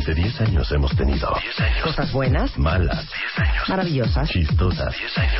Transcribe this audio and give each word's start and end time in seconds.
Durante 0.00 0.22
10 0.22 0.40
años 0.40 0.72
hemos 0.72 0.96
tenido 0.96 1.28
Cosas 1.82 2.10
buenas, 2.10 2.56
malas, 2.56 3.06
maravillosas, 3.68 4.30
chistosas, 4.30 4.94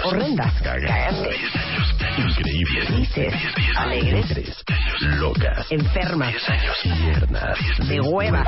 horrendas, 0.05 0.53
cagantes, 0.61 1.37
increíbles, 2.19 2.89
felices, 2.89 3.35
alegres, 3.79 4.65
locas, 5.17 5.67
enfermas, 5.71 6.35
tiernas, 6.83 7.59
de 7.89 8.01
hueva, 8.03 8.45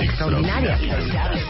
extraordinarias, 0.00 0.80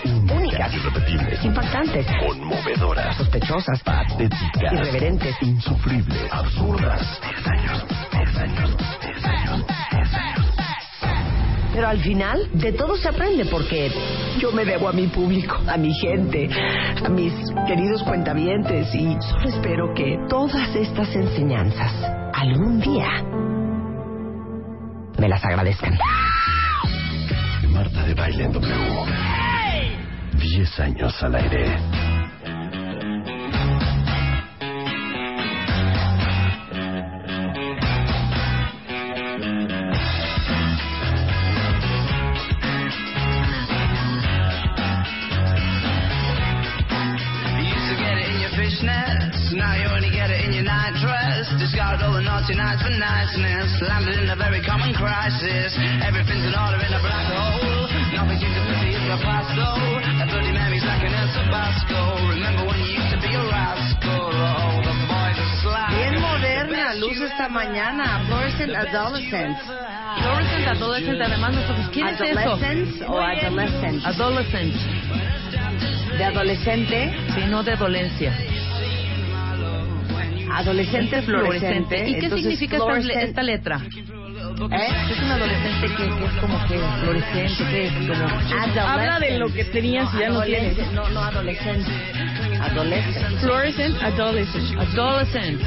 únicas, 0.05 0.74
irrepetibles, 0.74 1.45
impactantes, 1.45 2.07
conmovedoras, 2.21 3.16
sospechosas, 3.16 3.82
patéticas, 3.82 4.73
irreverentes, 4.73 5.35
insufribles, 5.43 6.32
absurdas. 6.32 7.21
10 7.21 7.46
años, 7.48 7.85
10 8.12 8.37
años, 8.37 8.77
10 9.02 9.24
años, 9.24 9.66
10 9.66 9.66
años. 9.66 9.77
Pero 11.73 11.89
al 11.89 12.01
final, 12.01 12.49
de 12.55 12.73
todo 12.73 12.97
se 12.97 13.09
aprende 13.09 13.45
porque 13.47 13.91
yo 14.41 14.53
me 14.53 14.65
debo 14.65 14.89
a 14.89 14.93
mi 14.93 15.07
público, 15.09 15.57
a 15.67 15.77
mi 15.77 15.93
gente, 15.95 16.49
a 17.05 17.09
mis 17.09 17.33
queridos 17.66 18.02
cuentavientes 18.02 18.95
y 18.95 19.16
solo 19.21 19.49
espero 19.49 19.95
que 19.95 20.19
todas 20.29 20.75
estas 20.75 21.15
enseñanzas 21.15 21.93
algún 22.33 22.80
día 22.80 23.09
me 25.19 25.29
las 25.29 25.45
agradezcan. 25.45 25.99
Marta 27.69 28.05
de 28.05 28.15
Baile 28.15 28.45
en 28.45 28.53
W. 28.53 29.29
10 30.35 30.80
años 30.80 31.23
al 31.23 31.35
aire. 31.35 32.07
Now 49.59 49.74
you 49.74 49.90
only 49.90 50.10
get 50.14 50.30
it 50.30 50.46
in 50.46 50.54
your 50.54 50.62
night 50.64 50.95
dress. 51.02 51.51
Discarded 51.59 52.06
all 52.06 52.14
the 52.14 52.23
naughty 52.23 52.54
nights 52.54 52.80
for 52.80 52.95
niceness, 52.95 53.68
landed 53.82 54.23
in 54.23 54.30
a 54.30 54.38
very 54.38 54.62
common 54.62 54.95
crisis. 54.95 55.74
Everything's 56.06 56.46
in 56.46 56.54
order 56.54 56.78
in 56.78 56.92
a 56.95 57.02
black 57.02 57.26
hole. 57.26 57.90
Nothing 58.14 58.38
seems 58.38 58.54
to 58.54 58.62
pity 58.70 58.95
is 58.95 59.04
the 59.10 59.18
past 59.20 59.51
though. 59.59 59.98
A 60.23 60.24
bloody 60.30 60.54
memory's 60.54 60.86
like 60.86 61.02
an 61.02 61.12
El 61.12 61.29
Tabasco. 61.34 62.01
Remember 62.30 62.62
when 62.70 62.79
you 62.79 62.90
used 63.02 63.10
to 63.10 63.18
be 63.18 63.30
a 63.34 63.42
rascal? 63.51 64.31
Oh, 64.31 64.78
the 64.86 64.94
boys 65.10 65.38
are 65.42 65.54
slack. 65.66 65.91
Bien 65.92 66.14
moderna, 66.22 66.94
luz 66.94 67.19
esta 67.19 67.50
mañana. 67.50 68.22
Fluorescent 68.31 68.72
Adolescents. 68.78 69.60
Fluorescent 69.66 70.66
Adolescent, 70.70 71.19
además 71.20 71.50
nosotros. 71.54 71.91
¿Quién 71.92 72.06
es 72.06 72.20
eso? 72.20 72.38
Adolescents 72.38 73.03
o 73.06 73.19
adolescent. 73.19 74.06
Adolescent. 74.06 74.75
De 76.19 76.25
adolescente, 76.25 77.12
Sí, 77.34 77.42
no 77.47 77.62
de 77.62 77.76
dolencia. 77.76 78.32
Adolescente 80.53 81.22
fluorescente. 81.22 82.09
¿Y 82.09 82.12
qué 82.14 82.26
entonces 82.26 82.41
significa 82.41 82.76
esta, 82.76 83.22
esta 83.22 83.42
letra? 83.42 83.81
¿Eh? 84.70 84.88
Es 85.10 85.22
un 85.22 85.31
adolescente 85.31 85.88
que, 85.88 86.19
que 86.19 86.25
es 86.25 86.32
como 86.41 86.66
que 86.66 86.78
fluorescente, 87.00 87.64
que 87.70 87.86
es 87.86 87.92
como... 87.92 88.81
Habla 88.81 89.19
de 89.20 89.38
lo 89.38 89.53
que 89.53 89.64
tenías 89.64 90.12
y 90.14 90.19
ya 90.19 90.31
no 90.31 90.42
tienes. 90.42 90.92
No, 90.92 91.09
no 91.10 91.20
adolescente. 91.20 91.91
Adolescent. 92.60 93.38
Fluorescent 93.41 94.03
Adolescent. 94.03 94.78
Adolescent. 94.81 95.62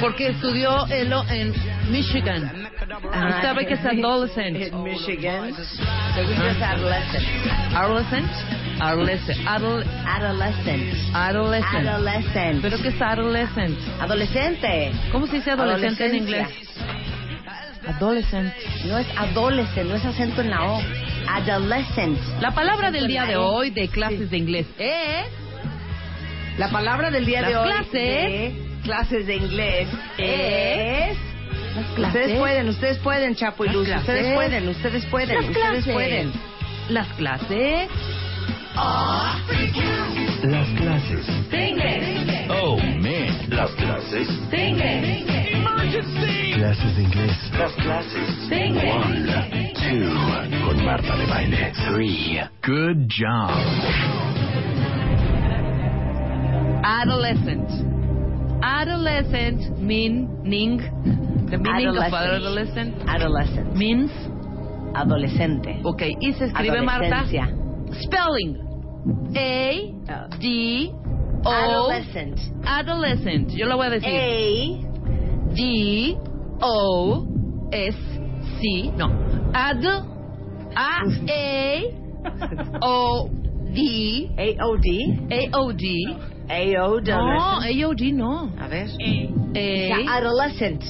Porque 0.00 0.28
estudió 0.28 0.86
Elo 0.86 1.24
en 1.30 1.52
Michigan. 1.90 2.68
Ah, 3.12 3.40
sabe 3.42 3.66
que 3.66 3.74
es 3.74 3.84
adolescent. 3.84 4.56
En 4.56 4.82
Michigan. 4.82 5.52
Según 6.14 6.36
yo 6.36 6.48
es 6.48 6.62
adolescent. 6.62 7.24
Adolescent. 7.74 8.30
Adolescent. 8.80 9.38
Adol- 9.46 9.84
Adolescent. 10.06 11.14
adolescent. 11.14 11.86
Adolescent. 11.88 12.62
¿Pero 12.62 12.80
qué 12.82 12.88
es 12.88 13.02
adolescent? 13.02 13.78
Adolescente. 14.00 14.92
¿Cómo 15.12 15.26
se 15.26 15.36
dice 15.36 15.50
adolescente 15.50 16.06
en 16.06 16.14
inglés? 16.16 16.48
Adolescent. 17.86 18.52
No 18.84 18.98
es 18.98 19.06
adolescent, 19.16 19.88
no 19.88 19.96
es 19.96 20.04
acento 20.04 20.40
en 20.42 20.50
la 20.50 20.62
O. 20.64 20.80
Adolescent. 21.28 22.18
La 22.40 22.52
palabra 22.52 22.90
del 22.90 23.06
día 23.08 23.24
de 23.24 23.36
hoy 23.36 23.70
de 23.70 23.88
clases 23.88 24.30
de 24.30 24.36
inglés 24.38 24.66
es... 24.78 25.26
La 26.58 26.68
palabra 26.70 27.10
del 27.10 27.24
día 27.24 27.40
Las 27.42 27.50
de 27.50 27.56
hoy 27.56 27.68
clases. 27.68 27.92
de 27.92 28.54
clases 28.82 29.26
de 29.26 29.36
inglés 29.36 29.88
Es-. 30.18 31.16
Las 31.96 32.08
Ustedes 32.14 32.38
pueden, 32.38 32.68
ustedes 32.68 32.98
pueden, 32.98 33.34
Chapo 33.36 33.64
y 33.64 33.68
Luz. 33.68 33.88
Ustedes 33.88 34.34
pueden, 34.34 34.68
ustedes 34.68 35.04
pueden, 35.06 35.36
Las 35.36 35.44
ustedes 35.46 35.56
clases. 35.66 35.92
pueden. 35.94 36.32
Las 36.88 37.06
clases 37.14 37.88
Las 40.42 40.68
clases. 40.78 41.26
de 41.50 41.68
inglés. 41.70 42.48
Oh, 42.48 42.76
man. 42.76 43.50
Las 43.50 43.70
clases. 43.72 44.28
De 44.50 44.68
inglés. 44.68 45.24
Clases 46.54 46.96
de 46.96 47.02
inglés. 47.02 47.50
Las 47.58 47.72
clases. 47.72 48.48
De 48.48 48.66
inglés. 48.66 48.94
One, 48.94 49.72
two. 49.74 50.64
Con 50.64 50.84
Marta 50.84 51.16
de 51.16 51.26
Baile. 51.26 51.72
Three. 51.88 52.40
Good 52.62 53.08
job. 53.08 53.50
Adolescent. 56.84 57.68
Adolescent 58.62 59.78
meaning 59.78 60.28
the 61.50 61.58
meaning 61.58 61.96
of 61.96 62.12
Adolescent. 62.12 62.94
adolescent 63.08 63.74
means 63.74 64.10
Adolescente. 64.94 65.80
okay 65.84 66.16
y 66.20 66.32
se 66.34 66.46
escribe 66.46 66.82
Marta 66.82 67.24
spelling 68.02 68.67
A 69.36 70.28
D 70.38 70.92
O 71.44 71.50
Adolescent. 71.50 72.38
adolescent 72.64 73.50
yo 73.50 73.66
lo 73.66 73.76
voy 73.76 73.86
a 73.86 73.90
decir 73.90 74.08
A. 74.10 75.54
D 75.54 76.16
O 76.60 77.26
S 77.72 77.96
C 78.60 78.92
no 78.96 79.06
ad 79.54 79.84
A 80.74 81.02
A 81.28 81.82
O 82.82 83.28
D 83.72 84.30
A 84.36 84.56
O 84.64 84.76
D. 84.76 85.18
A 85.30 85.48
O 85.56 85.72
D 85.72 86.16
A 86.50 86.82
O 86.82 87.00
D. 87.00 87.10
no 87.10 87.60
A 87.62 87.84
O 87.86 87.94
D 87.94 88.12
no 88.12 88.50
A 88.58 88.68
ver. 88.68 88.88
A 89.54 90.16
adolescent. 90.16 90.82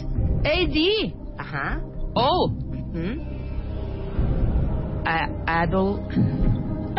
A 0.45 0.67
D 0.67 1.15
Ajá. 1.39 1.81
O 2.15 2.49
¿Mm? 2.95 3.21
A- 5.05 5.31
adol 5.63 6.01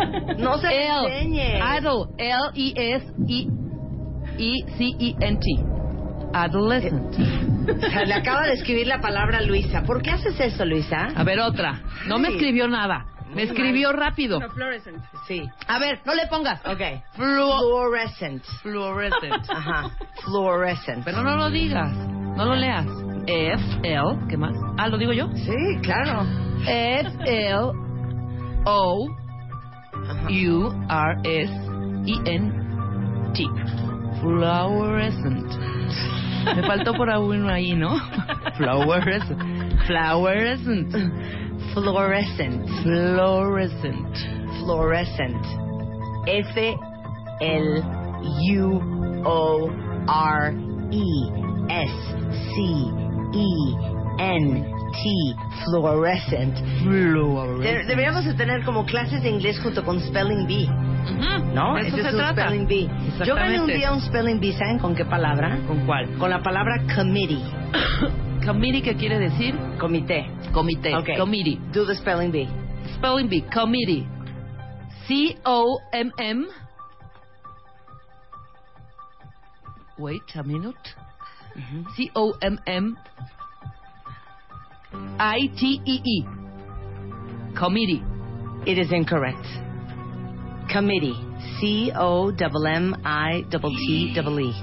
No 0.38 0.58
se 0.58 0.68
L 0.68 1.06
enseñe. 1.22 1.60
adol 1.60 2.08
L 2.18 2.50
E 2.54 2.72
S 2.96 3.06
E 3.28 3.46
E 4.38 4.54
C 4.76 4.84
E 4.98 5.14
N 5.20 5.38
T 5.38 5.64
adolescent 6.32 7.14
O 7.68 7.80
sea, 7.90 8.04
le 8.04 8.14
acaba 8.14 8.42
de 8.46 8.54
escribir 8.54 8.86
la 8.86 9.00
palabra 9.00 9.40
Luisa. 9.42 9.82
¿Por 9.82 10.02
qué 10.02 10.10
haces 10.10 10.38
eso, 10.40 10.64
Luisa? 10.64 11.08
a 11.14 11.24
ver 11.24 11.40
otra 11.40 11.80
no 12.06 12.18
me 12.18 12.28
Sí. 12.28 12.34
escribió 12.34 12.68
nada 12.68 13.06
me 13.34 13.44
escribió 13.44 13.92
rápido 13.92 14.40
Sí. 15.28 15.42
a 15.68 15.78
ver 15.78 16.00
no 16.04 16.14
le 16.14 16.26
pongas 16.26 16.60
Ok. 16.66 16.80
Fluo- 17.14 17.58
Fluorescent. 17.60 18.42
fluorescent 18.62 19.48
Ajá. 19.50 19.90
Fluorescent. 20.24 21.04
pero 21.04 21.22
no 21.22 21.36
lo 21.36 21.50
digas 21.50 21.92
no 22.36 22.44
lo 22.44 22.54
leas 22.56 22.86
F 23.26 23.62
L 23.82 24.18
¿qué 24.28 24.36
más? 24.36 24.54
ah 24.78 24.88
lo 24.88 24.98
digo 24.98 25.12
yo 25.12 25.28
Sí, 25.34 25.54
claro. 25.82 26.26
F 26.66 27.10
L 27.24 27.70
O 28.64 29.06
Ajá. 30.10 30.28
U 30.28 30.72
R 30.88 31.16
S 31.24 31.52
E 32.06 32.14
N 32.26 32.52
T 33.34 33.44
fluorescent 34.20 35.46
me 36.56 36.62
faltó 36.66 36.92
por 36.94 37.08
uno 37.08 37.48
ahí 37.48 37.74
¿no? 37.74 37.96
fluorescent 38.56 39.40
fluorescent 39.86 40.94
Fluorescent. 41.72 42.66
fluorescent 42.82 44.16
Fluorescent. 44.60 45.46
F 46.26 46.76
E 54.92 55.34
N 55.34 55.36
fluorescent. 55.64 56.56
De- 56.58 57.84
deberíamos 57.86 58.24
de 58.24 58.34
tener 58.34 58.64
como 58.64 58.84
clases 58.84 59.22
de 59.22 59.30
inglés 59.30 59.58
junto 59.60 59.84
con 59.84 60.00
Spelling 60.00 60.46
Bee, 60.46 60.68
Ujú, 60.68 61.54
¿no? 61.54 61.74
de 61.74 61.80
Eso 61.88 61.96
Ese 61.96 62.02
se 62.02 62.08
es 62.08 62.14
un 62.14 62.18
trata. 62.20 62.42
Spelling 62.48 62.66
Bee. 62.66 62.90
Yo 63.24 63.34
gané 63.34 63.60
un 63.60 63.66
día 63.68 63.92
un 63.92 64.00
Spelling 64.00 64.40
Bee, 64.40 64.52
¿saben 64.52 64.78
con 64.78 64.94
qué 64.94 65.04
palabra? 65.04 65.58
¿Con 65.66 65.86
cuál? 65.86 66.08
Con 66.18 66.30
la 66.30 66.42
palabra 66.42 66.82
committee, 66.94 67.42
Committee, 68.46 68.82
¿qué 68.82 68.96
quiere 68.96 69.18
decir? 69.18 69.54
comité. 69.78 70.26
Comité. 70.52 70.94
Okay. 70.96 71.16
Committee. 71.16 71.58
Do 71.72 71.86
the 71.86 71.94
Spelling 71.94 72.32
Bee. 72.32 72.48
Spelling 72.96 73.28
bee. 73.28 73.42
Committee. 73.52 74.06
C-O-M-M. 75.06 76.46
Wait 79.98 80.22
a 80.36 80.42
minute. 80.42 80.78
C-O-M-M. 81.96 82.96
I-T-E-E. 84.92 86.24
Committee. 87.58 88.02
It 88.66 88.78
is 88.78 88.92
incorrect. 88.92 89.44
Committee. 90.72 91.14
C 91.60 91.90
O 91.94 92.30
M 92.30 92.66
M 92.66 92.94
I 93.04 93.42
T 93.50 93.58
T 93.58 94.14
E. 94.14 94.54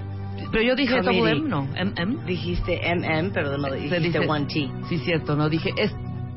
Pero 0.52 0.64
yo 0.64 0.76
dije 0.76 1.02
double 1.02 1.32
M, 1.32 1.50
no. 1.50 1.68
M-M. 1.76 2.18
Dijiste 2.26 2.80
MM, 2.96 3.32
pero 3.34 3.58
no 3.58 3.70
dijiste 3.72 4.00
dice- 4.00 4.28
one 4.30 4.46
T. 4.46 4.70
Sí, 4.88 4.98
cierto, 5.00 5.36
no 5.36 5.50
dije. 5.50 5.74
Es 5.78 5.92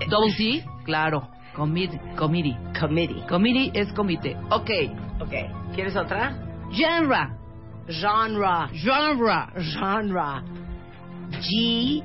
double 0.08 0.32
C, 0.32 0.64
claro. 0.84 1.28
Committee. 1.54 2.00
Committee. 2.16 2.56
Committee. 2.78 3.22
Committee 3.28 3.70
es 3.74 3.92
comité. 3.92 4.36
Ok. 4.50 4.70
Ok. 5.20 5.32
¿Quieres 5.74 5.96
otra? 5.96 6.32
Genre. 6.72 7.28
Genre. 7.88 8.68
Genre. 8.72 9.46
Genre. 9.58 10.42
G 11.30 12.02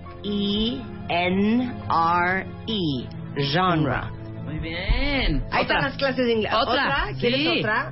E 1.10 1.28
N 1.28 1.74
R 1.90 2.46
E. 2.68 3.08
Genre. 3.52 4.02
Muy 4.46 4.60
bien. 4.60 5.44
Ahí 5.52 5.64
están 5.64 5.78
Otra. 5.78 5.82
las 5.90 5.98
clases 5.98 6.26
de 6.26 6.34
inglés. 6.34 6.54
Otra. 6.54 7.08
¿Quieres 7.20 7.40
Sí. 7.40 7.60
otra? 7.60 7.92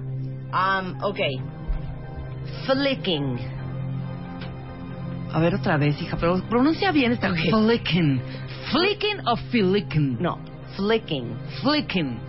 Um, 0.53 1.03
ok. 1.03 1.19
Flicking. 2.65 3.37
A 5.33 5.39
ver 5.39 5.55
otra 5.55 5.77
vez, 5.77 5.99
hija, 6.01 6.15
pero 6.19 6.39
pronuncia 6.47 6.91
bien 6.91 7.11
esta. 7.11 7.31
Ok. 7.31 7.37
Flicking. 7.49 8.21
Flicking 8.71 9.27
o 9.27 9.35
flicking. 9.35 10.17
No. 10.21 10.37
Flicking. 10.75 11.35
Flicking. 11.61 12.19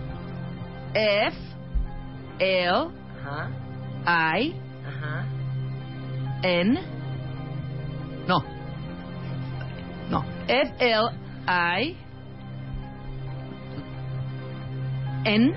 F 0.93 1.37
L 2.39 2.87
Ajá. 3.21 3.49
I 4.37 4.53
Ajá. 4.87 5.25
N. 6.43 6.79
No. 8.27 8.43
No. 10.09 10.23
F 10.47 10.71
L 10.79 11.09
I 11.47 11.95
N. 15.25 15.55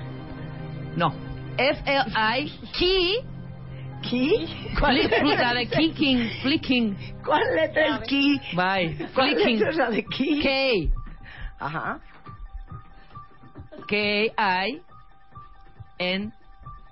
No. 0.95 1.13
F 1.57 1.77
L 1.85 2.05
I 2.15 2.51
Key. 2.73 3.19
¿Key? 4.01 4.47
¿Cuál 4.79 4.95
Fli- 4.97 5.23
letra 5.23 5.53
de 5.53 5.65
kicking. 5.67 6.29
Flicking. 6.41 6.97
¿Cuál 7.23 7.43
letra 7.55 7.97
es 7.97 8.07
key? 8.07 8.39
Bye. 8.55 9.07
¿Cuál 9.13 9.35
Flicking. 9.35 9.57
letra 9.59 9.69
es 9.71 9.75
la 9.75 9.89
de 9.89 10.05
key? 10.05 10.41
K. 10.41 10.95
Ajá. 11.59 11.99
K 13.87 13.95
I 13.97 14.81
N 15.99 16.31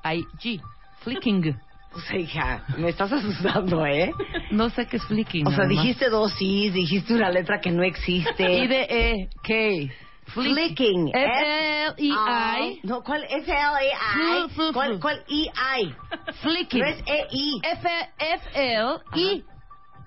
I 0.04 0.24
G. 0.38 0.62
Flicking. 1.00 1.56
O 1.98 2.00
sea, 2.02 2.20
hija, 2.20 2.64
me 2.78 2.90
estás 2.90 3.12
asustando, 3.12 3.84
¿eh? 3.84 4.12
No 4.52 4.70
sé 4.70 4.86
qué 4.86 4.98
es 4.98 5.04
flicking. 5.06 5.48
O 5.48 5.52
sea, 5.52 5.66
dijiste 5.66 6.10
dos 6.10 6.32
Cs, 6.34 6.40
dijiste 6.74 7.16
una 7.16 7.32
letra 7.32 7.60
que 7.60 7.72
no 7.72 7.82
existe. 7.82 8.44
I 8.64 8.68
D 8.68 8.88
E 8.88 9.30
K. 9.42 9.94
Flicking. 10.28 11.08
F 11.08 11.16
L 11.16 11.94
E 11.98 12.14
I. 12.14 12.80
No, 12.84 13.02
¿cuál? 13.02 13.24
F-L-A-I. 13.24 14.14
Flu, 14.14 14.50
flu, 14.50 14.74
¿Cuál, 14.74 14.90
flu. 14.92 15.00
cuál 15.00 15.24
E-I? 15.28 15.96
Flicking. 16.42 16.82
No 16.82 16.88
es 16.88 17.00
E-I. 17.08 17.62
F 17.64 17.90
F 18.20 18.50
L 18.54 19.00
E 19.16 19.44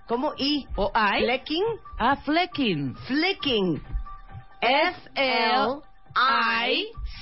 ¿Cómo 0.07 0.33
I? 0.39 0.67
o 0.77 0.93
I. 0.95 1.25
Flecking. 1.25 1.65
Ah, 1.99 2.17
flicking. 2.17 2.95
Flicking. 3.07 3.83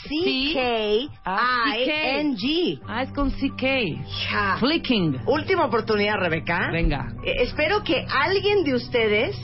F-L-I-C-K-I-N-G. 0.04 2.80
Ah, 2.86 3.02
es 3.02 3.10
con 3.12 3.30
C 3.30 3.50
K. 3.56 3.66
Ja. 4.30 4.56
Flicking. 4.58 5.18
Última 5.26 5.64
oportunidad, 5.66 6.16
Rebeca. 6.18 6.70
Venga, 6.72 7.12
Eh, 7.24 7.34
espero 7.42 7.82
que 7.82 8.04
alguien 8.10 8.64
de 8.64 8.74
ustedes 8.74 9.36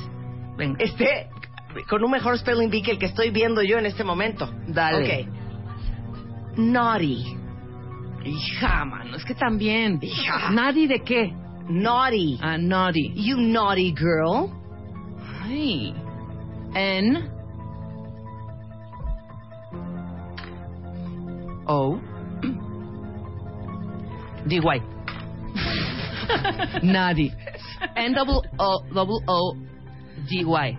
venga. 0.57 0.77
esté 0.83 1.29
con 1.89 2.05
un 2.05 2.11
mejor 2.11 2.39
spelling 2.39 2.71
bee 2.71 2.83
que 2.83 2.93
el 2.93 2.99
que 2.99 3.07
estoy 3.07 3.31
viendo 3.31 3.63
yo 3.63 3.79
en 3.79 3.87
este 3.87 4.05
momento. 4.05 4.49
Dale. 4.69 5.27
Ok. 5.27 6.59
Naughty. 6.59 7.37
Hija, 8.25 8.85
mano, 8.85 9.17
es 9.17 9.25
que 9.25 9.35
también. 9.35 9.99
Hija. 10.01 10.51
Nadie 10.51 10.87
de 10.89 11.01
qué. 11.03 11.33
Naughty. 11.69 12.39
Ah, 12.41 12.57
naughty. 12.59 13.13
You 13.17 13.37
naughty 13.39 13.93
girl. 13.95 14.51
Ay. 15.43 15.95
N. 16.75 17.31
O. 21.67 21.99
D 24.47 24.61
Y. 24.61 24.83
Naughty. 26.83 27.33
N 27.97 28.15
double 28.15 28.41
O 28.59 28.83
double 28.93 29.21
O 29.27 29.57
D 30.29 30.45
Y. 30.45 30.79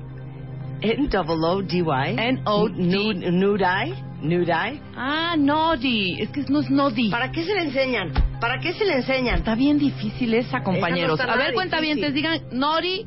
N 0.81 1.07
double 1.09 1.43
O 1.45 1.61
D 1.61 1.81
Y. 1.81 2.15
N 2.17 2.41
O 2.45 2.67
Nude, 2.69 3.19
D. 3.19 3.31
nude 3.31 3.63
eye. 3.65 3.93
Nude 4.21 4.51
eye. 4.51 4.79
Ah, 4.95 5.35
naughty. 5.37 6.21
Es 6.21 6.29
que 6.29 6.41
no 6.49 6.59
es 6.59 6.69
naughty. 6.69 7.09
¿Para 7.09 7.31
qué 7.31 7.43
se 7.43 7.53
le 7.53 7.63
enseñan? 7.63 8.11
¿Para 8.39 8.59
qué 8.59 8.73
se 8.73 8.85
le 8.85 8.95
enseñan? 8.97 9.35
Está 9.39 9.55
bien 9.55 9.77
difícil 9.77 10.33
esa, 10.33 10.61
compañeros. 10.63 11.19
A 11.19 11.35
ver, 11.35 11.53
cuentavientes, 11.53 12.13
difícil. 12.13 12.39
digan 12.41 12.59
naughty. 12.59 13.05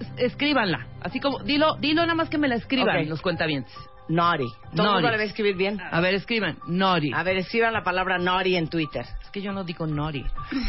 es- 0.00 0.12
Escríbanla. 0.32 0.86
Así 1.00 1.20
como, 1.20 1.38
dilo, 1.40 1.76
dilo 1.80 2.02
nada 2.02 2.14
más 2.14 2.28
que 2.28 2.38
me 2.38 2.48
la 2.48 2.56
escriban 2.56 3.02
Ok. 3.02 3.08
los 3.08 3.22
cuentavientes. 3.22 3.72
Naughty. 4.08 4.44
¿Todo 4.48 4.54
el 4.70 4.76
Naughty. 4.76 4.92
mundo 4.94 5.10
la 5.10 5.16
va 5.16 5.22
a 5.22 5.26
escribir 5.26 5.56
bien? 5.56 5.80
A 5.80 6.00
ver, 6.00 6.14
escriban. 6.14 6.58
Naughty. 6.66 7.12
A 7.14 7.22
ver, 7.22 7.36
escriban 7.36 7.72
la 7.72 7.82
palabra 7.82 8.18
naughty 8.18 8.56
en 8.56 8.68
Twitter. 8.68 9.06
Es 9.22 9.30
que 9.30 9.40
yo 9.42 9.52
no 9.52 9.64
digo 9.64 9.86
naughty. 9.86 10.24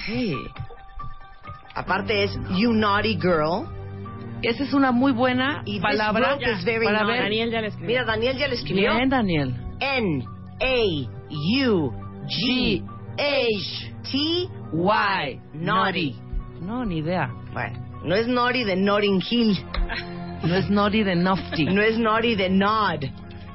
Sí. 0.05 0.35
Aparte 1.75 2.23
es 2.23 2.37
you 2.57 2.71
naughty 2.73 3.15
girl. 3.19 3.65
Esa 4.41 4.63
es 4.63 4.73
una 4.73 4.91
muy 4.91 5.11
buena 5.13 5.61
Y 5.65 5.79
palabra 5.79 6.37
is 6.39 6.63
very 6.65 6.85
para 6.85 6.99
naughty. 6.99 7.13
ver. 7.13 7.23
Daniel 7.23 7.51
ya 7.51 7.61
le 7.61 7.67
escribió. 7.67 7.87
Mira, 7.87 8.05
Daniel 8.05 8.37
ya 8.37 8.47
le 8.47 8.55
escribió. 8.55 8.95
Bien, 8.95 9.09
Daniel. 9.09 9.55
N 9.79 10.25
A 10.61 11.09
U 11.69 11.91
G 12.27 12.83
H 13.17 13.93
T 14.11 14.49
Why? 14.71 15.39
Naughty. 15.53 16.15
No, 16.61 16.85
ni 16.85 16.99
idea. 16.99 17.29
Bueno, 17.53 17.79
no 18.05 18.15
es 18.15 18.27
naughty 18.27 18.63
de 18.63 18.75
Notting 18.75 19.21
Hill. 19.29 19.57
No 20.43 20.55
es 20.55 20.69
naughty 20.69 21.03
de 21.03 21.15
nofty. 21.15 21.65
No 21.65 21.81
es 21.81 21.97
naughty 21.97 22.35
de 22.35 22.49
nod. 22.49 23.05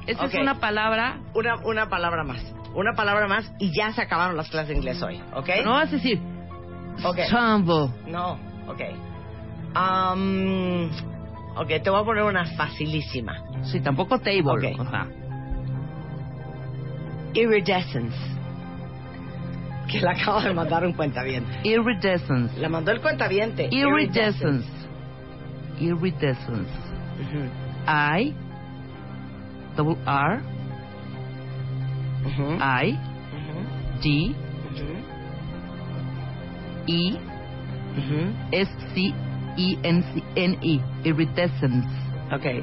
Esa 0.09 0.25
Ok. 0.25 0.33
es 0.33 0.41
una 0.41 0.59
palabra. 0.59 1.17
Una, 1.33 1.55
una 1.57 1.87
palabra 1.89 2.23
más. 2.23 2.41
Una 2.73 2.93
palabra 2.93 3.27
más 3.27 3.51
y 3.59 3.71
ya 3.75 3.91
se 3.93 4.01
acabaron 4.01 4.35
las 4.37 4.49
clases 4.49 4.69
de 4.69 4.75
inglés 4.75 5.01
hoy. 5.01 5.21
¿Ok? 5.35 5.49
No 5.63 5.71
vas 5.73 5.89
a 5.89 5.91
decir. 5.91 6.19
Ok. 7.03 7.17
Tumble. 7.29 7.89
No, 8.07 8.33
ok. 8.67 8.81
Um, 9.75 10.89
ok, 11.55 11.67
te 11.83 11.89
voy 11.89 12.01
a 12.01 12.03
poner 12.03 12.23
una 12.23 12.45
facilísima. 12.55 13.37
Sí, 13.63 13.79
tampoco 13.81 14.19
table. 14.19 14.73
Ok. 14.73 14.79
O 14.79 14.89
sea, 14.89 15.07
Iridescence. 17.33 18.17
Que 19.87 20.01
la 20.01 20.11
acaba 20.11 20.43
de 20.43 20.53
mandar 20.53 20.85
un 20.85 20.93
cuentaviente. 20.93 21.51
iridescence. 21.63 22.59
La 22.59 22.69
mandó 22.69 22.91
el 22.91 23.01
cuentaviente. 23.01 23.67
Iridescence. 23.71 24.67
Iridescence. 25.79 26.71
Ujú, 27.21 27.49
I. 27.87 28.35
Double 29.79 29.95
R. 30.05 30.43
ujú, 32.27 32.59
I. 32.59 32.99
ujú, 33.31 33.55
D. 34.03 34.35
ujú, 34.67 34.89
E. 36.85 37.15
ujú. 37.95 38.19
S. 38.51 38.67
C. 38.93 39.13
E. 39.55 39.77
N. 39.87 40.03
C. 40.11 40.19
N. 40.35 40.57
E. 40.61 40.81
Iridescence. 41.05 41.87
Okay. 42.33 42.59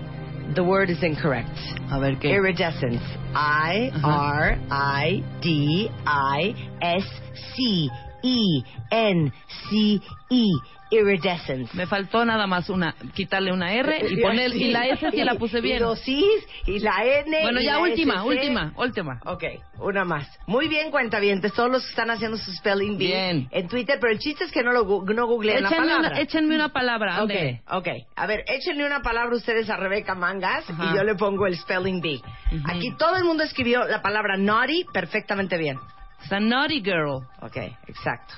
The 0.55 0.63
word 0.63 0.91
is 0.91 1.03
incorrect. 1.03 1.57
A 1.91 1.99
ver 1.99 2.17
qué. 2.21 2.37
Iridescence. 2.37 3.01
I 3.35 3.91
Ajá. 3.95 4.05
R 4.05 4.59
I 4.71 5.25
D 5.41 5.89
I 6.05 6.53
S 6.83 7.09
C 7.57 7.89
E 8.23 8.63
N 8.93 9.33
C 9.71 10.03
E 10.29 10.45
iridescence. 10.91 11.77
Me 11.77 11.87
faltó 11.87 12.25
nada 12.25 12.47
más 12.47 12.69
una, 12.71 12.95
quitarle 13.15 13.53
una 13.53 13.73
R 13.73 13.99
y 14.11 14.21
poner, 14.21 14.55
y 14.55 14.71
la 14.71 14.87
S 14.87 15.11
sí 15.11 15.25
la 15.25 15.35
puse 15.35 15.59
Y 15.59 15.63
bien. 15.63 15.83
los 15.83 16.01
Cs 16.01 16.47
y 16.67 16.79
la 16.81 17.05
N. 17.05 17.43
Bueno, 17.43 17.61
y 17.61 17.65
ya 17.65 17.73
la 17.75 17.79
última, 17.81 18.15
SC. 18.15 18.27
última, 18.27 18.73
última. 18.77 19.21
Ok, 19.25 19.45
una 19.79 20.05
más. 20.05 20.29
Muy 20.47 20.69
bien, 20.69 20.91
cuentavientes, 20.91 21.53
todos 21.55 21.71
los 21.71 21.83
que 21.85 21.91
están 21.91 22.11
haciendo 22.11 22.37
su 22.37 22.53
spelling 22.53 22.99
bee 22.99 23.07
Bien. 23.09 23.49
en 23.51 23.69
Twitter, 23.69 23.99
pero 24.01 24.13
el 24.13 24.19
chiste 24.19 24.45
es 24.45 24.53
que 24.53 24.63
no 24.63 24.73
lo 24.73 24.85
no 24.85 25.27
googleen 25.27 25.63
la 25.63 25.71
palabra. 25.71 26.09
una, 26.11 26.21
échenme 26.21 26.55
una 26.55 26.69
palabra, 26.71 27.15
Ok, 27.23 27.31
ándele. 27.31 27.63
ok. 27.71 27.89
A 28.17 28.27
ver, 28.27 28.45
échenle 28.47 28.85
una 28.87 29.03
palabra 29.03 29.35
ustedes 29.37 29.69
a 29.71 29.77
Rebeca 29.77 30.15
Mangas 30.15 30.69
Ajá. 30.71 30.91
y 30.93 30.97
yo 30.97 31.05
le 31.05 31.15
pongo 31.15 31.47
el 31.47 31.57
spelling 31.57 32.01
bee. 32.01 32.21
Ujú. 32.53 32.63
Aquí 32.71 32.95
todo 32.97 33.17
el 33.17 33.25
mundo 33.25 33.43
escribió 33.43 33.85
la 33.87 34.03
palabra 34.03 34.37
naughty 34.37 34.85
perfectamente 34.93 35.57
bien. 35.59 35.79
It's 36.23 36.33
a 36.33 36.41
naughty 36.41 36.81
girl. 36.81 37.23
Ok, 37.43 37.57
exacto. 37.87 38.35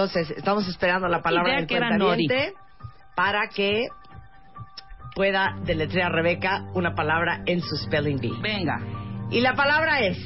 Entonces, 0.00 0.30
estamos 0.34 0.66
esperando 0.66 1.08
la 1.08 1.20
palabra 1.20 1.56
del 1.56 1.66
cuentaviente 1.66 2.54
para 3.14 3.48
que 3.48 3.88
pueda 5.14 5.58
deletrear 5.66 6.10
Rebeca 6.10 6.64
una 6.72 6.94
palabra 6.94 7.42
en 7.44 7.60
su 7.60 7.76
spelling 7.76 8.18
bee. 8.18 8.32
Venga. 8.40 8.80
Y 9.30 9.42
la 9.42 9.54
palabra 9.54 10.00
es... 10.00 10.16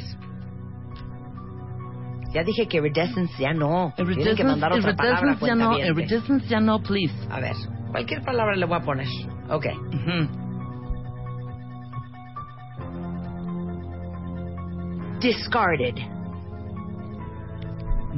Ya 2.33 2.45
dije 2.45 2.69
que 2.69 2.76
iridescence 2.76 3.35
ya 3.37 3.52
no. 3.52 3.93
Tienen 3.97 4.37
que 4.37 4.45
mandar 4.45 4.73
otra 4.75 4.95
palabra, 4.95 5.37
ya 5.40 5.57
no, 5.57 5.76
iridescence 5.76 6.47
ya 6.47 6.61
no, 6.61 6.81
please. 6.81 7.12
A 7.28 7.40
ver, 7.40 7.57
cualquier 7.90 8.23
palabra 8.23 8.54
le 8.54 8.66
voy 8.66 8.78
a 8.78 8.81
poner. 8.81 9.09
Ok. 9.50 9.66
Ujú. 9.88 10.28
Discarded. 15.19 15.97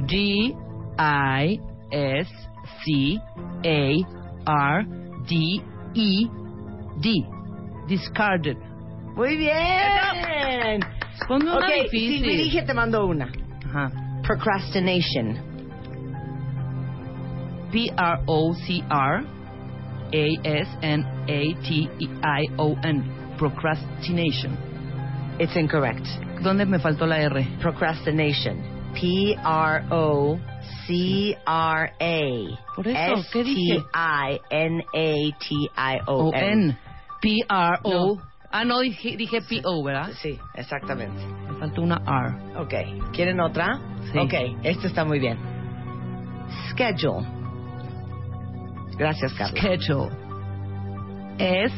D 0.05 0.55
I 0.97 1.59
S 1.91 2.27
C 2.83 3.19
A 3.65 4.03
R 4.45 4.85
D 5.27 5.61
E 5.93 6.27
D. 7.01 7.25
Discarded. 7.87 8.57
Muy 9.15 9.37
bien. 9.37 10.81
Ponme 11.27 11.51
una 11.51 11.57
Ok, 11.57 11.91
difícil. 11.91 12.37
Dije 12.37 12.63
te 12.63 12.73
mando 12.73 13.05
una. 13.07 13.31
Ajá. 13.65 13.91
Procrastination. 14.23 15.37
P 17.71 17.89
R 17.97 18.19
O 18.27 18.53
C 18.53 18.83
R 18.89 19.23
A 20.13 20.25
S 20.43 20.69
N 20.81 21.03
A 21.03 21.61
T 21.63 21.89
E 21.99 22.07
I 22.23 22.49
O 22.57 22.77
N. 22.83 23.03
Procrastination. 23.37 24.57
It's 25.39 25.55
incorrect. 25.55 26.05
¿Dónde 26.41 26.65
me 26.65 26.79
faltó 26.79 27.05
la 27.05 27.19
R? 27.19 27.45
Procrastination. 27.61 28.57
P 28.93 29.35
R 29.43 29.83
O 29.91 30.39
C 30.87 31.37
R 31.45 31.93
A. 31.99 32.75
Por 32.75 32.87
eso, 32.87 33.25
¿qué 33.31 33.43
dije? 33.43 33.75
S 33.75 33.83
T 33.83 33.89
I 33.93 34.39
N 34.49 34.85
A 34.93 35.37
T 35.37 35.55
I 35.75 35.99
O 36.07 36.29
O 36.29 36.33
N. 36.33 36.51
N. 36.51 36.77
P 37.21 37.29
R 37.49 37.79
O. 37.83 38.15
No. 38.15 38.21
Ah, 38.49 38.63
no, 38.63 38.79
dije, 38.79 39.17
dije 39.17 39.41
P 39.41 39.61
O, 39.65 39.83
¿verdad? 39.83 40.11
Sí, 40.21 40.39
exactamente. 40.55 41.25
Me 41.25 41.59
faltó 41.59 41.81
una 41.81 42.01
R. 42.07 42.59
Ok. 42.61 43.11
¿Quieren 43.11 43.41
otra? 43.41 43.79
Sí. 44.11 44.17
Ok, 44.17 44.33
esto 44.63 44.87
está 44.87 45.03
muy 45.03 45.19
bien. 45.19 45.37
Schedule. 46.71 47.27
Gracias, 48.97 49.33
Carlos. 49.33 49.59
Schedule. 49.59 50.09
S 51.39 51.75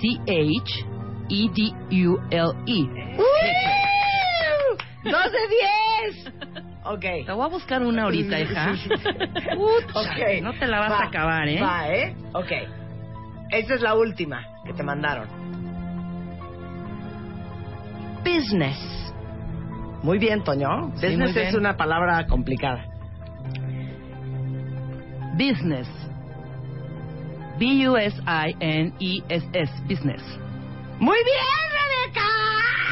C 0.00 0.20
H 0.22 0.86
E 1.30 1.48
D 1.48 1.72
U 2.06 2.18
L 2.30 2.52
E. 2.66 2.86
¡Dos 5.04 5.32
de 5.32 5.48
diez! 5.48 6.34
Ok. 6.90 7.00
Te 7.00 7.32
voy 7.32 7.44
a 7.44 7.48
buscar 7.48 7.82
una 7.82 8.04
ahorita, 8.04 8.40
hija. 8.40 8.72
Pucha, 9.54 10.00
Ok. 10.00 10.42
No 10.42 10.52
te 10.54 10.66
la 10.66 10.80
vas 10.80 10.90
Va, 10.92 10.98
a 11.00 11.06
acabar, 11.06 11.48
¿eh? 11.48 11.60
Va, 11.60 11.88
¿eh? 11.94 12.16
Ok. 12.32 12.52
Esta 13.50 13.74
es 13.74 13.80
la 13.82 13.94
última 13.94 14.46
que 14.64 14.72
te 14.72 14.82
mandaron. 14.82 15.28
Business. 18.24 18.78
Muy 20.02 20.18
bien, 20.18 20.42
Toño. 20.44 20.92
Sí, 20.96 21.06
Business 21.06 21.36
es 21.36 21.54
una 21.54 21.76
palabra 21.76 22.26
complicada. 22.26 22.84
Business. 25.34 25.88
B 27.58 27.88
U 27.88 27.96
S 27.96 28.16
I 28.26 28.56
N 28.60 28.92
E 29.00 29.22
S 29.28 29.46
S. 29.52 29.72
Business. 29.88 30.22
Muy 31.00 31.18
bien, 31.24 31.68
Rebeca. 31.72 32.28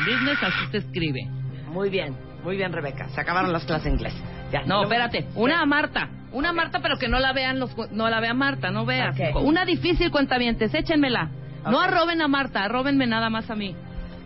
Business 0.07 0.43
así 0.43 0.71
se 0.71 0.79
escribe. 0.79 1.21
Muy 1.69 1.91
bien, 1.91 2.17
muy 2.47 2.57
bien, 2.57 2.73
Rebeca. 2.73 3.09
Se 3.09 3.21
acabaron 3.21 3.53
las 3.53 3.65
clases 3.65 3.85
de 3.85 3.91
inglés. 3.91 4.15
Ya. 4.53 4.63
No, 4.63 4.85
espérate. 4.85 5.27
Una 5.35 5.61
a 5.61 5.67
Marta. 5.67 6.09
Una 6.33 6.51
a 6.51 6.53
Marta, 6.53 6.79
pero 6.81 6.97
que 6.97 7.09
no 7.09 7.19
la 7.19 7.33
vean 7.33 7.59
los, 7.59 7.75
no 7.91 8.09
la 8.09 8.21
vea 8.21 8.35
Marta, 8.35 8.71
no 8.71 8.87
veas. 8.87 9.15
Ok. 9.19 9.43
Una 9.43 9.65
difícil, 9.65 10.11
cuentavientes, 10.13 10.73
échenmela. 10.73 11.29
No 11.65 11.79
Ok. 11.79 11.85
arroben 11.89 12.23
a 12.23 12.29
Marta, 12.29 12.63
arrobenme 12.63 13.07
nada 13.07 13.31
más 13.31 13.51
a 13.51 13.57
mí. 13.57 13.75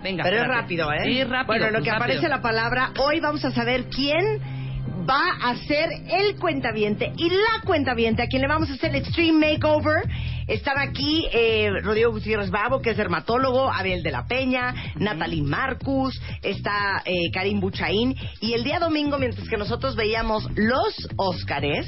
Venga. 0.02 0.22
Pero 0.24 0.42
es 0.42 0.48
rápido, 0.48 0.92
¿eh? 0.92 0.98
Sí, 1.04 1.24
rápido. 1.24 1.46
Bueno, 1.46 1.66
en 1.66 1.72
lo 1.72 1.78
pues 1.78 1.84
que 1.84 1.90
rápido. 1.90 2.04
aparece 2.04 2.28
la 2.28 2.42
palabra, 2.42 2.90
hoy 2.98 3.20
vamos 3.20 3.42
a 3.44 3.50
saber 3.52 3.84
quién 3.88 4.59
va 5.08 5.36
a 5.42 5.56
ser 5.56 5.88
el 6.08 6.36
cuentaviente 6.36 7.12
y 7.16 7.30
la 7.30 7.62
cuentaviente 7.64 8.22
a 8.22 8.26
quien 8.26 8.42
le 8.42 8.48
vamos 8.48 8.70
a 8.70 8.74
hacer 8.74 8.90
el 8.90 8.96
Extreme 8.96 9.52
Makeover. 9.52 10.08
Están 10.46 10.78
aquí 10.78 11.26
eh, 11.32 11.70
Rodrigo 11.82 12.10
Gutiérrez 12.10 12.50
Babo, 12.50 12.80
que 12.80 12.90
es 12.90 12.96
dermatólogo, 12.96 13.70
Abel 13.70 14.02
de 14.02 14.10
la 14.10 14.26
Peña, 14.26 14.74
Natalie 14.96 15.42
Marcus, 15.42 16.20
está 16.42 17.02
eh, 17.04 17.30
Karim 17.32 17.60
Buchaín. 17.60 18.16
Y 18.40 18.54
el 18.54 18.64
día 18.64 18.78
domingo, 18.78 19.18
mientras 19.18 19.48
que 19.48 19.56
nosotros 19.56 19.96
veíamos 19.96 20.48
los 20.54 21.08
Óscares, 21.16 21.86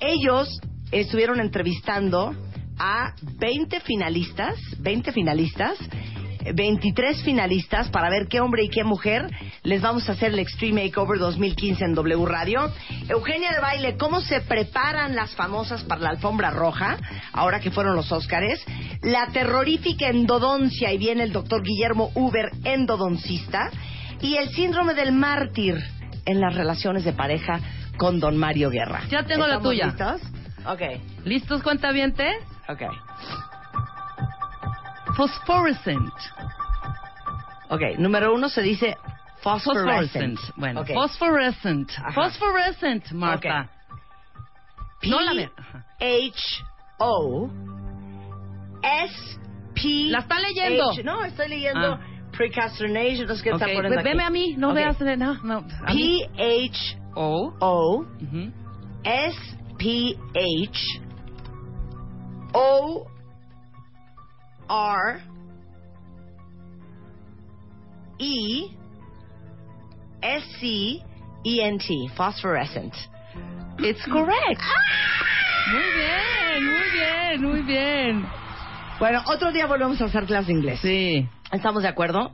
ellos 0.00 0.60
estuvieron 0.90 1.40
entrevistando 1.40 2.34
a 2.78 3.14
20 3.38 3.80
finalistas, 3.80 4.56
20 4.80 5.12
finalistas, 5.12 5.78
23 6.54 7.22
finalistas 7.22 7.88
para 7.90 8.10
ver 8.10 8.26
qué 8.28 8.40
hombre 8.40 8.64
y 8.64 8.68
qué 8.68 8.84
mujer 8.84 9.28
les 9.62 9.80
vamos 9.80 10.08
a 10.08 10.12
hacer 10.12 10.32
el 10.32 10.38
Extreme 10.38 10.84
Makeover 10.84 11.18
2015 11.18 11.84
en 11.84 11.94
W 11.94 12.26
Radio. 12.26 12.72
Eugenia 13.08 13.52
de 13.52 13.60
Baile, 13.60 13.96
¿cómo 13.96 14.20
se 14.20 14.40
preparan 14.40 15.14
las 15.14 15.34
famosas 15.34 15.82
para 15.84 16.00
la 16.00 16.10
alfombra 16.10 16.50
roja, 16.50 16.98
ahora 17.32 17.60
que 17.60 17.70
fueron 17.70 17.94
los 17.94 18.10
Óscares? 18.12 18.64
La 19.02 19.26
terrorífica 19.28 20.08
endodoncia, 20.08 20.92
y 20.92 20.98
viene 20.98 21.22
el 21.24 21.32
doctor 21.32 21.62
Guillermo 21.62 22.10
Uber, 22.14 22.50
endodoncista, 22.64 23.70
y 24.20 24.36
el 24.36 24.50
síndrome 24.50 24.94
del 24.94 25.12
mártir 25.12 25.76
en 26.24 26.40
las 26.40 26.54
relaciones 26.54 27.04
de 27.04 27.12
pareja 27.12 27.60
con 27.96 28.20
don 28.20 28.36
Mario 28.36 28.70
Guerra. 28.70 29.02
Ya 29.10 29.24
tengo 29.24 29.46
la 29.46 29.56
¿Estamos 29.56 29.68
tuya. 29.72 29.86
listos? 29.86 30.20
Ok, 30.66 30.80
¿Listos, 31.24 31.62
cuentavientes? 31.62 32.34
ok. 32.68 32.82
Phosphorescent. 35.16 36.12
Ok, 37.70 37.80
número 37.98 38.34
uno 38.34 38.48
se 38.48 38.62
dice 38.62 38.96
Phosphorescent. 39.42 40.38
phosphorescent. 40.38 40.56
Bueno, 40.56 40.80
Ok. 40.82 40.90
phosphorescent. 40.94 41.90
Ajá. 41.98 42.12
Phosphorescent, 42.12 43.12
Marta. 43.12 43.68
No 45.04 45.20
la. 45.20 45.50
H 46.00 46.64
O 46.98 47.50
S 48.82 49.38
P. 49.74 50.10
La 50.10 50.20
está 50.20 50.38
leyendo. 50.40 50.90
H- 50.92 51.02
no, 51.02 51.24
estoy 51.24 51.48
leyendo 51.48 51.94
Ah. 51.94 52.00
está 53.50 53.66
poniendo 53.66 53.96
ve- 53.96 54.02
veme 54.02 54.22
aquí. 54.22 54.28
a 54.28 54.30
mí, 54.30 54.54
no 54.56 54.72
veas. 54.74 54.98
No, 55.00 55.34
no. 55.42 55.66
P 55.86 56.28
H 56.38 56.98
O. 57.14 57.52
O. 57.60 58.04
S 59.04 59.36
P 59.78 60.16
H 60.34 60.80
O 62.54 63.06
R 64.72 65.20
E 68.18 68.70
S 70.22 70.44
C 70.60 71.02
E 71.44 71.60
N 71.60 71.78
T. 71.78 72.08
Phosphorescent. 72.16 72.94
It's 73.78 74.02
correct. 74.06 74.62
Muy 75.72 75.82
bien, 75.94 76.64
muy 76.66 76.90
bien, 76.92 77.42
muy 77.42 77.62
bien. 77.62 78.26
Bueno, 78.98 79.22
otro 79.26 79.52
día 79.52 79.66
volvemos 79.66 80.00
a 80.00 80.04
hacer 80.06 80.24
clase 80.26 80.46
de 80.46 80.52
inglés. 80.52 80.80
Sí. 80.80 81.28
¿Estamos 81.50 81.82
de 81.82 81.88
acuerdo? 81.88 82.32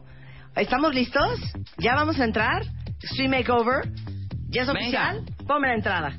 ¿Estamos 0.54 0.95
listos? 0.95 1.40
¿Ya 1.78 1.95
vamos 1.95 2.21
a 2.21 2.25
entrar? 2.25 2.62
Extreme 3.00 3.38
Makeover. 3.38 3.90
¿Ya 4.49 4.62
es 4.62 4.68
Venga. 4.68 4.80
oficial? 4.80 5.25
Ponme 5.47 5.68
la 5.68 5.75
entrada. 5.75 6.12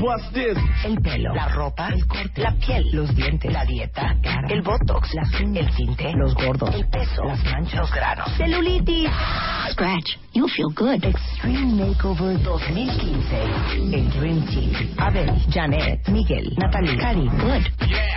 What's 0.00 0.30
this? 0.32 0.56
El 0.84 1.00
pelo, 1.00 1.34
la 1.34 1.48
ropa, 1.48 1.88
el 1.88 2.06
corte, 2.06 2.40
la 2.40 2.52
piel, 2.52 2.88
los 2.92 3.14
dientes, 3.16 3.52
la 3.52 3.64
dieta, 3.64 4.14
la 4.14 4.20
cara, 4.20 4.48
el 4.48 4.62
botox, 4.62 5.12
las 5.14 5.40
uñas, 5.40 5.66
el 5.66 5.74
tinte, 5.74 6.12
los 6.14 6.34
gordos, 6.34 6.72
el 6.72 6.88
peso, 6.88 7.24
las 7.24 7.42
manchas, 7.44 7.80
los 7.80 7.90
granos, 7.92 8.30
celulitis, 8.36 9.10
scratch. 9.72 10.18
You'll 10.38 10.48
feel 10.50 10.68
good. 10.72 11.02
Extreme 11.04 11.72
Makeover 11.74 12.40
2015. 12.40 13.42
El 13.92 14.08
Dream 14.10 14.46
Team. 14.46 14.94
Abel, 14.98 15.34
Janet, 15.50 16.06
Miguel, 16.10 16.54
Natalie, 16.56 16.96
Cari, 16.96 17.28
Good. 17.28 17.64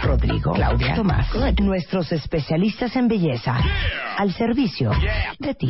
Rodrigo, 0.04 0.52
Claudia, 0.52 0.94
Tomás. 0.94 1.32
Good. 1.34 1.60
Nuestros 1.62 2.12
especialistas 2.12 2.96
en 2.96 3.08
belleza. 3.08 3.58
Al 4.18 4.32
servicio 4.34 4.92
de 5.40 5.56
ti. 5.56 5.70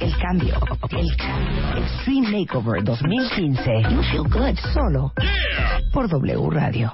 El 0.00 0.14
cambio. 0.18 0.60
El 0.90 1.16
cambio. 1.16 1.78
Extreme 1.82 2.40
Makeover 2.40 2.84
2015. 2.84 3.82
You'll 3.88 4.04
feel 4.10 4.24
good. 4.24 4.58
Solo 4.74 5.12
por 5.92 6.08
W 6.08 6.50
Radio. 6.50 6.92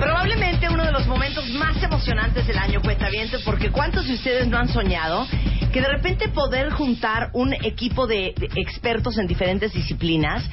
Probablemente 0.00 0.68
uno 0.68 0.84
de 0.84 0.92
los 0.92 1.06
momentos 1.06 1.48
más 1.50 1.82
emocionantes 1.82 2.46
del 2.46 2.58
año, 2.58 2.80
cuentaviente, 2.82 3.38
porque 3.44 3.70
¿cuántos 3.70 4.06
de 4.06 4.14
ustedes 4.14 4.48
no 4.48 4.58
han 4.58 4.68
soñado 4.68 5.26
que 5.72 5.80
de 5.80 5.88
repente 5.88 6.28
poder 6.28 6.70
juntar 6.70 7.30
un 7.32 7.54
equipo 7.54 8.06
de 8.06 8.34
expertos 8.56 9.16
en 9.16 9.26
diferentes 9.26 9.72
disciplinas, 9.72 10.44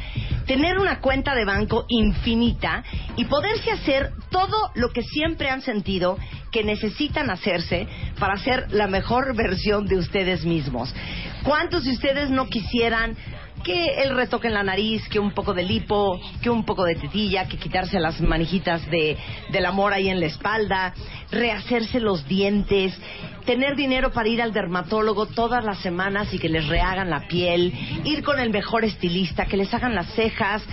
tener 0.45 0.79
una 0.79 1.01
cuenta 1.01 1.35
de 1.35 1.43
banco 1.43 1.85
infinita 1.89 2.83
y 3.17 3.25
poderse 3.25 3.71
hacer 3.71 4.13
todo 4.31 4.71
lo 4.75 4.89
que 4.91 5.03
siempre 5.03 5.49
han 5.49 5.61
sentido 5.61 6.17
que 6.51 6.63
necesitan 6.63 7.29
hacerse 7.29 7.87
para 8.17 8.37
ser 8.37 8.71
la 8.71 8.87
mejor 8.87 9.35
versión 9.35 9.87
de 9.87 9.97
ustedes 9.97 10.45
mismos? 10.45 10.95
¿Cuántos 11.43 11.83
de 11.83 11.91
ustedes 11.91 12.29
no 12.29 12.47
quisieran 12.47 13.17
que 13.63 14.01
el 14.01 14.15
retoque 14.15 14.47
en 14.47 14.53
la 14.53 14.63
nariz, 14.63 15.07
que 15.09 15.19
un 15.19 15.31
poco 15.31 15.53
de 15.53 15.63
lipo, 15.63 16.19
que 16.41 16.49
un 16.49 16.65
poco 16.65 16.85
de 16.85 16.95
tetilla, 16.95 17.47
que 17.47 17.57
quitarse 17.57 17.99
las 17.99 18.19
manijitas 18.21 18.89
de, 18.89 19.17
del 19.51 19.65
amor 19.65 19.93
ahí 19.93 20.09
en 20.09 20.19
la 20.19 20.27
espalda, 20.27 20.93
rehacerse 21.31 21.99
los 21.99 22.27
dientes, 22.27 22.97
tener 23.45 23.75
dinero 23.75 24.11
para 24.11 24.29
ir 24.29 24.41
al 24.41 24.53
dermatólogo 24.53 25.25
todas 25.27 25.63
las 25.63 25.79
semanas 25.79 26.33
y 26.33 26.39
que 26.39 26.49
les 26.49 26.67
rehagan 26.67 27.09
la 27.09 27.27
piel, 27.27 27.73
ir 28.03 28.23
con 28.23 28.39
el 28.39 28.49
mejor 28.49 28.85
estilista, 28.85 29.45
que 29.45 29.57
les 29.57 29.73
hagan 29.73 29.95
las 29.95 30.13
cejas, 30.13 30.63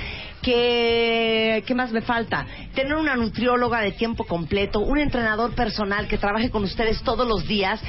que 0.46 1.64
¿qué 1.66 1.74
más 1.74 1.90
me 1.90 2.02
falta? 2.02 2.46
Tener 2.74 2.94
una 2.94 3.16
nutrióloga 3.16 3.80
de 3.80 3.90
tiempo 3.92 4.24
completo, 4.24 4.78
un 4.78 4.98
entrenador 4.98 5.54
personal 5.54 6.06
que 6.06 6.18
trabaje 6.18 6.50
con 6.50 6.62
ustedes 6.62 7.02
todos 7.02 7.26
los 7.26 7.48
días, 7.48 7.80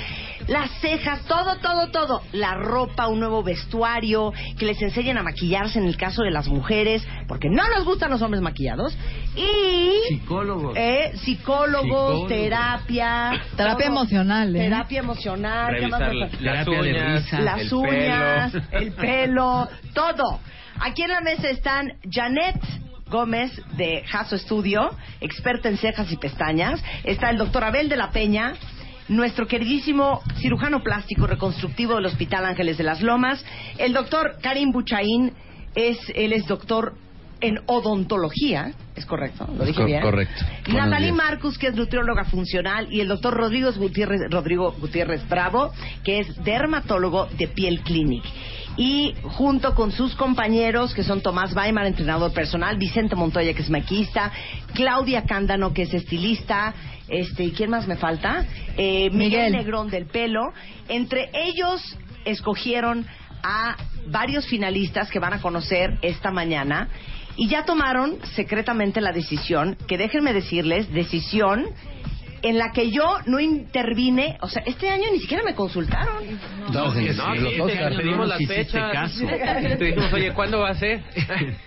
las 0.48 0.72
cejas, 0.82 1.22
todo, 1.26 1.58
todo, 1.58 1.90
todo, 1.92 2.22
la 2.32 2.56
ropa, 2.56 3.08
un 3.08 3.20
nuevo 3.20 3.44
vestuario, 3.44 4.34
que 4.58 4.66
les 4.66 4.82
enseñen 4.82 5.18
a 5.20 5.24
maquillarse 5.24 5.78
en 5.78 5.86
el 5.86 5.98
caso 5.98 6.24
de 6.24 6.32
las 6.32 6.48
mujeres, 6.48 7.06
porque 7.28 7.48
no 7.50 7.64
nos 7.70 7.86
gustan 7.86 8.10
los 8.10 8.22
hombres 8.24 8.42
maquillados, 8.42 8.98
y 9.36 9.92
Psicólogos. 10.16 10.76
eh, 10.76 11.12
psicólogos, 11.18 11.84
Psicólogos. 11.84 12.28
terapia, 12.28 13.40
Terapia 13.56 13.86
todo. 13.88 13.98
emocional, 13.98 14.56
¿eh? 14.56 14.60
terapia 14.60 15.00
emocional, 15.00 15.76
¿qué 15.80 15.88
más 15.88 16.00
Revisar 16.00 16.14
me 16.16 16.20
falta? 16.22 16.38
las 16.44 16.66
Terapia 16.66 16.82
de 16.82 16.90
uñas, 16.92 17.22
risa. 17.24 17.40
las 17.40 17.62
el 17.62 17.74
uñas, 17.74 18.52
pelo. 18.52 18.68
el 18.82 18.92
pelo, 18.94 19.68
todo. 19.94 20.40
Aquí 20.80 21.02
en 21.02 21.10
la 21.10 21.22
mesa 21.22 21.50
están 21.50 21.94
Janet 22.10 22.60
Gómez 23.10 23.52
de 23.78 24.04
Jaso 24.06 24.38
Studio, 24.38 24.92
experta 25.22 25.70
en 25.70 25.78
cejas 25.78 26.12
y 26.12 26.18
pestañas. 26.18 26.84
Está 27.04 27.30
el 27.30 27.38
doctor 27.38 27.64
Abel 27.64 27.90
de 27.90 27.98
la 27.98 28.12
Peña, 28.12 28.54
nuestro 29.08 29.48
queridísimo 29.48 30.22
cirujano 30.40 30.84
plástico 30.84 31.26
reconstructivo 31.26 31.96
del 31.96 32.06
Hospital 32.06 32.46
Ángeles 32.46 32.78
de 32.78 32.84
las 32.84 33.02
Lomas. 33.02 33.44
El 33.78 33.94
doctor 33.94 34.38
Karim 34.42 34.72
Buchaín, 34.72 35.34
es, 35.76 35.98
él 36.16 36.34
es 36.34 36.46
doctor 36.48 36.96
en 37.40 37.60
odontología, 37.68 38.72
¿es 38.96 39.06
correcto? 39.06 39.48
¿Lo 39.56 39.64
dije 39.64 39.84
bien? 39.86 40.02
correcto. 40.02 40.44
Natalie. 40.68 41.12
Marcus, 41.12 41.58
que 41.58 41.68
es 41.68 41.76
nutrióloga 41.76 42.26
funcional, 42.26 42.92
y 42.92 43.02
el 43.02 43.08
doctor 43.08 43.34
Rodrigo 43.34 43.72
Gutiérrez, 43.74 44.22
Rodrigo 44.30 44.72
Gutiérrez 44.80 45.28
Bravo, 45.30 45.72
que 46.04 46.20
es 46.20 46.44
dermatólogo 46.44 47.28
de 47.38 47.48
Piel 47.48 47.82
Clinic. 47.82 48.24
Y 48.78 49.16
junto 49.24 49.74
con 49.74 49.92
sus 49.92 50.16
compañeros, 50.16 50.94
que 50.94 51.04
son 51.04 51.22
Tomás 51.22 51.56
Weimar, 51.56 51.88
entrenador 51.88 52.32
personal, 52.32 52.78
Vicente 52.78 53.16
Montoya, 53.16 53.54
que 53.54 53.64
es 53.64 53.70
maquista, 53.70 54.32
Claudia 54.74 55.24
Cándano, 55.24 55.74
que 55.74 55.82
es 55.84 55.94
estilista, 55.94 56.76
este, 57.08 57.46
¿y 57.46 57.52
quién 57.52 57.72
más 57.72 57.88
me 57.88 57.96
falta? 57.96 58.46
Eh, 58.78 59.10
Miguel 59.10 59.18
Miguel. 59.18 59.52
Negrón 59.54 59.90
del 59.90 60.06
pelo. 60.06 60.54
Entre 60.88 61.32
ellos 61.34 61.82
escogieron 62.26 63.06
a 63.44 63.78
varios 64.08 64.46
finalistas 64.46 65.10
que 65.10 65.20
van 65.20 65.34
a 65.34 65.42
conocer 65.42 65.98
esta 66.02 66.32
mañana 66.32 66.90
y 67.36 67.48
ya 67.48 67.66
tomaron 67.66 68.18
secretamente 68.36 69.00
la 69.00 69.12
decisión, 69.12 69.78
que 69.88 69.98
déjenme 69.98 70.34
decirles, 70.34 70.92
decisión 70.92 71.68
en 72.42 72.58
la 72.58 72.72
que 72.72 72.92
yo 72.92 73.18
no 73.26 73.40
intervine, 73.40 74.38
o 74.42 74.50
sea, 74.50 74.64
este 74.66 74.90
año 74.90 75.06
ni 75.12 75.20
siquiera 75.20 75.44
me 75.44 75.56
consultaron. 75.56 76.24
No, 76.72 76.94
sí, 76.94 77.10
no, 77.16 77.36
los 77.36 77.72
sí, 77.72 77.78
te 77.78 78.04
no 78.04 78.26
las 78.26 78.46
fechas. 78.46 79.18
Te 79.18 79.86
dijimos, 79.86 80.14
oye, 80.14 80.34
¿cuándo 80.34 80.60
va 80.60 80.70
a 80.70 80.76
ser? 80.76 81.02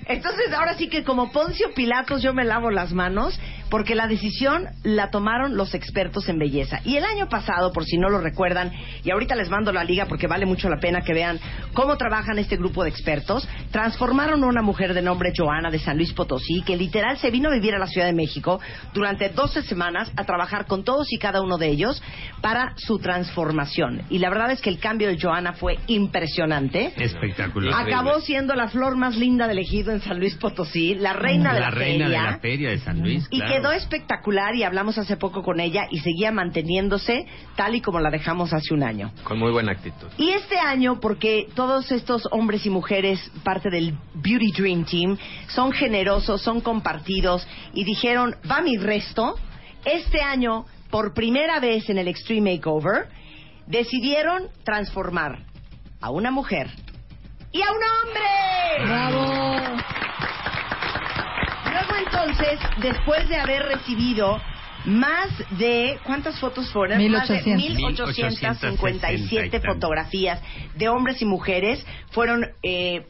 Entonces, 0.07 0.53
ahora 0.53 0.75
sí 0.75 0.89
que 0.89 1.05
como 1.05 1.33
Poncio 1.33 1.73
Pilatos 1.75 2.23
yo 2.23 2.35
me 2.35 2.45
lavo 2.45 2.71
las 2.71 2.93
manos 2.93 3.39
porque 3.71 3.95
la 3.95 4.07
decisión 4.07 4.67
la 4.83 5.11
tomaron 5.11 5.57
los 5.57 5.75
expertos 5.75 6.29
en 6.29 6.39
belleza. 6.39 6.81
Y 6.85 6.97
el 6.97 7.05
año 7.05 7.29
pasado, 7.29 7.73
por 7.73 7.85
si 7.85 7.97
no 7.97 8.09
lo 8.09 8.21
recuerdan, 8.21 8.73
y 9.05 9.11
ahorita 9.11 9.37
les 9.37 9.49
mando 9.49 9.73
la 9.73 9.85
liga 9.85 10.07
porque 10.07 10.27
vale 10.27 10.45
mucho 10.45 10.69
la 10.69 10.79
pena 10.79 11.03
que 11.03 11.15
vean 11.15 11.39
cómo 11.73 11.97
trabajan 11.97 12.39
este 12.39 12.56
grupo 12.56 12.83
de 12.83 12.91
expertos, 12.91 13.49
transformaron 13.71 14.43
a 14.43 14.47
una 14.47 14.63
mujer 14.63 14.93
de 14.93 15.02
nombre 15.02 15.33
Joana 15.37 15.71
de 15.71 15.78
San 15.78 15.97
Luis 15.97 16.13
Potosí, 16.13 16.63
que 16.63 16.76
literal 16.76 17.17
se 17.19 17.30
vino 17.30 17.49
a 17.49 17.54
vivir 17.54 17.75
a 17.75 17.78
la 17.78 17.87
Ciudad 17.87 18.06
de 18.06 18.13
México 18.13 18.61
durante 18.93 19.28
12 19.28 19.63
semanas 19.63 20.11
a 20.17 20.25
trabajar 20.25 20.67
con 20.67 20.85
todos 20.85 21.13
y 21.13 21.19
cada 21.19 21.41
uno 21.41 21.56
de 21.56 21.69
ellos 21.69 22.02
para 22.41 22.75
su 22.76 22.99
transformación. 22.99 24.02
Y 24.11 24.19
la 24.19 24.30
verdad 24.30 24.50
es 24.50 24.61
que 24.61 24.71
el 24.71 24.78
cambio 24.78 25.09
de 25.09 25.19
Joana 25.21 25.52
fue 25.52 25.78
impresionante. 25.87 26.93
Espectacular. 26.97 27.75
Acabó 27.87 28.21
siendo 28.21 28.54
la 28.54 28.69
flor 28.69 28.97
más 28.97 29.17
linda 29.17 29.47
del 29.47 29.59
ejido 29.59 29.93
en 29.93 30.00
San 30.00 30.19
Luis 30.19 30.35
Potosí, 30.35 30.95
la 30.97 31.13
reina 31.13 31.54
de 31.54 31.61
la, 31.61 31.67
la 31.67 31.71
reina 31.71 32.04
feria. 32.06 32.21
de 32.21 32.26
la 32.26 32.39
feria 32.39 32.71
de 32.71 32.78
San 32.78 33.00
Luis. 33.00 33.26
Y 33.30 33.39
claro. 33.39 33.60
Quedó 33.61 33.73
espectacular 33.73 34.55
y 34.55 34.63
hablamos 34.63 34.97
hace 34.99 35.17
poco 35.17 35.43
con 35.43 35.61
ella 35.61 35.87
y 35.91 35.99
seguía 35.99 36.33
manteniéndose 36.33 37.27
tal 37.57 37.75
y 37.75 37.81
como 37.81 38.01
la 38.01 38.11
dejamos 38.11 38.53
hace 38.53 38.73
un 38.73 38.83
año. 38.83 39.13
Con 39.25 39.39
muy 39.39 39.53
buena 39.53 39.73
actitud. 39.73 40.09
Y 40.17 40.31
este 40.31 40.59
año, 40.59 40.99
porque 41.01 41.47
todos 41.55 41.93
estos 41.93 42.27
hombres 42.31 42.65
y 42.65 42.71
mujeres, 42.71 43.21
parte 43.45 43.71
del 43.71 43.95
Beauty 44.15 44.53
Dream 44.53 44.85
Team, 44.85 45.19
son 45.49 45.73
generosos, 45.73 46.41
son 46.43 46.61
compartidos 46.61 47.47
y 47.75 47.85
dijeron, 47.85 48.37
va 48.51 48.63
mi 48.63 48.77
resto, 48.79 49.37
este 49.85 50.23
año, 50.23 50.65
por 50.91 51.13
primera 51.15 51.61
vez 51.61 51.89
en 51.91 51.99
el 51.99 52.09
Extreme 52.09 52.53
Makeover, 52.53 53.09
decidieron 53.67 54.49
transformar 54.65 55.45
a 56.01 56.11
una 56.11 56.31
mujer 56.31 56.71
y 57.53 57.61
a 57.63 57.67
un 57.71 57.81
hombre. 57.83 58.87
¡Bravo! 58.87 59.81
Luego 61.71 61.97
entonces, 61.97 62.59
después 62.80 63.28
de 63.28 63.37
haber 63.37 63.63
recibido 63.65 64.41
más 64.85 65.28
de, 65.59 65.99
¿cuántas 66.04 66.39
fotos 66.41 66.71
fueron? 66.73 66.99
Más 67.11 67.28
de 67.28 67.43
1800. 67.43 68.41
1857 68.41 69.61
fotografías 69.61 70.41
de 70.75 70.89
hombres 70.89 71.21
y 71.21 71.26
mujeres. 71.26 71.85
Fueron 72.13 72.47
eh, 72.63 73.06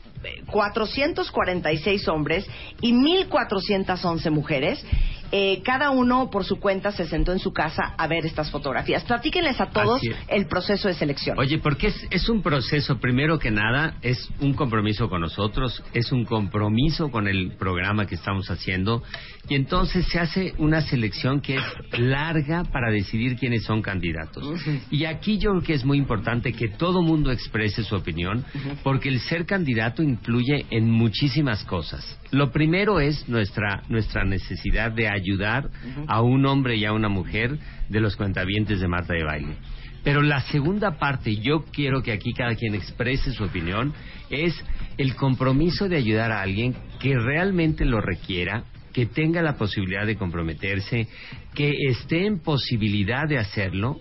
446 0.47 2.09
hombres 2.09 2.47
y 2.81 2.93
1411 2.93 4.31
mujeres. 4.31 4.85
Eh, 5.33 5.63
cada 5.65 5.91
uno 5.91 6.31
por 6.31 6.45
su 6.45 6.59
cuenta 6.59 6.91
se 6.93 7.07
sentó 7.07 7.33
en 7.33 7.39
su 7.39 7.53
casa 7.53 7.95
a 7.97 8.07
ver 8.07 8.27
estas 8.27 8.51
fotografías. 8.51 9.05
Platíquenles 9.05 9.61
a 9.61 9.71
todos 9.71 10.01
el 10.29 10.47
proceso 10.47 10.89
de 10.89 10.95
selección. 10.95 11.39
Oye, 11.39 11.59
porque 11.59 11.89
es, 11.89 12.07
es 12.11 12.29
un 12.29 12.43
proceso, 12.43 12.99
primero 12.99 13.39
que 13.39 13.51
nada, 13.51 13.97
es 14.03 14.29
un 14.41 14.55
compromiso 14.55 15.09
con 15.09 15.21
nosotros, 15.21 15.83
es 15.93 16.11
un 16.13 16.25
compromiso 16.25 17.11
con 17.11 17.29
el 17.29 17.53
programa 17.57 18.07
que 18.07 18.17
estamos 18.17 18.51
haciendo, 18.51 19.03
y 19.51 19.57
entonces 19.57 20.07
se 20.07 20.21
hace 20.21 20.55
una 20.59 20.81
selección 20.81 21.41
que 21.41 21.57
es 21.57 21.99
larga 21.99 22.63
para 22.63 22.89
decidir 22.89 23.37
quiénes 23.37 23.65
son 23.65 23.83
candidatos. 23.83 24.45
Y 24.93 25.07
aquí 25.07 25.39
yo 25.39 25.51
creo 25.51 25.63
que 25.63 25.75
es 25.75 25.85
muy 25.85 25.99
importante 25.99 26.53
que 26.53 26.69
todo 26.69 27.03
mundo 27.03 27.33
exprese 27.33 27.83
su 27.83 27.97
opinión, 27.97 28.45
porque 28.85 29.09
el 29.09 29.19
ser 29.19 29.47
candidato 29.47 30.05
influye 30.05 30.67
en 30.71 30.89
muchísimas 30.89 31.65
cosas. 31.65 32.17
Lo 32.31 32.53
primero 32.53 33.01
es 33.01 33.29
nuestra, 33.29 33.83
nuestra 33.89 34.25
necesidad 34.25 34.93
de 34.93 35.09
ayudar 35.09 35.69
a 36.07 36.23
un 36.23 36.47
hombre 36.47 36.77
y 36.77 36.85
a 36.85 36.93
una 36.93 37.09
mujer 37.09 37.59
de 37.89 38.01
los 38.01 38.15
cuentavientes 38.15 38.79
de 38.79 38.87
Marta 38.87 39.15
de 39.15 39.25
Baile. 39.25 39.57
Pero 40.05 40.23
la 40.23 40.43
segunda 40.43 40.97
parte, 40.97 41.35
yo 41.37 41.65
quiero 41.73 42.05
que 42.05 42.13
aquí 42.13 42.33
cada 42.35 42.55
quien 42.55 42.77
exprese 42.77 43.33
su 43.33 43.43
opinión, 43.43 43.93
es 44.31 44.55
el 44.97 45.17
compromiso 45.17 45.89
de 45.89 45.97
ayudar 45.97 46.31
a 46.31 46.41
alguien 46.41 46.77
que 47.01 47.19
realmente 47.19 47.85
lo 47.85 48.01
requiera, 48.01 48.63
que 48.93 49.07
tenga 49.07 49.43
la 49.43 49.57
posibilidad 49.57 50.07
de 50.07 50.17
comprometerse, 50.17 51.07
que 51.55 51.75
esté 51.89 52.27
en 52.27 52.41
posibilidad 52.41 53.29
de 53.29 53.39
hacerlo 53.39 54.01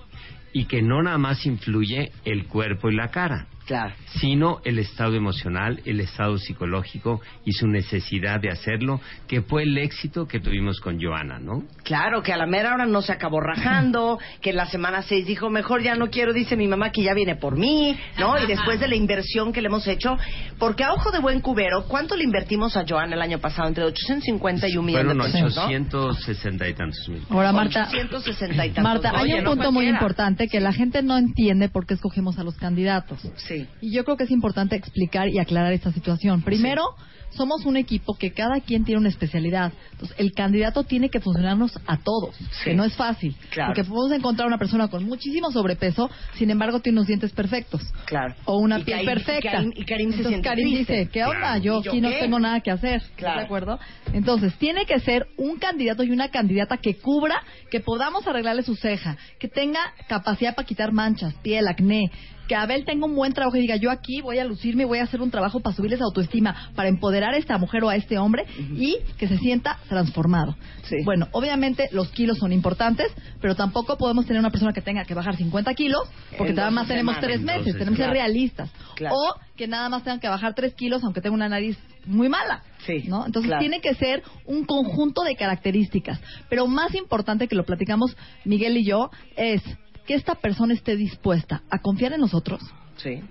y 0.54 0.66
que 0.66 0.82
no 0.82 1.02
nada 1.02 1.18
más 1.18 1.46
influye 1.46 2.12
el 2.26 2.46
cuerpo 2.46 2.90
y 2.90 2.96
la 2.96 3.10
cara, 3.10 3.48
Claro. 3.70 3.94
sino 4.20 4.62
el 4.66 4.80
estado 4.80 5.14
emocional, 5.14 5.80
el 5.86 6.00
estado 6.00 6.40
psicológico 6.40 7.22
y 7.46 7.52
su 7.52 7.68
necesidad 7.68 8.40
de 8.40 8.50
hacerlo, 8.50 9.00
que 9.28 9.44
fue 9.44 9.62
el 9.62 9.78
éxito 9.78 10.28
que 10.28 10.40
tuvimos 10.40 10.80
con 10.80 11.00
Joana, 11.00 11.38
¿no? 11.38 11.64
Claro, 11.84 12.24
que 12.24 12.34
a 12.34 12.38
la 12.38 12.48
mera 12.48 12.74
hora 12.74 12.88
no 12.88 13.04
se 13.04 13.12
acabó 13.12 13.40
rajando, 13.40 14.18
que 14.42 14.50
en 14.50 14.56
la 14.56 14.66
semana 14.66 15.04
6 15.04 15.28
dijo, 15.28 15.52
mejor 15.52 15.84
ya 15.84 15.94
no 15.94 16.10
quiero, 16.10 16.34
dice 16.34 16.56
mi 16.56 16.68
mamá 16.68 16.92
que 16.92 17.04
ya 17.04 17.14
viene 17.14 17.36
por 17.36 17.58
mí, 17.58 17.96
¿no? 18.18 18.42
Y 18.42 18.48
después 18.48 18.80
de 18.80 18.88
la 18.88 18.96
inversión 18.96 19.54
que 19.54 19.62
le 19.62 19.68
hemos 19.68 19.88
hecho, 19.88 20.18
porque 20.58 20.84
a 20.84 20.92
ojo 20.92 21.12
de 21.12 21.20
buen 21.20 21.40
cubero, 21.40 21.86
¿cuánto 21.88 22.16
le 22.16 22.24
invertimos 22.24 22.76
a 22.76 22.86
Joana 22.88 23.16
el 23.16 23.22
año 23.22 23.38
pasado? 23.38 23.68
Entre 23.68 23.84
850 23.84 24.68
y 24.68 24.78
un 24.78 24.86
millón 24.86 25.06
Fueron 25.06 25.32
de 25.32 25.32
pesos, 25.32 25.56
¿no? 25.56 25.66
860 25.66 26.68
y 26.68 26.74
tantos 26.74 27.08
mil. 27.08 27.22
Ahora, 27.30 27.52
Marta, 27.52 27.88
860 27.92 28.66
y 28.66 28.70
tantos. 28.72 28.84
Marta, 28.84 29.12
hay 29.14 29.26
Oye, 29.26 29.38
un 29.38 29.44
no 29.44 29.52
punto 29.52 29.72
muy 29.72 29.88
importante 29.88 30.48
que 30.48 30.60
la 30.60 30.74
gente 30.74 31.04
no 31.04 31.20
entiende 31.20 31.70
por 31.70 31.86
qué 31.86 31.94
escogemos 31.94 32.40
a 32.40 32.44
los 32.44 32.56
candidatos. 32.56 33.20
Sí. 33.36 33.59
Y 33.82 33.92
yo 33.92 34.04
creo 34.04 34.18
que 34.18 34.24
es 34.26 34.32
importante 34.32 34.76
explicar 34.76 35.28
y 35.30 35.40
aclarar 35.40 35.74
esta 35.74 35.92
situación. 35.92 36.42
Primero, 36.42 36.84
somos 37.32 37.64
un 37.66 37.78
equipo 37.78 38.16
que 38.16 38.32
cada 38.32 38.60
quien 38.60 38.84
tiene 38.86 39.00
una 39.00 39.10
especialidad. 39.10 39.72
Entonces, 39.92 40.16
el 40.20 40.32
candidato 40.32 40.84
tiene 40.84 41.10
que 41.10 41.20
funcionarnos 41.20 41.78
a 41.86 41.98
todos, 41.98 42.36
que 42.64 42.74
no 42.74 42.84
es 42.84 42.96
fácil. 42.96 43.36
Claro. 43.52 43.70
Porque 43.74 43.88
podemos 43.88 44.18
encontrar 44.18 44.48
una 44.48 44.58
persona 44.58 44.88
con 44.88 45.04
muchísimo 45.06 45.52
sobrepeso, 45.52 46.10
sin 46.34 46.50
embargo, 46.50 46.80
tiene 46.80 46.98
unos 46.98 47.08
dientes 47.08 47.32
perfectos. 47.32 47.82
Claro. 48.06 48.34
O 48.46 48.58
una 48.58 48.80
Y 48.80 48.84
piel 48.84 49.06
Karim- 49.06 49.10
perfecta. 49.14 49.48
y 49.48 49.52
Karim- 49.52 49.74
y 49.76 49.86
Karim 49.86 50.10
se 50.10 50.18
Entonces, 50.18 50.28
siente 50.30 50.50
Karim 50.50 50.74
triste. 50.74 50.94
dice, 50.98 51.10
¿qué 51.12 51.24
onda? 51.24 51.38
Claro. 51.40 51.62
Yo 51.62 51.80
¿Y 51.80 51.84
yo 51.84 51.92
aquí 51.92 52.02
no 52.02 52.10
tengo 52.10 52.40
nada 52.40 52.62
que 52.62 52.72
hacer. 52.72 52.96
¿Estás 52.96 53.12
Claro. 53.16 53.40
¿De 53.42 53.46
acuerdo? 53.46 53.80
Entonces, 54.14 54.54
tiene 54.56 54.86
que 54.88 55.00
ser 55.00 55.28
un 55.38 55.60
candidato 55.60 56.04
y 56.04 56.10
una 56.10 56.30
candidata 56.30 56.78
que 56.78 56.96
cubra, 56.98 57.44
que 57.70 57.80
podamos 57.80 58.26
arreglarle 58.28 58.64
su 58.64 58.76
ceja, 58.76 59.18
que 59.40 59.48
tenga 59.48 59.80
capacidad 60.08 60.56
para 60.56 60.66
quitar 60.68 60.92
manchas, 60.94 61.36
piel, 61.44 61.68
acné, 61.68 62.10
que 62.50 62.56
Abel 62.56 62.84
tenga 62.84 63.06
un 63.06 63.16
buen 63.16 63.32
trabajo 63.32 63.56
y 63.56 63.62
diga, 63.62 63.76
yo 63.76 63.92
aquí 63.92 64.22
voy 64.22 64.40
a 64.40 64.44
lucirme 64.44 64.84
y 64.84 64.86
voy 64.88 64.98
a 64.98 65.04
hacer 65.04 65.22
un 65.22 65.30
trabajo 65.30 65.60
para 65.60 65.76
subirles 65.76 66.02
autoestima, 66.02 66.72
para 66.76 66.90
empoderar 66.90 67.36
a 67.36 67.38
esta 67.38 67.60
mujer 67.60 67.84
o 67.84 67.90
a 67.90 67.96
este 67.96 68.18
hombre 68.18 68.46
y 68.76 68.98
que 69.18 69.28
se 69.28 69.38
sienta 69.38 69.78
transformado. 69.88 70.58
Bueno, 71.06 71.28
obviamente 71.32 71.90
los 71.92 72.10
kilos 72.10 72.40
son 72.40 72.52
importantes, 72.52 73.14
pero 73.40 73.56
tampoco 73.56 73.98
podemos 73.98 74.26
tener 74.26 74.40
una 74.40 74.50
persona 74.50 74.74
que 74.74 74.82
tenga 74.82 75.06
que 75.06 75.14
bajar 75.14 75.38
50 75.38 75.74
kilos, 75.76 76.10
porque 76.38 76.54
nada 76.54 76.72
más 76.72 76.88
tenemos 76.88 77.20
tres 77.20 77.40
meses, 77.40 77.74
tenemos 77.74 77.98
que 77.98 78.04
ser 78.04 78.12
realistas. 78.12 78.72
Claro. 78.96 79.16
O 79.16 79.40
que 79.56 79.68
nada 79.68 79.88
más 79.90 80.04
tengan 80.04 80.20
que 80.20 80.28
bajar 80.28 80.56
3 80.56 80.74
kilos, 80.74 81.04
aunque 81.04 81.22
tenga 81.22 81.36
una 81.36 81.50
nariz 81.50 81.78
muy 82.06 82.30
mala. 82.30 82.64
Sí, 82.86 83.04
¿no? 83.08 83.26
Entonces 83.26 83.50
claro. 83.50 83.60
tiene 83.60 83.82
que 83.82 83.94
ser 83.94 84.24
un 84.46 84.66
conjunto 84.66 85.22
de 85.24 85.36
características. 85.36 86.20
Pero 86.50 86.66
más 86.66 86.96
importante 86.96 87.48
que 87.48 87.56
lo 87.56 87.66
platicamos 87.66 88.16
Miguel 88.46 88.78
y 88.78 88.86
yo 88.86 89.12
es 89.36 89.62
que 90.10 90.16
esta 90.16 90.34
persona 90.34 90.74
esté 90.74 90.96
dispuesta 90.96 91.62
a 91.70 91.78
confiar 91.84 92.14
en 92.14 92.22
nosotros, 92.22 92.62
Sí. 92.98 93.22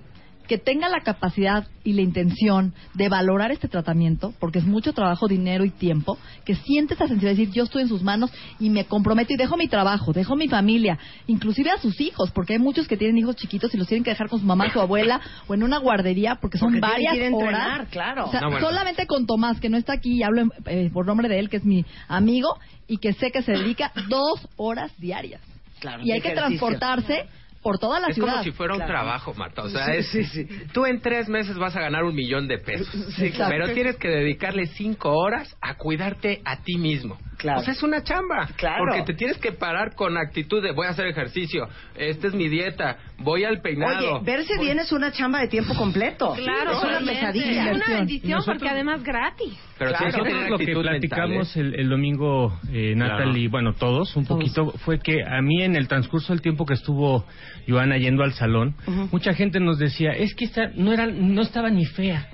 que 0.47 0.59
tenga 0.59 0.88
la 0.88 1.01
capacidad 1.01 1.67
y 1.83 1.93
la 1.95 2.03
intención 2.03 2.73
de 2.95 3.09
valorar 3.09 3.51
este 3.51 3.67
tratamiento, 3.67 4.33
porque 4.38 4.61
es 4.61 4.64
mucho 4.64 4.93
trabajo, 4.93 5.27
dinero 5.27 5.64
y 5.64 5.71
tiempo, 5.71 6.19
que 6.45 6.55
siente 6.55 6.95
esa 6.95 7.09
sensibilidad 7.09 7.33
de 7.37 7.41
decir, 7.41 7.53
yo 7.55 7.64
estoy 7.64 7.83
en 7.83 7.88
sus 7.88 8.05
manos 8.05 8.31
y 8.61 8.71
me 8.71 8.85
comprometo 8.85 9.33
y 9.33 9.37
dejo 9.37 9.57
mi 9.57 9.67
trabajo, 9.67 10.12
dejo 10.12 10.37
mi 10.37 10.47
familia, 10.49 11.01
inclusive 11.27 11.71
a 11.73 11.79
sus 11.79 12.01
hijos, 12.01 12.31
porque 12.31 12.53
hay 12.53 12.61
muchos 12.61 12.87
que 12.87 12.97
tienen 12.97 13.19
hijos 13.19 13.35
chiquitos 13.35 13.75
y 13.75 13.77
los 13.77 13.88
tienen 13.88 14.05
que 14.05 14.11
dejar 14.11 14.29
con 14.29 14.38
su 14.38 14.47
mamá, 14.47 14.73
su 14.73 14.81
abuela 14.81 15.21
o 15.49 15.55
en 15.55 15.64
una 15.64 15.79
guardería, 15.79 16.37
porque 16.37 16.59
son 16.59 16.69
Porque 16.75 16.81
varias 16.81 17.14
que 17.14 17.27
entrenar, 17.27 17.81
horas. 17.81 17.88
claro. 17.91 18.27
O 18.27 18.31
sea, 18.31 18.43
No, 18.43 18.51
bueno. 18.51 18.64
solamente 18.69 19.07
con 19.09 19.27
Tomás, 19.27 19.59
que 19.59 19.69
no 19.69 19.77
está 19.77 19.95
aquí, 19.95 20.19
y 20.19 20.23
hablo 20.23 20.43
en- 20.43 20.53
eh, 20.67 20.91
por 20.93 21.05
nombre 21.07 21.29
de 21.29 21.41
él, 21.41 21.51
que 21.51 21.57
es 21.57 21.64
mi 21.64 21.85
amigo, 22.07 22.57
y 22.87 22.99
que 22.99 23.12
sé 23.14 23.33
que 23.33 23.43
se 23.43 23.51
dedica 23.53 23.93
dos 24.09 24.49
horas 24.57 24.93
diarias. 24.99 25.43
Claro, 25.81 26.03
y 26.05 26.12
hay 26.12 26.21
que 26.21 26.29
ejercicio. 26.29 26.59
transportarse 26.59 27.29
por 27.62 27.79
toda 27.79 28.01
la 28.01 28.09
es 28.09 28.14
ciudad. 28.14 28.31
como 28.33 28.42
si 28.44 28.53
fuera 28.53 28.75
un 28.75 28.79
Claro. 28.81 28.92
trabajo, 28.92 29.35
Marta. 29.35 29.62
O 29.62 29.68
sea, 29.68 29.87
Sí, 29.87 29.92
es, 29.99 30.09
sí, 30.09 30.25
sí. 30.25 30.49
tú 30.73 30.87
en 30.87 31.01
tres 31.01 31.29
meses 31.29 31.57
vas 31.59 31.75
a 31.77 31.81
ganar 31.81 32.05
un 32.05 32.14
millón 32.14 32.47
de 32.49 32.59
pesos. 32.59 32.88
Sí, 33.16 33.27
exacto. 33.27 33.51
Pero 33.57 33.75
tienes 33.75 33.97
que 33.97 34.09
dedicarle 34.09 34.66
cinco 34.66 35.11
horas 35.16 35.57
a 35.61 35.75
cuidarte 35.75 36.40
a 36.44 36.62
ti 36.62 36.77
mismo. 36.79 37.18
Claro. 37.37 37.61
O 37.61 37.62
sea, 37.62 37.73
es 37.73 37.83
una 37.85 38.03
chamba. 38.03 38.49
Claro. 38.57 38.85
Porque 38.88 39.03
te 39.03 39.14
tienes 39.14 39.38
que 39.38 39.53
parar 39.53 39.94
con 39.94 40.16
actitud 40.16 40.61
de 40.61 40.73
voy 40.73 40.88
a 40.88 40.90
hacer 40.90 41.07
ejercicio, 41.07 41.68
esta 41.94 42.27
es 42.27 42.35
mi 42.35 42.49
dieta, 42.49 42.97
voy 43.18 43.44
al 43.44 43.61
peinado. 43.61 44.16
Oye, 44.16 44.25
verse 44.25 44.59
bien 44.59 44.81
es 44.81 44.90
una 44.90 45.12
chamba 45.12 45.40
de 45.40 45.47
tiempo 45.47 45.73
completo. 45.75 46.33
Claro, 46.35 46.73
es 46.73 46.83
una 46.83 46.99
pesadilla. 47.01 47.71
Es 47.71 47.77
una 47.77 47.94
bendición 47.99 48.33
Nosotros- 48.33 48.59
porque 48.59 48.68
además 48.68 49.05
gratis. 49.05 49.57
Pero 49.79 49.90
Claro, 49.92 49.99
tienes 49.99 50.14
que 50.14 50.21
nosotros 50.21 50.35
tener 50.35 50.51
lo 50.51 50.59
que 50.59 50.66
mental, 50.66 50.83
platicamos 50.83 51.57
¿eh? 51.57 51.61
el, 51.61 51.75
el 51.77 51.88
domingo, 51.88 52.59
eh, 52.73 52.94
Natalie, 52.97 53.47
bueno, 53.49 53.73
todos, 53.75 54.16
un 54.16 54.27
poquito, 54.27 54.73
fue 54.85 54.99
que 54.99 55.23
a 55.23 55.40
mí 55.40 55.62
en 55.62 55.77
el 55.77 55.87
transcurso 55.87 56.33
del 56.33 56.42
tiempo 56.42 56.66
que 56.66 56.75
estuvo 56.75 57.25
Joana 57.69 57.99
yendo 57.99 58.23
al 58.25 58.33
salón, 58.33 58.75
mucha 59.13 59.35
gente 59.35 59.61
nos 59.61 59.79
decía, 59.79 60.11
es 60.13 60.35
que 60.35 60.47
esta 60.47 60.69
no, 60.75 60.93
era, 60.93 61.07
no 61.07 61.43
estaba 61.43 61.69
ni 61.71 61.85
fea. 61.85 62.27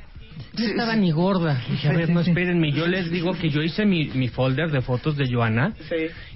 No 0.59 0.65
estaba 0.65 0.97
ni 0.97 1.11
gorda. 1.13 1.61
Dije, 1.71 1.89
a 1.89 1.93
ver, 1.93 2.11
no 2.11 2.21
espérenme. 2.21 2.73
Yo 2.73 2.87
les 2.87 3.11
digo 3.11 3.33
que 3.35 3.51
yo 3.51 3.63
hice 3.63 3.85
mi, 3.87 4.07
mi 4.15 4.29
folder 4.29 4.71
de 4.71 4.81
fotos 4.81 5.17
de 5.17 5.27
Joana. 5.33 5.75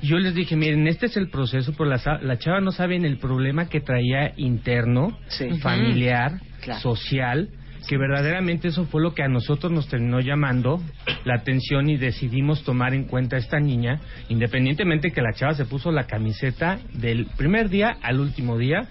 Y 0.02 0.06
yo 0.06 0.18
les 0.18 0.34
dije, 0.34 0.56
miren, 0.56 0.86
este 0.88 1.06
es 1.06 1.16
el 1.16 1.28
proceso, 1.30 1.72
pero 1.76 1.90
la, 1.90 2.00
la 2.22 2.38
chava 2.38 2.60
no 2.60 2.70
sabe 2.72 2.96
en 2.96 3.04
el 3.04 3.18
problema 3.18 3.68
que 3.68 3.80
traía 3.80 4.32
interno, 4.36 5.18
familiar, 5.60 6.40
Claro. 6.60 6.80
social, 6.80 7.48
que 7.88 7.96
verdaderamente 7.96 8.68
eso 8.68 8.84
fue 8.84 9.02
lo 9.02 9.14
que 9.14 9.22
a 9.22 9.28
nosotros 9.28 9.72
nos 9.72 9.88
terminó 9.88 10.20
llamando 10.20 10.80
la 11.24 11.34
atención 11.36 11.88
y 11.88 11.96
decidimos 11.96 12.62
tomar 12.62 12.94
en 12.94 13.04
cuenta 13.04 13.36
a 13.36 13.38
esta 13.38 13.58
niña, 13.58 14.00
independientemente 14.28 15.10
que 15.10 15.22
la 15.22 15.32
chava 15.32 15.54
se 15.54 15.64
puso 15.64 15.90
la 15.90 16.06
camiseta 16.06 16.78
del 16.92 17.26
primer 17.36 17.68
día 17.70 17.96
al 18.02 18.20
último 18.20 18.58
día. 18.58 18.86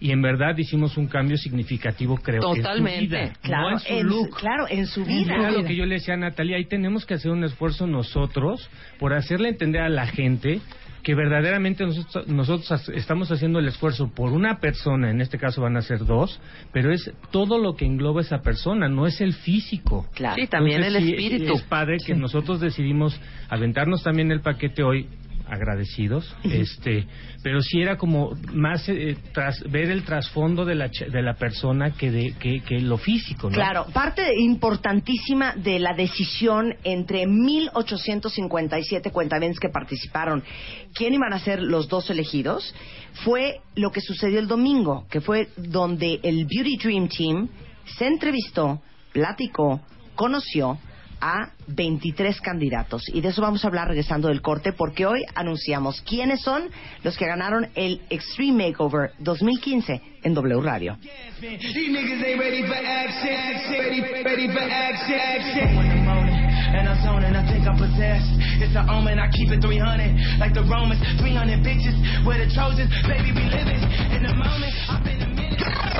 Y 0.00 0.10
en 0.10 0.20
verdad 0.20 0.58
hicimos 0.58 0.96
un 0.96 1.06
cambio 1.06 1.36
significativo, 1.36 2.16
creo 2.16 2.40
que 2.54 2.58
en 2.58 2.64
su 2.76 2.82
vida, 3.02 3.32
Claro, 3.40 3.70
no 3.70 3.76
en 3.76 3.78
su 3.78 3.92
en 3.92 4.06
look. 4.08 4.36
claro, 4.36 4.66
en 4.68 4.86
su 4.86 5.04
vida. 5.04 5.34
Era 5.36 5.50
lo 5.52 5.62
que 5.62 5.76
yo 5.76 5.86
le 5.86 5.94
decía 5.94 6.14
a 6.14 6.16
Natalia, 6.16 6.56
ahí 6.56 6.64
tenemos 6.64 7.06
que 7.06 7.14
hacer 7.14 7.30
un 7.30 7.44
esfuerzo 7.44 7.86
nosotros 7.86 8.68
por 8.98 9.12
hacerle 9.14 9.50
entender 9.50 9.80
a 9.80 9.88
la 9.88 10.08
gente 10.08 10.60
que 11.02 11.14
verdaderamente 11.14 11.84
nosotros, 11.84 12.28
nosotros 12.28 12.88
estamos 12.90 13.30
haciendo 13.30 13.58
el 13.58 13.68
esfuerzo 13.68 14.10
por 14.14 14.32
una 14.32 14.60
persona, 14.60 15.10
en 15.10 15.20
este 15.20 15.38
caso 15.38 15.60
van 15.60 15.76
a 15.76 15.82
ser 15.82 16.04
dos, 16.04 16.40
pero 16.72 16.92
es 16.92 17.10
todo 17.30 17.58
lo 17.58 17.74
que 17.74 17.84
engloba 17.84 18.20
esa 18.20 18.42
persona, 18.42 18.88
no 18.88 19.06
es 19.06 19.20
el 19.20 19.34
físico. 19.34 20.06
Claro. 20.14 20.36
Sí, 20.36 20.46
también 20.46 20.84
el 20.84 20.96
sí, 20.96 21.10
espíritu. 21.10 21.54
Es 21.54 21.62
padre 21.62 21.98
que 22.04 22.14
nosotros 22.14 22.60
decidimos 22.60 23.18
aventarnos 23.48 24.02
también 24.02 24.30
el 24.30 24.40
paquete 24.40 24.82
hoy 24.82 25.08
agradecidos, 25.52 26.34
este, 26.44 27.06
pero 27.42 27.60
sí 27.60 27.82
era 27.82 27.98
como 27.98 28.30
más 28.54 28.88
eh, 28.88 29.16
tras, 29.32 29.62
ver 29.70 29.90
el 29.90 30.02
trasfondo 30.02 30.64
de 30.64 30.74
la 30.74 30.88
de 30.88 31.22
la 31.22 31.34
persona 31.34 31.92
que 31.92 32.10
de 32.10 32.32
que, 32.40 32.60
que 32.60 32.80
lo 32.80 32.96
físico, 32.96 33.50
¿no? 33.50 33.54
Claro, 33.54 33.86
parte 33.92 34.22
importantísima 34.38 35.54
de 35.54 35.78
la 35.78 35.92
decisión 35.92 36.74
entre 36.84 37.26
1857 37.26 39.10
cuentavientes 39.10 39.60
que 39.60 39.68
participaron, 39.68 40.42
quién 40.94 41.12
iban 41.12 41.34
a 41.34 41.38
ser 41.38 41.60
los 41.60 41.86
dos 41.86 42.08
elegidos, 42.08 42.74
fue 43.24 43.60
lo 43.74 43.92
que 43.92 44.00
sucedió 44.00 44.38
el 44.38 44.48
domingo, 44.48 45.06
que 45.10 45.20
fue 45.20 45.48
donde 45.56 46.18
el 46.22 46.46
Beauty 46.46 46.78
Dream 46.78 47.08
Team 47.08 47.48
se 47.98 48.06
entrevistó, 48.06 48.80
platicó, 49.12 49.82
conoció 50.14 50.78
a 51.22 51.52
23 51.68 52.40
candidatos. 52.40 53.08
Y 53.08 53.20
de 53.20 53.28
eso 53.28 53.40
vamos 53.40 53.64
a 53.64 53.68
hablar 53.68 53.88
regresando 53.88 54.28
del 54.28 54.42
corte, 54.42 54.72
porque 54.72 55.06
hoy 55.06 55.24
anunciamos 55.34 56.02
quiénes 56.02 56.42
son 56.42 56.64
los 57.04 57.16
que 57.16 57.26
ganaron 57.26 57.68
el 57.76 58.02
Extreme 58.10 58.66
Makeover 58.68 59.12
2015 59.20 60.02
en 60.24 60.34
W 60.34 60.60
Radio. 60.60 60.98
I 67.42 67.46
think 67.50 67.66
I'm 67.66 67.76
possessed. 67.76 68.30
It's 68.62 68.76
an 68.76 68.88
omen, 68.88 69.18
I 69.18 69.26
keep 69.30 69.50
it 69.50 69.60
300, 69.60 70.38
like 70.38 70.54
the 70.54 70.62
Romans, 70.62 71.00
300 71.18 71.58
bitches, 71.58 71.96
we're 72.24 72.38
the 72.38 72.46
Trojans, 72.54 72.90
baby, 73.02 73.34
we 73.34 73.50
living 73.50 73.82
in 74.14 74.22
the 74.22 74.34
moment. 74.34 75.31
Minute. 75.62 75.92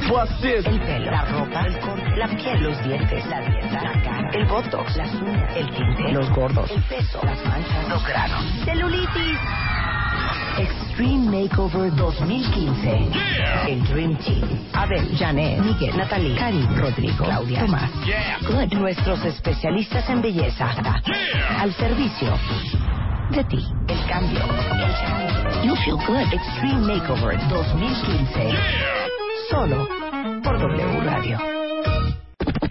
El 0.43 0.81
pelo, 0.81 1.11
la 1.11 1.25
ropa, 1.25 1.67
el 1.67 1.79
corte, 1.79 2.17
la 2.17 2.29
piel, 2.29 2.63
los 2.63 2.83
dientes, 2.85 3.27
la 3.27 3.41
dieta, 3.41 3.83
la 3.83 4.03
cara, 4.03 4.31
el 4.33 4.47
botox, 4.47 4.97
las 4.97 5.15
uñas, 5.15 5.57
el 5.57 5.71
tinte, 5.71 6.13
los 6.13 6.31
gordos, 6.31 6.71
el 6.71 6.83
peso, 6.83 7.21
las 7.25 7.45
manchas, 7.45 7.89
los 7.89 8.07
granos, 8.07 8.45
celulitis. 8.65 9.39
Extreme 10.59 11.49
Makeover 11.49 11.95
2015. 11.97 13.09
El 13.69 13.83
Dream 13.85 14.17
Team. 14.19 14.69
Abel, 14.75 15.17
Janet, 15.17 15.59
Miguel, 15.61 15.97
Natalie, 15.97 16.37
Karim, 16.37 16.77
Rodrigo, 16.77 17.25
Claudia, 17.25 17.61
Tomás. 17.61 17.91
Good. 18.47 18.75
Nuestros 18.75 19.25
especialistas 19.25 20.09
en 20.11 20.21
belleza. 20.21 20.71
Al 21.59 21.73
servicio 21.73 22.39
de 23.31 23.45
ti. 23.45 23.65
El 23.89 24.07
cambio. 24.07 24.41
El 24.43 24.93
cambio. 25.01 25.65
You 25.65 25.77
feel 25.77 25.97
good. 26.07 26.33
Extreme 26.35 26.87
Makeover 26.87 27.39
2015. 27.49 28.93
Solo 29.53 29.87
por 30.43 30.59
W 30.59 31.01
Radio. 31.05 31.62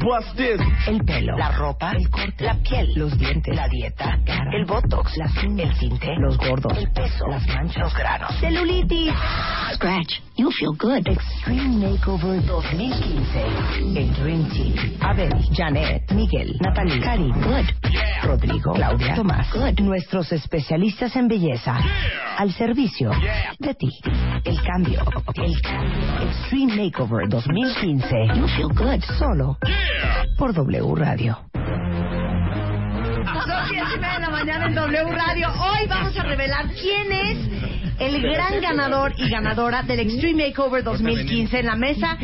This. 0.01 0.59
El 0.87 1.03
pelo, 1.05 1.37
la 1.37 1.51
ropa, 1.51 1.91
el 1.91 2.09
corte, 2.09 2.43
la 2.43 2.55
piel, 2.55 2.91
los 2.95 3.15
dientes, 3.19 3.55
la 3.55 3.67
dieta, 3.67 4.17
la 4.17 4.23
cara, 4.23 4.51
el 4.57 4.65
botox, 4.65 5.15
la 5.15 5.29
uñas, 5.47 5.69
el 5.73 5.79
tinte, 5.79 6.07
los 6.17 6.37
gordos, 6.37 6.75
el 6.75 6.91
peso, 6.91 7.27
las 7.27 7.45
manchas, 7.47 7.77
los 7.77 7.93
granos, 7.93 8.35
celulitis. 8.39 9.13
Scratch, 9.75 10.19
you 10.37 10.49
feel 10.51 10.73
good. 10.79 11.07
Extreme 11.07 11.77
Makeover 11.77 12.43
2015. 12.45 13.99
El 13.99 14.13
Dream 14.15 14.49
Team. 14.49 14.97
Abel, 15.01 15.29
Janet, 15.55 16.11
Miguel, 16.13 16.57
Natalie, 16.61 16.99
Karim, 16.99 17.33
good. 17.33 17.65
Rodrigo, 18.23 18.73
Claudia, 18.73 19.13
Tomás, 19.13 19.53
good. 19.53 19.79
Nuestros 19.81 20.31
especialistas 20.31 21.15
en 21.15 21.27
belleza. 21.27 21.77
Al 22.37 22.51
servicio 22.53 23.11
de 23.59 23.75
ti. 23.75 23.89
El 24.45 24.59
cambio. 24.63 25.03
El 25.35 25.61
cambio. 25.61 26.27
Extreme 26.27 26.75
Makeover 26.75 27.29
2015. 27.29 28.09
You 28.35 28.47
feel 28.47 28.69
good. 28.69 29.03
Solo 29.19 29.57
por 30.37 30.53
W 30.53 30.95
Radio. 30.95 31.37
Son 33.23 33.71
y 33.71 33.75
de 33.75 34.19
la 34.19 34.29
mañana 34.29 34.67
en 34.67 34.75
W 34.75 35.11
Radio. 35.11 35.47
Hoy 35.49 35.87
vamos 35.87 36.17
a 36.17 36.23
revelar 36.23 36.65
quién 36.69 37.11
es 37.11 37.37
el 37.99 38.21
gran 38.21 38.59
ganador 38.61 39.13
y 39.17 39.29
ganadora 39.29 39.83
del 39.83 39.99
Extreme 40.01 40.47
Makeover 40.47 40.83
2015 40.83 41.59
en 41.59 41.65
la 41.65 41.75
mesa. 41.75 42.17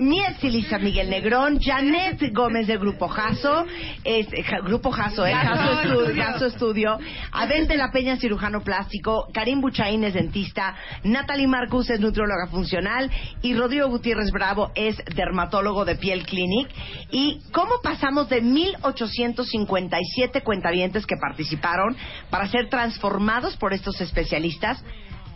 Mi 0.00 0.20
estilista 0.24 0.78
Miguel 0.78 1.10
Negrón, 1.10 1.58
Janet 1.60 2.32
Gómez 2.32 2.66
de 2.66 2.78
Grupo 2.78 3.08
Jaso, 3.08 3.66
es, 4.04 4.26
eh, 4.32 4.44
Grupo 4.64 4.90
Jaso, 4.90 5.26
eh, 5.26 5.34
Jaso, 5.34 5.82
Estu- 5.82 6.16
Jaso 6.16 6.46
Estudio, 6.46 6.98
Abel 7.32 7.68
de 7.68 7.76
la 7.76 7.90
Peña, 7.92 8.16
cirujano 8.16 8.62
plástico, 8.62 9.28
Karim 9.34 9.60
Buchaín 9.60 10.02
es 10.04 10.14
dentista, 10.14 10.74
Natalie 11.04 11.46
Marcus 11.46 11.90
es 11.90 12.00
nutrióloga 12.00 12.46
funcional 12.50 13.10
y 13.42 13.54
Rodrigo 13.54 13.88
Gutiérrez 13.88 14.30
Bravo 14.32 14.70
es 14.74 14.96
dermatólogo 15.14 15.84
de 15.84 15.96
Piel 15.96 16.24
Clinic. 16.24 16.68
¿Y 17.10 17.40
cómo 17.52 17.74
pasamos 17.82 18.28
de 18.28 18.40
1857 18.40 20.42
cuentavientes 20.42 21.06
que 21.06 21.16
participaron 21.16 21.96
para 22.30 22.46
ser 22.48 22.68
transformados 22.68 23.56
por 23.56 23.72
estos 23.74 24.00
especialistas 24.00 24.82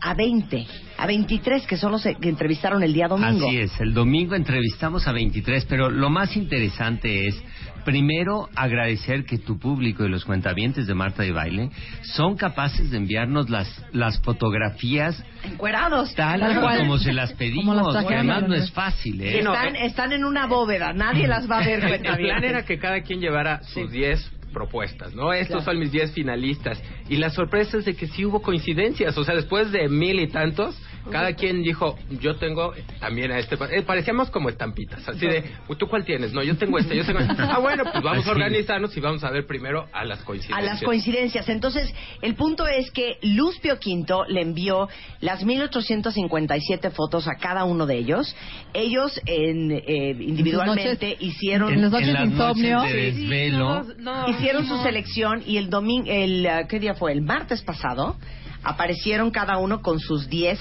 a 0.00 0.14
20, 0.14 0.66
a 0.98 1.07
23 1.07 1.66
que 1.66 1.76
son 1.76 1.92
los 1.92 2.02
que 2.02 2.28
entrevistaron 2.28 2.83
el 2.83 2.92
día 2.92 3.09
domingo? 3.09 3.46
Así 3.46 3.59
es, 3.59 3.80
el 3.80 3.94
domingo 3.94 4.35
entrevistamos 4.35 5.07
a 5.07 5.12
23, 5.12 5.64
pero 5.66 5.90
lo 5.90 6.11
más 6.11 6.37
interesante 6.37 7.28
es, 7.28 7.42
primero, 7.85 8.48
agradecer 8.54 9.24
que 9.24 9.38
tu 9.38 9.59
público 9.59 10.04
y 10.04 10.09
los 10.09 10.24
cuentavientes 10.24 10.87
de 10.87 10.94
Marta 10.94 11.22
de 11.22 11.33
Baile 11.33 11.70
son 12.02 12.37
capaces 12.37 12.90
de 12.90 12.96
enviarnos 12.96 13.50
las, 13.50 13.85
las 13.92 14.20
fotografías 14.20 15.22
Encuerados. 15.44 16.14
tal, 16.14 16.40
cual. 16.61 16.78
como 16.78 16.98
se 16.98 17.12
las 17.14 17.33
pedimos, 17.33 17.76
las 17.92 18.04
que 18.07 18.14
además 18.14 18.48
no 18.48 18.54
es 18.54 18.70
fácil, 18.70 19.20
¿eh? 19.20 19.38
están, 19.38 19.76
están 19.76 20.12
en 20.12 20.24
una 20.24 20.46
bóveda, 20.46 20.92
nadie 20.92 21.26
las 21.26 21.50
va 21.50 21.59
a 21.59 21.64
ver. 21.64 21.85
El 21.85 22.00
plan 22.00 22.44
era 22.44 22.64
que 22.64 22.78
cada 22.78 23.00
quien 23.02 23.20
llevara 23.20 23.62
sus 23.62 23.90
10 23.90 24.33
propuestas, 24.54 25.14
¿no? 25.14 25.34
Estos 25.34 25.64
son 25.64 25.78
mis 25.78 25.92
10 25.92 26.12
finalistas. 26.12 26.82
Y 27.10 27.16
la 27.16 27.28
sorpresa 27.28 27.76
es 27.76 27.84
de 27.84 27.94
que 27.94 28.06
sí 28.06 28.24
hubo 28.24 28.40
coincidencias. 28.40 29.18
O 29.18 29.24
sea, 29.24 29.34
después 29.34 29.70
de 29.72 29.88
mil 29.90 30.18
y 30.20 30.28
tantos, 30.28 30.80
cada 31.10 31.34
quien 31.34 31.62
dijo, 31.62 31.98
yo 32.20 32.36
tengo 32.36 32.72
también 33.00 33.30
a 33.32 33.38
este... 33.38 33.56
pa-". 33.56 33.68
Eh, 33.70 33.82
parecíamos 33.82 34.30
como 34.30 34.48
estampitas, 34.48 35.06
así 35.08 35.26
de, 35.26 35.44
¿tú 35.78 35.86
cuál 35.88 36.04
tienes? 36.04 36.32
No, 36.32 36.42
yo 36.42 36.56
tengo 36.56 36.78
este, 36.78 36.96
yo 36.96 37.04
tengo 37.04 37.18
este. 37.20 37.34
Ah, 37.42 37.58
bueno, 37.58 37.84
pues 37.90 38.02
vamos 38.02 38.26
a 38.28 38.30
organizarnos 38.30 38.96
y 38.96 39.00
vamos 39.00 39.22
a 39.24 39.30
ver 39.30 39.46
primero 39.46 39.86
a 39.92 40.04
las 40.04 40.20
a 40.20 40.24
coincidencias. 40.24 40.64
las 40.72 40.82
coincidencias. 40.82 41.48
Entonces, 41.48 41.92
el 42.22 42.34
punto 42.34 42.66
es 42.66 42.90
que 42.90 43.18
Luz 43.22 43.58
Pio 43.60 43.78
Quinto 43.78 44.24
le 44.26 44.40
envió 44.42 44.88
las 45.20 45.44
1857 45.44 46.90
fotos 46.90 47.28
a 47.28 47.34
cada 47.36 47.64
uno 47.64 47.86
de 47.86 47.96
ellos. 47.98 48.34
Ellos 48.72 49.20
en, 49.26 49.70
eh, 49.72 50.16
individualmente 50.18 51.10
noches- 51.10 51.16
hicieron 51.22 51.72
en 51.72 51.82
las 51.82 51.90
noches 51.90 52.08
En 52.08 52.14
de 52.14 52.20
las 52.20 52.28
insomnio. 52.30 52.76
noches 52.78 52.92
de 52.94 53.12
desvelo. 53.12 53.86
hicieron 54.28 54.66
su 54.66 54.76
selección 54.82 55.42
y 55.46 55.56
el 55.56 55.70
domingo, 55.70 56.06
el 56.08 56.46
eh, 56.46 56.66
¿qué 56.68 56.78
día 56.80 56.94
fue? 56.94 57.12
El 57.12 57.22
martes 57.22 57.62
pasado 57.62 58.16
aparecieron 58.64 59.31
cada 59.31 59.59
uno 59.59 59.81
con 59.83 59.98
sus 60.00 60.29
10 60.29 60.59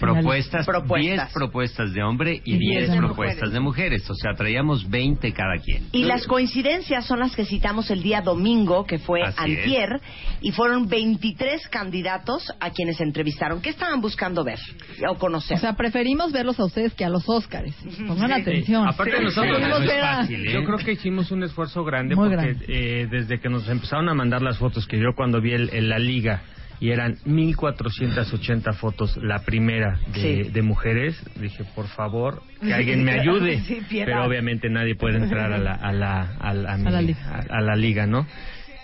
propuestas, 0.00 0.66
Propuestas. 0.66 1.16
10 1.28 1.32
propuestas 1.32 1.92
de 1.92 2.02
hombre 2.02 2.42
y 2.44 2.54
Y 2.56 2.58
10 2.58 2.78
10 2.88 2.90
de 2.90 2.96
propuestas 2.98 3.52
de 3.52 3.60
mujeres. 3.60 4.08
O 4.10 4.14
sea, 4.14 4.32
traíamos 4.36 4.88
20 4.90 5.32
cada 5.32 5.56
quien. 5.64 5.88
Y 5.92 6.04
las 6.04 6.26
coincidencias 6.26 7.06
son 7.06 7.20
las 7.20 7.34
que 7.36 7.44
citamos 7.44 7.90
el 7.90 8.02
día 8.02 8.20
domingo, 8.20 8.84
que 8.84 8.98
fue 8.98 9.22
Así 9.22 9.36
antier, 9.38 10.00
y 10.40 10.50
fueron 10.52 10.88
23 10.88 11.68
candidatos 11.68 12.52
a 12.60 12.70
quienes 12.70 13.00
entrevistaron. 13.00 13.62
¿Qué 13.62 13.70
estaban 13.70 14.00
buscando 14.00 14.44
ver 14.44 14.58
o 15.08 15.14
conocer? 15.16 15.56
O 15.56 15.60
sea, 15.60 15.74
preferimos 15.74 16.32
verlos 16.32 16.58
a 16.60 16.64
ustedes 16.64 16.92
que 16.94 17.04
a 17.04 17.08
los 17.08 17.26
Óscares. 17.28 17.74
Pongan 18.06 18.32
atención. 18.32 18.86
Aparte 18.88 19.16
Sí. 19.18 19.24
nosotros 19.24 19.60
no 19.60 19.78
es 19.78 20.00
fácil, 20.00 20.46
¿eh? 20.48 20.52
Yo 20.52 20.64
creo 20.64 20.78
que 20.78 20.92
hicimos 20.92 21.30
un 21.30 21.44
esfuerzo 21.44 21.84
grande 21.84 22.16
Muy 22.16 22.28
porque 22.28 22.44
grande. 22.54 22.64
eh, 22.68 23.06
desde 23.10 23.40
que 23.40 23.48
nos 23.48 23.68
empezaron 23.68 24.08
a 24.08 24.14
mandar 24.14 24.42
las 24.42 24.58
fotos 24.58 24.86
que 24.86 24.98
yo 24.98 25.14
cuando 25.16 25.40
vi 25.40 25.52
el, 25.52 25.70
el- 25.70 25.88
la 25.88 25.98
liga 25.98 26.42
y 26.80 26.90
eran 26.90 27.16
1480 27.24 28.72
fotos 28.74 29.16
la 29.18 29.40
primera 29.44 29.98
de, 30.12 30.44
Sí. 30.44 30.50
de 30.50 30.62
mujeres, 30.62 31.16
dije, 31.40 31.64
por 31.74 31.86
favor, 31.88 32.42
que 32.60 32.72
alguien 32.74 33.04
me 33.04 33.12
ayude. 33.12 33.60
Sí. 33.60 33.80
Pero 33.88 34.24
obviamente 34.24 34.68
nadie 34.68 34.94
puede 34.94 35.16
entrar 35.18 35.52
a 35.52 35.58
la, 35.58 35.72
a 35.74 35.92
la, 35.92 36.22
a 36.38 36.54
la- 36.54 36.72
a 36.74 36.76
mi- 36.76 36.86
A 36.86 36.90
la 36.90 37.02
liga. 37.02 37.46
la 37.60 37.76
liga, 37.76 38.06
¿no? 38.06 38.26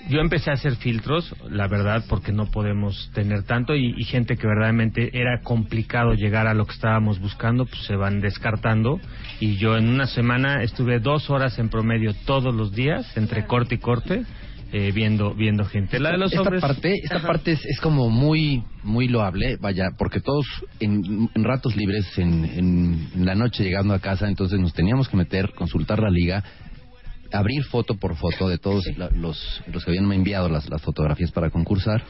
Yo 0.09 0.19
empecé 0.21 0.51
a 0.51 0.55
hacer 0.55 0.75
filtros, 0.75 1.33
la 1.49 1.69
verdad, 1.69 2.03
porque 2.09 2.33
no 2.33 2.51
podemos 2.51 3.09
tener 3.15 3.45
tanto 3.45 3.77
y, 3.77 3.95
y 3.97 4.03
gente 4.03 4.37
que 4.37 4.49
verdaderamente 4.49 5.17
era 5.17 5.43
complicado 5.43 6.15
llegar 6.15 6.49
a 6.49 6.55
lo 6.55 6.67
que 6.67 6.73
estábamos 6.73 7.21
buscando, 7.21 7.67
pues 7.67 7.83
se 7.85 7.95
van 7.95 8.21
descartando. 8.21 9.01
Y 9.39 9.59
yo 9.59 9.77
en 9.77 9.89
una 9.89 10.07
semana 10.07 10.65
estuve 10.65 10.99
dos 10.99 11.31
horas 11.31 11.57
en 11.61 11.69
promedio 11.69 12.15
todos 12.27 12.53
los 12.53 12.73
días, 12.75 13.17
entre 13.17 13.47
corte 13.47 13.77
y 13.77 13.79
corte, 13.79 14.25
eh, 14.73 14.91
viendo 14.93 15.35
viendo 15.35 15.65
gente. 15.67 16.01
La 16.01 16.13
de 16.13 16.19
los 16.19 16.33
esta 16.33 16.43
hombres... 16.43 16.61
parte, 16.63 16.95
esta 17.03 17.21
parte 17.23 17.53
es, 17.53 17.65
es 17.67 17.81
como 17.81 18.09
muy 18.11 18.63
muy 18.83 19.07
loable, 19.09 19.57
vaya, 19.61 19.91
porque 19.99 20.21
todos 20.21 20.47
en, 20.81 21.29
en 21.35 21.45
ratos 21.45 21.77
libres, 21.77 22.07
en, 22.19 22.45
en- 22.45 23.09
en 23.15 23.25
la 23.27 23.35
noche 23.35 23.63
llegando 23.65 23.95
a 23.95 23.99
casa, 24.01 24.29
entonces 24.29 24.59
nos 24.59 24.73
teníamos 24.73 25.09
que 25.09 25.17
meter, 25.17 25.53
consultar 25.55 25.99
la 26.01 26.11
liga, 26.11 26.43
abrir 27.33 27.65
foto 27.65 27.95
por 27.95 28.17
foto 28.17 28.49
de 28.49 28.59
todos 28.59 28.85
la- 28.97 29.11
los, 29.11 29.63
los 29.73 29.85
que 29.85 29.91
habían 29.91 30.11
enviado 30.13 30.49
las, 30.49 30.69
las 30.69 30.83
fotografías 30.83 31.31
para 31.33 31.51
concursar. 31.51 32.03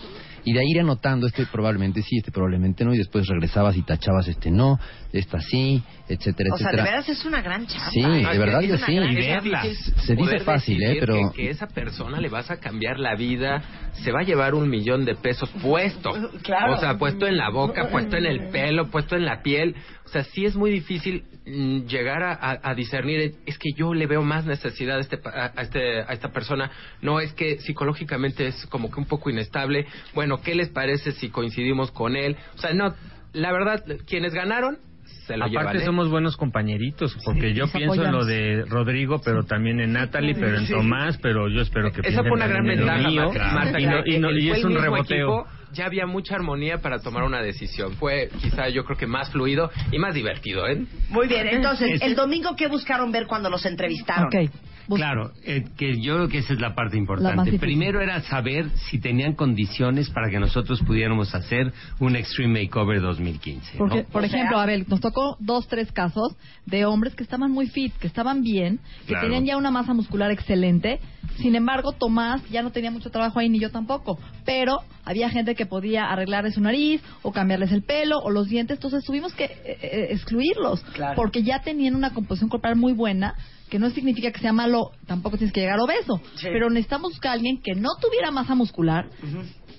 Y 0.44 0.52
de 0.54 0.58
ahí 0.58 0.66
ir 0.70 0.80
anotando, 0.80 1.28
este 1.28 1.46
probablemente 1.46 2.02
sí, 2.02 2.16
este 2.16 2.32
probablemente 2.32 2.84
no, 2.84 2.92
y 2.92 2.98
después 2.98 3.28
regresabas 3.28 3.76
y 3.76 3.82
tachabas 3.82 4.26
este 4.26 4.50
no, 4.50 4.76
esta 5.12 5.40
sí, 5.40 5.82
etcétera, 6.08 6.50
o 6.54 6.56
sea, 6.58 6.68
de 6.70 6.76
etcétera. 6.78 6.84
veras 6.84 7.08
es 7.08 7.24
una 7.24 7.42
gran 7.42 7.66
chamba. 7.66 7.90
Sí, 7.90 8.00
de 8.02 8.38
verdad 8.38 8.62
es 8.62 8.66
que 8.68 8.74
una 8.76 8.86
sí. 8.86 8.94
gran- 8.94 9.12
Y 9.12 9.14
verlas. 9.16 9.66
Se 10.06 10.14
dice 10.16 10.40
fácil, 10.40 10.82
¿eh? 10.82 10.96
Pero- 11.00 11.30
Que, 11.32 11.36
que 11.42 11.50
esa 11.50 11.66
persona 11.66 12.18
le 12.20 12.28
vas 12.30 12.50
a 12.50 12.58
cambiar 12.58 12.98
la 12.98 13.14
vida, 13.14 13.62
se 14.02 14.10
va 14.10 14.20
a 14.20 14.22
llevar 14.24 14.54
un 14.54 14.70
millón 14.70 15.04
de 15.04 15.14
pesos 15.14 15.50
puesto. 15.62 16.12
Claro. 16.42 16.74
O 16.74 16.78
sea, 16.78 16.96
puesto 16.98 17.26
en 17.26 17.36
la 17.36 17.50
boca, 17.50 17.88
puesto 17.90 18.16
en 18.16 18.26
el 18.26 18.48
pelo, 18.50 18.90
puesto 18.90 19.16
en 19.16 19.24
la 19.26 19.42
piel. 19.42 19.74
O 20.06 20.08
sea, 20.08 20.24
sí 20.24 20.44
es 20.44 20.56
muy 20.56 20.70
difícil 20.70 21.24
mm, 21.46 21.86
llegar 21.86 22.22
a, 22.22 22.32
a- 22.32 22.70
a 22.70 22.74
discernir, 22.74 23.34
es 23.46 23.58
que 23.58 23.70
yo 23.76 23.92
le 23.94 24.06
veo 24.06 24.22
más 24.22 24.44
necesidad 24.46 24.96
a, 24.96 25.00
este, 25.00 25.18
pa- 25.18 25.30
a, 25.30 25.52
a 25.56 25.62
este, 25.62 26.00
a 26.00 26.12
esta 26.12 26.30
persona. 26.32 26.70
No, 27.02 27.20
es 27.20 27.32
que 27.34 27.58
psicológicamente 27.60 28.46
es 28.46 28.66
como 28.66 28.90
que 28.90 28.98
un 28.98 29.06
poco 29.06 29.28
inestable. 29.30 29.86
Bueno, 30.14 30.40
¿qué 30.40 30.54
les 30.54 30.70
parece 30.70 31.12
si 31.12 31.28
coincidimos 31.28 31.90
con 31.92 32.16
él? 32.16 32.36
O 32.56 32.58
sea, 32.58 32.72
no, 32.72 32.94
la 33.32 33.52
verdad, 33.52 33.82
quienes 34.06 34.34
ganaron, 34.34 34.78
se 35.26 35.36
lo 35.36 35.46
llevan. 35.46 35.66
Aparte 35.66 35.82
¿eh? 35.82 35.86
somos 35.86 36.08
buenos 36.10 36.36
compañeritos, 36.36 37.16
porque 37.24 37.52
yo 37.54 37.64
nos 37.64 37.72
pienso 37.72 37.94
en 38.04 38.12
lo 38.12 38.18
apoyamos. 38.22 38.26
de 38.26 38.64
Rodrigo, 38.68 39.20
pero 39.24 39.44
también 39.44 39.80
en 39.80 39.92
Natalie, 39.92 40.34
pero 40.34 40.58
en 40.58 40.66
Sí. 40.66 40.72
Tomás, 40.72 41.18
pero 41.18 41.48
yo 41.48 41.60
espero 41.62 41.90
que 41.92 42.00
Esa 42.02 42.22
fue 42.22 42.32
una 42.32 42.46
gran 42.46 42.64
ventaja, 42.64 43.08
mío. 43.08 43.26
Marta, 43.26 43.52
Marta, 43.52 43.80
y, 43.80 43.86
no- 43.86 44.02
que 44.04 44.10
y 44.10 44.18
no- 44.18 44.30
y 44.30 44.48
fue 44.48 44.58
es 44.58 44.64
un 44.64 44.74
reboteo. 44.74 45.42
equipo, 45.42 45.46
ya 45.72 45.86
había 45.86 46.06
mucha 46.06 46.34
armonía 46.34 46.78
para 46.78 46.98
tomar 47.00 47.22
una 47.24 47.40
decisión. 47.42 47.92
Fue 47.94 48.28
quizá 48.40 48.68
yo 48.68 48.84
creo 48.84 48.98
que 48.98 49.06
más 49.06 49.30
fluido 49.30 49.70
y 49.90 49.98
más 49.98 50.14
divertido, 50.14 50.66
¿eh? 50.68 50.84
Muy 51.08 51.28
bien, 51.28 51.46
entonces, 51.48 52.02
el 52.02 52.14
domingo, 52.14 52.54
¿qué 52.56 52.68
buscaron 52.68 53.10
ver 53.12 53.26
cuando 53.26 53.48
los 53.48 53.64
entrevistaron? 53.64 54.26
Ok. 54.26 54.50
Claro, 54.88 55.32
eh, 55.44 55.64
que 55.76 56.00
yo 56.00 56.16
creo 56.16 56.28
que 56.28 56.38
esa 56.38 56.52
es 56.52 56.60
la 56.60 56.74
parte 56.74 56.96
importante. 56.96 57.58
Primero 57.58 58.00
era 58.00 58.20
saber 58.22 58.70
si 58.90 58.98
tenían 58.98 59.34
condiciones 59.34 60.10
para 60.10 60.28
que 60.30 60.38
nosotros 60.38 60.80
pudiéramos 60.86 61.34
hacer 61.34 61.72
un 62.00 62.16
Extreme 62.16 62.62
Makeover 62.64 63.00
2015. 63.00 63.72
¿no? 63.72 63.78
Porque, 63.78 64.02
por 64.04 64.24
O 64.24 64.26
sea- 64.28 64.38
ejemplo, 64.38 64.58
Abel, 64.58 64.84
nos 64.88 65.00
tocó 65.00 65.36
dos, 65.40 65.66
tres 65.68 65.90
casos 65.92 66.36
de 66.66 66.84
hombres 66.84 67.14
que 67.14 67.22
estaban 67.22 67.50
muy 67.50 67.68
fit, 67.68 67.92
que 67.98 68.06
estaban 68.06 68.42
bien, 68.42 68.78
que 69.06 69.08
Claro. 69.12 69.26
tenían 69.26 69.44
ya 69.44 69.56
una 69.56 69.70
masa 69.70 69.94
muscular 69.94 70.30
excelente. 70.30 71.00
Sin 71.38 71.54
embargo, 71.54 71.92
Tomás 71.92 72.42
ya 72.50 72.62
no 72.62 72.70
tenía 72.72 72.90
mucho 72.90 73.10
trabajo 73.10 73.38
ahí, 73.38 73.48
ni 73.48 73.58
yo 73.60 73.70
tampoco. 73.70 74.18
Pero 74.44 74.78
había 75.04 75.30
gente 75.30 75.54
que 75.54 75.66
podía 75.66 76.10
arreglarles 76.10 76.54
su 76.54 76.60
nariz, 76.60 77.00
o 77.22 77.32
cambiarles 77.32 77.72
el 77.72 77.82
pelo, 77.82 78.18
o 78.18 78.30
los 78.30 78.48
dientes. 78.48 78.76
Entonces 78.76 79.04
tuvimos 79.04 79.32
que 79.34 79.44
eh, 79.44 79.60
eh, 79.64 80.06
excluirlos. 80.10 80.82
Claro. 80.92 81.14
Porque 81.16 81.42
ya 81.42 81.60
tenían 81.62 81.94
una 81.94 82.12
composición 82.12 82.48
corporal 82.50 82.76
muy 82.76 82.92
buena, 82.92 83.34
que 83.72 83.78
no 83.78 83.88
significa 83.88 84.30
que 84.30 84.38
sea 84.38 84.52
malo, 84.52 84.90
tampoco 85.06 85.38
tienes 85.38 85.54
que 85.54 85.62
llegar 85.62 85.80
obeso. 85.80 86.20
Sí. 86.34 86.48
Pero 86.52 86.68
necesitamos 86.68 87.12
buscar 87.12 87.30
a 87.30 87.32
alguien 87.32 87.58
que 87.62 87.74
no 87.74 87.88
tuviera 88.02 88.30
masa 88.30 88.54
muscular, 88.54 89.08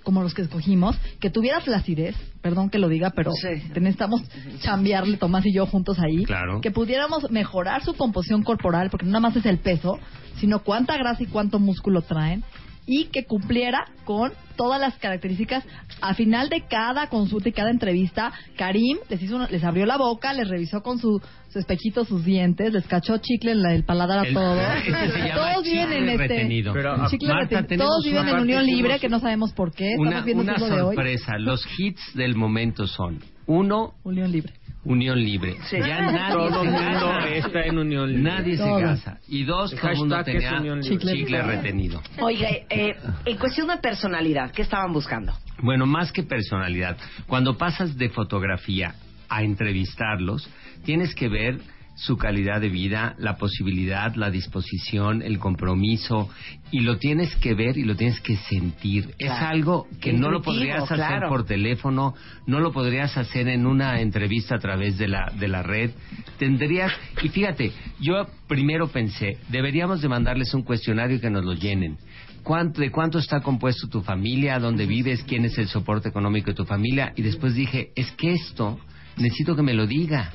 como 0.02 0.24
los 0.24 0.34
que 0.34 0.42
escogimos, 0.42 0.98
que 1.20 1.30
tuviera 1.30 1.62
flacidez, 1.62 2.16
perdón 2.42 2.72
que 2.72 2.80
lo 2.80 2.90
diga, 2.90 3.12
pero 3.16 3.30
necesitamos 3.76 4.24
chambearle 4.62 5.18
Tomás 5.18 5.46
y 5.46 5.54
yo 5.54 5.68
juntos 5.68 6.00
ahí, 6.00 6.26
Claro. 6.26 6.60
que 6.60 6.72
pudiéramos 6.72 7.30
mejorar 7.30 7.84
su 7.86 7.94
composición 7.94 8.42
corporal, 8.42 8.90
porque 8.90 9.06
no 9.06 9.12
nada 9.12 9.20
más 9.28 9.36
es 9.36 9.46
el 9.46 9.60
peso, 9.60 10.00
sino 10.40 10.64
cuánta 10.64 10.98
grasa 10.98 11.22
y 11.22 11.28
cuánto 11.28 11.60
músculo 11.60 12.02
traen, 12.02 12.44
y 12.86 13.06
que 13.06 13.26
cumpliera 13.26 13.86
con 14.06 14.32
todas 14.58 14.80
las 14.80 14.98
características. 14.98 15.64
A 16.02 16.14
final 16.14 16.50
de 16.50 16.64
cada 16.70 17.08
consulta 17.08 17.50
y 17.50 17.54
cada 17.54 17.70
entrevista, 17.72 18.32
Karim 18.58 18.98
les 19.10 19.22
hizo 19.22 19.36
una- 19.38 19.48
les 19.48 19.64
abrió 19.64 19.86
la 19.86 19.98
boca, 19.98 20.34
les 20.34 20.48
revisó 20.50 20.82
con 20.84 21.00
su, 21.00 21.22
su 21.50 21.60
espejito 21.60 22.04
sus 22.06 22.26
dientes, 22.26 22.74
les 22.74 22.86
cachó 22.86 23.18
chicle 23.20 23.52
en 23.54 23.62
la- 23.64 23.74
el 23.74 23.84
paladar 23.86 24.20
a 24.20 24.28
El- 24.28 24.34
todos. 24.34 24.58
llama 25.18 25.34
todos 25.54 25.64
viven 25.64 25.94
en 25.94 26.10
este. 26.10 26.72
Pero, 26.74 27.08
chicle 27.10 27.28
Marta, 27.30 27.62
retenido. 27.62 27.88
Todos 27.88 28.04
viven 28.06 28.28
en 28.28 28.40
unión 28.40 28.66
libre 28.66 29.00
que 29.00 29.10
no 29.10 29.20
sabemos 29.20 29.54
por 29.54 29.72
qué. 29.74 29.94
Una, 29.98 30.10
Estamos 30.20 30.26
viendo 30.26 30.44
una 30.44 30.56
fútbol 30.56 30.70
de 30.70 30.82
hoy. 30.82 30.96
sorpresa. 30.96 31.38
Los 31.40 31.66
hits 31.80 32.14
del 32.16 32.36
momento 32.36 32.86
son, 32.88 33.20
uno, 33.48 33.94
Unión 34.04 34.32
libre. 34.32 34.54
Unión 34.86 35.18
Libre. 35.20 35.56
Sí. 35.70 35.78
Ya 35.80 36.02
nadie 36.02 36.34
Todo 36.34 36.50
se 36.64 36.70
mundo 36.70 36.80
casa. 36.80 37.30
está 37.30 37.62
en 37.62 37.78
unión 37.78 38.08
libre. 38.14 38.24
Nadie 38.24 38.58
Todo. 38.58 38.78
se 38.80 38.84
casa. 38.86 39.18
Y 39.30 39.44
dos, 39.46 39.72
El 39.74 39.80
todo 39.80 39.92
el 39.92 39.98
mundo 39.98 40.24
tenía 40.24 40.60
unión 40.60 40.82
chicle, 40.82 41.14
libre. 41.14 41.42
retenido. 41.42 42.02
Oiga, 42.20 42.50
eh, 42.70 42.96
en 43.26 43.38
cuestión 43.38 43.68
de 43.68 43.78
personalidad, 43.78 44.52
¿qué 44.52 44.62
estaban 44.62 44.92
buscando? 44.92 45.34
Bueno, 45.60 45.86
más 45.86 46.12
que 46.12 46.24
personalidad. 46.24 46.98
Cuando 47.28 47.58
pasas 47.58 47.98
de 47.98 48.10
fotografía 48.10 48.96
a 49.30 49.42
entrevistarlos, 49.44 50.50
tienes 50.84 51.16
que 51.16 51.30
ver 51.30 51.60
su 51.96 52.18
calidad 52.18 52.60
de 52.60 52.70
vida, 52.70 53.16
la 53.18 53.38
posibilidad, 53.38 54.16
la 54.16 54.32
disposición, 54.32 55.22
el 55.22 55.40
compromiso, 55.40 56.30
y 56.72 56.82
lo 56.82 56.98
tienes 56.98 57.36
que 57.36 57.54
ver 57.54 57.78
y 57.78 57.84
lo 57.84 57.96
tienes 57.96 58.20
que 58.22 58.36
sentir. 58.36 59.14
Es 59.20 59.32
algo 59.32 59.88
que 60.02 60.14
no 60.14 60.32
lo 60.32 60.42
podrías 60.42 60.84
hacer 60.84 60.98
claro. 60.98 61.30
por 61.30 61.46
teléfono, 61.46 62.16
no 62.48 62.60
lo 62.60 62.72
podrías 62.72 63.16
hacer 63.18 63.48
en 63.48 63.66
una 63.66 64.02
entrevista 64.02 64.56
a 64.56 64.60
través 64.60 64.98
de 64.98 65.08
la, 65.08 65.32
de 65.38 65.48
la 65.48 65.62
red. 65.62 65.92
Tendrías, 66.40 66.92
y 67.22 67.30
fíjate, 67.30 67.72
yo 68.00 68.26
primero 68.48 68.88
pensé, 68.88 69.38
deberíamos 69.50 70.02
de 70.02 70.10
mandarles 70.10 70.54
un 70.54 70.64
cuestionario 70.64 71.22
que 71.22 71.30
nos 71.30 71.46
lo 71.46 71.54
llenen. 71.54 71.98
¿Cuánto, 72.44 72.82
¿De 72.82 72.92
cuánto 72.92 73.20
está 73.20 73.40
compuesto 73.40 73.88
tu 73.88 74.02
familia? 74.02 74.60
¿Dónde 74.60 74.86
vives? 74.86 75.24
¿Quién 75.24 75.46
es 75.46 75.58
el 75.58 75.68
soporte 75.70 76.10
económico 76.10 76.48
de 76.48 76.56
tu 76.56 76.66
familia? 76.66 77.14
Y 77.16 77.22
después 77.22 77.56
dije, 77.56 77.92
es 77.96 78.12
que 78.12 78.34
esto 78.34 78.80
necesito 79.18 79.56
que 79.56 79.62
me 79.62 79.74
lo 79.74 79.86
diga. 79.88 80.32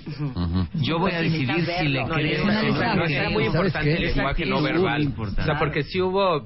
Yo 0.75 0.99
voy 0.99 1.13
a 1.13 1.21
decidir 1.21 1.65
si 1.81 1.89
le 1.89 2.01
No, 2.05 2.09
creo 2.15 2.45
no 2.47 2.53
no, 2.53 3.05
era 3.05 3.07
creo. 3.07 3.31
muy 3.31 3.45
importante 3.45 3.97
el 3.97 4.03
lenguaje 4.17 4.47
no 4.47 4.63
verbal. 4.63 5.15
O 5.19 5.45
sea, 5.45 5.59
porque 5.59 5.83
sí 5.83 6.01
hubo 6.01 6.45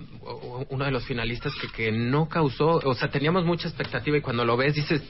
uno 0.70 0.84
de 0.84 0.90
los 0.90 1.04
finalistas 1.04 1.52
que, 1.60 1.68
que 1.68 1.92
no 1.92 2.28
causó, 2.28 2.80
o 2.84 2.94
sea, 2.94 3.08
teníamos 3.10 3.44
mucha 3.44 3.68
expectativa 3.68 4.16
y 4.16 4.20
cuando 4.20 4.44
lo 4.44 4.56
ves 4.56 4.74
dices, 4.74 5.02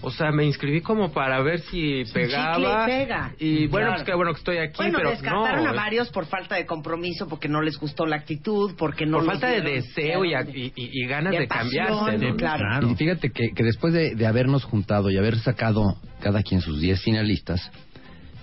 o 0.00 0.10
sea, 0.10 0.30
me 0.30 0.44
inscribí 0.44 0.80
como 0.80 1.10
para 1.12 1.42
ver 1.42 1.60
si 1.60 2.04
pegaba. 2.12 2.54
chicle 2.56 2.70
y 2.70 2.86
pega. 2.86 3.34
Y 3.38 3.66
bueno, 3.66 3.86
Claro. 3.88 3.92
pues 3.94 4.02
qué 4.06 4.14
bueno 4.14 4.32
que 4.32 4.38
estoy 4.38 4.58
aquí, 4.58 4.74
bueno, 4.76 4.98
pero 4.98 5.10
descartaron 5.10 5.64
no. 5.64 5.70
a 5.70 5.72
varios 5.72 6.08
por 6.10 6.26
falta 6.26 6.54
de 6.56 6.66
compromiso, 6.66 7.26
porque 7.28 7.48
no 7.48 7.60
les 7.62 7.76
gustó 7.78 8.06
la 8.06 8.16
actitud, 8.16 8.74
porque 8.78 9.06
no 9.06 9.18
por 9.18 9.26
falta 9.26 9.48
de 9.50 9.60
deseo 9.62 10.24
y, 10.24 10.34
a- 10.34 10.42
y- 10.42 10.72
y- 10.76 11.02
y 11.02 11.06
ganas 11.06 11.32
De 11.32 11.40
de, 11.40 11.48
cambiarse. 11.48 12.18
¿no? 12.18 12.36
claro. 12.36 12.90
Y 12.90 12.94
fíjate 12.94 13.30
que, 13.30 13.50
que 13.54 13.64
después 13.64 13.92
de, 13.92 14.14
de 14.14 14.26
habernos 14.26 14.64
juntado 14.64 15.10
y 15.10 15.16
haber 15.16 15.38
sacado 15.38 15.96
cada 16.20 16.42
quien 16.42 16.60
sus 16.60 16.80
10 16.80 17.02
finalistas, 17.02 17.70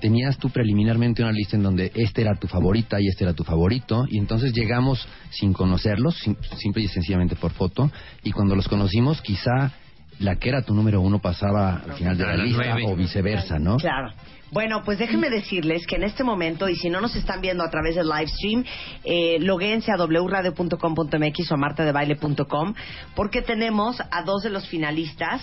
tenías 0.02 0.38
tú 0.38 0.50
preliminarmente 0.50 1.24
una 1.24 1.32
lista 1.32 1.56
en 1.56 1.64
donde 1.64 1.92
este 1.96 2.22
era 2.22 2.36
tu 2.36 2.48
favorita 2.48 2.98
y 3.00 3.08
este 3.08 3.24
era 3.24 3.34
tu 3.34 3.44
favorito, 3.44 4.06
y 4.10 4.18
entonces 4.20 4.54
llegamos 4.54 5.08
sin 5.32 5.54
conocerlos, 5.54 6.18
sim- 6.20 6.36
simple 6.58 6.84
y 6.84 6.88
sencillamente 6.90 7.36
por 7.36 7.52
foto, 7.54 7.90
y 8.24 8.32
cuando 8.32 8.56
los 8.56 8.68
conocimos 8.68 9.22
quizá 9.22 9.72
la 10.20 10.36
que 10.38 10.50
era 10.50 10.62
tu 10.62 10.74
número 10.74 11.02
uno 11.02 11.20
pasaba 11.20 11.82
al 11.86 11.94
final 11.94 12.18
de 12.18 12.26
la 12.26 12.38
lista 12.38 12.76
o 12.86 12.96
viceversa, 12.96 13.60
¿no? 13.60 13.78
Claro. 13.78 14.14
Bueno, 14.52 14.84
pues 14.86 15.00
déjenme 15.00 15.30
decirles 15.30 15.86
que 15.86 15.96
en 15.96 16.04
este 16.04 16.24
momento, 16.24 16.70
y 16.70 16.76
si 16.76 16.90
no 16.90 17.02
nos 17.02 17.16
están 17.16 17.42
viendo 17.42 17.64
a 17.64 17.70
través 17.70 17.96
del 17.96 18.08
live 18.08 18.28
stream, 18.28 18.64
eh, 19.04 19.38
loguense 19.42 19.92
a 19.92 19.98
wradio.com.mx 19.98 21.52
o 21.52 21.54
a 21.54 21.58
martadebaile.com, 21.58 22.74
porque 23.16 23.42
tenemos 23.42 24.00
a 24.00 24.22
dos 24.24 24.44
de 24.44 24.52
los 24.52 24.68
finalistas 24.68 25.42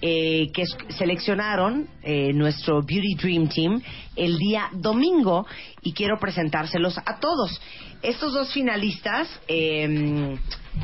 eh, 0.00 0.50
que 0.54 0.64
seleccionaron 0.96 1.88
eh, 2.02 2.32
nuestro 2.32 2.82
Beauty 2.82 3.16
Dream 3.16 3.48
Team 3.48 3.82
el 4.16 4.38
día 4.38 4.70
domingo 4.72 5.46
y 5.82 5.92
quiero 5.92 6.18
presentárselos 6.18 6.96
a 6.98 7.18
todos. 7.18 7.60
Estos 8.02 8.32
dos 8.32 8.52
finalistas 8.52 9.28
eh, 9.48 10.36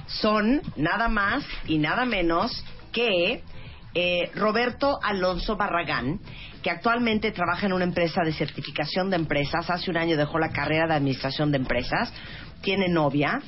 son 0.06 0.60
nada 0.76 1.08
más 1.08 1.44
y 1.66 1.78
nada 1.78 2.04
menos 2.04 2.64
que 2.92 3.42
eh, 3.94 4.30
Roberto 4.34 5.00
Alonso 5.02 5.56
Barragán, 5.56 6.20
que 6.62 6.70
actualmente 6.70 7.32
trabaja 7.32 7.66
en 7.66 7.72
una 7.72 7.84
empresa 7.84 8.22
de 8.24 8.32
certificación 8.32 9.10
de 9.10 9.16
empresas. 9.16 9.68
Hace 9.68 9.90
un 9.90 9.96
año 9.96 10.16
dejó 10.16 10.38
la 10.38 10.50
carrera 10.50 10.86
de 10.86 10.94
administración 10.94 11.50
de 11.50 11.58
empresas. 11.58 12.12
Tiene 12.62 12.88
novia, 12.88 13.40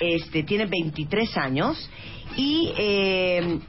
este, 0.00 0.42
tiene 0.42 0.66
23 0.66 1.36
años 1.38 1.90
y 2.36 2.72
eh, 2.76 3.60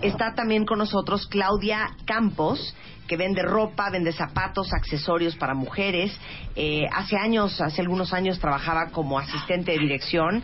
está 0.00 0.34
también 0.34 0.64
con 0.64 0.78
nosotros 0.78 1.26
Claudia 1.26 1.90
Campos, 2.06 2.74
que 3.06 3.16
vende 3.16 3.42
ropa, 3.42 3.90
vende 3.90 4.12
zapatos, 4.12 4.72
accesorios 4.72 5.34
para 5.36 5.54
mujeres. 5.54 6.16
Eh, 6.54 6.86
hace 6.92 7.16
años, 7.16 7.60
hace 7.60 7.80
algunos 7.80 8.12
años 8.12 8.38
trabajaba 8.38 8.90
como 8.90 9.18
asistente 9.18 9.72
de 9.72 9.78
dirección. 9.78 10.42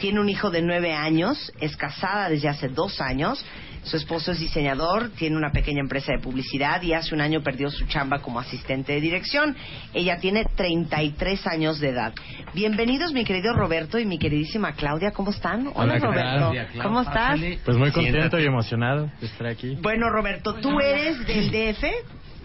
Tiene 0.00 0.20
un 0.20 0.28
hijo 0.28 0.50
de 0.50 0.62
nueve 0.62 0.92
años, 0.92 1.52
es 1.60 1.76
casada 1.76 2.28
desde 2.28 2.48
hace 2.48 2.68
dos 2.68 3.00
años. 3.00 3.44
Su 3.84 3.98
esposo 3.98 4.32
es 4.32 4.40
diseñador, 4.40 5.10
tiene 5.10 5.36
una 5.36 5.50
pequeña 5.52 5.80
empresa 5.80 6.12
de 6.12 6.18
publicidad 6.18 6.80
y 6.82 6.94
hace 6.94 7.14
un 7.14 7.20
año 7.20 7.42
perdió 7.42 7.70
su 7.70 7.84
chamba 7.86 8.20
como 8.20 8.40
asistente 8.40 8.94
de 8.94 9.00
dirección. 9.00 9.54
Ella 9.92 10.16
tiene 10.18 10.44
33 10.56 11.46
años 11.46 11.80
de 11.80 11.90
edad. 11.90 12.14
Bienvenidos, 12.54 13.12
mi 13.12 13.24
querido 13.24 13.52
Roberto 13.52 13.98
y 13.98 14.06
mi 14.06 14.18
queridísima 14.18 14.72
Claudia. 14.72 15.10
¿Cómo 15.10 15.30
están? 15.30 15.70
Hola. 15.74 15.98
Roberto. 15.98 16.52
¿Cómo 16.82 17.02
estás? 17.02 17.38
Pues 17.62 17.76
muy 17.76 17.92
contento 17.92 18.40
y 18.40 18.46
emocionado 18.46 19.10
de 19.20 19.26
estar 19.26 19.46
aquí. 19.48 19.76
Bueno, 19.82 20.08
Roberto, 20.08 20.54
tú 20.54 20.80
eres 20.80 21.18
del 21.26 21.50
DF, 21.50 21.84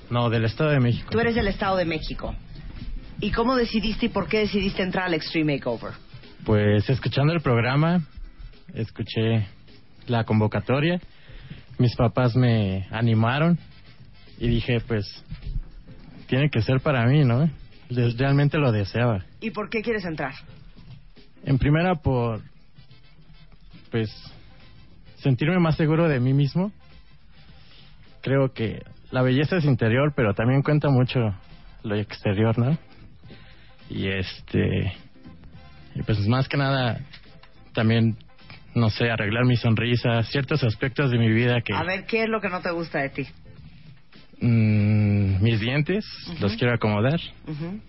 No, 0.09 0.29
del 0.29 0.43
Estado 0.43 0.71
de 0.71 0.81
México. 0.81 1.07
tú 1.09 1.21
eres 1.21 1.35
del 1.35 1.47
Estado 1.47 1.77
de 1.77 1.85
México. 1.85 2.35
¿Y 3.21 3.31
cómo 3.31 3.55
decidiste 3.55 4.07
y 4.07 4.09
por 4.09 4.27
qué 4.27 4.39
decidiste 4.39 4.83
entrar 4.83 5.05
al 5.05 5.13
Extreme 5.13 5.53
Makeover? 5.53 5.93
Pues 6.49 6.89
escuchando 6.89 7.31
el 7.31 7.41
programa, 7.41 8.01
escuché 8.73 9.45
la 10.07 10.23
convocatoria, 10.23 10.99
mis 11.77 11.95
papás 11.95 12.35
me 12.35 12.87
animaron 12.89 13.59
y 14.39 14.47
dije, 14.47 14.79
pues, 14.79 15.05
tiene 16.25 16.49
que 16.49 16.63
ser 16.63 16.79
para 16.79 17.05
mí, 17.05 17.23
¿no? 17.23 17.47
Realmente 17.91 18.57
lo 18.57 18.71
deseaba. 18.71 19.23
¿Y 19.41 19.51
por 19.51 19.69
qué 19.69 19.83
quieres 19.83 20.03
entrar? 20.05 20.33
En 21.43 21.59
primera 21.59 21.93
por, 21.93 22.41
pues, 23.91 24.09
sentirme 25.17 25.59
más 25.59 25.77
seguro 25.77 26.09
de 26.09 26.19
mí 26.19 26.33
mismo. 26.33 26.71
Creo 28.23 28.53
que 28.55 28.81
la 29.11 29.21
belleza 29.21 29.57
es 29.57 29.65
interior, 29.65 30.13
pero 30.15 30.33
también 30.33 30.63
cuenta 30.63 30.89
mucho 30.89 31.19
lo 31.83 31.93
exterior, 31.93 32.57
¿no? 32.57 32.75
Y 33.87 34.07
este, 34.07 34.95
y 35.99 36.03
pues 36.03 36.19
más 36.27 36.47
que 36.47 36.57
nada, 36.57 36.99
también, 37.73 38.15
no 38.75 38.89
sé, 38.89 39.09
arreglar 39.11 39.45
mi 39.45 39.57
sonrisa, 39.57 40.23
ciertos 40.23 40.63
aspectos 40.63 41.11
de 41.11 41.17
mi 41.17 41.29
vida 41.29 41.61
que... 41.61 41.73
A 41.73 41.83
ver, 41.83 42.05
¿qué 42.05 42.23
es 42.23 42.29
lo 42.29 42.39
que 42.41 42.49
no 42.49 42.61
te 42.61 42.71
gusta 42.71 42.99
de 42.99 43.09
ti? 43.09 43.27
mm, 44.41 45.41
mis 45.43 45.59
dientes, 45.59 46.05
los 46.39 46.55
quiero 46.55 46.73
acomodar. 46.73 47.19
Ujú. 47.47 47.79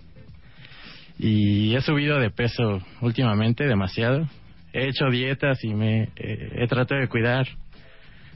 y 1.19 1.75
he 1.77 1.81
subido 1.83 2.19
de 2.19 2.31
peso 2.31 2.81
últimamente 3.03 3.65
demasiado. 3.67 4.27
He 4.73 4.89
hecho 4.89 5.05
dietas 5.11 5.63
y 5.65 5.75
me 5.75 6.05
eh, 6.17 6.51
he 6.63 6.67
tratado 6.67 7.01
de 7.01 7.09
cuidar. 7.09 7.47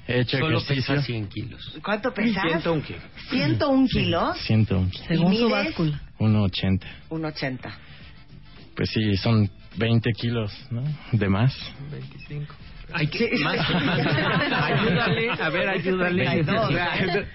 He 0.06 0.20
hecho 0.20 0.36
Solo 0.38 0.58
ejercicio. 0.58 0.94
pesa 0.96 1.06
100 1.06 1.28
kilos. 1.28 1.78
¿Cuánto 1.82 2.12
pesas? 2.12 2.42
101 2.42 2.82
kilos. 2.82 3.02
101 3.30 3.88
kilos. 3.88 4.38
101 4.42 4.90
Según 5.08 5.32
¿Y 5.32 5.36
su 5.38 5.48
báscula. 5.48 6.02
1,80. 6.18 6.80
1,80. 7.08 7.74
Pues 8.76 8.90
sí, 8.90 9.16
son 9.16 9.48
20 9.76 10.12
kilos, 10.12 10.52
¿no? 10.70 10.82
De 11.12 11.28
más. 11.28 11.54
25. 11.90 12.54
Hay 12.92 13.06
que, 13.08 13.30
más, 13.42 13.56
más- 13.56 14.06
ayúdale, 14.62 15.30
a 15.30 15.48
ver, 15.48 15.68
ayúdale. 15.70 16.24
32. 16.44 16.70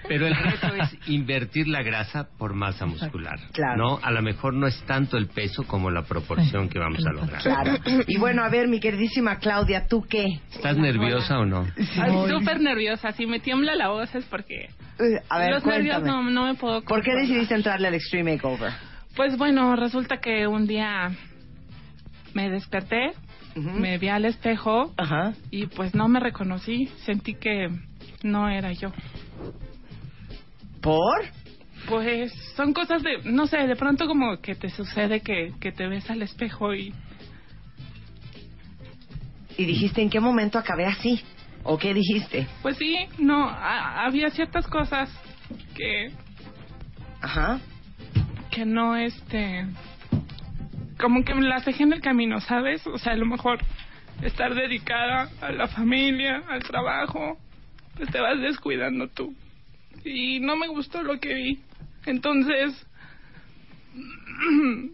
Pero 0.08 0.26
el 0.28 0.34
reto 0.36 0.74
es 0.76 0.96
invertir 1.08 1.66
la 1.68 1.82
grasa 1.82 2.28
por 2.38 2.54
masa 2.54 2.86
muscular. 2.86 3.38
Claro. 3.52 3.76
No, 3.76 3.98
a 4.00 4.10
lo 4.12 4.22
mejor 4.22 4.54
no 4.54 4.68
es 4.68 4.80
tanto 4.86 5.16
el 5.18 5.26
peso 5.26 5.64
como 5.64 5.90
la 5.90 6.02
proporción 6.02 6.68
que 6.68 6.78
vamos 6.78 7.04
a 7.04 7.12
lograr. 7.12 7.42
Claro. 7.42 7.72
Y 8.06 8.16
bueno, 8.18 8.44
a 8.44 8.48
ver, 8.48 8.68
mi 8.68 8.78
queridísima 8.78 9.36
Claudia, 9.38 9.86
¿tú 9.88 10.06
qué? 10.08 10.24
¿Estás 10.52 10.76
nerviosa 10.78 11.40
o 11.40 11.44
no? 11.44 11.66
Súper 12.28 12.60
nerviosa. 12.60 13.10
Si 13.12 13.26
me 13.26 13.40
tiembla 13.40 13.74
la 13.74 13.88
voz 13.88 14.14
es 14.14 14.24
porque 14.26 14.70
Eh, 15.00 15.20
A 15.28 15.38
ver, 15.40 15.50
los 15.50 15.66
nervios 15.66 16.02
no, 16.04 16.22
no 16.30 16.46
me 16.46 16.54
puedo 16.54 16.80
¿Por 16.82 17.02
qué 17.02 17.10
controlar. 17.10 17.22
decidiste 17.22 17.54
entrarle 17.56 17.88
al 17.88 17.94
Extreme 17.94 18.34
Makeover? 18.34 18.72
Pues 19.16 19.36
bueno, 19.36 19.74
resulta 19.74 20.18
que 20.18 20.46
un 20.46 20.66
día 20.68 21.10
me 22.34 22.50
desperté 22.50 23.12
me 23.56 23.98
vi 23.98 24.08
al 24.08 24.24
espejo 24.26 24.94
y 25.50 25.66
pues 25.66 25.94
no 25.94 26.06
me 26.08 26.20
reconocí. 26.20 26.86
Sentí 27.04 27.34
que 27.34 27.68
no 28.22 28.48
era 28.48 28.72
yo. 28.72 28.92
¿Por? 30.80 31.24
Pues 31.88 32.32
son 32.56 32.72
cosas 32.72 33.02
de, 33.02 33.22
no 33.24 33.46
sé, 33.46 33.58
de 33.66 33.74
pronto 33.76 34.06
como 34.06 34.40
que 34.40 34.54
te 34.54 34.70
sucede 34.70 35.20
que, 35.20 35.52
que 35.60 35.72
te 35.72 35.88
ves 35.88 36.08
al 36.10 36.22
espejo 36.22 36.74
y 36.74 36.94
Y 39.58 39.64
dijiste, 39.64 40.00
¿en 40.00 40.10
qué 40.10 40.20
momento 40.20 40.58
acabé 40.58 40.86
así? 40.86 41.20
¿O 41.64 41.76
qué 41.76 41.92
dijiste? 41.92 42.46
pues 42.62 42.76
sí, 42.78 42.96
no, 43.18 43.46
a- 43.48 44.06
había 44.06 44.30
ciertas 44.30 44.66
cosas 44.66 45.10
que 45.74 46.10
Ajá. 47.20 47.60
que 48.50 48.64
no 48.64 48.96
este 48.96 49.66
como 51.00 51.24
que 51.24 51.34
me 51.34 51.42
las 51.42 51.64
dejé 51.64 51.84
en 51.84 51.92
el 51.92 52.00
camino, 52.00 52.40
¿sabes? 52.40 52.86
O 52.86 52.98
sea, 52.98 53.14
a 53.14 53.16
lo 53.16 53.26
mejor 53.26 53.58
estar 54.22 54.54
dedicada 54.54 55.28
a 55.40 55.50
la 55.50 55.66
familia, 55.68 56.42
al 56.48 56.62
trabajo, 56.62 57.38
pues 57.96 58.10
te 58.10 58.20
vas 58.20 58.40
descuidando 58.40 59.08
tú. 59.08 59.34
Y 60.04 60.40
no 60.40 60.56
me 60.56 60.68
gustó 60.68 61.02
lo 61.02 61.18
que 61.18 61.34
vi. 61.34 61.60
Entonces 62.06 62.86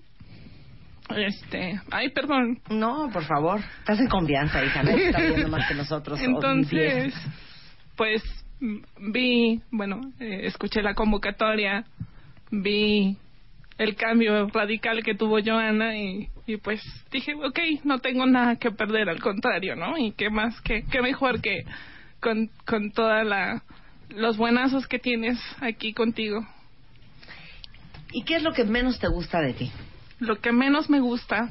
este, 1.16 1.80
ay, 1.90 2.10
perdón. 2.10 2.60
No, 2.70 3.10
por 3.12 3.24
favor. 3.24 3.60
Estás 3.80 4.00
en 4.00 4.08
confianza, 4.08 4.64
hija. 4.64 4.82
Está 4.82 5.20
viendo 5.20 5.48
más 5.48 5.68
que 5.68 5.74
nosotros. 5.74 6.20
Entonces, 6.20 7.14
pues 7.96 8.22
vi, 8.60 9.60
bueno, 9.70 10.00
eh, 10.18 10.40
escuché 10.44 10.82
la 10.82 10.94
convocatoria, 10.94 11.84
vi 12.50 13.16
el 13.78 13.94
cambio 13.96 14.48
radical 14.48 15.02
que 15.02 15.14
tuvo 15.14 15.38
Joana 15.44 15.96
y, 15.96 16.28
y 16.46 16.56
pues 16.56 16.80
dije, 17.10 17.34
ok, 17.34 17.58
no 17.84 17.98
tengo 17.98 18.26
nada 18.26 18.56
que 18.56 18.70
perder, 18.70 19.08
al 19.08 19.20
contrario, 19.20 19.76
¿no? 19.76 19.98
Y 19.98 20.12
qué 20.12 20.30
más, 20.30 20.60
qué, 20.62 20.84
qué 20.90 21.02
mejor 21.02 21.40
que 21.40 21.64
con, 22.20 22.50
con 22.64 22.90
toda 22.92 23.24
la 23.24 23.62
los 24.10 24.36
buenazos 24.36 24.86
que 24.86 24.98
tienes 24.98 25.38
aquí 25.60 25.92
contigo. 25.92 26.46
¿Y 28.12 28.22
qué 28.22 28.36
es 28.36 28.42
lo 28.42 28.52
que 28.52 28.64
menos 28.64 28.98
te 28.98 29.08
gusta 29.08 29.40
de 29.40 29.52
ti? 29.52 29.70
Lo 30.20 30.36
que 30.36 30.52
menos 30.52 30.88
me 30.88 31.00
gusta, 31.00 31.50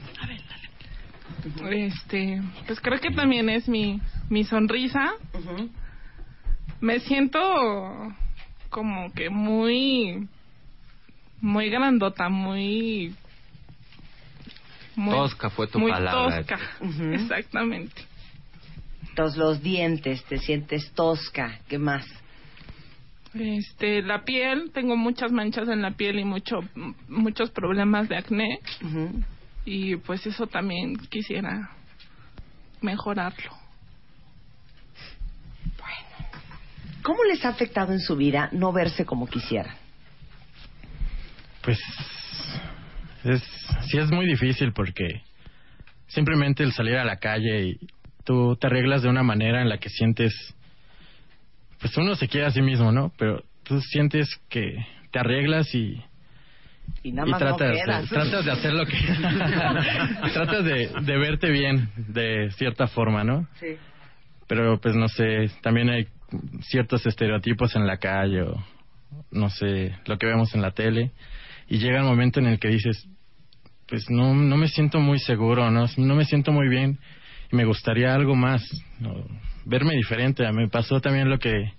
este, 1.70 2.42
pues 2.66 2.80
creo 2.80 3.00
que 3.00 3.12
también 3.12 3.50
es 3.50 3.68
mi, 3.68 4.02
mi 4.30 4.44
sonrisa. 4.44 5.14
Me 6.80 7.00
siento 7.02 7.40
como 8.70 9.12
que 9.14 9.30
muy, 9.30 10.28
muy 11.46 11.70
grandota, 11.70 12.28
muy, 12.28 13.14
muy 14.96 15.14
Tosca 15.16 15.52
fue 15.52 15.68
tu 15.68 15.80
muy 15.80 15.92
palabra. 15.92 16.44
tosca, 16.44 16.60
exactamente. 17.14 18.02
Entonces, 19.10 19.38
los 19.38 19.62
dientes, 19.62 20.24
te 20.26 20.40
sientes 20.40 20.92
tosca. 20.94 21.60
¿Qué 21.70 21.78
más? 21.78 22.06
Este, 23.36 24.02
la 24.02 24.24
piel, 24.24 24.72
tengo 24.74 24.98
muchas 24.98 25.32
manchas 25.32 25.70
en 25.70 25.82
la 25.84 25.92
piel 25.92 26.20
y 26.20 26.26
mucho, 26.26 26.62
muchos 27.08 27.52
problemas 27.52 28.10
de 28.10 28.18
acné. 28.18 28.60
Y 29.66 29.98
pues 29.98 30.26
eso 30.26 30.48
también 30.48 30.98
quisiera 30.98 31.70
mejorarlo. 32.82 33.52
¿Cómo 37.04 37.24
les 37.26 37.46
ha 37.46 37.50
afectado 37.50 37.94
en 37.94 38.00
su 38.00 38.16
vida 38.16 38.50
no 38.52 38.74
verse 38.74 39.06
como 39.06 39.28
quisieran? 39.28 39.85
Pues 41.66 41.80
es 43.24 43.44
sí 43.90 43.98
es 43.98 44.12
muy 44.12 44.26
difícil 44.26 44.72
porque 44.74 45.22
simplemente 46.08 46.64
el 46.64 46.72
salir 46.72 46.98
a 46.98 47.06
la 47.06 47.18
calle 47.18 47.70
y 47.70 47.80
tú 48.24 48.56
te 48.56 48.68
arreglas 48.68 49.02
de 49.02 49.10
una 49.10 49.24
manera 49.24 49.62
en 49.62 49.70
la 49.70 49.78
que 49.78 49.90
sientes 49.90 50.34
pues 51.80 51.96
uno 51.98 52.16
se 52.16 52.28
quiere 52.28 52.48
a 52.48 52.52
sí 52.52 52.62
mismo, 52.62 52.92
¿no? 52.92 53.12
Pero 53.18 53.44
tú 53.64 53.82
sientes 53.82 54.30
que 54.50 54.78
te 55.12 55.20
arreglas 55.20 55.74
y 55.76 56.02
Y 57.04 57.12
nada 57.12 57.28
y 57.28 57.32
más 57.32 57.42
no 57.42 57.56
tratas, 57.56 57.72
de, 57.72 58.08
tratas 58.08 58.46
de 58.46 58.52
hacer 58.52 58.74
lo 58.74 58.86
que 58.86 58.98
tratas 60.34 60.66
de, 60.66 60.92
de 61.02 61.18
verte 61.18 61.50
bien 61.50 61.90
de 61.96 62.52
cierta 62.52 62.88
forma, 62.88 63.24
¿no? 63.24 63.48
Sí. 63.60 63.76
Pero 64.48 64.80
pues 64.80 64.96
no 64.96 65.08
sé, 65.08 65.50
también 65.62 65.90
hay 65.90 66.08
ciertos 66.62 67.06
estereotipos 67.06 67.76
en 67.76 67.88
la 67.88 67.98
calle 67.98 68.44
o 68.44 68.64
no 69.32 69.50
sé, 69.50 69.96
lo 70.06 70.18
que 70.18 70.28
vemos 70.28 70.54
en 70.54 70.62
la 70.62 70.72
tele 70.72 71.12
y 71.68 71.78
llega 71.78 72.00
el 72.00 72.06
momento 72.06 72.40
en 72.40 72.48
el 72.48 72.60
que 72.60 72.70
dices, 72.70 73.08
pues 73.88 74.10
no 74.10 74.34
no 74.34 74.58
me 74.58 74.68
siento 74.68 75.00
muy 75.00 75.20
seguro, 75.20 75.70
no 75.72 75.86
no 75.98 76.16
me 76.16 76.26
siento 76.26 76.52
muy 76.52 76.70
bien 76.70 77.00
y 77.52 77.56
me 77.56 77.66
gustaría 77.66 78.14
algo 78.14 78.36
más, 78.36 78.64
verme 79.66 79.96
diferente. 79.96 80.50
Me 80.52 80.68
pasó 80.68 81.00
también 81.00 81.30
lo 81.30 81.40
que 81.40 81.72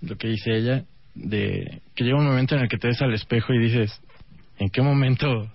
lo 0.00 0.16
que 0.16 0.28
dice 0.28 0.56
ella 0.56 0.84
de 1.14 1.80
que 1.94 2.04
llega 2.04 2.18
un 2.18 2.26
momento 2.26 2.54
en 2.54 2.62
el 2.62 2.68
que 2.68 2.78
te 2.78 2.88
ves 2.88 3.02
al 3.02 3.14
espejo 3.14 3.52
y 3.52 3.58
dices, 3.58 4.00
¿en 4.58 4.70
qué 4.70 4.82
momento 4.82 5.50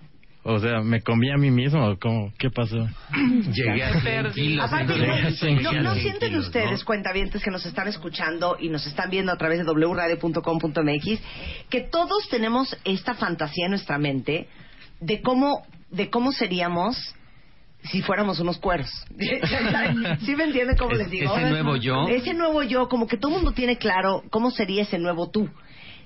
o 0.50 0.58
sea, 0.60 0.80
¿me 0.80 1.02
comí 1.02 1.30
a 1.30 1.36
mí 1.36 1.50
mismo 1.50 1.86
o 1.86 1.98
cómo? 1.98 2.32
¿Qué 2.38 2.48
pasó? 2.50 2.76
Llegué 3.52 3.84
a 3.84 4.00
100 4.00 4.30
kilos. 4.32 4.64
Aparte, 4.66 4.94
Llegué 4.94 5.10
a 5.10 5.30
100 5.30 5.62
¿no, 5.62 5.72
no 5.82 5.94
sienten 5.94 6.36
ustedes, 6.36 6.84
cuentavientes 6.84 7.42
que 7.42 7.50
nos 7.50 7.66
están 7.66 7.86
escuchando 7.86 8.56
y 8.58 8.70
nos 8.70 8.86
están 8.86 9.10
viendo 9.10 9.30
a 9.30 9.36
través 9.36 9.58
de 9.58 9.70
wradio.com.mx, 9.70 11.20
que 11.68 11.80
todos 11.82 12.28
tenemos 12.30 12.76
esta 12.84 13.14
fantasía 13.14 13.66
en 13.66 13.72
nuestra 13.72 13.98
mente 13.98 14.48
de 15.00 15.20
cómo, 15.20 15.66
de 15.90 16.08
cómo 16.08 16.32
seríamos 16.32 17.14
si 17.84 18.00
fuéramos 18.02 18.40
unos 18.40 18.58
cueros. 18.58 18.88
¿Sí 20.24 20.34
me 20.34 20.44
entienden 20.44 20.76
cómo 20.76 20.92
Es- 20.92 20.98
les 20.98 21.10
digo? 21.10 21.36
ese 21.36 21.50
nuevo 21.50 21.76
yo. 21.76 22.08
Ese 22.08 22.32
nuevo 22.34 22.62
yo, 22.62 22.88
como 22.88 23.06
que 23.06 23.16
todo 23.18 23.32
el 23.32 23.36
mundo 23.42 23.52
tiene 23.52 23.76
claro 23.76 24.22
cómo 24.30 24.50
sería 24.50 24.82
ese 24.82 24.98
nuevo 24.98 25.30
tú. 25.30 25.48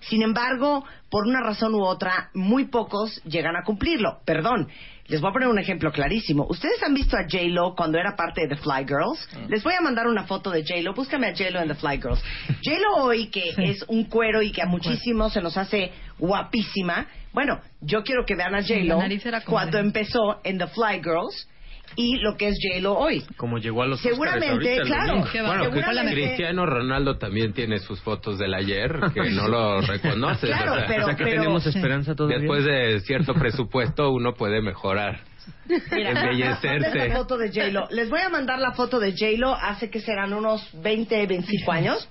Sin 0.09 0.23
embargo, 0.23 0.85
por 1.11 1.27
una 1.27 1.41
razón 1.41 1.75
u 1.75 1.83
otra, 1.83 2.31
muy 2.35 2.67
pocos 2.67 3.23
llegan 3.25 3.57
a 3.57 3.63
cumplirlo. 3.63 4.21
Perdón, 4.25 4.69
les 5.07 5.21
voy 5.21 5.31
a 5.31 5.33
poner 5.33 5.49
un 5.49 5.59
ejemplo 5.59 5.93
clarísimo. 5.93 6.47
¿Ustedes 6.49 6.83
han 6.83 6.95
visto 6.95 7.17
a 7.17 7.23
J-Lo 7.23 7.75
cuando 7.75 7.99
era 7.99 8.17
parte 8.17 8.43
de 8.43 8.49
The 8.49 8.57
Fly 8.57 8.87
Girls? 8.87 9.29
Les 9.49 9.63
voy 9.63 9.75
a 9.75 9.81
mandar 9.81 10.07
una 10.07 10.25
foto 10.25 10.51
de 10.51 10.63
J-Lo. 10.63 10.95
Búscame 10.95 11.29
a 11.29 11.37
J-Lo 11.37 11.61
en 11.61 11.69
The 11.69 11.75
Fly 11.75 11.99
Girls. 11.99 12.23
J-Lo 12.65 13.05
hoy, 13.05 13.27
que 13.27 13.53
es 13.59 13.85
un 13.89 14.05
cuero 14.05 14.43
y 14.43 14.53
que 14.53 14.63
a 14.63 14.67
muchísimos 14.67 15.33
se 15.33 15.41
nos 15.41 15.57
hace 15.57 15.93
guapísima. 16.19 17.07
Bueno, 17.33 17.61
yo 17.81 18.03
quiero 18.05 18.25
que 18.25 18.37
vean 18.37 18.55
a 18.55 18.63
J-Lo 18.63 19.01
cuando 19.47 19.79
empezó 19.79 20.41
en 20.45 20.59
The 20.59 20.69
Fly 20.69 21.03
Girls 21.03 21.49
y 21.97 22.17
lo 22.19 22.37
que 22.37 22.49
es 22.49 22.59
J-Lo 22.63 22.95
hoy. 22.99 23.25
Como 23.37 23.59
llegó 23.59 23.83
a 23.83 23.87
los 23.87 24.01
Seguramente, 24.01 24.81
claro. 24.83 25.25
Bueno, 25.47 25.65
Seguramente- 25.65 26.13
Cristiano 26.15 26.67
Ronaldo 26.67 27.19
también 27.19 27.53
tiene 27.53 27.79
sus 27.79 28.01
fotos 28.01 28.39
del 28.39 28.55
ayer, 28.55 28.93
que 29.15 29.21
no 29.31 29.49
lo 29.49 29.81
reconoces. 29.81 30.51
Claro, 30.51 30.73
o 30.73 30.77
sea, 30.77 30.87
pero- 30.87 31.03
o 31.05 31.07
sea 31.07 31.17
que 31.17 31.25
pero- 31.25 31.43
tenemos 31.43 31.63
Sí. 31.63 31.69
esperanza 31.71 32.15
todavía. 32.15 32.39
Después 32.39 32.65
de 32.65 33.01
cierto 33.01 33.35
presupuesto 33.35 34.11
uno 34.11 34.35
puede 34.35 34.61
mejorar. 34.63 35.21
Mira, 35.91 36.11
Embellecerse. 36.11 36.99
esta 37.07 37.17
foto 37.17 37.37
de 37.37 37.49
J-Lo. 37.49 37.89
Les 37.91 38.09
voy 38.09 38.21
a 38.21 38.29
mandar 38.29 38.59
la 38.59 38.73
foto 38.73 38.99
de 39.01 39.13
J-Lo 39.13 39.55
hace 39.55 39.91
que 39.91 40.01
serán 40.01 40.33
unos 40.33 40.69
20, 40.83 41.27
25 41.27 41.73
años. 41.73 42.09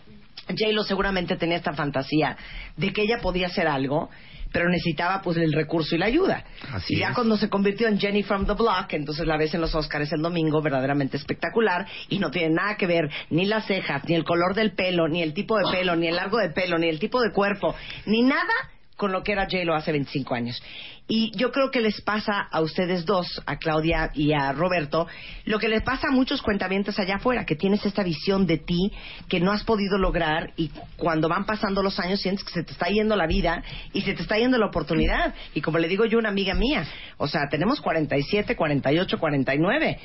J-Lo 0.47 0.83
seguramente 0.83 1.37
tenía 1.37 1.57
esta 1.57 1.73
fantasía 1.73 2.35
de 2.75 2.91
que 2.91 3.03
ella 3.03 3.19
podía 3.21 3.47
hacer 3.47 3.67
algo, 3.67 4.09
pero 4.51 4.69
necesitaba 4.69 5.21
pues 5.21 5.37
el 5.37 5.53
recurso 5.53 5.95
y 5.95 5.97
la 5.97 6.07
ayuda. 6.07 6.43
Así 6.71 6.95
y 6.95 6.99
ya 6.99 7.09
es. 7.09 7.15
cuando 7.15 7.37
se 7.37 7.49
convirtió 7.49 7.87
en 7.87 7.99
Jenny 7.99 8.23
from 8.23 8.45
the 8.45 8.53
Block, 8.53 8.93
entonces 8.93 9.25
la 9.25 9.37
ves 9.37 9.53
en 9.53 9.61
los 9.61 9.73
Oscars 9.73 10.11
el 10.11 10.21
domingo, 10.21 10.61
verdaderamente 10.61 11.17
espectacular, 11.17 11.87
y 12.09 12.19
no 12.19 12.31
tiene 12.31 12.55
nada 12.55 12.75
que 12.77 12.87
ver 12.87 13.09
ni 13.29 13.45
las 13.45 13.65
cejas, 13.65 14.03
ni 14.07 14.15
el 14.15 14.23
color 14.23 14.55
del 14.55 14.73
pelo, 14.73 15.07
ni 15.07 15.21
el 15.21 15.33
tipo 15.33 15.57
de 15.57 15.63
pelo, 15.71 15.95
ni 15.95 16.07
el 16.07 16.15
largo 16.15 16.37
de 16.37 16.49
pelo, 16.49 16.77
ni 16.77 16.87
el 16.87 16.99
tipo 16.99 17.21
de 17.21 17.31
cuerpo, 17.31 17.75
ni 18.05 18.23
nada 18.23 18.53
con 19.01 19.11
lo 19.11 19.23
que 19.23 19.31
era 19.31 19.45
J-Lo 19.45 19.73
hace 19.73 19.91
25 19.91 20.35
años. 20.35 20.61
Y 21.07 21.31
yo 21.35 21.51
creo 21.51 21.71
que 21.71 21.81
les 21.81 22.01
pasa 22.01 22.39
a 22.51 22.61
ustedes 22.61 23.03
dos, 23.03 23.41
a 23.47 23.57
Claudia 23.57 24.11
y 24.13 24.31
a 24.31 24.51
Roberto, 24.51 25.07
lo 25.45 25.57
que 25.57 25.69
les 25.69 25.81
pasa 25.81 26.09
a 26.09 26.11
muchos 26.11 26.43
cuentavientes 26.43 26.99
allá 26.99 27.15
afuera, 27.15 27.43
que 27.43 27.55
tienes 27.55 27.83
esta 27.83 28.03
visión 28.03 28.45
de 28.45 28.59
ti 28.59 28.91
que 29.27 29.39
no 29.39 29.51
has 29.51 29.63
podido 29.63 29.97
lograr 29.97 30.51
y 30.55 30.69
cuando 30.97 31.27
van 31.27 31.47
pasando 31.47 31.81
los 31.81 31.99
años 31.99 32.21
sientes 32.21 32.45
que 32.45 32.53
se 32.53 32.63
te 32.63 32.73
está 32.73 32.89
yendo 32.89 33.15
la 33.15 33.25
vida 33.25 33.63
y 33.91 34.01
se 34.01 34.13
te 34.13 34.21
está 34.21 34.37
yendo 34.37 34.59
la 34.59 34.67
oportunidad. 34.67 35.33
Y 35.55 35.61
como 35.61 35.79
le 35.79 35.87
digo 35.87 36.05
yo 36.05 36.19
a 36.19 36.21
una 36.21 36.29
amiga 36.29 36.53
mía, 36.53 36.85
o 37.17 37.27
sea, 37.27 37.49
tenemos 37.49 37.81
47, 37.81 38.55
48, 38.55 39.17
49. 39.17 39.99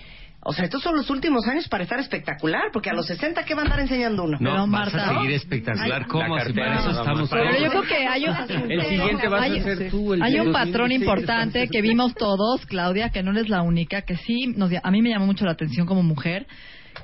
O 0.49 0.53
sea, 0.53 0.65
estos 0.67 0.83
son 0.83 0.95
los 0.97 1.11
últimos 1.11 1.47
años 1.49 1.69
para 1.69 1.83
estar 1.83 1.99
espectacular, 1.99 2.71
porque 2.73 2.89
a 2.91 2.95
los 2.95 3.07
60, 3.07 3.45
¿qué 3.45 3.55
va 3.55 3.63
a 3.63 3.65
andar 3.65 3.81
enseñando 3.81 4.25
uno? 4.25 4.39
No, 4.41 4.67
vas 4.69 4.95
a 4.95 5.15
seguir 5.15 5.33
espectacular. 5.33 6.03
Ay, 6.03 6.09
¿Cómo? 6.09 6.39
Si 6.39 6.53
para 6.53 6.79
eso 6.81 6.91
estamos. 6.91 7.29
Pero 7.31 7.59
yo 7.59 7.71
creo 7.71 7.83
que 7.83 8.07
hay 8.07 8.25
un, 8.27 8.71
El 8.71 8.83
siguiente 8.87 9.29
vas 9.29 9.41
a 9.41 9.45
hay- 9.45 9.61
ser 9.63 9.91
tú, 9.91 10.15
el 10.15 10.23
hay 10.23 10.35
un 10.39 10.53
2016. 10.53 10.53
patrón 10.53 10.93
importante 10.93 11.69
que 11.69 11.83
vimos 11.83 12.15
todos, 12.15 12.65
Claudia, 12.67 13.11
que 13.11 13.23
no 13.23 13.33
eres 13.33 13.49
la 13.49 13.63
única, 13.63 14.03
que 14.03 14.17
sí 14.17 14.47
nos, 14.57 14.71
a 14.83 14.91
mí 14.91 15.03
me 15.03 15.11
llamó 15.11 15.27
mucho 15.27 15.45
la 15.45 15.53
atención 15.53 15.87
como 15.87 16.03
mujer, 16.03 16.47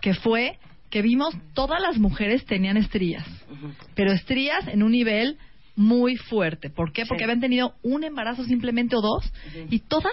que 0.01 0.15
fue 0.15 0.59
que 0.91 1.03
vimos 1.03 1.35
todas 1.55 1.81
las 1.81 1.99
mujeres 1.99 2.45
tenían 2.45 2.77
estrías, 2.77 3.27
pero 3.95 4.13
estrías 4.13 4.69
en 4.69 4.83
un 4.83 4.93
nivel 4.93 5.39
muy 5.75 6.17
fuerte. 6.17 6.69
¿Por 6.71 6.93
qué? 6.93 7.07
Porque 7.07 7.25
habían 7.25 7.41
tenido 7.41 7.75
un 7.83 8.05
embarazo 8.05 8.45
simplemente 8.45 8.95
o 8.95 9.01
dos 9.01 9.33
y 9.71 9.81
todas 9.81 10.13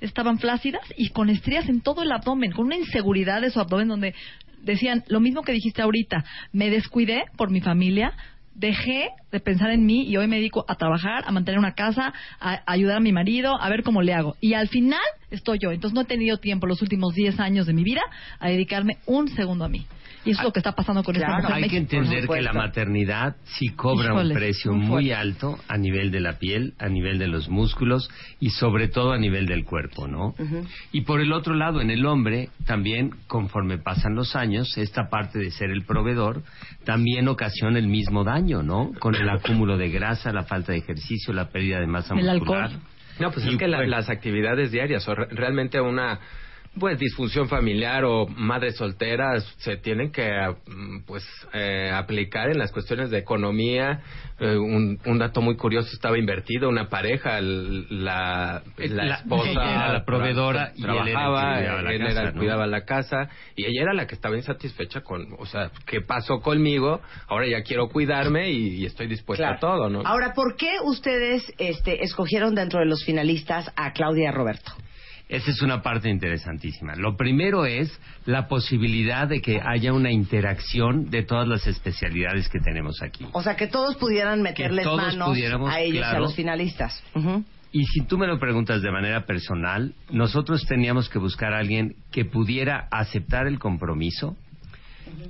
estaban 0.00 0.38
flácidas 0.38 0.82
y 0.96 1.10
con 1.10 1.30
estrías 1.30 1.68
en 1.68 1.80
todo 1.80 2.02
el 2.02 2.12
abdomen, 2.12 2.52
con 2.52 2.66
una 2.66 2.76
inseguridad 2.76 3.40
de 3.40 3.50
su 3.50 3.60
abdomen 3.60 3.88
donde 3.88 4.14
decían 4.62 5.04
lo 5.08 5.20
mismo 5.20 5.42
que 5.42 5.52
dijiste 5.52 5.82
ahorita, 5.82 6.24
me 6.52 6.70
descuidé 6.70 7.24
por 7.36 7.50
mi 7.50 7.60
familia, 7.60 8.12
dejé 8.54 9.10
de 9.30 9.40
pensar 9.40 9.70
en 9.70 9.86
mí 9.86 10.08
y 10.08 10.16
hoy 10.16 10.26
me 10.26 10.36
dedico 10.36 10.64
a 10.68 10.74
trabajar, 10.74 11.22
a 11.26 11.30
mantener 11.30 11.58
una 11.58 11.74
casa, 11.74 12.12
a, 12.40 12.62
ayudar 12.66 12.96
a 12.96 13.00
mi 13.00 13.12
marido, 13.12 13.60
a 13.60 13.68
ver 13.68 13.82
cómo 13.82 14.02
le 14.02 14.12
hago. 14.12 14.36
Y 14.40 14.54
al 14.54 14.68
final 14.68 15.00
estoy 15.30 15.58
yo. 15.62 15.70
Entonces 15.70 15.94
no 15.94 16.00
he 16.00 16.06
tenido 16.06 16.38
tiempo 16.38 16.66
los 16.66 16.82
últimos 16.82 17.14
10 17.14 17.38
años 17.38 17.66
de 17.66 17.72
mi 17.72 17.84
vida 17.84 18.02
a 18.40 18.48
dedicarme 18.48 18.98
un 19.06 19.28
segundo 19.28 19.64
a 19.64 19.68
mí. 19.68 19.86
Y 20.24 20.30
eso 20.32 20.40
es 20.40 20.44
lo 20.44 20.52
que 20.52 20.58
está 20.60 20.72
pasando 20.72 21.02
con 21.02 21.14
esta 21.16 21.28
mujer 21.38 21.52
Hay 21.54 21.68
que 21.70 21.76
entender 21.78 22.26
que 22.28 22.42
la 22.42 22.52
maternidad 22.52 23.36
sí 23.44 23.68
cobra 23.70 24.14
un 24.14 24.32
precio 24.32 24.72
muy 24.72 25.12
alto 25.12 25.58
a 25.68 25.76
nivel 25.78 26.10
de 26.10 26.20
la 26.20 26.38
piel, 26.38 26.74
a 26.78 26.88
nivel 26.88 27.18
de 27.18 27.28
los 27.28 27.48
músculos 27.48 28.10
y 28.40 28.50
sobre 28.50 28.88
todo 28.88 29.12
a 29.12 29.18
nivel 29.18 29.46
del 29.46 29.64
cuerpo, 29.64 30.06
¿no? 30.08 30.34
Y 30.92 31.02
por 31.02 31.20
el 31.20 31.32
otro 31.32 31.54
lado, 31.54 31.80
en 31.80 31.90
el 31.90 32.04
hombre, 32.06 32.50
también 32.66 33.10
conforme 33.26 33.78
pasan 33.78 34.14
los 34.14 34.34
años, 34.36 34.76
esta 34.76 35.08
parte 35.08 35.38
de 35.38 35.50
ser 35.50 35.70
el 35.70 35.84
proveedor 35.84 36.42
también 36.84 37.28
ocasiona 37.28 37.78
el 37.78 37.86
mismo 37.88 38.24
daño, 38.24 38.62
¿no? 38.62 38.92
Con 38.98 39.14
el 39.14 39.28
acúmulo 39.28 39.76
de 39.78 39.88
grasa, 39.90 40.32
la 40.32 40.44
falta 40.44 40.72
de 40.72 40.78
ejercicio, 40.78 41.32
la 41.32 41.48
pérdida 41.48 41.80
de 41.80 41.86
masa 41.86 42.14
muscular. 42.14 42.70
No, 43.20 43.30
pues 43.32 43.46
Y, 43.46 43.50
es 43.50 43.56
que 43.56 43.66
la- 43.66 43.84
las 43.86 44.08
actividades 44.10 44.70
diarias, 44.70 45.06
o 45.08 45.14
re- 45.14 45.26
realmente 45.30 45.80
una 45.80 46.20
pues 46.78 46.98
disfunción 46.98 47.48
familiar 47.48 48.04
o 48.04 48.26
madres 48.26 48.76
solteras 48.76 49.44
se 49.58 49.76
tienen 49.78 50.12
que 50.12 50.30
mm, 50.66 51.00
pues 51.06 51.24
eh, 51.52 51.90
aplicar 51.92 52.50
en 52.50 52.58
las 52.58 52.70
cuestiones 52.72 53.10
de 53.10 53.18
economía. 53.18 54.00
Eh, 54.40 54.56
un, 54.56 54.98
un 55.04 55.18
dato 55.18 55.40
muy 55.40 55.56
curioso 55.56 55.88
estaba 55.92 56.16
invertido 56.18 56.68
una 56.68 56.88
pareja, 56.88 57.38
el- 57.38 58.04
la, 58.04 58.62
la 58.76 59.04
La- 59.04 59.14
esposa 59.16 59.50
era 59.50 59.92
la 59.92 60.04
proveedora 60.04 60.72
y 60.76 60.82
él 60.84 60.90
era 60.90 61.00
el 61.00 61.04
que 61.06 61.12
trabajaba, 61.12 61.54
cuidaba 61.58 61.82
la 61.82 61.90
él 61.92 61.98
casa, 62.04 62.20
era 62.22 62.32
cuidaba 62.32 62.66
la 62.66 62.84
casa 62.84 63.28
y 63.56 63.64
ella 63.64 63.82
era 63.82 63.94
la 63.94 64.06
que 64.06 64.14
estaba 64.14 64.36
insatisfecha 64.36 65.00
con, 65.00 65.26
o 65.38 65.46
sea, 65.46 65.70
¿qué 65.86 66.00
pasó 66.00 66.40
conmigo? 66.40 67.00
Ahora 67.26 67.48
ya 67.48 67.62
quiero 67.62 67.88
cuidarme 67.88 68.50
y, 68.50 68.76
y 68.82 68.86
estoy 68.86 69.08
dispuesta 69.08 69.50
a 69.50 69.58
todo, 69.58 69.88
¿no? 69.90 70.02
Ahora, 70.04 70.32
¿por 70.34 70.54
qué 70.56 70.76
ustedes 70.84 71.42
este, 71.58 72.04
escogieron 72.04 72.54
dentro 72.54 72.78
de 72.78 72.86
los 72.86 73.04
finalistas 73.04 73.72
a 73.74 73.92
Claudia 73.92 74.30
Roberto? 74.30 74.70
Esa 75.28 75.50
es 75.50 75.60
una 75.60 75.82
parte 75.82 76.08
interesantísima. 76.08 76.94
Lo 76.96 77.16
primero 77.16 77.66
es 77.66 78.00
la 78.24 78.48
posibilidad 78.48 79.28
de 79.28 79.42
que 79.42 79.60
haya 79.62 79.92
una 79.92 80.10
interacción 80.10 81.10
de 81.10 81.22
todas 81.22 81.46
las 81.46 81.66
especialidades 81.66 82.48
que 82.48 82.60
tenemos 82.60 83.02
aquí. 83.02 83.26
O 83.32 83.42
sea, 83.42 83.54
que 83.54 83.66
todos 83.66 83.96
pudieran 83.96 84.40
meterles 84.40 84.84
todos 84.84 85.16
manos 85.16 85.36
a 85.70 85.80
ellos 85.80 86.06
a 86.06 86.18
los 86.18 86.34
finalistas. 86.34 87.02
Ujú. 87.14 87.44
Y 87.70 87.84
si 87.84 88.00
tú 88.06 88.16
me 88.16 88.26
lo 88.26 88.38
preguntas 88.38 88.80
de 88.80 88.90
manera 88.90 89.26
personal, 89.26 89.92
nosotros 90.10 90.64
teníamos 90.66 91.10
que 91.10 91.18
buscar 91.18 91.52
a 91.52 91.58
alguien 91.58 91.96
que 92.10 92.24
pudiera 92.24 92.88
aceptar 92.90 93.46
el 93.46 93.58
compromiso, 93.58 94.36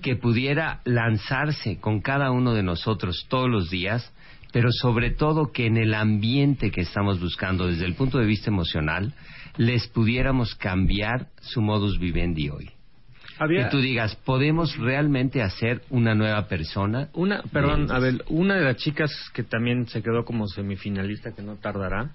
que 0.03 0.15
pudiera 0.15 0.81
lanzarse 0.85 1.81
con 1.81 2.01
cada 2.01 2.31
uno 2.31 2.55
de 2.55 2.63
nosotros 2.63 3.27
todos 3.29 3.51
los 3.51 3.71
días, 3.71 4.13
pero 4.53 4.71
sobre 4.71 5.11
todo 5.11 5.51
que 5.51 5.67
en 5.67 5.77
el 5.77 5.95
ambiente 5.95 6.71
que 6.71 6.83
estamos 6.83 7.21
buscando 7.21 7.67
desde 7.67 7.85
el 7.85 7.95
punto 7.95 8.19
de 8.19 8.27
vista 8.27 8.51
emocional, 8.51 9.13
les 9.59 9.87
pudiéramos 9.89 10.55
cambiar 10.55 11.27
su 11.41 11.61
modus 11.61 11.99
vivendi 11.99 12.49
hoy. 12.49 12.71
Había- 13.41 13.65
Que 13.65 13.71
tú 13.71 13.81
digas, 13.81 14.17
¿podemos 14.25 14.77
realmente 14.79 15.43
hacer 15.43 15.83
una 15.91 16.15
nueva 16.15 16.49
persona? 16.49 17.09
Una, 17.13 17.43
perdón, 17.53 17.87
De- 17.87 17.95
a 17.95 17.99
ver, 18.01 18.25
una 18.29 18.57
de 18.57 18.65
las 18.65 18.77
chicas 18.79 19.13
que 19.33 19.45
también 19.45 19.87
se 19.87 20.03
quedó 20.03 20.25
como 20.25 20.49
semifinalista, 20.49 21.33
que 21.33 21.43
no 21.43 21.55
tardará, 21.57 22.11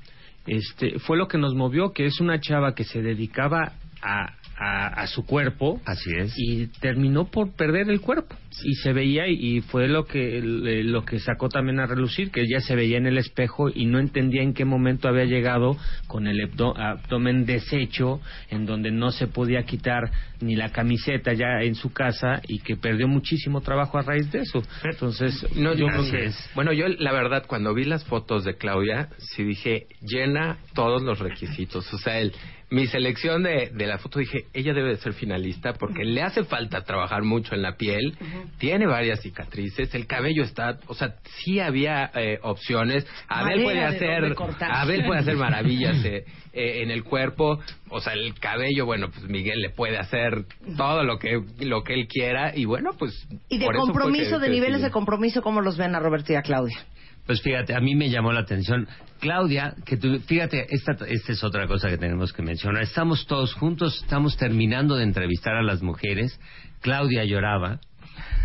este, 0.47 0.99
fue 0.99 1.17
lo 1.17 1.27
que 1.29 1.37
nos 1.37 1.55
movió, 1.55 1.93
que 1.93 2.05
es 2.05 2.19
una 2.19 2.41
chava 2.41 2.75
que 2.75 2.83
se 2.83 3.01
dedicaba 3.01 3.71
a, 4.01 4.33
a, 4.57 4.87
a 4.87 5.07
su 5.07 5.25
cuerpo. 5.25 5.81
Así 5.85 6.09
es. 6.17 6.33
Y 6.37 6.67
terminó 6.79 7.25
por 7.25 7.55
perder 7.55 7.89
el 7.89 8.01
cuerpo. 8.01 8.35
Y 8.63 8.75
se 8.75 8.93
veía, 8.93 9.27
y, 9.27 9.61
fue 9.61 9.87
lo 9.87 10.05
que, 10.05 10.39
lo 10.43 11.03
que 11.05 11.19
sacó 11.19 11.49
también 11.49 11.79
a 11.79 11.87
relucir, 11.87 12.29
que 12.29 12.41
ella 12.41 12.59
se 12.61 12.75
veía 12.75 12.97
en 12.97 13.07
el 13.07 13.17
espejo 13.17 13.69
y 13.73 13.85
no 13.87 13.97
entendía 13.99 14.43
en 14.43 14.53
qué 14.53 14.63
momento 14.63 15.07
había 15.07 15.25
llegado 15.25 15.75
con 16.05 16.27
el 16.27 16.39
abdo- 16.39 16.77
abdomen 16.77 17.47
deshecho, 17.47 18.21
en 18.51 18.67
donde 18.67 18.91
no 18.91 19.11
se 19.11 19.25
podía 19.25 19.63
quitar 19.63 20.11
ni 20.39 20.55
la 20.55 20.71
camiseta 20.71 21.33
ya 21.33 21.61
en 21.63 21.73
su 21.73 21.91
casa 21.93 22.41
y 22.47 22.59
que 22.59 22.75
perdió 22.75 23.07
muchísimo 23.07 23.61
trabajo 23.61 23.97
a 23.97 24.03
raíz 24.03 24.31
de 24.31 24.41
eso. 24.41 24.61
Entonces, 24.83 25.45
No, 25.55 25.73
yo 25.73 25.87
creo 25.87 26.11
que 26.11 26.25
es. 26.25 26.49
Bueno, 26.53 26.73
yo 26.73 26.87
la 26.87 27.11
verdad, 27.11 27.45
cuando 27.47 27.73
vi 27.73 27.85
las 27.85 28.05
fotos 28.05 28.43
de 28.43 28.55
Claudia, 28.55 29.09
sí 29.17 29.43
dije, 29.43 29.87
llena 30.01 30.57
todos 30.75 31.01
los 31.01 31.17
requisitos. 31.17 31.91
O 31.91 31.97
sea, 31.97 32.19
el, 32.19 32.33
mi 32.73 32.87
selección 32.87 33.43
de, 33.43 33.69
de 33.71 33.85
la 33.85 33.99
foto, 33.99 34.17
dije, 34.17 34.47
ella 34.51 34.73
debe 34.73 34.89
de 34.89 34.97
ser 34.97 35.13
finalista 35.13 35.73
porque 35.73 36.03
le 36.03 36.23
hace 36.23 36.43
falta 36.43 36.81
trabajar 36.81 37.21
mucho 37.21 37.53
en 37.53 37.61
la 37.61 37.77
piel, 37.77 38.17
tiene 38.57 38.87
varias 38.87 39.21
cicatrices, 39.21 39.93
el 39.93 40.07
cabello 40.07 40.43
está, 40.43 40.79
o 40.87 40.95
sea, 40.95 41.17
sí 41.37 41.59
había 41.59 42.09
eh, 42.15 42.39
opciones. 42.41 43.05
Abel 43.27 43.61
puede 43.61 43.77
de 43.77 43.85
hacer. 43.85 44.35
Abel 44.61 45.05
puede 45.05 45.19
hacer 45.19 45.35
maravillas 45.35 45.97
eh, 46.05 46.25
eh, 46.53 46.81
en 46.81 46.89
el 46.89 47.03
cuerpo, 47.03 47.59
o 47.89 47.99
sea, 48.01 48.13
el 48.13 48.33
cabello, 48.39 48.87
bueno, 48.87 49.11
pues 49.11 49.29
Miguel 49.29 49.61
le 49.61 49.69
puede 49.69 49.99
hacer 49.99 50.45
todo 50.75 51.03
lo 51.03 51.19
que 51.19 51.43
lo 51.59 51.83
que 51.83 51.93
él 51.93 52.07
quiera 52.07 52.57
y 52.57 52.65
bueno, 52.65 52.89
pues 52.97 53.27
Y 53.49 53.59
de 53.59 53.67
compromiso, 53.67 54.39
de 54.39 54.49
niveles 54.49 54.81
de 54.81 54.89
compromiso, 54.89 55.43
¿cómo 55.43 55.61
los 55.61 55.77
ven 55.77 55.93
a 55.93 55.99
Roberto 55.99 56.33
y 56.33 56.37
a 56.37 56.41
Claudia? 56.41 56.87
Pues 57.25 57.41
fíjate, 57.41 57.73
a 57.75 57.79
mí 57.79 57.95
me 57.95 58.09
llamó 58.09 58.33
la 58.33 58.41
atención. 58.41 58.87
Claudia, 59.19 59.75
que 59.85 59.95
tú, 59.95 60.19
fíjate, 60.19 60.67
esta, 60.69 60.91
esta 61.07 61.31
es 61.31 61.43
otra 61.43 61.67
cosa 61.67 61.89
que 61.89 61.97
tenemos 61.97 62.33
que 62.33 62.41
mencionar. 62.41 62.83
Estamos 62.83 63.25
todos 63.25 63.53
juntos, 63.53 64.01
estamos 64.03 64.35
terminando 64.35 64.95
de 64.95 65.03
entrevistar 65.03 65.55
a 65.55 65.63
las 65.63 65.81
mujeres. 65.81 66.37
Claudia 66.81 67.23
lloraba 67.23 67.79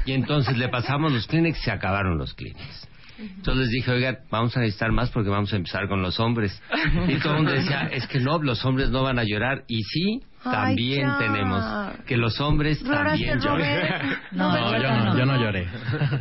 y 0.07 0.13
entonces 0.13 0.57
le 0.57 0.69
pasamos 0.69 1.13
los 1.13 1.27
Kleenex 1.27 1.59
y 1.59 1.63
se 1.63 1.71
acabaron 1.73 2.19
los 2.19 2.35
Kleenex. 2.35 2.89
Entonces 3.19 3.65
les 3.65 3.71
dije, 3.71 3.91
oigan, 3.91 4.19
vamos 4.31 4.57
a 4.57 4.61
necesitar 4.61 4.93
más 4.93 5.11
porque 5.11 5.29
vamos 5.29 5.53
a 5.53 5.57
empezar 5.57 5.89
con 5.89 6.01
los 6.03 6.21
hombres. 6.21 6.63
Y 7.09 7.17
todo 7.17 7.33
el 7.33 7.37
mundo 7.39 7.53
decía, 7.53 7.89
es 7.91 8.07
que 8.07 8.21
no, 8.21 8.39
los 8.39 8.65
hombres 8.65 8.91
no 8.91 9.03
van 9.03 9.19
a 9.19 9.25
llorar. 9.25 9.65
Y 9.67 9.83
sí, 9.83 10.23
también 10.45 11.09
tenemos 11.19 11.65
que 12.07 12.17
los 12.17 12.41
hombres 12.41 12.81
¿Lloraste, 12.81 13.27
también 13.27 13.41
lloran. 13.41 13.59
Robert? 13.59 14.23
No, 14.31 14.79
yo 14.79 14.89
no, 14.89 15.19
yo 15.19 15.27
no 15.27 15.37
lloré. 15.37 15.69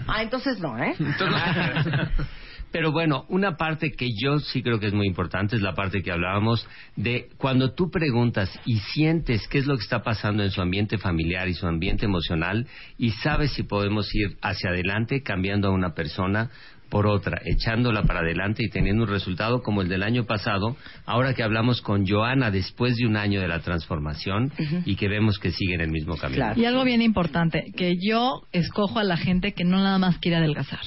Ah, 0.08 0.24
entonces 0.24 0.60
no, 0.60 0.76
¿eh? 0.80 0.96
Pero 2.72 2.92
bueno, 2.92 3.26
una 3.30 3.56
parte 3.56 3.92
que 3.92 4.10
yo 4.22 4.40
sí 4.40 4.62
creo 4.62 4.80
que 4.80 4.88
es 4.88 4.94
muy 4.94 5.08
importante 5.08 5.56
es 5.56 5.62
la 5.62 5.74
parte 5.74 6.02
que 6.02 6.12
hablábamos 6.12 6.68
de 6.96 7.30
cuando 7.38 7.74
tú 7.74 7.90
preguntas 7.90 8.52
y 8.66 8.78
sientes 8.80 9.48
qué 9.48 9.60
es 9.60 9.68
lo 9.68 9.76
que 9.78 9.84
está 9.84 10.04
pasando 10.04 10.44
en 10.44 10.52
su 10.52 10.62
ambiente 10.62 10.98
familiar 10.98 11.48
y 11.48 11.54
su 11.54 11.66
ambiente 11.66 12.06
emocional 12.06 12.68
y 12.98 13.12
sabes 13.12 13.52
si 13.52 13.64
podemos 13.64 14.14
ir 14.14 14.38
hacia 14.42 14.72
adelante 14.72 15.24
cambiando 15.24 15.70
a 15.70 15.72
una 15.72 15.94
persona 15.94 16.50
por 16.90 17.06
otra, 17.08 17.42
echándola 17.46 18.04
para 18.04 18.22
adelante 18.22 18.64
y 18.64 18.70
teniendo 18.70 19.04
un 19.04 19.10
resultado 19.10 19.62
como 19.62 19.82
el 19.82 19.90
del 19.90 20.04
año 20.04 20.26
pasado, 20.26 20.78
ahora 21.06 21.34
que 21.34 21.44
hablamos 21.44 21.82
con 21.82 22.08
Joana 22.08 22.52
después 22.52 22.96
de 22.96 23.06
un 23.06 23.18
año 23.18 23.42
de 23.42 23.48
la 23.48 23.60
transformación 23.60 24.52
y 24.86 24.96
que 24.96 25.08
vemos 25.08 25.38
que 25.40 25.52
sigue 25.52 25.76
en 25.76 25.82
el 25.82 25.92
mismo 25.92 26.18
camino. 26.18 26.54
Y 26.56 26.66
algo 26.66 26.84
bien 26.84 27.02
importante, 27.02 27.72
que 27.76 27.96
yo 28.02 28.44
escojo 28.52 29.00
a 29.00 29.04
la 29.04 29.18
gente 29.18 29.54
que 29.54 29.64
no 29.64 29.78
nada 29.78 29.98
más 29.98 30.18
quiere 30.20 30.38
adelgazar. 30.38 30.80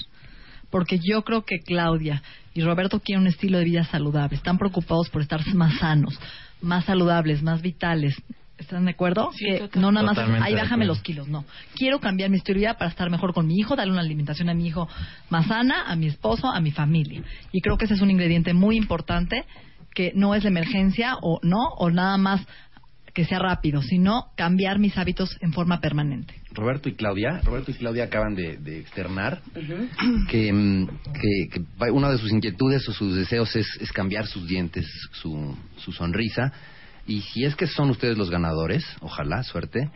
Porque 0.70 0.98
yo 1.02 1.22
creo 1.22 1.42
que 1.42 1.58
Claudia 1.60 2.22
y 2.54 2.62
Roberto 2.62 3.00
quieren 3.00 3.22
un 3.22 3.28
estilo 3.28 3.58
de 3.58 3.64
vida 3.64 3.84
saludable. 3.84 4.36
Están 4.36 4.58
preocupados 4.58 5.08
por 5.10 5.22
estar 5.22 5.46
más 5.54 5.78
sanos, 5.78 6.18
más 6.60 6.84
saludables, 6.84 7.42
más 7.42 7.62
vitales. 7.62 8.14
¿Están 8.58 8.84
de 8.84 8.90
acuerdo? 8.90 9.30
que 9.38 9.68
no 9.74 9.90
nada 9.90 10.12
más, 10.12 10.18
ahí 10.42 10.54
bájame 10.54 10.84
los 10.84 11.00
kilos. 11.00 11.28
No. 11.28 11.46
Quiero 11.74 11.98
cambiar 11.98 12.28
mi 12.28 12.36
estilo 12.36 12.56
de 12.56 12.60
vida 12.60 12.74
para 12.74 12.90
estar 12.90 13.08
mejor 13.08 13.32
con 13.32 13.46
mi 13.46 13.56
hijo, 13.56 13.74
darle 13.74 13.92
una 13.92 14.02
alimentación 14.02 14.50
a 14.50 14.54
mi 14.54 14.66
hijo 14.66 14.86
más 15.30 15.46
sana, 15.46 15.84
a 15.86 15.96
mi 15.96 16.06
esposo, 16.06 16.48
a 16.48 16.60
mi 16.60 16.70
familia. 16.70 17.22
Y 17.52 17.62
creo 17.62 17.78
que 17.78 17.86
ese 17.86 17.94
es 17.94 18.02
un 18.02 18.10
ingrediente 18.10 18.52
muy 18.52 18.76
importante 18.76 19.46
que 19.94 20.12
no 20.14 20.34
es 20.34 20.42
de 20.42 20.50
emergencia 20.50 21.16
o 21.22 21.40
no, 21.42 21.68
o 21.78 21.90
nada 21.90 22.18
más 22.18 22.46
que 23.20 23.26
sea 23.26 23.38
rápido, 23.38 23.82
sino 23.82 24.28
cambiar 24.34 24.78
mis 24.78 24.96
hábitos 24.96 25.36
en 25.42 25.52
forma 25.52 25.78
permanente. 25.78 26.32
Roberto 26.52 26.88
y 26.88 26.94
Claudia, 26.94 27.42
Roberto 27.44 27.70
y 27.70 27.74
Claudia 27.74 28.04
acaban 28.04 28.34
de, 28.34 28.56
de 28.56 28.78
externar 28.80 29.42
que, 30.30 30.50
mm, 30.50 30.86
que- 31.12 31.48
que 31.52 31.90
una 31.90 32.10
de 32.10 32.16
sus 32.16 32.32
inquietudes 32.32 32.88
o 32.88 32.92
sus 32.94 33.14
deseos 33.14 33.54
es, 33.56 33.66
es 33.78 33.92
cambiar 33.92 34.26
sus 34.26 34.48
dientes, 34.48 34.86
su, 35.12 35.54
su 35.76 35.92
sonrisa. 35.92 36.50
Y 37.06 37.20
si 37.20 37.44
es 37.44 37.54
que 37.56 37.66
son 37.66 37.90
ustedes 37.90 38.16
los 38.16 38.30
ganadores, 38.30 38.86
ojalá, 39.02 39.42
suerte, 39.42 39.90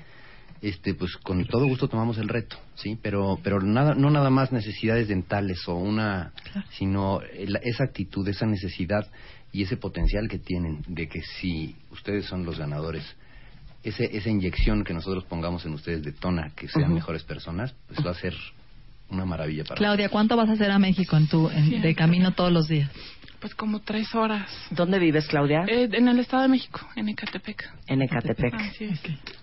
este, 0.60 0.92
pues 0.94 1.16
con 1.16 1.42
todo 1.46 1.64
gusto 1.66 1.88
tomamos 1.88 2.18
el 2.18 2.28
reto, 2.28 2.56
sí, 2.74 2.98
pero, 3.02 3.38
pero 3.42 3.60
nada, 3.62 3.94
no 3.94 4.10
nada 4.10 4.28
más 4.28 4.52
necesidades 4.52 5.08
dentales 5.08 5.66
o 5.66 5.76
una, 5.76 6.32
sino 6.72 7.20
el- 7.22 7.58
esa 7.62 7.84
actitud, 7.84 8.28
esa 8.28 8.44
necesidad 8.44 9.06
y 9.55 9.62
ese 9.62 9.76
potencial 9.76 10.28
que 10.28 10.38
tienen 10.38 10.82
de 10.88 11.09
que 11.09 11.22
si 11.22 11.76
ustedes 11.92 12.26
son 12.26 12.44
los 12.44 12.59
ganadores, 12.59 13.05
ese, 13.84 14.05
esa 14.16 14.28
inyección 14.28 14.82
que 14.82 14.92
nosotros 14.92 15.24
pongamos 15.24 15.64
en 15.64 15.74
ustedes 15.74 16.02
detona 16.02 16.50
que 16.57 16.66
sean 16.68 16.92
mejores 16.92 17.22
personas, 17.22 17.72
pues 17.86 18.05
va 18.05 18.11
a 18.11 18.14
ser 18.14 18.34
una 19.11 19.24
maravilla 19.24 19.62
para 19.62 19.76
Claudia, 19.78 20.09
¿cuánto 20.09 20.36
vas 20.36 20.48
a 20.48 20.52
hacer 20.55 20.72
a 20.72 20.78
México 20.80 21.16
en 21.16 21.28
tu 21.28 21.48
en- 21.50 21.80
de 21.80 21.94
camino 21.94 22.32
todos 22.32 22.52
los 22.52 22.66
días? 22.68 22.90
pues 23.40 23.55
como 23.55 23.80
tres 23.80 24.14
horas. 24.14 24.50
¿Dónde 24.70 24.98
vives, 24.98 25.26
Claudia? 25.26 25.66
Eh, 25.68 25.86
en 25.92 26.09
el 26.09 26.18
Estado 26.18 26.44
de 26.44 26.48
México, 26.48 26.80
en 26.96 27.11
Ecatepec. 27.11 27.70
En 27.88 28.00
Ecatepec. 28.00 28.55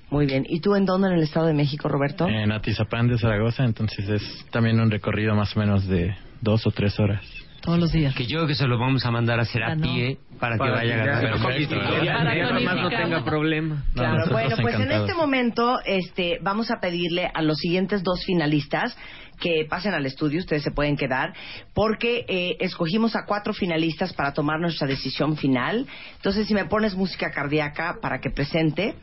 Muy 0.09 0.26
bien. 0.26 0.43
¿Y 0.49 0.59
tú 0.59 0.74
en 0.76 0.86
dónde 0.86 1.09
en 1.09 1.14
el 1.14 1.22
Estado 1.22 1.45
de 1.45 1.53
México, 1.53 1.88
Roberto? 1.88 2.28
En 2.28 2.51
Atizapán 2.51 3.07
de 3.07 3.20
Zaragoza, 3.20 3.64
entonces 3.64 4.09
es 4.09 4.45
también 4.49 4.80
un 4.80 4.89
recorrido 4.89 5.36
más 5.36 5.55
o 5.55 5.59
menos 5.59 5.88
de 5.88 6.16
dos 6.41 6.66
o 6.66 6.72
tres 6.72 6.99
horas. 6.99 7.24
Todos 7.62 7.80
los 7.80 7.91
días. 7.91 8.16
Que 8.16 8.26
yo 8.26 8.39
creo 8.39 8.47
que 8.47 8.55
se 8.55 8.68
lo 8.68 8.78
vamos 8.80 9.05
a 9.05 9.12
mandar 9.12 9.39
a 9.39 9.43
hacer 9.43 9.64
a 9.64 9.72
Ah, 9.72 9.76
no. 9.76 9.84
pie 9.84 10.18
para, 10.39 10.57
Para 10.57 10.82
que 10.82 10.88
vaya. 10.88 10.97
Para 11.05 12.34
que 12.34 12.43
jamás 12.43 12.76
no 12.78 12.89
tenga 12.89 13.24
problema. 13.24 13.84
Claro, 13.93 14.24
bueno, 14.32 14.55
pues 14.62 14.76
en 14.80 14.91
este 14.91 15.14
momento 15.14 15.80
este, 15.86 16.39
vamos 16.41 16.72
a 16.72 16.80
pedirle 16.80 17.30
a 17.34 17.41
los 17.41 17.57
siguientes 17.57 18.03
dos 18.03 18.24
finalistas 18.26 18.97
que 19.39 19.66
pasen 19.68 19.93
al 19.93 20.05
estudio, 20.05 20.39
ustedes 20.39 20.62
se 20.64 20.70
pueden 20.72 20.95
quedar, 20.95 21.34
porque 21.74 22.26
eh, 22.28 22.57
escogimos 22.59 23.16
a 23.16 23.26
cuatro 23.26 23.53
finalistas 23.53 24.14
para 24.14 24.34
tomar 24.34 24.59
nuestra 24.59 24.88
decisión 24.88 25.36
final. 25.36 25.88
Entonces, 26.18 26.47
si 26.47 26.53
me 26.53 26.66
pones 26.66 26.95
música 26.95 27.32
cardíaca 27.32 27.95
para 28.01 28.20
que 28.20 28.30
presente. 28.30 28.93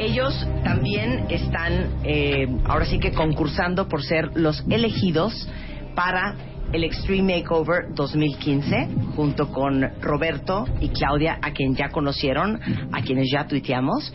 Ellos 0.00 0.48
también 0.64 1.26
están, 1.28 2.00
eh, 2.04 2.48
ahora 2.64 2.86
sí 2.86 2.98
que 2.98 3.12
concursando 3.12 3.86
por 3.86 4.02
ser 4.02 4.30
los 4.34 4.64
elegidos 4.70 5.46
para 5.94 6.36
el 6.72 6.84
Extreme 6.84 7.36
Makeover 7.36 7.92
2015, 7.94 8.88
junto 9.14 9.52
con 9.52 9.82
Roberto 10.00 10.64
y 10.80 10.88
Claudia, 10.88 11.38
a 11.42 11.50
quien 11.50 11.74
ya 11.74 11.90
conocieron, 11.90 12.58
a 12.92 13.02
quienes 13.02 13.28
ya 13.30 13.46
tuiteamos. 13.46 14.10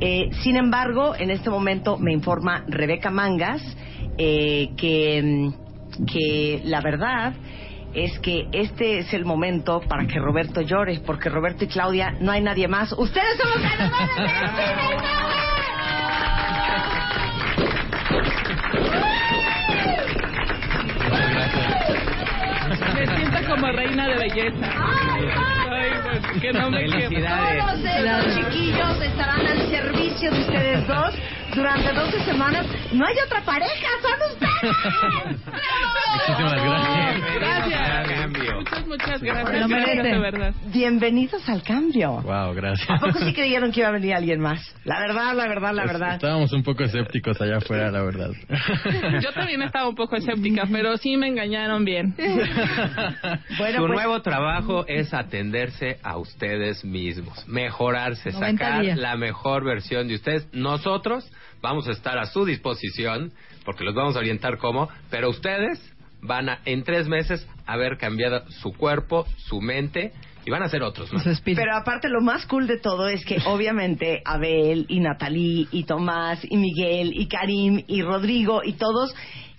Eh, 0.00 0.28
sin 0.42 0.56
embargo, 0.56 1.14
en 1.16 1.30
este 1.30 1.48
momento 1.48 1.96
me 1.96 2.12
informa 2.12 2.66
Rebeca 2.68 3.10
Mangas 3.10 3.62
eh, 4.18 4.68
que, 4.76 5.50
que 6.12 6.60
la 6.64 6.82
verdad 6.82 7.32
es 7.94 8.18
que 8.20 8.48
este 8.52 8.98
es 8.98 9.12
el 9.12 9.24
momento 9.24 9.80
para 9.88 10.06
que 10.06 10.18
Roberto 10.18 10.60
llore, 10.60 11.00
porque 11.04 11.28
Roberto 11.28 11.64
y 11.64 11.68
Claudia 11.68 12.14
no 12.20 12.32
hay 12.32 12.40
nadie 12.42 12.68
más. 12.68 12.92
Ustedes 12.92 13.38
son 13.38 13.50
los 13.50 13.62
ganadores 13.62 14.12
Extreme 22.70 22.94
Me 22.94 23.16
siento 23.16 23.48
como 23.48 23.72
reina 23.72 24.08
de 24.08 24.16
belleza. 24.16 24.70
Ay, 25.70 25.90
pues, 26.02 26.40
que 26.40 26.52
no 26.52 26.70
me 26.70 26.88
Felicidades. 26.88 27.64
Todos 27.64 27.84
estos 27.84 28.34
chiquillos 28.36 29.02
estarán 29.02 29.46
al 29.46 29.70
servicio 29.70 30.30
de 30.30 30.40
ustedes 30.40 30.86
dos 30.86 31.14
durante 31.54 31.92
12 31.92 32.24
semanas. 32.24 32.66
No 32.92 33.06
hay 33.06 33.14
otra 33.24 33.42
pareja, 33.42 33.88
son 34.00 34.32
ustedes. 34.32 34.41
Muchísimas 34.62 36.62
gracias. 36.62 37.40
Gracias. 37.40 37.82
Muchas, 38.62 38.86
muchas 38.86 39.20
gracias. 39.22 39.68
Gracias, 39.68 40.04
de 40.04 40.18
verdad. 40.18 40.54
Bienvenidos 40.72 41.48
al 41.48 41.62
cambio. 41.62 42.20
Wow, 42.22 42.54
gracias. 42.54 42.88
¿A 42.88 42.96
poco 42.98 43.18
sí 43.18 43.32
creyeron 43.34 43.72
que 43.72 43.80
iba 43.80 43.88
a 43.88 43.92
venir 43.92 44.14
alguien 44.14 44.40
más? 44.40 44.60
La 44.84 45.00
verdad, 45.00 45.34
la 45.34 45.48
verdad, 45.48 45.72
la 45.74 45.84
verdad. 45.84 46.14
Estábamos 46.14 46.52
un 46.52 46.62
poco 46.62 46.84
escépticos 46.84 47.40
allá 47.40 47.56
afuera, 47.58 47.90
la 47.90 48.02
verdad. 48.02 48.30
Yo 49.20 49.32
también 49.32 49.62
estaba 49.62 49.88
un 49.88 49.94
poco 49.96 50.16
escéptica, 50.16 50.64
pero 50.70 50.96
sí 50.96 51.16
me 51.16 51.28
engañaron 51.28 51.84
bien. 51.84 52.14
Bueno, 53.58 53.78
Su 53.80 53.86
pues- 53.86 53.92
nuevo 53.92 54.22
trabajo 54.22 54.84
es 54.86 55.12
atenderse 55.14 55.98
a 56.02 56.16
ustedes 56.18 56.84
mismos, 56.84 57.46
mejorarse, 57.48 58.30
90 58.32 58.64
sacar 58.64 58.82
días. 58.82 58.98
la 58.98 59.16
mejor 59.16 59.64
versión 59.64 60.08
de 60.08 60.14
ustedes. 60.14 60.48
Nosotros 60.52 61.30
vamos 61.60 61.86
a 61.88 61.92
estar 61.92 62.18
a 62.18 62.26
su 62.26 62.44
disposición, 62.44 63.32
porque 63.64 63.84
los 63.84 63.94
vamos 63.94 64.16
a 64.16 64.18
orientar 64.18 64.58
cómo, 64.58 64.88
pero 65.10 65.30
ustedes 65.30 65.80
van 66.22 66.48
a, 66.48 66.60
en 66.64 66.84
tres 66.84 67.08
meses, 67.08 67.46
haber 67.66 67.98
cambiado 67.98 68.44
su 68.48 68.72
cuerpo, 68.72 69.26
su 69.36 69.60
mente, 69.60 70.12
y 70.44 70.50
van 70.50 70.62
a 70.62 70.68
ser 70.68 70.82
otros. 70.82 71.12
más. 71.12 71.42
Pero 71.44 71.76
aparte 71.76 72.08
lo 72.08 72.20
más 72.20 72.46
cool 72.46 72.66
de 72.66 72.78
todo 72.78 73.08
es 73.08 73.24
que 73.24 73.38
obviamente 73.46 74.22
Abel 74.24 74.86
y 74.88 75.00
Natalie 75.00 75.68
y 75.70 75.84
Tomás 75.84 76.40
y 76.42 76.56
Miguel 76.56 77.12
y 77.14 77.28
Karim 77.28 77.84
y 77.86 78.02
Rodrigo 78.02 78.62
y 78.64 78.72
todos 78.72 79.14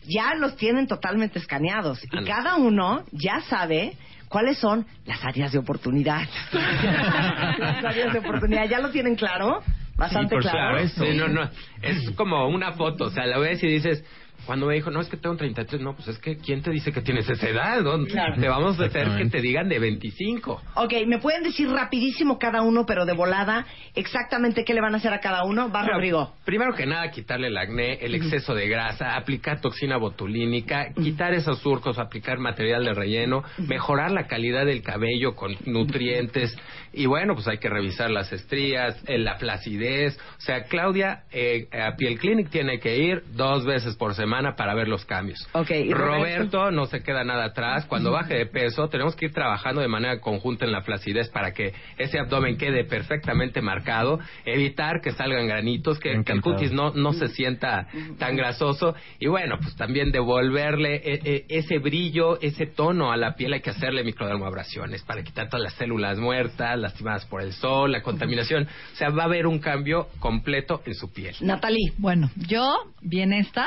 ya 0.06 0.36
los 0.36 0.58
tienen 0.58 0.88
totalmente 0.88 1.40
escaneados 1.40 2.04
y 2.04 2.26
cada 2.26 2.58
uno 2.58 3.06
ya 3.14 3.40
sabe 3.42 3.94
cuáles 4.28 4.58
son 4.58 4.86
las 5.06 5.24
áreas 5.24 5.54
de 5.54 5.60
oportunidad. 5.60 6.28
las 6.52 7.86
áreas 7.86 8.12
de 8.12 8.20
oportunidad, 8.20 8.68
¿ya 8.68 8.80
lo 8.80 8.90
tienen 8.90 9.16
claro? 9.16 9.62
Bastante 10.04 10.36
por 10.36 10.42
claro. 10.42 10.78
supuesto. 10.78 11.06
Sí, 11.06 11.18
no, 11.18 11.28
no. 11.28 11.50
Es 11.82 12.12
como 12.12 12.48
una 12.48 12.74
foto, 12.74 13.06
o 13.06 13.10
sea, 13.10 13.26
la 13.26 13.38
ves 13.40 13.64
y 13.64 13.68
dices, 13.68 14.04
cuando 14.46 14.66
me 14.66 14.74
dijo, 14.74 14.92
no, 14.92 15.00
es 15.00 15.08
que 15.08 15.16
tengo 15.16 15.38
33, 15.38 15.82
no, 15.82 15.96
pues 15.96 16.10
es 16.10 16.20
que, 16.20 16.36
¿quién 16.36 16.62
te 16.62 16.70
dice 16.70 16.92
que 16.92 17.02
tienes 17.02 17.30
esa 17.30 17.48
edad? 17.48 17.82
no? 17.82 18.06
Claro. 18.06 18.36
Te 18.40 18.50
vamos 18.50 18.78
a 18.80 18.86
hacer 18.86 19.08
que 19.18 19.30
te 19.30 19.42
digan 19.42 19.70
de 19.70 19.80
25. 19.80 20.62
Ok, 20.76 20.94
¿me 21.08 21.20
pueden 21.20 21.44
decir 21.44 21.70
rapidísimo 21.70 22.38
cada 22.38 22.62
uno, 22.62 22.86
pero 22.86 23.06
de 23.06 23.14
volada, 23.14 23.66
exactamente 23.96 24.66
qué 24.66 24.74
le 24.74 24.82
van 24.82 24.96
a 24.96 24.98
hacer 24.98 25.14
a 25.14 25.20
cada 25.20 25.46
uno? 25.46 25.72
Va, 25.72 25.84
Bueno, 25.84 25.94
Rodrigo. 25.94 26.34
Primero 26.44 26.74
que 26.74 26.86
nada, 26.86 27.10
quitarle 27.12 27.48
el 27.48 27.58
acné, 27.58 27.94
el 28.02 28.16
exceso 28.16 28.54
de 28.54 28.68
grasa, 28.68 29.16
aplicar 29.16 29.62
toxina 29.62 29.96
botulínica, 29.96 30.88
quitar 30.94 31.34
esos 31.34 31.60
surcos, 31.60 31.98
aplicar 31.98 32.38
material 32.40 32.84
de 32.84 32.94
relleno, 32.94 33.44
mejorar 33.60 34.12
la 34.12 34.28
calidad 34.28 34.66
del 34.66 34.82
cabello 34.82 35.36
con 35.36 35.56
nutrientes. 35.66 36.54
Y 36.94 37.06
bueno, 37.08 37.34
pues 37.34 37.48
hay 37.48 37.58
que 37.58 37.70
revisar 37.70 38.10
las 38.10 38.32
estrías, 38.32 39.02
eh, 39.08 39.18
la 39.18 39.36
flacidez. 39.36 40.18
O 40.38 40.42
sea, 40.42 40.64
Claudia 40.66 41.24
eh, 41.32 41.68
a 41.72 41.96
Piel 41.96 42.20
Clinic 42.20 42.50
tiene 42.50 42.80
que 42.80 42.98
ir 42.98 43.24
dos 43.34 43.66
veces 43.66 43.96
por 43.96 44.14
semana 44.14 44.56
para 44.56 44.74
ver 44.76 44.88
los 44.88 45.06
cambios. 45.06 45.48
Ok, 45.54 45.72
¿y 45.72 45.94
Roberto? 45.94 46.14
Roberto 46.14 46.72
no 46.72 46.86
se 46.86 47.02
queda 47.02 47.24
nada 47.24 47.46
atrás. 47.46 47.86
Cuando 47.86 48.12
baje 48.12 48.36
de 48.36 48.46
peso, 48.46 48.88
tenemos 48.90 49.16
que 49.16 49.26
ir 49.26 49.34
trabajando 49.34 49.82
de 49.82 49.88
manera 49.88 50.20
conjunta 50.20 50.66
en 50.66 50.72
la 50.72 50.82
flacidez 50.82 51.30
para 51.30 51.52
que 51.52 51.74
ese 51.98 52.20
abdomen 52.20 52.58
quede 52.58 52.86
perfectamente 52.86 53.62
marcado, 53.62 54.20
evitar 54.46 55.02
que 55.02 55.12
salgan 55.12 55.48
granitos, 55.48 56.00
que, 56.00 56.24
que 56.24 56.32
el 56.32 56.42
cutis 56.42 56.72
no, 56.72 56.92
no 56.92 57.14
se 57.14 57.28
sienta 57.30 57.88
tan 58.20 58.36
grasoso 58.36 58.96
y 59.20 59.28
bueno, 59.28 59.58
pues 59.62 59.76
también 59.76 60.12
devolverle 60.12 60.96
eh, 60.96 61.20
eh, 61.24 61.46
ese 61.50 61.80
brillo, 61.80 62.40
ese 62.42 62.66
tono 62.66 63.12
a 63.12 63.18
la 63.18 63.36
piel, 63.36 63.54
hay 63.54 63.62
que 63.62 63.70
hacerle 63.70 64.04
microdermabrasiones 64.04 65.04
para 65.04 65.24
quitar 65.24 65.50
todas 65.50 65.64
las 65.64 65.74
células 65.74 66.18
muertas, 66.18 66.80
lastimadas 66.84 67.26
por 67.26 67.42
el 67.42 67.54
sol, 67.54 67.92
la 67.92 68.04
contaminación. 68.04 68.68
O 68.94 68.96
sea, 68.96 69.10
va 69.10 69.24
a 69.24 69.26
haber 69.26 69.48
un 69.48 69.58
cambio 69.60 70.10
completo 70.20 70.82
en 70.86 70.94
su 70.94 71.12
piel. 71.12 71.36
Natalie. 71.42 71.94
Bueno, 71.98 72.30
yo, 72.36 72.76
bien 73.02 73.34
esta, 73.34 73.66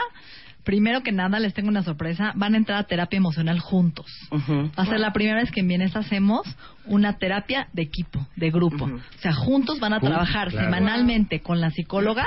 primero 0.62 1.02
que 1.02 1.12
nada 1.12 1.38
les 1.38 1.54
tengo 1.54 1.68
una 1.68 1.82
sorpresa, 1.82 2.32
van 2.34 2.54
a 2.54 2.56
entrar 2.56 2.78
a 2.78 2.84
terapia 2.84 3.16
emocional 3.16 3.58
juntos. 3.60 4.06
Va 4.32 4.82
a 4.82 4.86
ser 4.86 5.00
la 5.00 5.12
primera 5.12 5.40
vez 5.40 5.50
que 5.50 5.60
en 5.60 5.68
Bienesta 5.68 6.00
hacemos 6.00 6.42
una 6.86 7.18
terapia 7.18 7.68
de 7.72 7.82
equipo, 7.82 8.26
de 8.36 8.50
grupo. 8.50 8.84
O 8.84 9.18
sea, 9.20 9.32
juntos 9.32 9.80
van 9.80 9.92
a 9.92 9.96
Uh, 9.96 10.00
trabajar 10.00 10.50
claro. 10.50 10.66
semanalmente 10.66 11.40
con 11.40 11.60
la 11.60 11.70
psicóloga, 11.70 12.26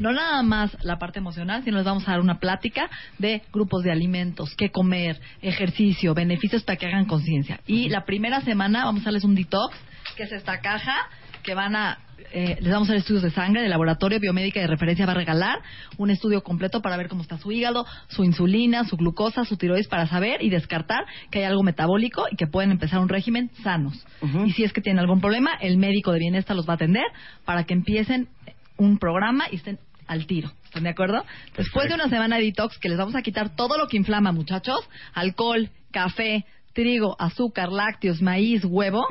no 0.00 0.12
nada 0.12 0.42
más 0.42 0.76
la 0.84 0.98
parte 0.98 1.18
emocional, 1.18 1.64
sino 1.64 1.76
les 1.78 1.86
vamos 1.86 2.06
a 2.06 2.12
dar 2.12 2.20
una 2.20 2.38
plática 2.38 2.88
de 3.18 3.42
grupos 3.52 3.82
de 3.82 3.90
alimentos, 3.90 4.54
qué 4.56 4.70
comer, 4.70 5.20
ejercicio, 5.42 6.12
beneficios 6.14 6.62
para 6.62 6.76
que 6.76 6.86
hagan 6.86 7.06
conciencia. 7.06 7.60
Y 7.66 7.88
la 7.88 8.04
primera 8.04 8.40
semana 8.42 8.84
vamos 8.84 9.02
a 9.02 9.06
darles 9.06 9.24
un 9.24 9.34
detox, 9.34 9.76
que 10.16 10.24
es 10.24 10.32
esta 10.32 10.60
caja 10.60 11.08
que 11.42 11.54
van 11.54 11.76
a 11.76 11.98
eh, 12.32 12.56
les 12.60 12.72
vamos 12.72 12.88
a 12.88 12.92
hacer 12.92 13.00
estudios 13.00 13.22
de 13.22 13.30
sangre, 13.30 13.62
de 13.62 13.68
laboratorio 13.68 14.18
biomédica 14.18 14.60
de 14.60 14.66
referencia 14.66 15.06
va 15.06 15.12
a 15.12 15.16
regalar 15.16 15.58
un 15.96 16.10
estudio 16.10 16.42
completo 16.42 16.82
para 16.82 16.96
ver 16.96 17.08
cómo 17.08 17.22
está 17.22 17.38
su 17.38 17.52
hígado, 17.52 17.86
su 18.08 18.24
insulina, 18.24 18.84
su 18.84 18.96
glucosa, 18.96 19.44
su 19.44 19.56
tiroides 19.56 19.86
para 19.86 20.06
saber 20.06 20.42
y 20.42 20.50
descartar 20.50 21.04
que 21.30 21.40
hay 21.40 21.44
algo 21.44 21.62
metabólico 21.62 22.26
y 22.30 22.36
que 22.36 22.46
pueden 22.46 22.72
empezar 22.72 22.98
un 23.00 23.08
régimen 23.08 23.50
sanos. 23.62 24.04
Y 24.44 24.52
si 24.52 24.64
es 24.64 24.72
que 24.72 24.80
tienen 24.80 25.00
algún 25.00 25.20
problema, 25.20 25.52
el 25.60 25.76
médico 25.76 26.12
de 26.12 26.18
bienestar 26.18 26.56
los 26.56 26.66
va 26.66 26.72
a 26.72 26.76
atender 26.76 27.04
para 27.44 27.64
que 27.64 27.74
empiecen 27.74 28.28
un 28.76 28.98
programa 28.98 29.46
y 29.50 29.56
estén 29.56 29.78
al 30.06 30.26
tiro. 30.26 30.50
¿Están 30.64 30.84
de 30.84 30.90
acuerdo? 30.90 31.24
Después 31.56 31.88
de 31.88 31.94
una 31.94 32.08
semana 32.08 32.36
de 32.36 32.44
detox 32.44 32.78
que 32.78 32.88
les 32.88 32.98
vamos 32.98 33.14
a 33.14 33.22
quitar 33.22 33.54
todo 33.54 33.78
lo 33.78 33.88
que 33.88 33.96
inflama, 33.96 34.32
muchachos, 34.32 34.80
alcohol, 35.14 35.70
café, 35.90 36.44
trigo, 36.76 37.16
azúcar, 37.18 37.72
lácteos, 37.72 38.22
maíz, 38.22 38.62
huevo, 38.64 39.04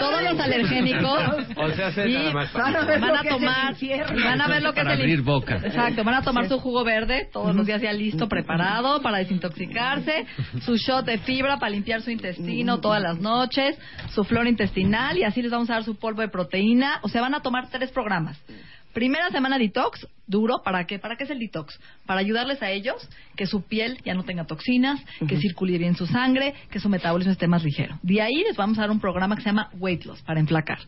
todos 0.00 0.22
los 0.22 0.40
alergénicos. 0.40 1.20
O 1.56 1.70
sea, 1.70 1.88
hacer 1.88 2.08
y 2.08 2.14
nada 2.14 2.32
más 2.32 2.52
van 2.52 2.74
a, 2.74 2.80
para- 2.80 2.98
van 2.98 3.16
a 3.16 3.22
tomar 3.28 3.76
y 3.80 4.22
van 4.24 4.40
a 4.40 4.48
ver 4.48 4.62
lo 4.62 4.72
que 4.72 4.80
Para 4.80 4.94
es 4.94 4.98
el 4.98 5.04
abrir 5.04 5.22
boca. 5.22 5.56
Exacto, 5.62 6.02
van 6.02 6.14
a 6.16 6.22
tomar 6.22 6.48
su 6.48 6.58
jugo 6.58 6.82
verde 6.82 7.28
todos 7.32 7.54
los 7.54 7.66
días 7.66 7.80
ya 7.82 7.92
listo, 7.92 8.28
preparado 8.28 9.00
para 9.02 9.18
desintoxicarse, 9.18 10.26
su 10.62 10.76
shot 10.76 11.04
de 11.04 11.18
fibra 11.18 11.58
para 11.58 11.70
limpiar 11.70 12.00
su 12.02 12.10
intestino 12.10 12.80
todas 12.80 13.02
las 13.02 13.18
noches, 13.20 13.78
su 14.14 14.24
flora 14.24 14.48
intestinal 14.48 15.18
y 15.18 15.24
así 15.24 15.42
les 15.42 15.50
vamos 15.52 15.68
a 15.70 15.74
dar 15.74 15.84
su 15.84 15.96
polvo 15.96 16.22
de 16.22 16.28
proteína, 16.28 16.98
o 17.02 17.08
sea, 17.08 17.20
van 17.20 17.34
a 17.34 17.40
tomar 17.42 17.68
tres 17.70 17.90
programas. 17.92 18.40
Primera 18.92 19.30
semana 19.30 19.58
detox, 19.58 20.06
duro, 20.26 20.62
¿para 20.62 20.86
qué? 20.86 20.98
¿Para 20.98 21.16
qué 21.16 21.24
es 21.24 21.30
el 21.30 21.38
detox? 21.38 21.78
Para 22.06 22.20
ayudarles 22.20 22.62
a 22.62 22.70
ellos 22.70 23.08
que 23.36 23.46
su 23.46 23.62
piel 23.62 23.98
ya 24.04 24.14
no 24.14 24.24
tenga 24.24 24.44
toxinas, 24.44 25.00
que 25.26 25.38
circule 25.38 25.78
bien 25.78 25.96
su 25.96 26.06
sangre, 26.06 26.54
que 26.70 26.78
su 26.78 26.88
metabolismo 26.88 27.32
esté 27.32 27.46
más 27.46 27.64
ligero. 27.64 27.98
De 28.02 28.20
ahí 28.20 28.42
les 28.46 28.56
vamos 28.56 28.78
a 28.78 28.82
dar 28.82 28.90
un 28.90 29.00
programa 29.00 29.36
que 29.36 29.42
se 29.42 29.48
llama 29.48 29.70
Weight 29.78 30.04
Loss, 30.04 30.22
para 30.22 30.40
enflacar. 30.40 30.78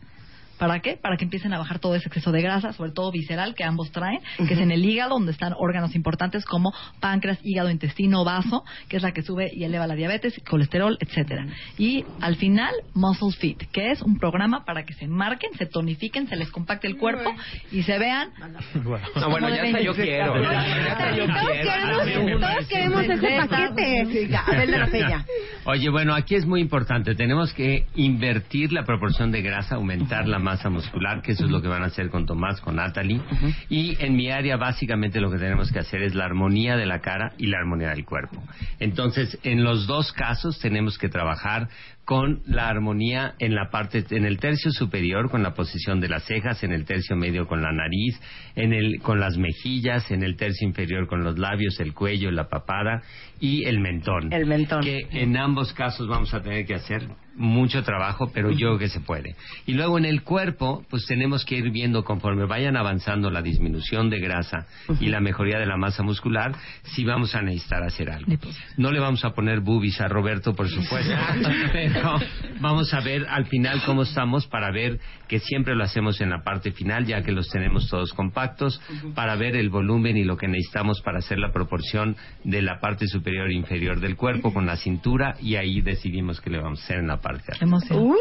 ¿Para 0.57 0.79
qué? 0.79 0.97
Para 0.97 1.17
que 1.17 1.25
empiecen 1.25 1.53
a 1.53 1.57
bajar 1.57 1.79
todo 1.79 1.95
ese 1.95 2.07
exceso 2.07 2.31
de 2.31 2.41
grasa, 2.41 2.73
sobre 2.73 2.91
todo 2.91 3.11
visceral, 3.11 3.55
que 3.55 3.63
ambos 3.63 3.91
traen, 3.91 4.19
que 4.37 4.53
es 4.53 4.59
en 4.59 4.71
el 4.71 4.83
hígado, 4.85 5.15
donde 5.15 5.31
están 5.31 5.53
órganos 5.57 5.95
importantes 5.95 6.45
como 6.45 6.73
páncreas, 6.99 7.39
hígado, 7.43 7.69
intestino, 7.69 8.23
vaso, 8.23 8.63
que 8.87 8.97
es 8.97 9.03
la 9.03 9.11
que 9.11 9.21
sube 9.21 9.51
y 9.53 9.63
eleva 9.63 9.87
la 9.87 9.95
diabetes, 9.95 10.41
colesterol, 10.49 10.97
etcétera. 10.99 11.47
Y 11.77 12.05
al 12.21 12.35
final, 12.37 12.73
Muscle 12.93 13.31
Fit, 13.31 13.63
que 13.71 13.91
es 13.91 14.01
un 14.01 14.17
programa 14.17 14.65
para 14.65 14.83
que 14.85 14.93
se 14.93 15.07
marquen, 15.07 15.51
se 15.57 15.65
tonifiquen, 15.65 16.27
se 16.27 16.35
les 16.35 16.49
compacte 16.51 16.87
el 16.87 16.97
cuerpo 16.97 17.31
y 17.71 17.83
se 17.83 17.97
vean. 17.97 18.29
No, 18.39 19.29
bueno, 19.29 19.49
ya 19.49 19.63
hasta 19.63 19.81
yo 19.81 19.93
quiero. 19.93 20.41
Ya 20.41 20.91
hasta 20.91 21.15
yo 21.15 21.25
quiero. 21.25 22.39
Todos 22.39 22.67
queremos 22.67 23.03
ese 23.03 23.47
paquete. 23.47 24.29
La 24.65 24.87
Peña. 24.87 25.25
Oye, 25.65 25.89
bueno, 25.89 26.13
aquí 26.13 26.35
es 26.35 26.45
muy 26.45 26.61
importante. 26.61 27.15
Tenemos 27.15 27.53
que 27.53 27.87
invertir 27.95 28.71
la 28.71 28.83
proporción 28.83 29.31
de 29.31 29.41
grasa, 29.41 29.75
aumentar 29.75 30.27
la 30.27 30.39
masa 30.45 30.69
muscular, 30.69 31.21
que 31.23 31.31
eso 31.31 31.45
es 31.45 31.51
lo 31.51 31.61
que 31.61 31.67
van 31.67 31.81
a 31.81 31.87
hacer 31.87 32.09
con 32.09 32.27
Tomás, 32.27 32.61
con 32.61 32.75
Natalie. 32.75 33.19
Y 33.67 33.97
en 33.99 34.15
mi 34.15 34.29
área, 34.29 34.57
básicamente, 34.57 35.19
lo 35.19 35.31
que 35.31 35.37
tenemos 35.37 35.71
que 35.71 35.79
hacer 35.79 36.03
es 36.03 36.13
la 36.13 36.25
armonía 36.25 36.77
de 36.77 36.85
la 36.85 37.01
cara 37.01 37.33
y 37.37 37.47
la 37.47 37.57
armonía 37.57 37.89
del 37.89 38.05
cuerpo. 38.05 38.41
Entonces, 38.79 39.39
en 39.43 39.63
los 39.63 39.87
dos 39.87 40.11
casos 40.11 40.59
tenemos 40.59 40.97
que 40.97 41.09
trabajar 41.09 41.67
con 42.05 42.41
la 42.45 42.69
armonía 42.69 43.33
en 43.39 43.55
la 43.55 43.69
parte 43.71 44.05
en 44.11 44.25
el 44.25 44.37
tercio 44.37 44.71
superior 44.71 45.29
con 45.29 45.41
la 45.41 45.53
posición 45.53 45.99
de 45.99 46.07
las 46.07 46.23
cejas, 46.25 46.63
en 46.63 46.71
el 46.71 46.85
tercio 46.85 47.15
medio 47.15 47.47
con 47.47 47.61
la 47.61 47.71
nariz, 47.71 48.19
en 48.55 48.73
el 48.73 49.01
con 49.01 49.19
las 49.19 49.37
mejillas, 49.37 50.11
en 50.11 50.23
el 50.23 50.37
tercio 50.37 50.67
inferior 50.67 51.07
con 51.07 51.23
los 51.23 51.37
labios, 51.39 51.79
el 51.79 51.93
cuello, 51.93 52.31
la 52.31 52.47
papada 52.47 53.01
y 53.39 53.65
el 53.65 53.79
mentón. 53.79 54.31
El 54.31 54.45
mentón. 54.45 54.81
Que 54.81 55.07
en 55.11 55.35
ambos 55.35 55.73
casos 55.73 56.07
vamos 56.07 56.33
a 56.33 56.41
tener 56.41 56.65
que 56.65 56.75
hacer 56.75 57.09
mucho 57.35 57.83
trabajo, 57.83 58.31
pero 58.33 58.51
yo 58.51 58.67
creo 58.67 58.77
que 58.77 58.87
se 58.87 59.01
puede. 59.01 59.35
Y 59.65 59.73
luego 59.73 59.97
en 59.97 60.05
el 60.05 60.23
cuerpo, 60.23 60.85
pues 60.89 61.05
tenemos 61.05 61.43
que 61.45 61.55
ir 61.55 61.69
viendo 61.71 62.03
conforme 62.03 62.45
vayan 62.45 62.77
avanzando 62.77 63.29
la 63.29 63.41
disminución 63.41 64.09
de 64.09 64.19
grasa 64.19 64.67
y 64.99 65.07
la 65.07 65.19
mejoría 65.19 65.59
de 65.59 65.65
la 65.65 65.77
masa 65.77 66.03
muscular, 66.03 66.53
si 66.83 67.03
vamos 67.03 67.35
a 67.35 67.41
necesitar 67.41 67.83
hacer 67.83 68.09
algo. 68.09 68.31
No 68.77 68.91
le 68.91 68.99
vamos 68.99 69.25
a 69.25 69.31
poner 69.31 69.59
boobies 69.59 69.99
a 70.01 70.07
Roberto, 70.07 70.55
por 70.55 70.69
supuesto, 70.69 71.13
pero 71.95 72.19
vamos 72.59 72.93
a 72.93 72.99
ver 72.99 73.25
al 73.29 73.45
final 73.45 73.81
cómo 73.85 74.03
estamos 74.03 74.47
para 74.47 74.71
ver 74.71 74.99
que 75.27 75.39
siempre 75.39 75.75
lo 75.75 75.83
hacemos 75.83 76.21
en 76.21 76.29
la 76.29 76.43
parte 76.43 76.71
final, 76.71 77.05
ya 77.05 77.21
que 77.21 77.31
los 77.31 77.47
tenemos 77.49 77.89
todos 77.89 78.13
compactos, 78.13 78.81
para 79.15 79.35
ver 79.35 79.55
el 79.55 79.69
volumen 79.69 80.17
y 80.17 80.23
lo 80.23 80.37
que 80.37 80.47
necesitamos 80.47 81.01
para 81.01 81.19
hacer 81.19 81.39
la 81.39 81.51
proporción 81.51 82.15
de 82.43 82.61
la 82.61 82.79
parte 82.79 83.07
superior 83.07 83.49
e 83.49 83.53
inferior 83.53 83.99
del 83.99 84.15
cuerpo 84.15 84.53
con 84.53 84.65
la 84.65 84.75
cintura 84.75 85.35
y 85.41 85.55
ahí 85.55 85.81
decidimos 85.81 86.41
qué 86.41 86.49
le 86.49 86.59
vamos 86.59 86.81
a 86.81 86.83
hacer 86.83 86.99
en 86.99 87.07
la 87.07 87.17
parte. 87.17 87.53
Uy, 87.91 88.17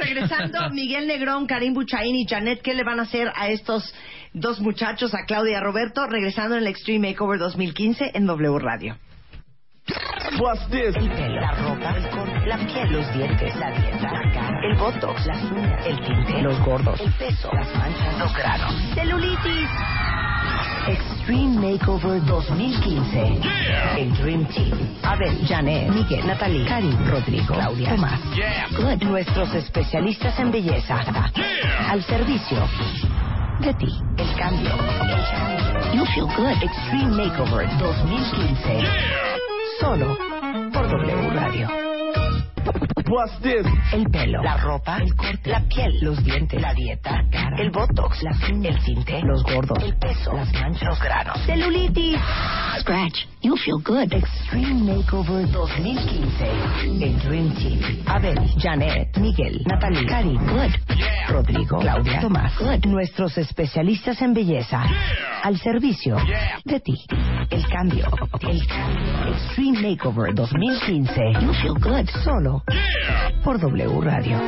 regresando, 0.00 0.70
Miguel 0.72 1.06
Negrón, 1.06 1.46
Karim 1.46 1.74
Buchaín 1.74 2.16
y 2.16 2.26
Janet, 2.26 2.62
¿qué 2.62 2.74
le 2.74 2.84
van 2.84 3.00
a 3.00 3.02
hacer 3.02 3.30
a 3.34 3.48
estos 3.48 3.94
dos 4.32 4.60
muchachos, 4.60 5.14
a 5.14 5.24
Claudia 5.26 5.52
y 5.52 5.54
a 5.54 5.60
Roberto, 5.60 6.06
regresando 6.06 6.56
en 6.56 6.62
el 6.62 6.68
Extreme 6.68 7.10
Makeover 7.10 7.38
2015 7.38 8.12
en 8.14 8.26
W 8.26 8.58
Radio? 8.58 8.96
El 9.88 11.10
pelo, 11.10 11.40
la 11.40 11.52
ropa, 11.52 11.96
el 11.96 12.08
corte, 12.10 12.46
la 12.46 12.56
piel, 12.58 12.92
los 12.92 13.12
dientes, 13.14 13.56
la 13.56 13.70
dieta, 13.70 14.12
la 14.12 14.32
cara, 14.32 14.58
el 14.70 14.76
botox, 14.76 15.26
las 15.26 15.42
uñas, 15.42 15.86
el 15.86 16.00
tinte, 16.00 16.42
los 16.42 16.60
gordos, 16.60 17.00
el 17.00 17.12
peso, 17.12 17.50
las 17.52 17.74
manchas, 17.74 18.18
los 18.18 18.34
granos, 18.34 18.74
celulitis. 18.94 19.68
Extreme 20.86 21.72
Makeover 21.72 22.24
2015. 22.24 23.40
El 23.98 24.14
Dream 24.14 24.46
Team. 24.46 24.96
Abel, 25.02 25.46
Janet, 25.46 25.90
Miguel, 25.90 26.26
Natalie, 26.26 26.66
Karim, 26.66 26.96
Rodrigo, 27.08 27.54
Claudia, 27.54 27.90
Tomás. 27.90 28.20
Good. 28.76 29.02
Nuestros 29.04 29.54
especialistas 29.54 30.38
en 30.38 30.50
belleza. 30.50 31.02
Al 31.90 32.02
servicio 32.04 32.66
de 33.60 33.74
ti. 33.74 34.00
El 34.16 34.34
cambio. 34.36 34.70
El 34.70 35.24
cambio. 35.30 35.94
You 35.94 36.06
feel 36.14 36.26
good. 36.36 36.62
Extreme 36.62 37.16
Makeover 37.16 37.68
2015. 37.78 39.47
Solo 39.80 40.16
por 40.72 40.88
W 40.88 41.30
Radio. 41.30 41.87
El 43.92 44.04
pelo, 44.10 44.42
la 44.42 44.58
ropa, 44.58 44.98
el 44.98 45.14
corte, 45.14 45.50
la 45.50 45.60
piel, 45.60 45.98
los 46.02 46.22
dientes, 46.22 46.60
la 46.60 46.74
dieta, 46.74 47.22
la 47.22 47.30
cara, 47.30 47.56
el 47.58 47.70
botox, 47.70 48.22
las 48.22 48.36
uñas, 48.50 48.76
el 48.76 48.84
tinte, 48.84 49.20
los 49.22 49.42
gordos, 49.42 49.82
el 49.82 49.96
peso, 49.96 50.32
las 50.34 50.52
manchas, 50.52 50.82
los 50.82 51.00
granos, 51.00 51.38
celulitis. 51.46 52.18
Scratch, 52.80 53.26
you 53.42 53.56
feel 53.56 53.78
good. 53.78 54.12
Extreme 54.12 54.82
Makeover 54.84 55.50
2015. 55.50 57.04
El 57.04 57.18
Dream 57.20 57.54
Team. 57.56 58.02
Abel, 58.06 58.38
Janet, 58.58 59.16
Miguel, 59.16 59.62
Natalie, 59.66 60.06
Karim, 60.06 60.38
Good. 60.46 60.72
Rodrigo, 61.28 61.78
Claudia, 61.78 62.20
Tomás, 62.20 62.56
Good. 62.58 62.84
Nuestros 62.86 63.36
especialistas 63.38 64.20
en 64.22 64.34
belleza. 64.34 64.84
Al 65.42 65.58
servicio 65.58 66.16
de 66.64 66.80
ti. 66.80 66.94
El 67.50 67.66
cambio. 67.68 68.06
El 68.42 68.66
cambio. 68.66 69.34
Extreme 69.34 69.80
Makeover 69.80 70.34
2015. 70.34 71.32
You 71.40 71.52
feel 71.54 71.74
good. 71.74 72.08
Solo 72.22 72.57
por 73.44 73.60
W 73.60 74.00
Radio. 74.00 74.38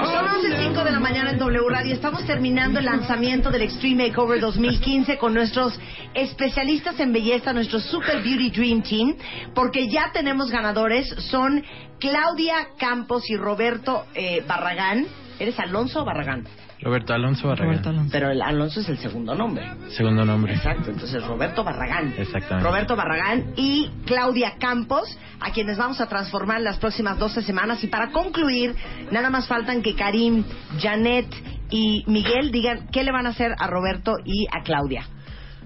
Son 0.00 0.26
11.05 0.26 0.84
de 0.84 0.90
la 0.90 1.00
mañana 1.00 1.30
en 1.30 1.38
W 1.38 1.68
Radio. 1.68 1.94
Estamos 1.94 2.24
terminando 2.26 2.78
el 2.78 2.84
lanzamiento 2.84 3.50
del 3.50 3.62
Extreme 3.62 4.08
Makeover 4.08 4.40
2015 4.40 5.18
con 5.18 5.34
nuestros 5.34 5.78
especialistas 6.14 6.98
en 7.00 7.12
belleza, 7.12 7.52
nuestro 7.52 7.80
Super 7.80 8.22
Beauty 8.22 8.50
Dream 8.50 8.82
Team, 8.82 9.16
porque 9.54 9.88
ya 9.88 10.10
tenemos 10.12 10.50
ganadores. 10.50 11.08
Son 11.30 11.64
Claudia 11.98 12.68
Campos 12.78 13.28
y 13.28 13.36
Roberto 13.36 14.06
eh, 14.14 14.44
Barragán. 14.46 15.06
¿Eres 15.38 15.58
Alonso 15.58 16.02
o 16.02 16.04
Barragán? 16.04 16.46
Roberto 16.82 17.12
Alonso 17.12 17.48
Barragán. 17.48 18.08
Pero 18.10 18.30
el 18.30 18.40
Alonso 18.40 18.80
es 18.80 18.88
el 18.88 18.98
segundo 18.98 19.34
nombre. 19.34 19.68
Segundo 19.90 20.24
nombre. 20.24 20.54
Exacto, 20.54 20.90
entonces 20.90 21.22
Roberto 21.26 21.62
Barragán. 21.62 22.14
Exactamente. 22.16 22.68
Roberto 22.68 22.96
Barragán 22.96 23.52
y 23.56 23.90
Claudia 24.06 24.54
Campos, 24.58 25.18
a 25.40 25.50
quienes 25.52 25.76
vamos 25.78 26.00
a 26.00 26.06
transformar 26.08 26.58
en 26.58 26.64
las 26.64 26.78
próximas 26.78 27.18
12 27.18 27.42
semanas. 27.42 27.82
Y 27.84 27.88
para 27.88 28.10
concluir, 28.12 28.74
nada 29.10 29.28
más 29.30 29.46
faltan 29.46 29.82
que 29.82 29.94
Karim, 29.94 30.44
Janet 30.80 31.26
y 31.70 32.02
Miguel 32.06 32.50
digan 32.50 32.88
qué 32.90 33.04
le 33.04 33.12
van 33.12 33.26
a 33.26 33.30
hacer 33.30 33.52
a 33.58 33.66
Roberto 33.66 34.16
y 34.24 34.46
a 34.50 34.62
Claudia. 34.62 35.04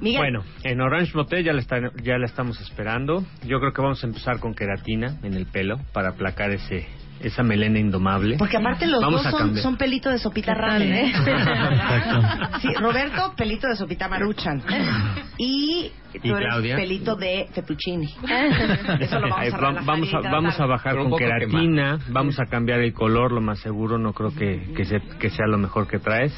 Miguel. 0.01 0.19
Bueno, 0.21 0.43
en 0.65 0.81
Orange 0.81 1.13
Motel 1.15 1.45
ya 1.45 1.53
la, 1.53 1.61
está- 1.61 1.79
ya 2.03 2.19
la 2.19 2.27
estamos 2.27 2.61
esperando. 2.61 3.25
Yo 3.47 3.61
creo 3.61 3.73
que 3.73 3.81
vamos 3.81 4.03
a 4.03 4.07
empezar 4.09 4.41
con 4.41 4.53
queratina 4.55 5.19
en 5.23 5.35
el 5.35 5.47
pelo 5.47 5.79
para 5.93 6.11
aplacar 6.11 6.51
ese 6.51 6.87
esa 7.25 7.43
melena 7.43 7.79
indomable. 7.79 8.37
Porque 8.39 8.57
aparte 8.57 8.87
los 8.87 9.01
Vamos 9.01 9.23
dos 9.25 9.31
son, 9.33 9.57
son 9.57 9.77
pelito 9.77 10.11
de 10.11 10.19
sopita 10.19 10.55
ramen, 10.55 10.93
¿eh? 10.93 11.11
Exacto. 11.17 12.59
Sí, 12.61 12.69
Roberto, 12.75 13.35
pelito 13.37 13.67
de 13.69 13.77
sopita 13.77 14.09
maruchan. 14.09 14.63
Y 15.39 15.91
tú 16.13 16.21
¿Y 16.23 16.31
eres 16.31 16.47
Claudia? 16.49 16.77
pelito 16.77 17.17
de 17.17 17.49
fettuccini. 17.53 18.07
Eso 19.01 19.19
lo 19.21 19.37
Ay, 19.37 19.51
vamos 19.51 19.55
a 19.55 19.59
va- 19.59 19.71
relajar 19.71 19.85
vamos, 19.85 20.15
a, 20.15 20.21
vamos 20.31 20.61
a 20.61 20.67
bajar 20.67 20.97
con 20.97 21.17
queratina, 21.17 21.99
vamos 22.11 22.39
a 22.41 22.45
cambiar 22.47 22.81
el 22.81 22.93
color, 22.93 23.33
lo 23.33 23.41
más 23.41 23.59
seguro, 23.61 23.99
no 23.99 24.13
creo 24.13 24.35
que, 24.35 24.73
que, 24.77 24.85
se- 24.85 25.01
que 25.19 25.31
sea 25.31 25.47
lo 25.47 25.59
mejor 25.59 25.89
que 25.89 25.99
traes. 25.99 26.33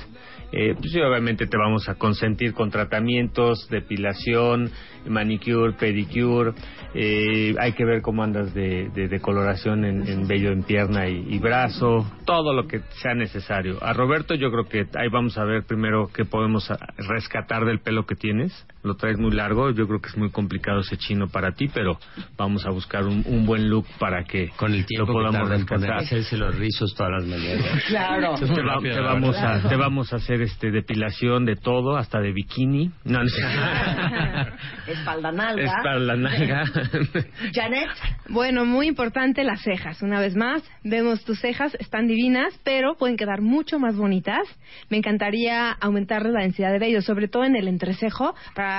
Eh, 0.53 0.75
pues 0.79 0.95
obviamente 0.97 1.47
te 1.47 1.57
vamos 1.57 1.89
a 1.89 1.97
consentir 1.97 2.55
con 2.55 2.71
tratamientos, 2.71 3.69
depilación, 3.69 4.71
manicure, 5.07 5.73
pedicure. 5.75 6.53
eh, 6.95 7.55
hay 7.59 7.73
que 7.73 7.85
ver 7.85 8.01
cómo 8.01 8.23
andas 8.23 8.55
de, 8.55 8.89
de 8.95 9.09
decoloración 9.09 9.85
en, 9.85 10.07
en 10.07 10.27
vello 10.27 10.53
en 10.53 10.63
pierna 10.63 11.09
y, 11.09 11.27
y 11.29 11.39
brazo, 11.39 12.07
todo 12.25 12.55
lo 12.55 12.67
que 12.67 12.81
sea 13.03 13.15
necesario. 13.15 13.79
A 13.83 13.93
Roberto 13.93 14.35
yo 14.35 14.51
creo 14.51 14.65
que 14.65 14.87
ahí 14.99 15.09
vamos 15.09 15.37
a 15.37 15.45
ver 15.45 15.65
primero 15.65 16.09
qué 16.15 16.25
podemos 16.25 16.73
rescatar 16.97 17.65
del 17.65 17.81
pelo 17.81 18.07
que 18.07 18.15
tienes. 18.15 18.67
Lo 18.87 18.95
traes 18.97 19.19
muy 19.19 19.33
largo, 19.33 19.71
yo 19.73 19.87
creo 19.87 20.01
que 20.01 20.09
es 20.09 20.17
muy 20.17 20.31
complicado 20.31 20.81
ese 20.81 20.97
chino 20.97 21.27
para 21.29 21.53
ti, 21.53 21.69
pero 21.69 21.99
vamos 22.37 22.65
a 22.67 22.71
buscar 22.71 23.05
un, 23.05 23.23
un 23.27 23.45
buen 23.45 23.69
look 23.69 23.85
para 23.99 24.25
que 24.25 24.49
Con 24.57 24.73
el 24.73 24.87
tiempo 24.87 25.13
lo 25.21 25.29
podamos 25.29 25.49
rescatar. 25.51 25.95
hacerse 25.99 26.37
los 26.37 26.55
rizos 26.57 26.95
todas 26.95 27.13
las 27.21 27.27
mañanas. 27.27 27.83
Claro. 27.89 28.35
Entonces, 28.35 28.55
te, 28.55 28.63
va- 28.63 28.79
te 28.81 29.01
vamos 29.01 29.37
a, 29.37 29.69
te 29.69 29.77
vamos 29.77 30.13
a 30.13 30.17
hacer 30.17 30.41
este 30.43 30.71
depilación 30.71 31.45
de 31.45 31.57
todo, 31.57 31.97
hasta 31.97 32.21
de 32.21 32.33
bikini. 32.33 32.91
No, 33.05 33.19
no. 33.19 33.27
Espalda 34.87 35.33
nalga. 35.33 35.65
Es 35.65 35.71
para 35.83 35.99
la 35.99 36.17
nalga. 36.17 36.65
Janet. 37.53 37.89
Bueno, 38.29 38.65
muy 38.65 38.87
importante 38.89 39.45
las 39.45 39.63
cejas. 39.63 40.03
Una 40.03 40.21
vez 40.21 40.37
más, 40.37 40.63
vemos 40.85 41.25
tus 41.25 41.41
cejas, 41.41 41.75
están 41.81 42.07
divinas, 42.07 42.53
pero 42.65 42.97
pueden 42.97 43.17
quedar 43.17 43.41
mucho 43.41 43.79
más 43.79 43.97
bonitas. 43.97 44.47
Me 44.91 44.99
encantaría 44.99 45.73
aumentarle 45.73 46.33
la 46.33 46.43
densidad 46.43 46.73
de 46.73 46.79
vello, 46.79 47.03
sobre 47.03 47.29
todo 47.29 47.45
en 47.45 47.57
el 47.57 47.69
entrecejo, 47.69 48.35
para 48.55 48.76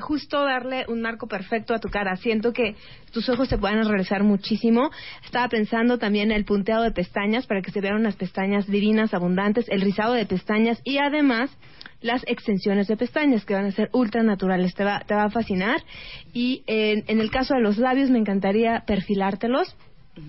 justo 0.00 0.44
darle 0.44 0.84
un 0.88 1.02
marco 1.02 1.28
perfecto 1.28 1.74
a 1.74 1.78
tu 1.78 1.88
cara. 1.88 2.16
Siento 2.16 2.52
que 2.52 2.74
tus 3.12 3.28
ojos 3.28 3.48
se 3.48 3.58
pueden 3.58 3.86
realizar 3.86 4.24
muchísimo. 4.24 4.90
Estaba 5.24 5.48
pensando 5.48 5.98
también 5.98 6.32
el 6.32 6.44
punteado 6.44 6.82
de 6.82 6.90
pestañas 6.90 7.46
para 7.46 7.62
que 7.62 7.70
se 7.70 7.80
vean 7.80 7.96
unas 7.96 8.16
pestañas 8.16 8.66
divinas, 8.66 9.14
abundantes, 9.14 9.66
el 9.68 9.82
rizado 9.82 10.14
de 10.14 10.26
pestañas 10.26 10.80
y 10.84 10.98
además 10.98 11.50
las 12.00 12.24
extensiones 12.26 12.88
de 12.88 12.96
pestañas 12.96 13.44
que 13.44 13.54
van 13.54 13.66
a 13.66 13.72
ser 13.72 13.90
ultra 13.92 14.22
naturales. 14.22 14.74
Te 14.74 14.84
va, 14.84 15.00
te 15.00 15.14
va 15.14 15.24
a 15.24 15.30
fascinar. 15.30 15.82
Y 16.32 16.62
en, 16.66 17.04
en 17.06 17.20
el 17.20 17.30
caso 17.30 17.54
de 17.54 17.60
los 17.60 17.76
labios 17.76 18.10
me 18.10 18.18
encantaría 18.18 18.84
perfilártelos 18.86 19.76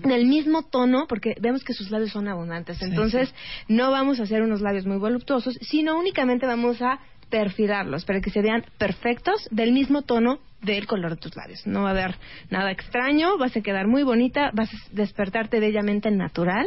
en 0.04 0.10
el 0.10 0.26
mismo 0.26 0.62
tono, 0.62 1.06
porque 1.08 1.34
vemos 1.40 1.64
que 1.64 1.74
sus 1.74 1.90
labios 1.90 2.12
son 2.12 2.28
abundantes. 2.28 2.78
Sí, 2.78 2.84
Entonces, 2.84 3.34
no 3.68 3.90
vamos 3.90 4.20
a 4.20 4.22
hacer 4.22 4.42
unos 4.42 4.60
labios 4.60 4.86
muy 4.86 4.96
voluptuosos, 4.96 5.58
sino 5.60 5.98
únicamente 5.98 6.46
vamos 6.46 6.80
a 6.80 7.00
perfilarlos 7.32 8.04
para 8.04 8.20
que 8.20 8.30
se 8.30 8.42
vean 8.42 8.62
perfectos 8.78 9.48
del 9.50 9.72
mismo 9.72 10.02
tono 10.02 10.38
del 10.60 10.86
color 10.86 11.10
de 11.10 11.16
tus 11.16 11.34
labios. 11.34 11.66
No 11.66 11.82
va 11.82 11.88
a 11.88 11.90
haber 11.90 12.14
nada 12.50 12.70
extraño, 12.70 13.36
vas 13.36 13.56
a 13.56 13.62
quedar 13.62 13.88
muy 13.88 14.04
bonita, 14.04 14.50
vas 14.52 14.72
a 14.72 14.76
despertarte 14.92 15.58
bellamente 15.58 16.08
natural, 16.12 16.66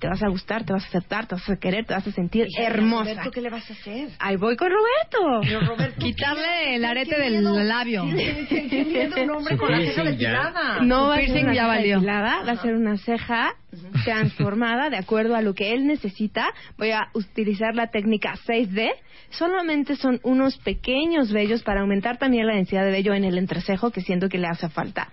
te 0.00 0.08
vas 0.08 0.20
a 0.24 0.28
gustar, 0.28 0.64
te 0.64 0.72
vas 0.72 0.82
a 0.84 0.88
aceptar, 0.88 1.26
te 1.28 1.36
vas 1.36 1.48
a 1.48 1.56
querer, 1.56 1.84
te 1.84 1.94
vas 1.94 2.04
a 2.04 2.10
sentir 2.10 2.46
Hija, 2.48 2.64
hermosa. 2.64 3.10
Roberto, 3.12 3.30
¿qué 3.30 3.40
le 3.42 3.50
vas 3.50 3.70
a 3.70 3.72
hacer? 3.74 4.08
Ahí 4.18 4.34
voy 4.34 4.56
con 4.56 4.68
Roberto. 4.68 5.40
Pero 5.42 5.60
Roberto, 5.60 6.00
Quitarle 6.00 6.74
el 6.74 6.84
arete 6.84 7.14
qué 7.14 7.22
del 7.22 7.32
miedo. 7.34 7.60
labio. 7.60 8.02
Un 8.02 9.30
hombre 9.30 9.56
con 9.58 9.70
la 9.70 9.78
ceja 9.78 10.02
depilada. 10.02 10.80
No 10.82 11.06
va 11.08 11.16
a 11.16 11.20
ser 11.20 11.30
una 11.44 11.54
ya 11.54 11.62
ceja 11.62 11.66
valió. 11.68 11.94
depilada, 12.00 12.42
va 12.44 12.52
a 12.52 12.62
ser 12.62 12.74
una 12.74 12.96
ceja 12.96 13.54
transformada 14.04 14.90
de 14.90 14.96
acuerdo 14.96 15.34
a 15.36 15.42
lo 15.42 15.54
que 15.54 15.72
él 15.72 15.86
necesita. 15.86 16.46
Voy 16.78 16.90
a 16.90 17.08
utilizar 17.14 17.74
la 17.74 17.88
técnica 17.90 18.34
6D. 18.46 18.90
Solamente 19.30 19.96
son 19.96 20.20
unos 20.22 20.56
pequeños 20.58 21.32
vellos 21.32 21.62
para 21.62 21.80
aumentar 21.80 22.16
también 22.18 22.46
la 22.46 22.54
densidad 22.54 22.84
de 22.84 22.90
vello 22.92 23.12
en 23.12 23.24
el 23.24 23.38
entrecejo 23.38 23.90
que 23.90 24.00
siento 24.00 24.28
que 24.28 24.38
le 24.38 24.46
hace 24.46 24.68
falta. 24.68 25.08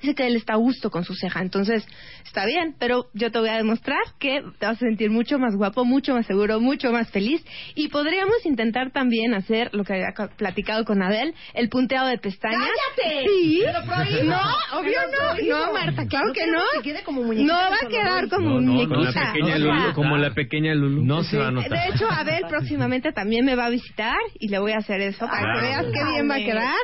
Dice 0.00 0.14
que 0.14 0.26
él 0.26 0.36
está 0.36 0.54
a 0.54 0.56
gusto 0.56 0.90
con 0.90 1.04
su 1.04 1.14
ceja, 1.14 1.40
entonces 1.40 1.86
está 2.24 2.44
bien, 2.46 2.74
pero 2.78 3.06
yo 3.14 3.30
te 3.30 3.38
voy 3.38 3.48
a 3.48 3.56
demostrar 3.56 3.98
que 4.18 4.42
te 4.58 4.66
vas 4.66 4.76
a 4.76 4.78
sentir 4.86 5.10
mucho 5.10 5.38
más 5.38 5.54
guapo, 5.56 5.84
mucho 5.84 6.14
más 6.14 6.26
seguro, 6.26 6.60
mucho 6.60 6.90
más 6.92 7.10
feliz 7.10 7.44
y 7.74 7.88
podríamos 7.88 8.44
intentar 8.44 8.90
también 8.92 9.34
hacer 9.34 9.70
lo 9.72 9.84
que 9.84 9.92
había 9.94 10.12
ca- 10.14 10.28
platicado 10.36 10.84
con 10.84 11.02
Adel, 11.02 11.34
el 11.54 11.68
punteado 11.68 12.08
de 12.08 12.18
pestañas. 12.18 12.60
¡Cállate! 12.60 13.24
Sí. 13.26 13.62
¡Te 13.64 13.72
lo 13.72 13.84
prohíbo! 13.84 14.30
No, 14.30 14.78
obvio 14.80 14.92
¡Te 15.36 15.46
lo 15.46 15.56
no, 15.58 15.66
no, 15.66 15.72
Marta, 15.72 16.06
claro 16.06 16.26
No 16.28 16.32
que 16.32 16.46
no. 16.46 16.60
que 16.76 16.82
quede 16.82 17.02
como 17.02 17.22
muñequita 17.22 17.52
va 17.70 17.76
a 17.84 17.88
quedar 17.88 18.28
como 18.28 18.48
No, 18.50 18.60
no, 18.60 18.72
muñequita. 18.72 18.94
con 18.94 19.04
la 19.04 19.12
pequeña 19.32 19.54
O 19.54 19.58
sea, 19.58 19.58
Lulu, 19.58 19.92
como 19.94 20.16
la 20.16 20.30
pequeña 20.30 20.74
Lulu. 20.74 21.04
No 21.04 21.22
se 21.24 21.36
va 21.38 21.46
a 21.46 21.48
Sí, 21.50 21.54
notar. 21.54 21.70
De 21.70 21.88
hecho, 21.94 22.10
Abel 22.10 22.44
próximamente 22.48 23.12
también 23.12 23.44
me 23.44 23.54
va 23.54 23.66
a 23.66 23.70
visitar 23.70 24.16
y 24.38 24.48
le 24.48 24.58
voy 24.58 24.72
a 24.72 24.78
hacer 24.78 25.00
eso 25.00 25.26
para 25.26 25.40
Claro. 25.42 25.60
que 25.60 25.66
veas 25.66 25.84
qué 25.86 26.04
bien 26.12 26.30
va 26.30 26.34
a 26.34 26.38
quedar. 26.38 26.74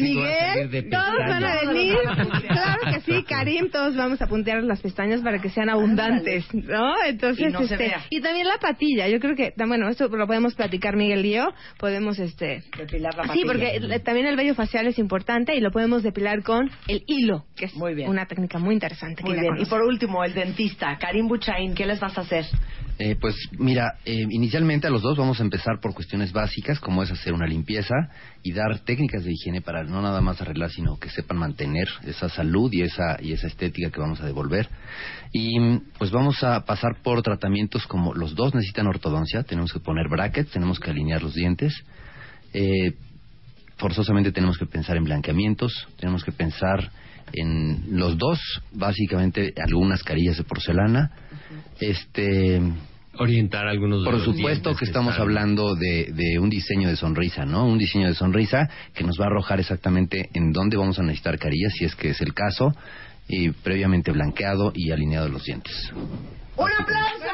Miguel, 0.00 0.90
todos 0.90 1.18
van 1.28 1.44
a 1.44 1.60
venir. 1.66 1.96
Claro 2.48 2.80
que 2.92 3.00
sí, 3.00 3.22
Karim, 3.24 3.70
todos 3.70 3.96
vamos 3.96 4.20
a 4.22 4.26
puntear 4.26 4.62
las 4.62 4.80
pestañas 4.80 5.20
para 5.22 5.40
que 5.40 5.50
sean 5.50 5.68
abundantes, 5.70 6.46
¿no? 6.54 6.94
Entonces, 7.06 7.48
Y 7.48 7.52
no 7.52 7.58
se 7.60 7.74
este, 7.74 7.76
vea. 7.88 8.00
y 8.10 8.20
también 8.20 8.46
la 8.46 8.58
patilla. 8.58 9.08
Yo 9.08 9.18
creo 9.20 9.34
que, 9.36 9.52
bueno, 9.66 9.88
esto 9.88 10.08
lo 10.08 10.26
podemos 10.26 10.54
platicar 10.54 10.96
Miguel 10.96 11.24
y 11.26 11.34
yo. 11.34 11.48
Podemos, 11.78 12.18
este, 12.18 12.62
Depilar 12.76 13.14
la 13.16 13.22
Sí, 13.24 13.28
patilla. 13.28 13.46
porque 13.46 13.76
eh, 13.94 14.00
también 14.00 14.26
el 14.26 14.36
vello 14.36 14.54
facial 14.54 14.86
es 14.86 14.98
importante 14.98 15.54
y 15.54 15.60
lo 15.60 15.70
podemos 15.70 16.02
depilar 16.02 16.42
con 16.42 16.70
el 16.86 17.02
hilo, 17.06 17.44
que 17.56 17.66
es 17.66 17.74
Muy 17.74 17.94
bien. 17.94 18.08
una 18.08 18.26
técnica 18.26 18.58
muy 18.58 18.74
interesante. 18.74 19.22
Muy 19.22 19.34
que 19.34 19.40
bien. 19.40 19.54
Y 19.58 19.64
por 19.66 19.82
último, 19.82 20.17
el 20.24 20.34
dentista, 20.34 20.96
Karim 20.98 21.28
Buchain, 21.28 21.74
¿qué 21.74 21.86
les 21.86 22.00
vas 22.00 22.16
a 22.18 22.22
hacer? 22.22 22.46
Eh, 23.00 23.14
pues 23.20 23.36
mira, 23.52 23.98
eh, 24.04 24.26
inicialmente 24.28 24.88
a 24.88 24.90
los 24.90 25.02
dos 25.02 25.16
vamos 25.16 25.38
a 25.38 25.44
empezar 25.44 25.78
por 25.80 25.94
cuestiones 25.94 26.32
básicas, 26.32 26.80
como 26.80 27.04
es 27.04 27.10
hacer 27.12 27.32
una 27.32 27.46
limpieza 27.46 27.94
y 28.42 28.52
dar 28.52 28.80
técnicas 28.80 29.24
de 29.24 29.30
higiene 29.32 29.60
para 29.60 29.84
no 29.84 30.02
nada 30.02 30.20
más 30.20 30.40
arreglar, 30.40 30.70
sino 30.70 30.98
que 30.98 31.08
sepan 31.08 31.38
mantener 31.38 31.86
esa 32.04 32.28
salud 32.28 32.72
y 32.72 32.82
esa 32.82 33.18
y 33.22 33.32
esa 33.32 33.46
estética 33.46 33.90
que 33.90 34.00
vamos 34.00 34.20
a 34.20 34.26
devolver. 34.26 34.68
Y 35.32 35.78
pues 35.96 36.10
vamos 36.10 36.42
a 36.42 36.64
pasar 36.64 36.96
por 37.02 37.22
tratamientos 37.22 37.86
como 37.86 38.14
los 38.14 38.34
dos 38.34 38.52
necesitan 38.52 38.88
ortodoncia, 38.88 39.44
tenemos 39.44 39.72
que 39.72 39.78
poner 39.78 40.08
brackets, 40.08 40.50
tenemos 40.50 40.80
que 40.80 40.90
alinear 40.90 41.22
los 41.22 41.34
dientes. 41.34 41.72
Eh, 42.52 42.94
forzosamente 43.76 44.32
tenemos 44.32 44.58
que 44.58 44.66
pensar 44.66 44.96
en 44.96 45.04
blanqueamientos, 45.04 45.86
tenemos 46.00 46.24
que 46.24 46.32
pensar 46.32 46.90
en 47.32 47.98
los 47.98 48.16
dos, 48.18 48.38
básicamente 48.72 49.52
algunas 49.62 50.02
carillas 50.02 50.36
de 50.38 50.44
porcelana. 50.44 51.10
Este 51.80 52.60
Orientar 53.20 53.66
algunos 53.66 54.00
de 54.00 54.04
por 54.04 54.14
los 54.14 54.22
supuesto 54.24 54.76
que 54.76 54.84
estamos 54.84 55.12
están- 55.14 55.22
hablando 55.26 55.74
de, 55.74 56.12
de 56.12 56.38
un 56.38 56.48
diseño 56.50 56.88
de 56.88 56.94
sonrisa, 56.96 57.44
¿no? 57.44 57.66
Un 57.66 57.78
diseño 57.78 58.06
de 58.06 58.14
sonrisa 58.14 58.68
que 58.94 59.02
nos 59.02 59.18
va 59.18 59.24
a 59.24 59.26
arrojar 59.26 59.58
exactamente 59.58 60.28
en 60.34 60.52
dónde 60.52 60.76
vamos 60.76 60.98
a 61.00 61.02
necesitar 61.02 61.36
carillas, 61.38 61.72
si 61.72 61.84
es 61.84 61.96
que 61.96 62.10
es 62.10 62.20
el 62.20 62.32
caso, 62.32 62.72
y 63.26 63.50
previamente 63.50 64.12
blanqueado 64.12 64.72
y 64.74 64.92
alineado 64.92 65.28
los 65.28 65.42
dientes. 65.44 65.92
¡Un 66.56 66.70
aplauso! 66.78 67.24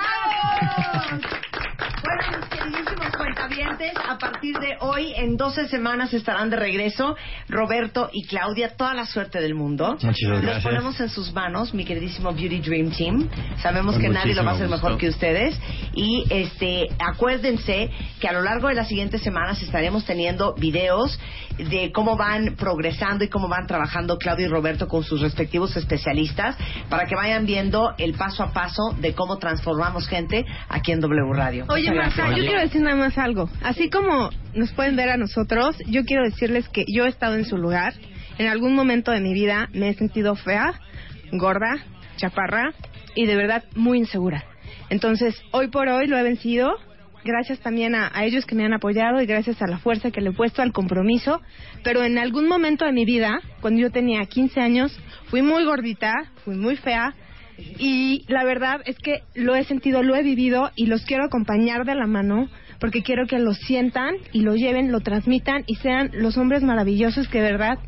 Bueno, 2.03 2.39
mis 2.39 2.49
queridísimos 2.49 3.17
cuentavientes, 3.17 3.93
a 4.09 4.19
partir 4.19 4.59
de 4.59 4.77
hoy, 4.81 5.13
en 5.17 5.37
12 5.37 5.69
semanas 5.69 6.13
estarán 6.13 6.51
de 6.51 6.57
regreso 6.57 7.17
Roberto 7.49 8.11
y 8.13 8.27
Claudia. 8.27 8.77
Toda 8.77 8.95
la 8.95 9.07
suerte 9.07 9.41
del 9.41 9.55
mundo. 9.55 9.97
Muchísimas 10.03 10.37
Los 10.37 10.43
gracias. 10.43 10.65
ponemos 10.65 11.01
en 11.01 11.09
sus 11.09 11.33
manos, 11.33 11.73
mi 11.75 11.85
queridísimo 11.85 12.33
Beauty 12.33 12.61
Dream 12.61 12.91
Team. 12.91 13.29
Sabemos 13.63 13.95
Con 13.95 14.03
que 14.03 14.09
nadie 14.11 14.35
lo 14.35 14.45
va 14.45 14.53
a 14.53 14.55
hacer 14.55 14.69
mejor 14.69 14.99
que 14.99 15.09
ustedes. 15.09 15.59
Y 15.95 16.25
este, 16.31 16.89
acuérdense 16.99 17.91
que 18.21 18.29
a 18.29 18.33
lo 18.33 18.43
largo 18.43 18.69
de 18.69 18.75
las 18.75 18.89
siguientes 18.89 19.23
semanas 19.23 19.63
estaremos 19.63 20.05
teniendo 20.05 20.55
videos 20.55 21.19
de 21.59 21.93
cómo 21.93 22.17
van 22.17 22.57
progresando 22.57 23.25
y 23.25 23.29
cómo 23.29 23.49
van 23.49 23.67
trabajando 23.67 24.19
Claudia 24.19 24.47
y 24.47 24.49
Roberto 24.49 24.89
con 24.89 25.05
sus 25.05 25.21
respectivos 25.21 25.77
especialistas 25.77 26.57
para 26.89 27.07
que 27.07 27.15
vayan 27.15 27.47
viendo 27.47 27.95
el 27.99 28.15
paso 28.15 28.43
a 28.43 28.53
paso 28.53 28.83
de 28.99 29.15
cómo 29.15 29.39
transformamos 29.39 30.09
gente 30.09 30.45
aquí 30.69 30.93
en 30.93 31.01
W 31.01 31.33
Radio. 31.33 31.54
Oye, 31.69 31.93
Marta, 31.93 32.31
yo 32.31 32.43
quiero 32.43 32.61
decir 32.61 32.81
nada 32.81 32.97
más 32.97 33.17
algo. 33.19 33.49
Así 33.63 33.91
como 33.91 34.31
nos 34.55 34.73
pueden 34.73 34.97
ver 34.97 35.09
a 35.11 35.17
nosotros, 35.17 35.77
yo 35.87 36.05
quiero 36.05 36.25
decirles 36.25 36.69
que 36.69 36.85
yo 36.89 37.05
he 37.05 37.09
estado 37.09 37.37
en 37.37 37.45
su 37.45 37.57
lugar. 37.57 37.95
En 38.39 38.49
algún 38.49 38.75
momento 38.75 39.13
de 39.13 39.21
mi 39.21 39.33
vida 39.33 39.69
me 39.73 39.89
he 39.89 39.95
sentido 39.95 40.35
fea, 40.35 40.81
gorda, 41.33 41.85
chaparra 42.17 42.73
y 43.15 43.27
de 43.27 43.37
verdad 43.37 43.65
muy 43.75 43.99
insegura. 43.99 44.45
Entonces, 44.91 45.41
hoy 45.53 45.69
por 45.69 45.89
hoy 45.89 46.07
lo 46.07 46.17
he 46.17 46.23
vencido. 46.23 46.77
Gracias 47.25 47.59
también 47.61 47.95
a, 47.95 48.11
a 48.13 48.25
ellos 48.25 48.45
que 48.45 48.55
me 48.55 48.67
han 48.67 48.75
apoyado 48.75 49.21
y 49.23 49.27
gracias 49.27 49.63
a 49.63 49.67
la 49.67 49.79
fuerza 49.79 50.11
que 50.11 50.21
le 50.21 50.31
he 50.31 50.33
puesto 50.35 50.61
al 50.61 50.73
compromiso. 50.73 51.41
Pero 51.83 52.03
en 52.03 52.19
algún 52.19 52.49
momento 52.49 52.85
de 52.85 52.93
mi 52.93 53.05
vida, 53.05 53.41
cuando 53.61 53.81
yo 53.81 53.91
tenía 53.91 54.27
15 54.27 54.61
años, 54.61 54.99
fui 55.27 55.41
muy 55.41 55.65
gordita, 55.65 56.13
fui 56.45 56.57
muy 56.57 56.77
fea, 56.77 57.15
y 57.57 58.25
la 58.29 58.45
verdad 58.45 58.81
es 58.85 58.97
que 58.99 59.23
lo 59.35 59.55
he 59.55 59.65
sentido, 59.65 60.03
lo 60.03 60.15
he 60.17 60.23
vivido 60.23 60.71
y 60.77 60.87
los 60.87 61.05
quiero 61.05 61.25
acompañar 61.25 61.85
de 61.85 61.95
la 61.95 62.07
mano 62.07 62.49
porque 62.81 63.03
quiero 63.03 63.27
que 63.27 63.39
lo 63.39 63.55
sientan 63.55 64.15
y 64.33 64.41
lo 64.41 64.55
lleven, 64.55 64.93
lo 64.93 65.01
transmitan 65.01 65.65
y 65.67 65.77
sean 65.77 66.11
los 66.13 66.37
hombres 66.37 66.63
maravillosos 66.63 67.29
que 67.29 67.41
de 67.41 67.53
verdad 67.53 67.79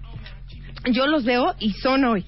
yo 0.91 1.07
los 1.07 1.25
veo 1.25 1.55
y 1.59 1.73
son 1.73 2.05
hoy. 2.05 2.25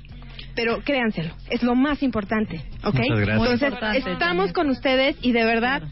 Pero 0.55 0.81
créanselo, 0.83 1.33
es 1.51 1.63
lo 1.63 1.77
más 1.77 2.03
importante, 2.03 2.61
¿ok? 2.83 2.97
Muchas 2.97 3.21
gracias. 3.21 3.29
Entonces, 3.29 3.63
importante, 3.63 3.99
estamos 3.99 4.37
Janet. 4.47 4.55
con 4.55 4.71
ustedes 4.71 5.17
y 5.23 5.33
de 5.33 5.45
verdad 5.45 5.83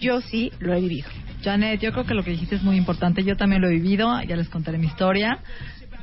yo 0.00 0.20
sí 0.20 0.52
lo 0.60 0.74
he 0.74 0.80
vivido. 0.80 1.08
Janet, 1.42 1.80
yo 1.80 1.92
creo 1.92 2.04
que 2.04 2.14
lo 2.14 2.22
que 2.22 2.30
dijiste 2.30 2.54
es 2.54 2.62
muy 2.62 2.76
importante. 2.76 3.24
Yo 3.24 3.36
también 3.36 3.62
lo 3.62 3.68
he 3.68 3.72
vivido, 3.72 4.20
ya 4.22 4.36
les 4.36 4.48
contaré 4.48 4.78
mi 4.78 4.86
historia. 4.86 5.40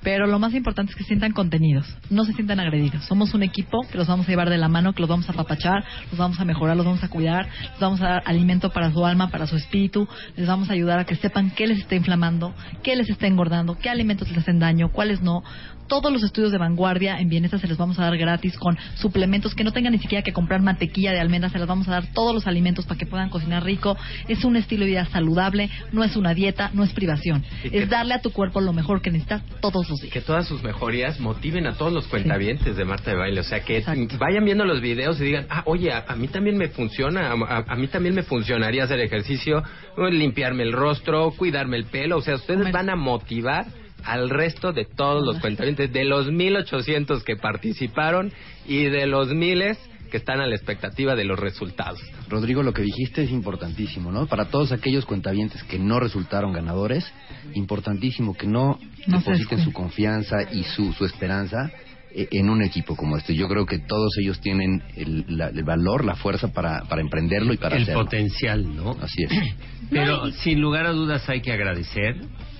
Pero 0.02 0.28
lo 0.28 0.40
más 0.40 0.54
importante 0.54 0.92
es 0.92 0.98
que 0.98 1.04
sientan 1.04 1.32
contenidos, 1.32 1.86
no 2.10 2.26
se 2.26 2.34
sientan 2.34 2.60
agredidos. 2.60 3.04
Somos 3.06 3.34
un 3.34 3.44
equipo 3.44 3.82
que 3.92 3.98
los 3.98 4.08
vamos 4.08 4.28
a 4.28 4.30
llevar 4.30 4.50
de 4.50 4.58
la 4.58 4.68
mano, 4.68 4.94
que 4.94 5.02
los 5.02 5.10
vamos 5.10 5.28
a 5.30 5.34
apapachar, 5.34 5.84
los 6.10 6.18
vamos 6.18 6.40
a 6.40 6.46
mejorar, 6.46 6.78
los 6.78 6.86
vamos 6.86 7.04
a 7.04 7.10
cuidar, 7.10 7.48
les 7.72 7.80
vamos 7.80 8.02
a 8.02 8.06
dar 8.06 8.24
alimento 8.26 8.70
para 8.70 8.92
su 8.92 9.06
alma, 9.06 9.30
para 9.30 9.48
su 9.48 9.56
espíritu, 9.56 10.08
les 10.36 10.48
vamos 10.48 10.70
a 10.70 10.74
ayudar 10.74 11.00
a 11.00 11.06
que 11.06 11.16
sepan 11.16 11.52
qué 11.52 11.68
les 11.68 11.80
está 11.80 11.96
inflamando, 11.96 12.54
qué 12.84 12.96
les 12.96 13.10
está 13.10 13.28
engordando, 13.28 13.78
qué 13.78 13.90
alimentos 13.90 14.30
les 14.30 14.38
hacen 14.38 14.60
daño, 14.60 14.90
cuáles 14.92 15.22
no. 15.22 15.44
Todos 15.88 16.14
los 16.14 16.22
estudios 16.22 16.52
de 16.52 16.60
vanguardia 16.60 17.20
en 17.20 17.30
bienestar 17.30 17.60
se 17.60 17.68
les 17.68 17.76
vamos 17.76 17.98
a 17.98 18.04
dar 18.04 18.16
gratis 18.16 18.56
con 18.60 18.78
suplementos 18.94 19.56
que 19.56 19.64
no 19.64 19.72
tengan 19.72 19.94
ni 19.94 19.98
siquiera 19.98 20.22
que 20.22 20.34
comprar 20.34 20.62
mantequilla 20.62 21.12
de 21.12 21.20
almendra, 21.20 21.50
se 21.50 21.58
les 21.58 21.68
vamos 21.68 21.88
a 21.88 21.92
dar 21.92 22.14
todos 22.14 22.32
los 22.32 22.46
alimentos 22.46 22.86
para 22.86 23.00
que 23.00 23.08
puedan 23.08 23.30
cocinar 23.30 23.64
rico. 23.64 23.98
Es 24.28 24.46
un 24.46 24.56
estilo 24.56 24.86
de 24.86 24.92
vida 24.92 25.06
saludable, 25.06 25.72
no 25.92 26.04
es 26.04 26.16
una 26.16 26.36
dieta, 26.36 26.70
no 26.74 26.84
es 26.84 26.94
privación. 26.94 27.44
Es 27.64 27.90
darle 27.90 28.14
a 28.14 28.22
tu 28.22 28.32
cuerpo 28.32 28.62
lo 28.62 28.72
mejor 28.72 29.02
que 29.02 29.10
necesitas 29.10 29.42
todos 29.62 29.89
los 29.90 30.00
días. 30.02 30.14
que 30.14 30.22
todas 30.22 30.48
sus 30.48 30.64
mejorías 30.64 31.20
motiven 31.20 31.68
a 31.68 31.74
todos 31.74 31.92
los 31.92 32.08
cuentavientes 32.08 32.76
de 32.78 32.86
Marta 32.86 33.12
de 33.12 33.18
Baile. 33.18 33.40
O 33.42 33.44
sea, 33.44 33.62
que 33.64 33.84
vayan 34.20 34.46
viendo 34.46 34.66
los 34.66 34.82
videos 34.82 35.20
y 35.20 35.26
digan, 35.26 35.48
ah, 35.50 35.64
oye, 35.66 35.92
a, 35.92 36.06
a 36.08 36.16
mí 36.16 36.28
también 36.28 36.58
me 36.58 36.68
funciona, 36.70 37.32
a, 37.32 37.58
a- 37.68 37.76
mí 37.76 37.88
también 37.88 38.16
me 38.16 38.24
funcionaría 38.24 38.84
hacer 38.84 39.00
ejercicio, 39.00 39.64
limpiarme 40.12 40.64
el 40.64 40.74
rostro, 40.74 41.32
cuidarme 41.32 41.78
el 41.78 41.86
pelo. 41.86 42.18
O 42.18 42.22
sea, 42.22 42.36
ustedes 42.36 42.72
van 42.72 42.90
a 42.90 42.96
motivar 42.96 43.66
al 44.06 44.30
resto 44.30 44.72
de 44.72 44.86
todos 44.86 45.26
los 45.26 45.40
cuentavientes, 45.40 45.92
de 45.92 46.06
los 46.06 46.32
1800 46.32 47.24
que 47.24 47.36
participaron 47.36 48.32
y 48.68 48.86
de 48.86 49.06
los 49.08 49.34
miles 49.34 49.78
que 50.10 50.18
están 50.18 50.42
a 50.42 50.48
la 50.48 50.56
expectativa 50.56 51.16
de 51.16 51.24
los 51.24 51.40
resultados. 51.40 52.00
Rodrigo, 52.28 52.64
lo 52.64 52.74
que 52.74 52.82
dijiste 52.82 53.24
es 53.24 53.32
importantísimo, 53.32 54.12
¿no? 54.12 54.28
Para 54.28 54.46
todos 54.46 54.72
aquellos 54.72 55.06
cuentavientes 55.06 55.64
que 55.64 55.80
no 55.80 56.00
resultaron 56.00 56.52
ganadores, 56.54 57.06
importantísimo 57.54 58.34
que 58.36 58.48
no, 58.48 58.80
depositen 59.08 59.60
su 59.64 59.72
confianza 59.72 60.38
y 60.52 60.64
su, 60.64 60.92
su 60.94 61.06
esperanza 61.06 61.72
eh, 62.12 62.28
en 62.32 62.50
un 62.50 62.62
equipo 62.64 62.96
como 62.96 63.18
este. 63.18 63.36
Yo 63.36 63.48
creo 63.48 63.66
que 63.66 63.80
todos 63.80 64.12
ellos 64.20 64.40
tienen 64.42 64.82
el, 64.96 65.26
la- 65.28 65.50
el 65.50 65.64
valor, 65.64 66.04
la 66.06 66.16
fuerza 66.16 66.48
para, 66.52 66.84
para 66.86 67.02
emprenderlo 67.02 67.54
y 67.54 67.58
para 67.58 67.76
el 67.78 67.84
hacerlo. 67.84 68.04
potencial, 68.04 68.76
¿no? 68.76 68.92
Así 69.02 69.24
es. 69.24 69.32
Pero 69.92 70.32
sin 70.32 70.60
lugar 70.62 70.86
a 70.88 70.92
dudas 70.92 71.28
hay 71.30 71.42
que 71.42 71.52
agradecer 71.52 72.16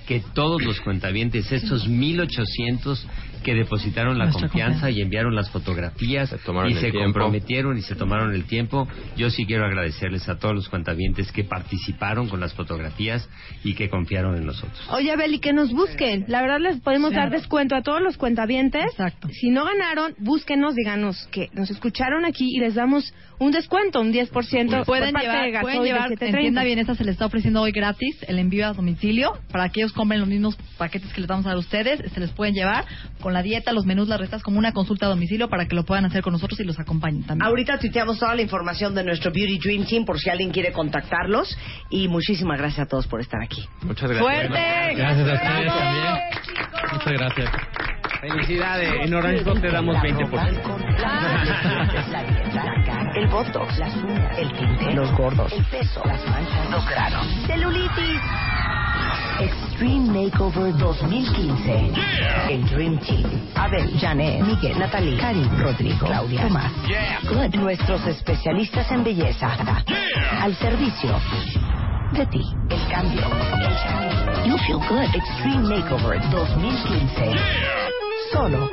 que 0.06 0.22
todos 0.34 0.62
los 0.62 0.80
cuentavientes, 0.80 1.50
estos 1.52 1.86
1800 1.86 3.06
que 3.40 3.54
depositaron 3.54 4.18
la 4.18 4.24
Nuestra 4.24 4.48
confianza, 4.48 4.80
confianza. 4.82 4.98
y 4.98 5.02
enviaron 5.02 5.34
las 5.34 5.50
fotografías 5.50 6.34
tomaron 6.44 6.70
y 6.70 6.74
se 6.74 6.90
tiempo. 6.90 7.00
comprometieron 7.00 7.76
y 7.78 7.82
se 7.82 7.94
tomaron 7.94 8.34
el 8.34 8.44
tiempo. 8.44 8.86
Yo 9.16 9.30
sí 9.30 9.46
quiero 9.46 9.64
agradecerles 9.64 10.28
a 10.28 10.38
todos 10.38 10.54
los 10.54 10.68
cuentavientes 10.68 11.32
que 11.32 11.44
participaron 11.44 12.28
con 12.28 12.40
las 12.40 12.54
fotografías 12.54 13.28
y 13.64 13.74
que 13.74 13.88
confiaron 13.88 14.36
en 14.36 14.46
nosotros. 14.46 14.80
Oye, 14.92 15.14
Beli, 15.16 15.38
que 15.38 15.52
nos 15.52 15.72
busquen. 15.72 16.24
La 16.28 16.42
verdad 16.42 16.60
les 16.60 16.80
podemos 16.80 17.12
dar 17.12 17.30
descuento 17.30 17.74
a 17.74 17.82
todos 17.82 18.00
los 18.02 18.16
cuentavientes. 18.16 18.84
Exacto. 18.84 19.28
Si 19.30 19.50
no 19.50 19.64
ganaron, 19.64 20.14
búsquenos, 20.18 20.74
díganos 20.74 21.26
que 21.30 21.48
nos 21.52 21.70
escucharon 21.70 22.24
aquí 22.24 22.48
y 22.56 22.60
les 22.60 22.74
damos 22.74 23.12
un 23.38 23.52
descuento, 23.52 24.00
un 24.00 24.12
10% 24.12 24.30
Pueden 24.84 24.84
por 24.84 25.12
parte 25.12 25.20
llevar, 25.22 25.62
pueden 25.62 25.80
de 25.82 25.86
llevar, 25.86 26.08
730. 26.10 26.26
entienda 26.38 26.62
bien, 26.64 26.78
esta 26.78 26.94
se 26.94 27.04
les 27.04 27.12
está 27.14 27.26
ofreciendo 27.26 27.62
hoy 27.62 27.72
gratis 27.72 28.16
el 28.28 28.38
envío 28.38 28.66
a 28.66 28.74
domicilio 28.74 29.32
para 29.50 29.70
que 29.70 29.80
ellos 29.80 29.92
compren 29.94 30.20
los 30.20 30.28
mismos 30.28 30.56
paquetes 30.76 31.10
que 31.14 31.22
les 31.22 31.28
vamos 31.28 31.46
a 31.46 31.50
dar 31.50 31.56
a 31.56 31.60
ustedes. 31.60 32.00
Se 32.12 32.20
les 32.20 32.30
pueden 32.32 32.54
llevar 32.54 32.84
con 33.20 33.29
la 33.32 33.42
dieta, 33.42 33.72
los 33.72 33.86
menús, 33.86 34.08
las 34.08 34.18
recetas 34.18 34.42
como 34.42 34.58
una 34.58 34.72
consulta 34.72 35.06
a 35.06 35.08
domicilio 35.08 35.48
para 35.48 35.66
que 35.66 35.74
lo 35.74 35.84
puedan 35.84 36.04
hacer 36.04 36.22
con 36.22 36.32
nosotros 36.32 36.58
y 36.60 36.64
los 36.64 36.78
acompañen 36.78 37.22
también. 37.24 37.46
Ahorita 37.46 37.78
tuiteamos 37.78 38.18
toda 38.18 38.34
la 38.34 38.42
información 38.42 38.94
de 38.94 39.04
nuestro 39.04 39.30
Beauty 39.32 39.58
Dream 39.58 39.86
Team 39.86 40.04
por 40.04 40.18
si 40.18 40.30
alguien 40.30 40.50
quiere 40.50 40.72
contactarlos. 40.72 41.56
Y 41.90 42.08
muchísimas 42.08 42.58
gracias 42.58 42.86
a 42.86 42.88
todos 42.88 43.06
por 43.06 43.20
estar 43.20 43.42
aquí. 43.42 43.64
Muchas 43.82 44.10
¡Fuerte! 44.18 44.94
Gracias 44.96 45.28
a 45.28 45.34
ustedes 45.34 45.72
también. 45.72 46.14
Muchas 46.92 47.12
gracias. 47.12 47.50
Felicidades. 48.20 49.06
En 49.06 49.14
Orange 49.14 49.44
Box 49.44 49.60
te 49.62 49.70
damos 49.70 49.96
20%. 49.96 50.90
La 52.12 52.22
dieta, 52.22 53.10
el 53.14 53.26
botox, 53.28 53.78
las 53.78 53.96
uñas, 53.96 54.38
el 54.38 54.52
tinte, 54.52 54.94
los 54.94 55.10
gordos, 55.12 55.50
el 55.52 55.64
peso, 55.64 56.02
las 56.04 56.28
manchas, 56.28 56.70
los 56.70 56.86
granos, 56.86 57.26
celulitis. 57.46 58.20
Extreme 59.40 60.12
Makeover 60.12 60.70
2015. 60.76 61.92
El 62.50 62.68
Dream 62.68 62.98
Team. 62.98 63.24
Abel, 63.54 63.98
Janet, 63.98 64.42
Miguel, 64.42 64.78
Natalie, 64.78 65.16
Karim, 65.18 65.48
Rodrigo, 65.58 66.06
Claudia, 66.06 66.42
Tomás. 66.42 66.72
Good. 67.28 67.54
Nuestros 67.56 68.06
especialistas 68.06 68.90
en 68.90 69.02
belleza. 69.02 69.56
Al 70.42 70.54
servicio 70.56 71.18
de 72.12 72.26
ti. 72.26 72.42
El 72.68 72.88
cambio. 72.88 73.22
El 73.22 73.76
cambio. 73.88 74.44
You 74.44 74.58
feel 74.66 74.78
good. 74.88 75.14
Extreme 75.14 75.68
Makeover 75.68 76.20
2015. 76.30 77.32
Solo 78.32 78.70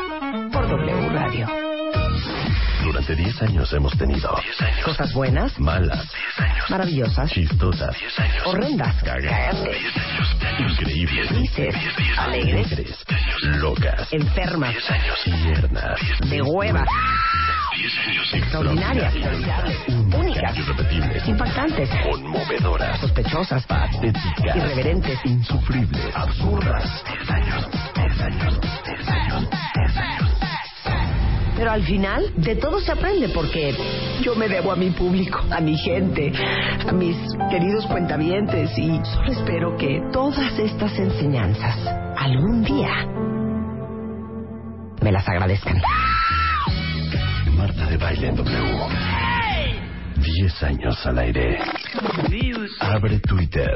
por 0.51 0.67
W 0.67 1.09
Radio. 1.09 1.66
Durante 2.87 3.15
10 3.17 3.41
años 3.41 3.73
hemos 3.73 3.97
tenido 3.97 4.33
Cosas 4.85 5.13
buenas, 5.13 5.59
malas, 5.59 6.09
maravillosas, 6.69 7.29
chistosas, 7.29 7.93
horrendas, 8.45 9.03
cagantes, 9.03 9.77
increíbles, 10.57 11.27
felices, 11.27 11.75
alegres, 12.17 13.05
locas, 13.59 14.07
enfermas, 14.13 14.73
tiernas, 15.25 15.99
de 16.29 16.41
hueva, 16.41 16.85
extraordinarias, 18.31 19.13
únicas, 20.17 20.57
irrepetibles, 20.57 21.27
impactantes, 21.27 21.89
conmovedoras, 22.09 23.01
sospechosas, 23.01 23.65
patéticas, 23.65 24.55
irreverentes, 24.55 25.19
insufribles, 25.25 26.15
absurdas. 26.15 27.03
10 27.05 27.29
años, 27.31 27.67
10 27.95 28.21
años, 28.21 28.59
10 28.85 29.09
años, 29.09 29.49
10 29.75 29.97
años. 29.97 30.16
Pero 31.57 31.71
al 31.71 31.83
final, 31.83 32.31
de 32.35 32.55
todo 32.55 32.79
se 32.79 32.91
aprende 32.91 33.29
porque 33.29 33.75
yo 34.21 34.35
me 34.35 34.47
debo 34.47 34.71
a 34.71 34.75
mi 34.75 34.91
público, 34.91 35.43
a 35.49 35.59
mi 35.59 35.75
gente, 35.75 36.31
a 36.87 36.91
mis 36.91 37.17
queridos 37.49 37.87
cuentavientes 37.87 38.77
y 38.77 39.01
solo 39.03 39.31
espero 39.31 39.75
que 39.75 39.99
todas 40.13 40.57
estas 40.59 40.97
enseñanzas 40.99 41.75
algún 42.15 42.63
día 42.63 43.07
me 45.01 45.11
las 45.11 45.27
agradezcan. 45.27 45.81
Marta 47.55 47.87
de 47.87 47.97
Baile 47.97 48.27
en 48.27 48.35
W. 48.35 49.07
10 50.17 50.63
años 50.63 51.05
al 51.07 51.17
aire. 51.17 51.57
Abre 52.81 53.19
Twitter. 53.19 53.75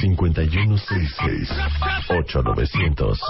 5166 0.00 1.50
8900 2.08 3.20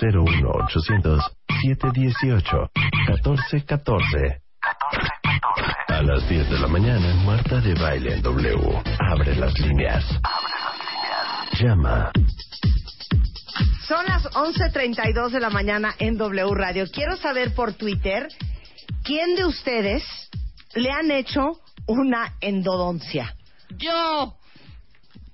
01800 0.00 1.36
718 1.62 2.70
1414 3.08 4.42
A 5.88 6.02
las 6.02 6.28
10 6.28 6.50
de 6.50 6.58
la 6.58 6.68
mañana, 6.68 7.14
Marta 7.24 7.60
de 7.60 7.74
Baile 7.74 8.14
en 8.14 8.22
W. 8.22 8.82
Abre 9.10 9.36
las 9.36 9.58
líneas. 9.58 10.04
Llama. 11.60 12.10
Son 13.86 14.04
las 14.06 14.24
11.32 14.24 15.30
de 15.30 15.40
la 15.40 15.50
mañana 15.50 15.94
en 15.98 16.16
W 16.16 16.54
Radio. 16.54 16.86
Quiero 16.90 17.16
saber 17.16 17.54
por 17.54 17.74
Twitter, 17.74 18.28
¿quién 19.04 19.36
de 19.36 19.44
ustedes 19.44 20.02
le 20.74 20.90
han 20.90 21.10
hecho 21.10 21.60
una 21.86 22.34
endodoncia? 22.40 23.34
Yo. 23.76 24.36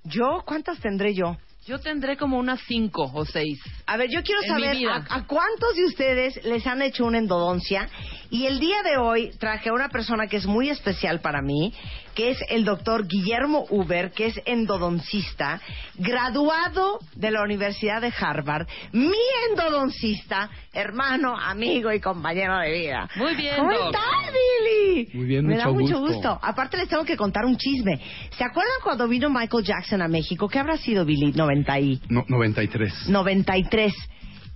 ¿Yo? 0.05 0.43
¿Cuántas 0.47 0.79
tendré 0.81 1.15
yo? 1.15 1.37
Yo 1.67 1.79
tendré 1.79 2.17
como 2.17 2.39
unas 2.39 2.61
cinco 2.67 3.11
o 3.15 3.25
seis. 3.27 3.61
A 3.87 3.97
ver, 3.99 4.09
yo 4.11 4.23
quiero 4.23 4.41
En 4.43 4.55
mi 4.57 4.63
saber 4.63 4.77
vida. 4.79 5.07
a, 5.09 5.15
a 5.17 5.27
cuántos 5.27 5.75
de 5.77 5.85
ustedes 5.85 6.43
les 6.45 6.67
han 6.67 6.81
hecho 6.83 7.05
una 7.05 7.19
endodoncia. 7.19 7.89
Y 8.31 8.47
el 8.47 8.61
día 8.61 8.83
de 8.85 8.97
hoy 8.97 9.31
traje 9.39 9.71
a 9.71 9.73
una 9.73 9.89
persona 9.89 10.29
que 10.29 10.37
es 10.37 10.47
muy 10.47 10.71
especial 10.71 11.21
para 11.21 11.43
mí, 11.43 11.75
que 12.15 12.31
es 12.31 12.39
el 12.49 12.65
doctor 12.65 13.09
Guillermo 13.09 13.67
Uber, 13.71 14.13
que 14.13 14.27
es 14.27 14.41
endodoncista, 14.45 15.61
graduado 15.97 17.01
de 17.17 17.33
la 17.33 17.43
Universidad 17.43 18.01
de 18.01 18.13
Harvard, 18.17 18.69
mi 18.93 19.11
endodoncista, 19.51 20.49
hermano, 20.73 21.37
amigo 21.37 21.93
y 21.93 21.99
compañero 22.01 22.57
de 22.59 22.73
vida. 22.73 23.09
Muy 23.17 23.35
bien, 23.35 23.57
¿Cómo 23.57 23.73
estás, 23.73 24.33
Billy? 24.33 25.09
Muy 25.13 25.27
bien, 25.27 25.45
Me 25.47 25.55
mucho 25.57 25.67
da 25.67 25.73
mucho 25.73 25.99
gusto. 25.99 26.15
gusto. 26.15 26.39
Aparte 26.41 26.77
les 26.77 26.89
tengo 26.89 27.05
que 27.05 27.17
contar 27.17 27.45
un 27.45 27.57
chisme. 27.57 27.99
¿Se 28.39 28.45
acuerdan 28.45 28.75
cuando 28.85 29.09
vino 29.09 29.29
Michael 29.29 29.65
Jackson 29.65 30.03
a 30.03 30.09
México? 30.09 30.49
¿Qué 30.49 30.61
habrá 30.61 30.77
sido, 30.77 31.05
Billy? 31.05 31.33
90 31.33 31.81
y... 31.81 32.01
No, 32.09 32.25
93. 32.29 33.09
93 33.09 33.93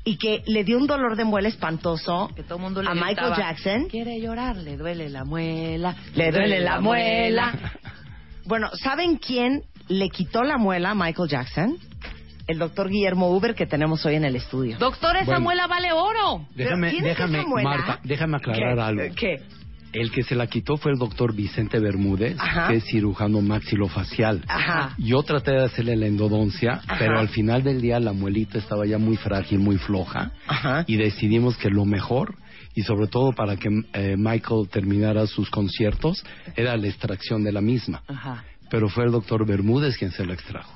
y 0.05 0.17
que 0.19 0.43
le 0.47 0.65
dio 0.65 0.77
un 0.79 0.87
dolor 0.87 1.17
de 1.17 1.25
muela 1.25 1.49
espantoso 1.49 2.31
Que 2.37 2.43
todo 2.43 2.57
el 2.57 2.63
mundo 2.63 2.83
le 2.83 2.91
a 2.91 2.95
Michael 2.95 3.15
gritaba, 3.15 3.37
Jackson. 3.37 3.89
Quiere 3.89 4.21
llorar, 4.21 4.57
le 4.57 4.77
duele 4.77 5.09
la 5.09 5.25
muela. 5.25 5.97
Le 6.15 6.31
duele 6.31 6.61
la 6.61 6.81
muela. 6.81 7.53
Bueno, 8.47 8.69
¿saben 8.75 9.17
quién 9.17 9.63
le 9.89 10.11
quitó 10.11 10.43
la 10.43 10.59
muela 10.59 10.91
a 10.91 10.95
Michael 10.95 11.31
Jackson? 11.31 11.79
El 12.47 12.59
doctor 12.59 12.91
Guillermo 12.91 13.31
Uber 13.35 13.55
que 13.55 13.65
tenemos 13.65 14.05
hoy 14.05 14.17
en 14.17 14.25
el 14.27 14.37
estudio. 14.37 14.77
Doctor, 14.77 15.17
esa 15.17 15.25
Bueno. 15.25 15.41
muela 15.41 15.67
vale 15.67 15.93
oro. 15.93 16.47
Déjame, 16.55 16.91
¿tienes 16.91 17.17
déjame, 17.17 17.39
esa 17.39 17.49
muela? 17.49 17.71
Marta, 17.71 18.01
déjame 18.05 18.37
aclarar 18.37 18.75
¿Qué? 18.77 18.83
algo. 18.83 19.15
¿Qué? 19.17 19.43
El 19.95 20.11
que 20.11 20.25
se 20.25 20.35
la 20.35 20.49
quitó 20.49 20.77
fue 20.77 20.93
el 20.93 20.99
doctor 20.99 21.35
Vicente 21.35 21.79
Bermúdez, 21.79 22.37
Ajá. 22.39 22.69
que 22.69 22.77
es 22.77 22.85
cirujano 22.85 23.41
maxilofacial. 23.41 24.43
Ajá. 24.49 24.95
Yo 24.99 25.23
traté 25.23 25.53
de 25.53 25.65
hacerle 25.65 25.97
la 25.97 26.07
endodoncia, 26.07 26.81
Ajá. 26.87 26.97
pero 26.99 27.19
al 27.19 27.29
final 27.29 27.63
del 27.63 27.81
día 27.81 28.01
la 28.01 28.13
muelita 28.13 28.59
estaba 28.59 28.85
ya 28.87 28.99
muy 28.99 29.17
frágil, 29.17 29.61
muy 29.61 29.79
floja, 29.79 30.33
Ajá. 30.47 30.85
y 30.87 30.97
decidimos 30.97 31.57
que 31.57 31.71
lo 31.71 31.85
mejor, 31.85 32.35
y 32.75 32.83
sobre 32.83 33.07
todo 33.07 33.33
para 33.33 33.57
que 33.57 33.69
eh, 33.93 34.17
Michael 34.19 34.69
terminara 34.69 35.27
sus 35.29 35.49
conciertos, 35.49 36.25
era 36.57 36.77
la 36.77 36.89
extracción 36.89 37.45
de 37.45 37.53
la 37.53 37.61
misma. 37.61 38.03
Ajá. 38.09 38.45
Pero 38.71 38.89
fue 38.89 39.05
el 39.05 39.13
doctor 39.13 39.47
Bermúdez 39.47 39.97
quien 39.97 40.11
se 40.11 40.27
la 40.27 40.35
extrajo. 40.35 40.73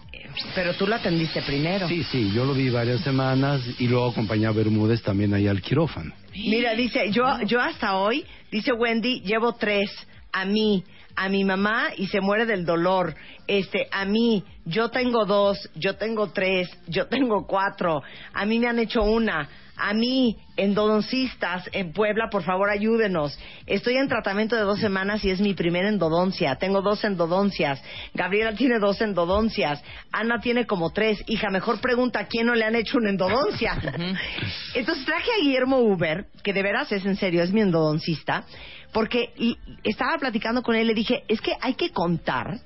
Pero 0.54 0.74
tú 0.74 0.86
lo 0.86 0.94
atendiste 0.94 1.42
primero. 1.42 1.88
Sí, 1.88 2.04
sí, 2.04 2.30
yo 2.32 2.44
lo 2.44 2.54
vi 2.54 2.70
varias 2.70 3.00
semanas 3.00 3.60
y 3.78 3.88
luego 3.88 4.10
acompañé 4.10 4.46
a 4.46 4.52
Bermúdez 4.52 5.02
también 5.02 5.34
ahí 5.34 5.46
al 5.46 5.60
quirófano. 5.60 6.12
Mira, 6.34 6.74
dice, 6.74 7.10
yo, 7.10 7.24
yo 7.46 7.60
hasta 7.60 7.96
hoy, 7.96 8.24
dice 8.50 8.72
Wendy, 8.72 9.20
llevo 9.20 9.54
tres. 9.54 9.90
A 10.30 10.44
mí, 10.44 10.84
a 11.16 11.28
mi 11.28 11.42
mamá 11.42 11.88
y 11.96 12.06
se 12.06 12.20
muere 12.20 12.46
del 12.46 12.64
dolor. 12.64 13.14
Este, 13.46 13.88
a 13.90 14.04
mí, 14.04 14.44
yo 14.64 14.90
tengo 14.90 15.24
dos, 15.24 15.68
yo 15.74 15.96
tengo 15.96 16.30
tres, 16.30 16.68
yo 16.86 17.06
tengo 17.06 17.46
cuatro. 17.46 18.02
A 18.32 18.44
mí 18.44 18.58
me 18.58 18.68
han 18.68 18.78
hecho 18.78 19.02
una. 19.02 19.48
A 19.78 19.94
mí, 19.94 20.36
endodoncistas 20.56 21.68
en 21.72 21.92
Puebla, 21.92 22.28
por 22.30 22.42
favor 22.42 22.68
ayúdenos. 22.68 23.38
Estoy 23.66 23.96
en 23.96 24.08
tratamiento 24.08 24.56
de 24.56 24.62
dos 24.62 24.80
semanas 24.80 25.24
y 25.24 25.30
es 25.30 25.40
mi 25.40 25.54
primera 25.54 25.88
endodoncia. 25.88 26.56
Tengo 26.56 26.82
dos 26.82 27.04
endodoncias. 27.04 27.82
Gabriela 28.14 28.54
tiene 28.54 28.78
dos 28.78 29.00
endodoncias. 29.00 29.82
Ana 30.12 30.40
tiene 30.40 30.66
como 30.66 30.90
tres. 30.90 31.22
Hija, 31.26 31.50
mejor 31.50 31.80
pregunta 31.80 32.20
a 32.20 32.26
quién 32.26 32.46
no 32.46 32.54
le 32.54 32.64
han 32.64 32.74
hecho 32.74 32.98
una 32.98 33.10
endodoncia. 33.10 33.80
Entonces 34.74 35.04
traje 35.04 35.30
a 35.38 35.42
Guillermo 35.42 35.78
Uber, 35.78 36.26
que 36.42 36.52
de 36.52 36.62
veras 36.62 36.90
es 36.92 37.04
en 37.06 37.16
serio, 37.16 37.42
es 37.42 37.52
mi 37.52 37.60
endodoncista, 37.60 38.44
porque 38.92 39.30
y- 39.36 39.56
estaba 39.84 40.18
platicando 40.18 40.62
con 40.62 40.74
él 40.74 40.82
y 40.84 40.88
le 40.88 40.94
dije, 40.94 41.22
es 41.28 41.40
que 41.40 41.52
hay 41.60 41.74
que 41.74 41.90
contar 41.90 42.58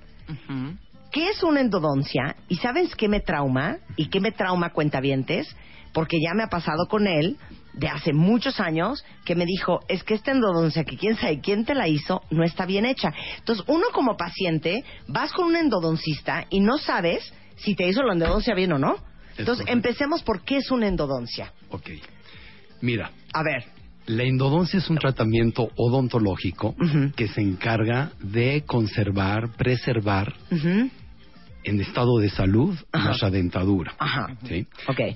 ¿Qué 1.10 1.28
es 1.28 1.42
una 1.42 1.60
endodoncia? 1.60 2.36
¿Y 2.48 2.56
sabes 2.56 2.94
qué 2.96 3.06
me 3.06 3.20
trauma? 3.20 3.76
¿Y 3.96 4.08
qué 4.08 4.18
me 4.18 4.32
trauma 4.32 4.70
cuentavientes? 4.70 5.54
Porque 5.92 6.18
ya 6.20 6.34
me 6.34 6.42
ha 6.42 6.48
pasado 6.48 6.86
con 6.88 7.06
él 7.06 7.36
de 7.74 7.88
hace 7.88 8.12
muchos 8.12 8.60
años 8.60 9.04
que 9.24 9.34
me 9.34 9.46
dijo, 9.46 9.80
es 9.88 10.02
que 10.04 10.14
esta 10.14 10.32
endodoncia 10.32 10.84
que 10.84 10.96
quién 10.96 11.16
sabe 11.16 11.40
quién 11.40 11.64
te 11.64 11.74
la 11.74 11.88
hizo 11.88 12.22
no 12.30 12.44
está 12.44 12.66
bien 12.66 12.84
hecha. 12.84 13.12
Entonces, 13.38 13.64
uno 13.68 13.86
como 13.92 14.16
paciente, 14.16 14.84
vas 15.08 15.32
con 15.32 15.46
un 15.46 15.56
endodoncista 15.56 16.46
y 16.50 16.60
no 16.60 16.78
sabes 16.78 17.32
si 17.56 17.74
te 17.74 17.88
hizo 17.88 18.02
la 18.02 18.14
endodoncia 18.14 18.54
bien 18.54 18.72
o 18.72 18.78
no. 18.78 18.96
Entonces, 19.36 19.66
empecemos 19.68 20.22
por 20.22 20.44
qué 20.44 20.58
es 20.58 20.70
una 20.70 20.88
endodoncia. 20.88 21.52
Ok. 21.70 21.90
Mira. 22.80 23.10
A 23.32 23.42
ver. 23.42 23.64
La 24.06 24.24
endodoncia 24.24 24.78
es 24.78 24.90
un 24.90 24.98
tratamiento 24.98 25.70
odontológico 25.76 26.74
que 27.14 27.28
se 27.28 27.40
encarga 27.40 28.10
de 28.20 28.64
conservar, 28.66 29.52
preservar 29.56 30.34
en 31.64 31.80
estado 31.80 32.18
de 32.18 32.28
salud 32.30 32.76
nuestra 32.92 33.30
dentadura. 33.30 33.94
¿sí? 34.48 34.66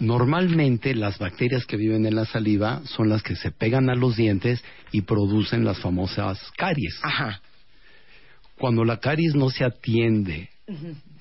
Normalmente 0.00 0.94
las 0.94 1.18
bacterias 1.18 1.66
que 1.66 1.76
viven 1.76 2.06
en 2.06 2.14
la 2.14 2.24
saliva 2.24 2.82
son 2.84 3.08
las 3.08 3.22
que 3.22 3.36
se 3.36 3.50
pegan 3.50 3.90
a 3.90 3.94
los 3.94 4.16
dientes 4.16 4.62
y 4.92 5.02
producen 5.02 5.64
las 5.64 5.78
famosas 5.78 6.38
caries. 6.56 6.98
Cuando 8.58 8.84
la 8.84 8.98
caries 8.98 9.34
no 9.34 9.50
se 9.50 9.64
atiende 9.64 10.48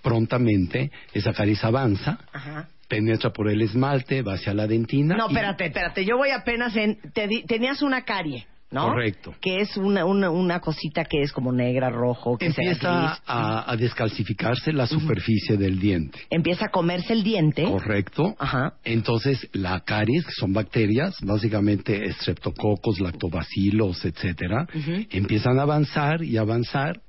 prontamente, 0.02 0.92
esa 1.14 1.34
caries 1.34 1.64
avanza, 1.64 2.20
Ajá. 2.32 2.70
penetra 2.88 3.32
por 3.32 3.50
el 3.50 3.62
esmalte, 3.62 4.22
va 4.22 4.36
hacia 4.36 4.54
la 4.54 4.68
dentina. 4.68 5.16
No, 5.18 5.26
y- 5.26 5.34
espérate, 5.34 5.66
espérate. 5.66 6.06
Yo 6.06 6.18
voy 6.18 6.30
apenas 6.30 6.76
en. 6.78 6.98
te 7.14 7.28
di- 7.28 7.44
tenías 7.44 7.82
una 7.82 8.04
carie, 8.06 8.46
¿no? 8.76 8.90
Correcto. 8.90 9.34
Que 9.40 9.62
es 9.62 9.78
una, 9.78 10.04
una, 10.04 10.30
una 10.30 10.60
cosita 10.60 11.06
que 11.06 11.22
es 11.22 11.32
como 11.32 11.54
negra, 11.54 11.90
rojo, 11.90 12.38
que 12.38 12.48
Empieza 12.48 13.22
a, 13.26 13.72
a 13.72 13.78
descalcificarse 13.78 14.74
la 14.74 14.86
superficie 14.86 15.56
del 15.56 15.80
diente. 15.80 16.20
Empieza 16.30 16.66
a 16.66 16.70
comerse 16.70 17.14
el 17.14 17.24
diente. 17.24 17.64
Correcto. 17.64 18.36
Entonces, 18.84 19.48
la 19.54 19.80
caries, 19.80 20.26
que 20.26 20.34
son 20.38 20.52
bacterias, 20.52 21.16
básicamente 21.22 22.06
estreptococos, 22.06 23.00
lactobacilos, 23.00 24.04
etcétera, 24.04 24.68
empiezan 25.10 25.58
a 25.58 25.62
avanzar 25.62 26.22
y 26.22 26.36
avanzar. 26.36 27.02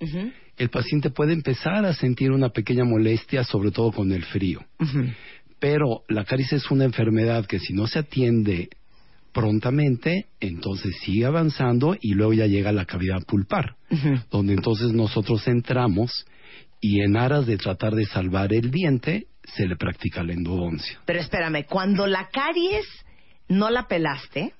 El 0.57 0.71
paciente 0.71 1.11
puede 1.11 1.33
empezar 1.33 1.85
a 1.85 1.93
sentir 1.95 2.31
una 2.31 2.51
pequeña 2.51 2.85
molestia, 2.85 3.43
sobre 3.43 3.73
todo 3.73 3.91
con 3.91 4.13
el 4.13 4.25
frío. 4.25 4.61
Pero 5.59 6.03
la 6.09 6.25
caries 6.25 6.53
es 6.53 6.71
una 6.71 6.85
enfermedad 6.85 7.45
que 7.45 7.59
si 7.59 7.73
no 7.73 7.89
se 7.89 7.99
atiende 7.99 8.69
prontamente, 9.37 10.29
entonces 10.41 10.97
sigue 11.05 11.27
avanzando 11.27 11.95
y 12.01 12.15
luego 12.15 12.33
ya 12.33 12.47
llega 12.47 12.71
a 12.71 12.73
la 12.73 12.87
cavidad 12.87 13.23
pulpar, 13.27 13.77
donde 14.31 14.55
entonces 14.55 14.93
nosotros 14.95 15.47
entramos 15.47 16.25
y 16.81 17.03
en 17.03 17.19
aras 17.19 17.45
de 17.45 17.59
tratar 17.59 17.95
de 17.95 18.07
salvar 18.07 18.55
el 18.55 18.71
diente, 18.71 19.27
se 19.45 19.67
le 19.67 19.77
practica 19.77 20.23
la 20.23 20.33
endodoncia. 20.33 20.99
Pero 21.05 21.21
espérame, 21.21 21.67
cuando 21.69 22.07
la 22.07 22.31
caries 22.31 22.87
no 23.49 23.69
la 23.69 23.87
pelaste, 23.89 24.55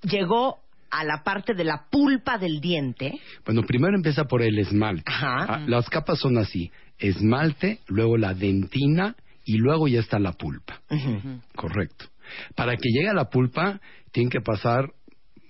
llegó 0.00 0.60
a 0.90 1.04
la 1.04 1.22
parte 1.22 1.52
de 1.52 1.64
la 1.64 1.84
pulpa 1.90 2.38
del 2.38 2.62
diente. 2.62 3.20
Bueno, 3.44 3.64
primero 3.64 3.94
empieza 3.96 4.24
por 4.24 4.40
el 4.40 4.58
esmalte. 4.58 5.12
Ah, 5.14 5.62
Las 5.66 5.90
capas 5.90 6.20
son 6.20 6.38
así, 6.38 6.70
esmalte, 6.98 7.80
luego 7.86 8.16
la 8.16 8.32
dentina 8.32 9.14
y 9.44 9.58
luego 9.58 9.88
ya 9.88 10.00
está 10.00 10.18
la 10.18 10.32
pulpa. 10.32 10.80
Correcto. 11.54 12.06
Para 12.54 12.76
que 12.76 12.88
llegue 12.90 13.08
a 13.08 13.14
la 13.14 13.28
pulpa, 13.28 13.80
tienen 14.12 14.30
que 14.30 14.40
pasar 14.40 14.90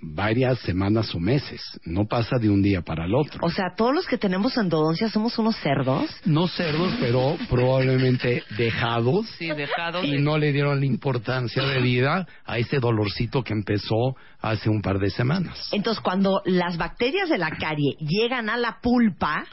varias 0.02 0.58
semanas 0.60 1.12
o 1.14 1.18
meses. 1.18 1.60
No 1.84 2.04
pasa 2.06 2.36
de 2.38 2.50
un 2.50 2.62
día 2.62 2.82
para 2.82 3.06
el 3.06 3.14
otro. 3.14 3.40
O 3.42 3.50
sea, 3.50 3.74
todos 3.76 3.94
los 3.94 4.06
que 4.06 4.18
tenemos 4.18 4.56
endodoncia 4.56 5.08
somos 5.08 5.38
unos 5.38 5.56
cerdos. 5.56 6.04
No 6.26 6.46
cerdos, 6.48 6.92
pero 7.00 7.36
probablemente 7.48 8.42
dejados. 8.56 9.26
Sí, 9.38 9.48
dejados. 9.48 10.04
Y 10.04 10.12
de- 10.12 10.18
no 10.20 10.36
le 10.38 10.52
dieron 10.52 10.80
la 10.80 10.86
importancia 10.86 11.62
de 11.64 11.80
vida 11.80 12.26
a 12.44 12.58
ese 12.58 12.78
dolorcito 12.78 13.42
que 13.42 13.54
empezó 13.54 14.14
hace 14.40 14.68
un 14.68 14.82
par 14.82 14.98
de 14.98 15.10
semanas. 15.10 15.68
Entonces, 15.72 16.02
cuando 16.02 16.42
las 16.44 16.76
bacterias 16.76 17.28
de 17.30 17.38
la 17.38 17.50
carie 17.50 17.96
llegan 17.98 18.50
a 18.50 18.56
la 18.58 18.78
pulpa, 18.82 19.44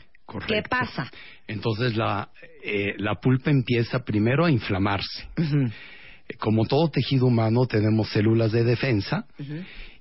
¿qué 0.47 0.61
pasa? 0.69 1.09
Entonces 1.47 1.95
la, 1.95 2.29
eh, 2.63 2.93
la 2.97 3.15
pulpa 3.15 3.49
empieza 3.49 3.99
primero 4.03 4.45
a 4.45 4.51
inflamarse. 4.51 5.27
Eh, 5.37 5.71
Como 6.39 6.65
todo 6.65 6.89
tejido 6.89 7.25
humano 7.27 7.65
tenemos 7.65 8.09
células 8.09 8.51
de 8.51 8.63
defensa 8.63 9.25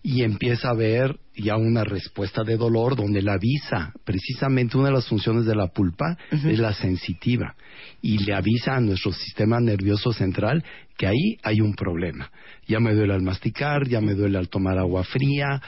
y 0.02 0.22
empieza 0.24 0.68
a 0.68 0.72
haber 0.72 1.16
ya 1.36 1.56
una 1.56 1.84
respuesta 1.84 2.42
de 2.42 2.56
dolor 2.56 2.96
donde 2.96 3.22
la 3.22 3.34
avisa, 3.34 3.92
precisamente 4.04 4.76
una 4.76 4.88
de 4.88 4.94
las 4.94 5.06
funciones 5.08 5.44
de 5.46 5.54
la 5.54 5.68
pulpa 5.68 6.16
es 6.30 6.58
la 6.58 6.72
sensitiva 6.74 7.54
y 8.02 8.18
le 8.18 8.34
avisa 8.34 8.74
a 8.76 8.80
nuestro 8.80 9.12
sistema 9.12 9.60
nervioso 9.60 10.12
central 10.12 10.64
que 10.96 11.06
ahí 11.06 11.36
hay 11.42 11.60
un 11.60 11.74
problema. 11.74 12.30
Ya 12.66 12.80
me 12.80 12.94
duele 12.94 13.14
al 13.14 13.22
masticar, 13.22 13.86
ya 13.88 14.00
me 14.00 14.14
duele 14.14 14.38
al 14.38 14.48
tomar 14.48 14.76
agua 14.78 15.04
fría, 15.04 15.60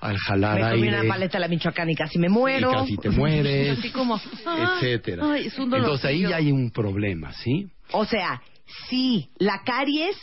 al 0.00 0.16
jalar 0.18 0.54
Me 0.56 0.70
comí 0.70 0.82
aire. 0.88 1.00
una 1.00 1.08
paleta 1.08 1.38
de 1.38 1.40
la 1.40 1.48
Michoacán 1.48 1.90
y 1.90 1.94
casi 1.94 2.18
me 2.18 2.28
muero. 2.28 2.70
Y 2.70 2.74
casi 2.74 2.96
te 2.96 3.10
mueres, 3.10 3.78
Así 3.78 3.90
como, 3.90 4.20
ah, 4.46 4.74
etcétera. 4.80 5.32
ay, 5.32 5.46
es 5.46 5.58
un 5.58 5.70
dolor. 5.70 5.86
Entonces 5.86 6.04
ahí 6.06 6.22
ya 6.22 6.36
hay 6.36 6.52
un 6.52 6.70
problema, 6.70 7.32
¿sí? 7.32 7.66
O 7.92 8.04
sea, 8.04 8.40
si 8.88 9.30
la 9.38 9.62
caries 9.64 10.16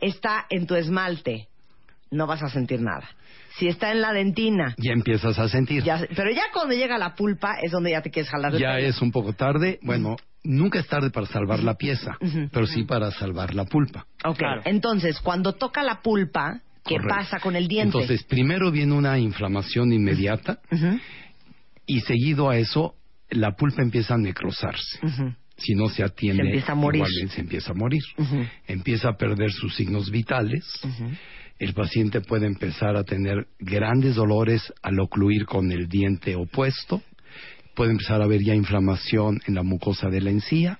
está 0.00 0.46
en 0.50 0.66
tu 0.66 0.74
esmalte, 0.74 1.48
no 2.10 2.26
vas 2.26 2.42
a 2.42 2.48
sentir 2.48 2.80
nada. 2.80 3.08
Si 3.58 3.68
está 3.68 3.92
en 3.92 4.00
la 4.00 4.12
dentina, 4.12 4.74
Ya 4.78 4.92
empiezas 4.92 5.38
a 5.38 5.48
sentir. 5.48 5.82
ya, 5.84 6.04
pero 6.16 6.30
ya 6.32 6.42
cuando 6.52 6.74
llega 6.74 6.98
la 6.98 7.14
pulpa 7.14 7.54
es 7.62 7.70
donde 7.70 7.92
ya 7.92 8.02
te 8.02 8.10
quieres 8.10 8.30
jalar 8.30 8.52
Ya 8.56 8.74
pelo. 8.74 8.88
es 8.88 9.00
un 9.00 9.12
poco 9.12 9.32
tarde. 9.32 9.78
Bueno, 9.82 10.16
nunca 10.42 10.80
es 10.80 10.88
tarde 10.88 11.10
para 11.10 11.26
salvar 11.26 11.60
la 11.60 11.74
pieza, 11.74 12.16
pero 12.52 12.66
sí 12.66 12.82
para 12.82 13.10
salvar 13.12 13.54
la 13.54 13.64
pulpa. 13.64 14.06
Ok, 14.24 14.40
entonces 14.64 15.20
cuando 15.20 15.52
toca 15.52 15.82
la 15.84 16.02
pulpa, 16.02 16.60
¿qué 16.84 16.96
Correcto. 16.96 17.14
pasa 17.14 17.38
con 17.40 17.54
el 17.54 17.68
diente? 17.68 17.96
Entonces, 17.96 18.24
primero 18.24 18.70
viene 18.72 18.92
una 18.92 19.18
inflamación 19.18 19.92
inmediata 19.92 20.58
y 21.86 22.00
seguido 22.00 22.50
a 22.50 22.56
eso, 22.58 22.94
la 23.30 23.52
pulpa 23.52 23.82
empieza 23.82 24.14
a 24.14 24.18
necrosarse. 24.18 24.98
Si 25.64 25.74
no 25.74 25.88
se 25.88 26.02
atiende, 26.04 26.42
Se 26.42 26.48
empieza 26.48 26.72
a 26.72 26.74
morir. 26.74 26.98
igualmente 27.02 27.34
se 27.34 27.40
empieza 27.40 27.70
a 27.72 27.74
morir. 27.74 28.02
Empieza 28.66 29.08
a 29.08 29.16
perder 29.16 29.50
sus 29.50 29.74
signos 29.74 30.10
vitales. 30.10 30.64
El 31.58 31.72
paciente 31.72 32.20
puede 32.20 32.46
empezar 32.46 32.96
a 32.96 33.04
tener 33.04 33.46
grandes 33.58 34.16
dolores 34.16 34.72
al 34.82 34.98
ocluir 35.00 35.46
con 35.46 35.70
el 35.72 35.88
diente 35.88 36.34
opuesto. 36.36 37.02
Puede 37.74 37.92
empezar 37.92 38.20
a 38.20 38.24
haber 38.24 38.42
ya 38.42 38.54
inflamación 38.54 39.40
en 39.46 39.54
la 39.54 39.62
mucosa 39.62 40.08
de 40.08 40.20
la 40.20 40.30
encía. 40.30 40.78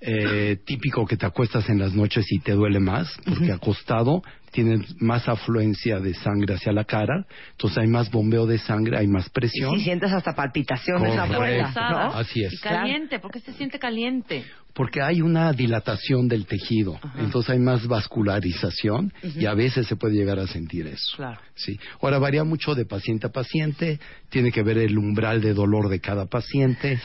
Eh, 0.00 0.58
típico 0.66 1.06
que 1.06 1.16
te 1.16 1.24
acuestas 1.24 1.68
en 1.70 1.78
las 1.78 1.94
noches 1.94 2.26
y 2.30 2.38
te 2.40 2.52
duele 2.52 2.80
más, 2.80 3.08
porque 3.24 3.50
acostado 3.50 4.22
tienes 4.56 5.00
más 5.02 5.28
afluencia 5.28 6.00
de 6.00 6.14
sangre 6.14 6.54
hacia 6.54 6.72
la 6.72 6.84
cara, 6.84 7.26
entonces 7.50 7.76
hay 7.76 7.88
más 7.88 8.10
bombeo 8.10 8.46
de 8.46 8.56
sangre, 8.56 8.96
hay 8.96 9.06
más 9.06 9.28
presión. 9.28 9.76
Si 9.76 9.84
sientes 9.84 10.10
hasta 10.10 10.34
palpitaciones 10.34 11.14
Correcto. 11.14 11.34
afuera, 11.34 11.72
¿no? 11.90 11.98
Así 12.14 12.42
es. 12.42 12.54
Y 12.54 12.58
caliente, 12.60 13.18
¿por 13.18 13.30
qué 13.30 13.40
se 13.40 13.52
siente 13.52 13.78
caliente? 13.78 14.46
Porque 14.76 15.00
hay 15.00 15.22
una 15.22 15.52
dilatación 15.54 16.28
del 16.28 16.44
tejido, 16.44 17.00
entonces 17.18 17.48
hay 17.50 17.58
más 17.58 17.86
vascularización 17.88 19.10
y 19.22 19.46
a 19.46 19.54
veces 19.54 19.86
se 19.86 19.96
puede 19.96 20.14
llegar 20.14 20.38
a 20.38 20.46
sentir 20.46 20.86
eso. 20.86 21.16
Claro. 21.16 21.40
Sí. 21.54 21.80
Ahora 22.02 22.18
varía 22.18 22.44
mucho 22.44 22.74
de 22.74 22.84
paciente 22.84 23.26
a 23.26 23.30
paciente, 23.32 23.98
tiene 24.28 24.52
que 24.52 24.62
ver 24.62 24.76
el 24.76 24.98
umbral 24.98 25.40
de 25.40 25.54
dolor 25.54 25.88
de 25.88 25.98
cada 26.00 26.26
paciente, 26.26 27.00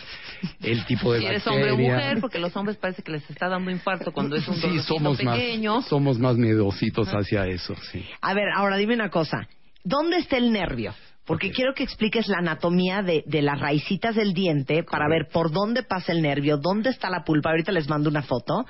el 0.61 0.85
tipo 0.85 1.13
de 1.13 1.19
Si 1.21 1.25
eres 1.27 1.47
hombre 1.47 1.71
o 1.71 1.77
mujer, 1.77 2.17
porque 2.19 2.39
los 2.39 2.53
hombres 2.57 2.75
parece 2.75 3.03
que 3.03 3.13
les 3.13 3.29
está 3.29 3.47
dando 3.47 3.71
infarto 3.71 4.11
cuando 4.11 4.35
es 4.35 4.45
un 4.49 4.55
Sí, 4.55 4.61
dolorcito 4.63 4.93
somos 4.93 5.23
más, 5.23 5.37
pequeño. 5.37 5.81
somos 5.83 6.19
más 6.19 6.35
miedositos 6.35 7.07
hacia 7.07 7.45
eso, 7.47 7.73
sí. 7.91 8.03
A 8.19 8.33
ver, 8.33 8.49
ahora 8.53 8.75
dime 8.75 8.95
una 8.95 9.09
cosa. 9.09 9.47
¿Dónde 9.85 10.17
está 10.17 10.35
el 10.35 10.51
nervio? 10.51 10.93
Porque 11.31 11.51
quiero 11.51 11.73
que 11.73 11.83
expliques 11.83 12.27
la 12.27 12.39
anatomía 12.39 13.01
de, 13.01 13.23
de 13.25 13.41
las 13.41 13.57
raicitas 13.57 14.15
del 14.15 14.33
diente 14.33 14.83
para 14.83 15.07
ver 15.07 15.29
por 15.31 15.49
dónde 15.51 15.81
pasa 15.83 16.11
el 16.11 16.21
nervio, 16.21 16.57
dónde 16.57 16.89
está 16.89 17.09
la 17.09 17.23
pulpa. 17.23 17.51
Ahorita 17.51 17.71
les 17.71 17.87
mando 17.87 18.09
una 18.09 18.21
foto. 18.21 18.65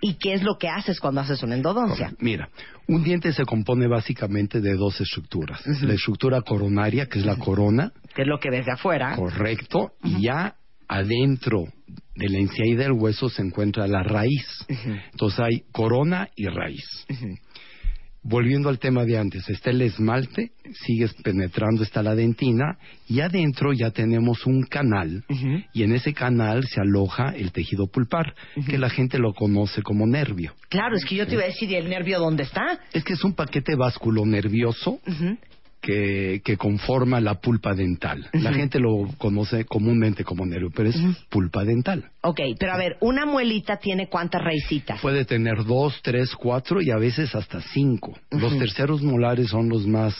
Y 0.00 0.14
qué 0.14 0.32
es 0.32 0.42
lo 0.42 0.58
que 0.58 0.68
haces 0.68 0.98
cuando 0.98 1.20
haces 1.20 1.42
una 1.44 1.54
endodoncia. 1.54 2.12
Mira, 2.18 2.48
un 2.88 3.04
diente 3.04 3.32
se 3.32 3.44
compone 3.44 3.86
básicamente 3.86 4.60
de 4.60 4.74
dos 4.74 5.00
estructuras. 5.00 5.64
La 5.82 5.94
estructura 5.94 6.40
coronaria, 6.42 7.06
que 7.06 7.20
es 7.20 7.24
la 7.24 7.36
corona, 7.36 7.92
Que 8.14 8.22
es 8.22 8.28
lo 8.28 8.38
que 8.40 8.50
ves 8.50 8.66
de 8.66 8.72
afuera. 8.72 9.14
correcto, 9.14 9.92
y 10.02 10.22
ya 10.24 10.56
adentro 10.88 11.66
de 12.16 12.28
la 12.28 12.38
encía 12.38 12.66
y 12.66 12.74
del 12.74 12.92
hueso 12.92 13.28
se 13.28 13.42
encuentra 13.42 13.86
la 13.86 14.02
raíz. 14.02 14.66
Entonces 15.12 15.38
hay 15.38 15.62
corona 15.70 16.28
y 16.34 16.46
raíz. 16.46 17.06
Volviendo 18.22 18.68
al 18.68 18.78
tema 18.78 19.04
de 19.04 19.16
antes, 19.16 19.48
está 19.48 19.70
el 19.70 19.80
esmalte, 19.80 20.52
sigues 20.84 21.14
penetrando, 21.22 21.82
está 21.82 22.02
la 22.02 22.14
dentina, 22.14 22.76
y 23.08 23.20
adentro 23.20 23.72
ya 23.72 23.90
tenemos 23.90 24.46
un 24.46 24.62
canal, 24.64 25.24
y 25.72 25.82
en 25.82 25.94
ese 25.94 26.12
canal 26.12 26.64
se 26.66 26.82
aloja 26.82 27.30
el 27.30 27.50
tejido 27.50 27.86
pulpar, 27.86 28.34
que 28.68 28.76
la 28.76 28.90
gente 28.90 29.18
lo 29.18 29.32
conoce 29.32 29.82
como 29.82 30.06
nervio. 30.06 30.52
Claro, 30.68 30.96
es 30.96 31.04
que 31.06 31.16
yo 31.16 31.26
te 31.26 31.32
iba 31.32 31.44
a 31.44 31.46
decir, 31.46 31.70
¿y 31.70 31.76
el 31.76 31.88
nervio 31.88 32.18
dónde 32.18 32.42
está? 32.42 32.78
Es 32.92 33.04
que 33.04 33.14
es 33.14 33.24
un 33.24 33.32
paquete 33.32 33.74
vasculo 33.74 34.26
nervioso 34.26 35.00
que, 35.80 36.42
que 36.44 36.56
conforma 36.56 37.20
la 37.20 37.40
pulpa 37.40 37.74
dental. 37.74 38.28
La 38.32 38.52
gente 38.52 38.78
lo 38.78 39.08
conoce 39.18 39.64
comúnmente 39.64 40.24
como 40.24 40.44
nervio, 40.44 40.70
pero 40.74 40.90
es 40.90 40.96
pulpa 41.28 41.64
dental. 41.64 42.10
Ok, 42.22 42.40
pero 42.58 42.72
a 42.72 42.76
ver, 42.76 42.96
una 43.00 43.24
muelita 43.26 43.78
tiene 43.78 44.08
cuántas 44.08 44.42
raicitas. 44.42 45.00
Puede 45.00 45.24
tener 45.24 45.64
dos, 45.64 46.00
tres, 46.02 46.34
cuatro 46.34 46.82
y 46.82 46.90
a 46.90 46.96
veces 46.96 47.34
hasta 47.34 47.60
cinco. 47.60 48.16
Los 48.30 48.58
terceros 48.58 49.02
molares 49.02 49.48
son 49.48 49.68
los 49.68 49.86
más 49.86 50.14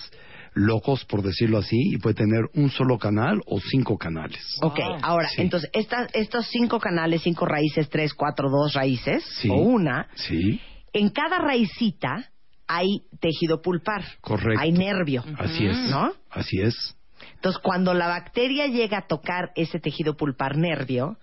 locos, 0.55 1.05
por 1.05 1.23
decirlo 1.23 1.59
así, 1.59 1.77
y 1.93 1.99
puede 1.99 2.15
tener 2.15 2.41
un 2.55 2.70
solo 2.70 2.99
canal 2.99 3.41
o 3.47 3.61
cinco 3.61 3.97
canales. 3.97 4.43
Ok, 4.62 4.81
ahora, 5.03 5.28
entonces, 5.37 5.70
estas, 5.73 6.09
estos 6.12 6.47
cinco 6.51 6.81
canales, 6.81 7.23
cinco 7.23 7.47
raíces, 7.47 7.89
tres, 7.89 8.15
cuatro, 8.15 8.49
dos 8.51 8.73
raíces, 8.74 9.23
Sí. 9.41 9.49
o 9.49 9.55
una, 9.55 10.09
Sí, 10.16 10.61
en 10.93 11.11
cada 11.11 11.39
raicita 11.39 12.31
hay 12.70 13.02
tejido 13.20 13.60
pulpar. 13.60 14.05
correcto. 14.20 14.60
Hay 14.60 14.70
nervio. 14.70 15.24
Así 15.36 15.66
es. 15.66 15.76
¿No? 15.90 16.12
Así 16.30 16.60
es. 16.60 16.97
Entonces, 17.34 17.60
cuando 17.62 17.94
la 17.94 18.06
bacteria 18.06 18.66
llega 18.66 18.98
a 18.98 19.06
tocar 19.06 19.51
ese 19.56 19.80
tejido 19.80 20.16
pulpar 20.16 20.56
nervio, 20.56 21.18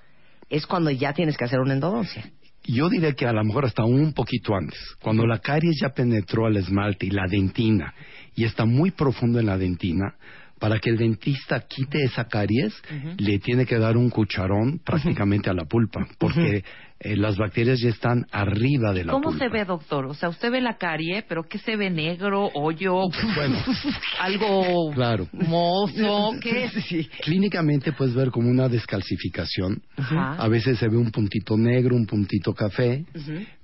es 0.49 0.65
cuando 0.65 0.91
ya 0.91 1.13
tienes 1.13 1.37
que 1.37 1.45
hacer 1.45 1.59
una 1.59 1.73
endodoncia. 1.73 2.29
Yo 2.65 2.89
diría 2.89 3.13
que 3.13 3.25
a 3.25 3.31
lo 3.31 3.43
mejor 3.45 3.65
hasta 3.65 3.85
un 3.85 4.13
poquito 4.13 4.53
antes, 4.55 4.77
cuando 5.01 5.25
la 5.25 5.39
caries 5.39 5.79
ya 5.81 5.89
penetró 5.89 6.47
al 6.47 6.57
esmalte 6.57 7.05
y 7.05 7.11
la 7.11 7.25
dentina 7.29 7.93
y 8.35 8.43
está 8.43 8.65
muy 8.65 8.91
profundo 8.91 9.39
en 9.39 9.45
la 9.45 9.57
dentina, 9.57 10.15
para 10.59 10.79
que 10.79 10.89
el 10.89 10.97
dentista 10.97 11.61
quite 11.61 12.03
esa 12.03 12.27
caries, 12.27 12.73
le 13.17 13.39
tiene 13.39 13.65
que 13.65 13.77
dar 13.77 13.95
un 13.95 14.09
cucharón 14.09 14.79
prácticamente 14.79 15.49
a 15.49 15.53
la 15.53 15.65
pulpa, 15.65 16.07
porque 16.17 16.63
eh, 16.99 17.15
las 17.15 17.37
bacterias 17.37 17.79
ya 17.79 17.89
están 17.89 18.25
arriba 18.31 18.91
de 18.93 19.05
la 19.05 19.11
¿Cómo 19.13 19.29
pulpa. 19.29 19.45
se 19.45 19.49
ve, 19.51 19.65
doctor? 19.65 20.05
O 20.07 20.13
sea, 20.13 20.29
usted 20.29 20.51
ve 20.51 20.61
la 20.61 20.77
carie, 20.77 21.23
pero 21.27 21.43
¿qué 21.43 21.57
se 21.59 21.75
ve? 21.75 21.89
¿Negro? 21.89 22.49
¿Hoyo? 22.53 23.01
Bueno. 23.35 23.57
¿Algo 24.19 24.91
Claro. 24.93 25.27
mozo? 25.33 26.31
¿Qué 26.41 26.63
es? 26.73 27.07
Clínicamente 27.21 27.91
puedes 27.93 28.15
ver 28.15 28.31
como 28.31 28.49
una 28.49 28.67
descalcificación. 28.67 29.81
Ajá. 29.95 30.35
A 30.37 30.47
veces 30.47 30.79
se 30.79 30.87
ve 30.87 30.97
un 30.97 31.11
puntito 31.11 31.55
negro, 31.57 31.95
un 31.95 32.05
puntito 32.05 32.53
café. 32.53 33.05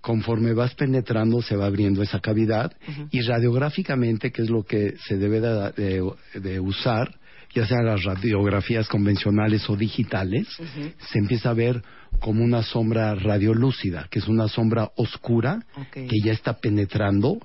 Conforme 0.02 0.54
vas 0.54 0.76
penetrando 0.76 1.42
se 1.42 1.56
va 1.56 1.66
abriendo 1.66 2.02
esa 2.04 2.20
cavidad 2.20 2.72
y 3.12 3.22
radiográficamente, 3.22 4.32
que 4.32 4.42
es 4.44 4.50
lo 4.50 4.64
que 4.64 4.96
se 5.08 5.18
debe 5.18 5.40
de, 5.40 5.72
de- 5.72 6.40
de 6.40 6.60
usar, 6.60 7.16
ya 7.56 7.66
sean 7.68 7.86
las 7.86 8.04
radiografías 8.04 8.88
convencionales 8.88 9.70
o 9.70 9.76
digitales, 9.76 10.48
se 11.12 11.20
empieza 11.20 11.52
a 11.52 11.54
ver 11.54 11.82
como 12.20 12.44
una 12.44 12.64
sombra 12.64 13.16
radiolúcida, 13.16 14.08
que 14.10 14.20
es 14.20 14.28
una 14.28 14.48
sombra 14.48 14.92
oscura 14.96 15.60
que 15.92 16.20
ya 16.24 16.32
está 16.32 16.60
penetrando 16.60 17.38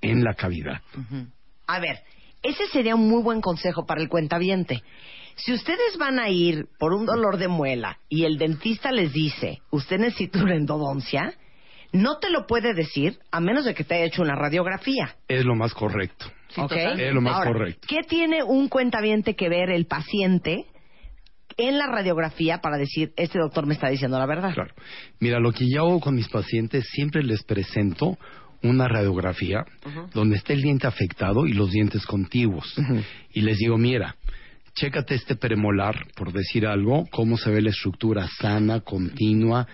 en 0.00 0.24
la 0.24 0.34
cavidad. 0.34 0.80
A 1.66 1.80
ver, 1.80 1.98
ese 2.42 2.66
sería 2.68 2.94
un 2.94 3.08
muy 3.08 3.22
buen 3.22 3.40
consejo 3.40 3.86
para 3.86 4.00
el 4.00 4.08
cuentaviente. 4.08 4.82
Si 5.36 5.52
ustedes 5.52 5.96
van 5.98 6.18
a 6.18 6.28
ir 6.28 6.66
por 6.78 6.92
un 6.92 7.06
dolor 7.06 7.38
de 7.38 7.48
muela 7.48 7.98
y 8.08 8.24
el 8.24 8.38
dentista 8.38 8.92
les 8.92 9.12
dice, 9.12 9.60
usted 9.70 9.98
necesita 9.98 10.42
una 10.42 10.56
endodoncia, 10.56 11.34
no 11.92 12.18
te 12.18 12.30
lo 12.30 12.46
puede 12.46 12.74
decir 12.74 13.18
a 13.30 13.40
menos 13.40 13.64
de 13.64 13.74
que 13.74 13.84
te 13.84 13.94
haya 13.94 14.04
hecho 14.04 14.22
una 14.22 14.36
radiografía. 14.36 15.16
Es 15.28 15.44
lo 15.44 15.54
más 15.54 15.74
correcto. 15.74 16.26
¿ok? 16.56 16.72
Es 16.72 17.14
lo 17.14 17.20
más 17.20 17.36
Ahora, 17.36 17.52
correcto. 17.52 17.86
¿Qué 17.88 18.02
tiene 18.08 18.42
un 18.42 18.68
cuentaviente 18.68 19.34
que 19.34 19.48
ver 19.48 19.70
el 19.70 19.86
paciente 19.86 20.66
en 21.56 21.78
la 21.78 21.86
radiografía 21.86 22.58
para 22.58 22.76
decir, 22.76 23.12
este 23.16 23.38
doctor 23.38 23.66
me 23.66 23.74
está 23.74 23.88
diciendo 23.88 24.18
la 24.18 24.26
verdad? 24.26 24.54
Claro. 24.54 24.74
Mira, 25.18 25.40
lo 25.40 25.52
que 25.52 25.68
yo 25.68 25.82
hago 25.82 26.00
con 26.00 26.14
mis 26.14 26.28
pacientes, 26.28 26.86
siempre 26.90 27.22
les 27.22 27.42
presento 27.42 28.18
una 28.62 28.88
radiografía 28.88 29.64
donde 30.12 30.36
está 30.36 30.52
el 30.52 30.62
diente 30.62 30.86
afectado 30.86 31.46
y 31.46 31.52
los 31.52 31.70
dientes 31.70 32.04
contiguos. 32.04 32.74
Y 33.32 33.40
les 33.40 33.58
digo, 33.58 33.78
mira, 33.78 34.16
chécate 34.74 35.14
este 35.14 35.36
premolar, 35.36 36.06
por 36.14 36.32
decir 36.32 36.66
algo, 36.66 37.06
cómo 37.10 37.36
se 37.36 37.50
ve 37.50 37.62
la 37.62 37.70
estructura 37.70 38.28
sana, 38.38 38.80
continua, 38.80 39.66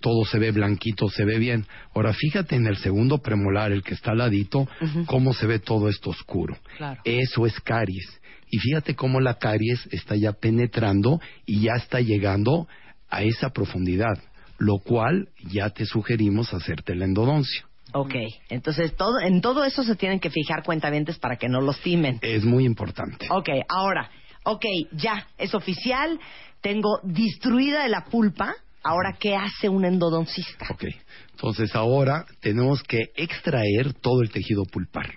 todo 0.00 0.24
se 0.24 0.38
ve 0.38 0.50
blanquito, 0.50 1.08
se 1.08 1.24
ve 1.24 1.38
bien. 1.38 1.66
Ahora 1.94 2.12
fíjate 2.12 2.56
en 2.56 2.66
el 2.66 2.76
segundo 2.76 3.18
premolar, 3.18 3.72
el 3.72 3.82
que 3.82 3.94
está 3.94 4.10
al 4.12 4.18
ladito, 4.18 4.68
cómo 5.06 5.32
se 5.32 5.46
ve 5.46 5.60
todo 5.60 5.88
esto 5.88 6.10
oscuro. 6.10 6.56
Claro. 6.76 7.00
Eso 7.04 7.46
es 7.46 7.58
caries. 7.60 8.20
Y 8.50 8.58
fíjate 8.58 8.94
cómo 8.94 9.20
la 9.20 9.38
caries 9.38 9.86
está 9.90 10.16
ya 10.16 10.32
penetrando 10.32 11.20
y 11.46 11.60
ya 11.60 11.72
está 11.76 12.00
llegando 12.00 12.68
a 13.08 13.22
esa 13.22 13.50
profundidad, 13.50 14.18
lo 14.58 14.78
cual 14.78 15.28
ya 15.50 15.70
te 15.70 15.86
sugerimos 15.86 16.52
hacerte 16.52 16.94
la 16.94 17.04
endodoncia. 17.04 17.66
Ok, 17.92 18.14
entonces 18.48 18.96
todo, 18.96 19.20
en 19.20 19.40
todo 19.40 19.64
eso 19.64 19.84
se 19.84 19.94
tienen 19.94 20.18
que 20.18 20.30
fijar 20.30 20.64
cuentavientes 20.64 21.18
para 21.18 21.36
que 21.36 21.48
no 21.48 21.60
los 21.60 21.80
timen. 21.80 22.18
Es 22.22 22.44
muy 22.44 22.64
importante. 22.64 23.28
Ok, 23.30 23.50
ahora, 23.68 24.10
ok, 24.44 24.64
ya, 24.92 25.28
es 25.38 25.54
oficial, 25.54 26.18
tengo 26.60 26.98
destruida 27.04 27.84
de 27.84 27.90
la 27.90 28.04
pulpa, 28.04 28.54
ahora, 28.82 29.16
¿qué 29.18 29.36
hace 29.36 29.68
un 29.68 29.84
endodoncista? 29.84 30.66
Ok, 30.70 30.86
entonces 31.32 31.74
ahora 31.76 32.24
tenemos 32.40 32.82
que 32.82 33.10
extraer 33.14 33.94
todo 34.00 34.22
el 34.22 34.30
tejido 34.30 34.64
pulpar, 34.64 35.14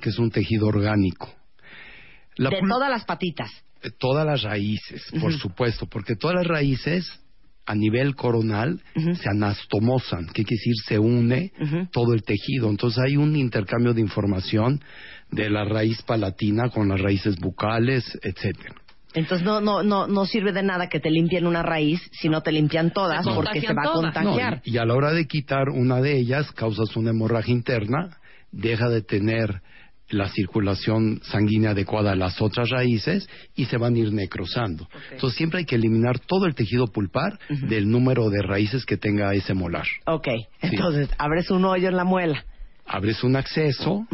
que 0.00 0.10
es 0.10 0.18
un 0.18 0.30
tejido 0.30 0.68
orgánico. 0.68 1.39
La 2.40 2.50
de 2.50 2.60
todas 2.68 2.90
las 2.90 3.04
patitas. 3.04 3.50
Eh, 3.82 3.90
todas 3.98 4.26
las 4.26 4.42
raíces, 4.42 5.02
por 5.20 5.32
supuesto, 5.32 5.86
porque 5.86 6.16
todas 6.16 6.36
las 6.36 6.46
raíces 6.46 7.20
a 7.66 7.74
nivel 7.74 8.14
coronal 8.16 8.82
se 8.94 9.28
anastomosan, 9.28 10.26
que 10.26 10.44
quiere 10.44 10.56
decir 10.58 10.74
se 10.86 10.98
une 10.98 11.52
todo 11.92 12.14
el 12.14 12.22
tejido. 12.22 12.68
Entonces 12.68 12.98
hay 13.04 13.16
un 13.16 13.36
intercambio 13.36 13.94
de 13.94 14.00
información 14.00 14.80
de 15.30 15.48
la 15.50 15.64
raíz 15.64 16.02
palatina 16.02 16.70
con 16.70 16.88
las 16.88 17.00
raíces 17.00 17.36
bucales, 17.38 18.18
etcétera. 18.22 18.74
Entonces 19.14 19.44
no, 19.44 19.60
no, 19.60 19.82
no, 19.82 20.06
no 20.06 20.24
sirve 20.24 20.52
de 20.52 20.62
nada 20.62 20.88
que 20.88 21.00
te 21.00 21.10
limpien 21.10 21.46
una 21.46 21.62
raíz 21.62 22.00
si 22.12 22.28
no 22.28 22.42
te 22.42 22.52
limpian 22.52 22.92
todas 22.92 23.24
No. 23.26 23.34
porque 23.34 23.60
se 23.60 23.72
va 23.72 23.82
a 23.84 23.92
contagiar. 23.92 24.54
No, 24.56 24.60
y, 24.64 24.70
y 24.74 24.78
a 24.78 24.84
la 24.84 24.94
hora 24.94 25.12
de 25.12 25.26
quitar 25.26 25.68
una 25.68 26.00
de 26.00 26.16
ellas 26.16 26.50
causas 26.52 26.96
una 26.96 27.10
hemorragia 27.10 27.52
interna, 27.52 28.18
deja 28.52 28.88
de 28.88 29.02
tener 29.02 29.62
la 30.10 30.28
circulación 30.28 31.20
sanguínea 31.22 31.70
adecuada 31.70 32.12
a 32.12 32.16
las 32.16 32.40
otras 32.42 32.68
raíces 32.70 33.28
y 33.54 33.66
se 33.66 33.76
van 33.76 33.94
a 33.94 33.98
ir 33.98 34.12
necrosando. 34.12 34.88
Entonces 35.12 35.36
siempre 35.36 35.60
hay 35.60 35.64
que 35.64 35.76
eliminar 35.76 36.18
todo 36.18 36.46
el 36.46 36.54
tejido 36.54 36.86
pulpar 36.88 37.38
del 37.48 37.88
número 37.88 38.28
de 38.28 38.42
raíces 38.42 38.84
que 38.84 38.96
tenga 38.96 39.32
ese 39.34 39.54
molar. 39.54 39.86
Ok, 40.06 40.28
entonces 40.60 41.08
abres 41.18 41.50
un 41.50 41.64
hoyo 41.64 41.88
en 41.88 41.96
la 41.96 42.04
muela. 42.04 42.44
Abres 42.86 43.22
un 43.22 43.36
acceso, 43.36 44.04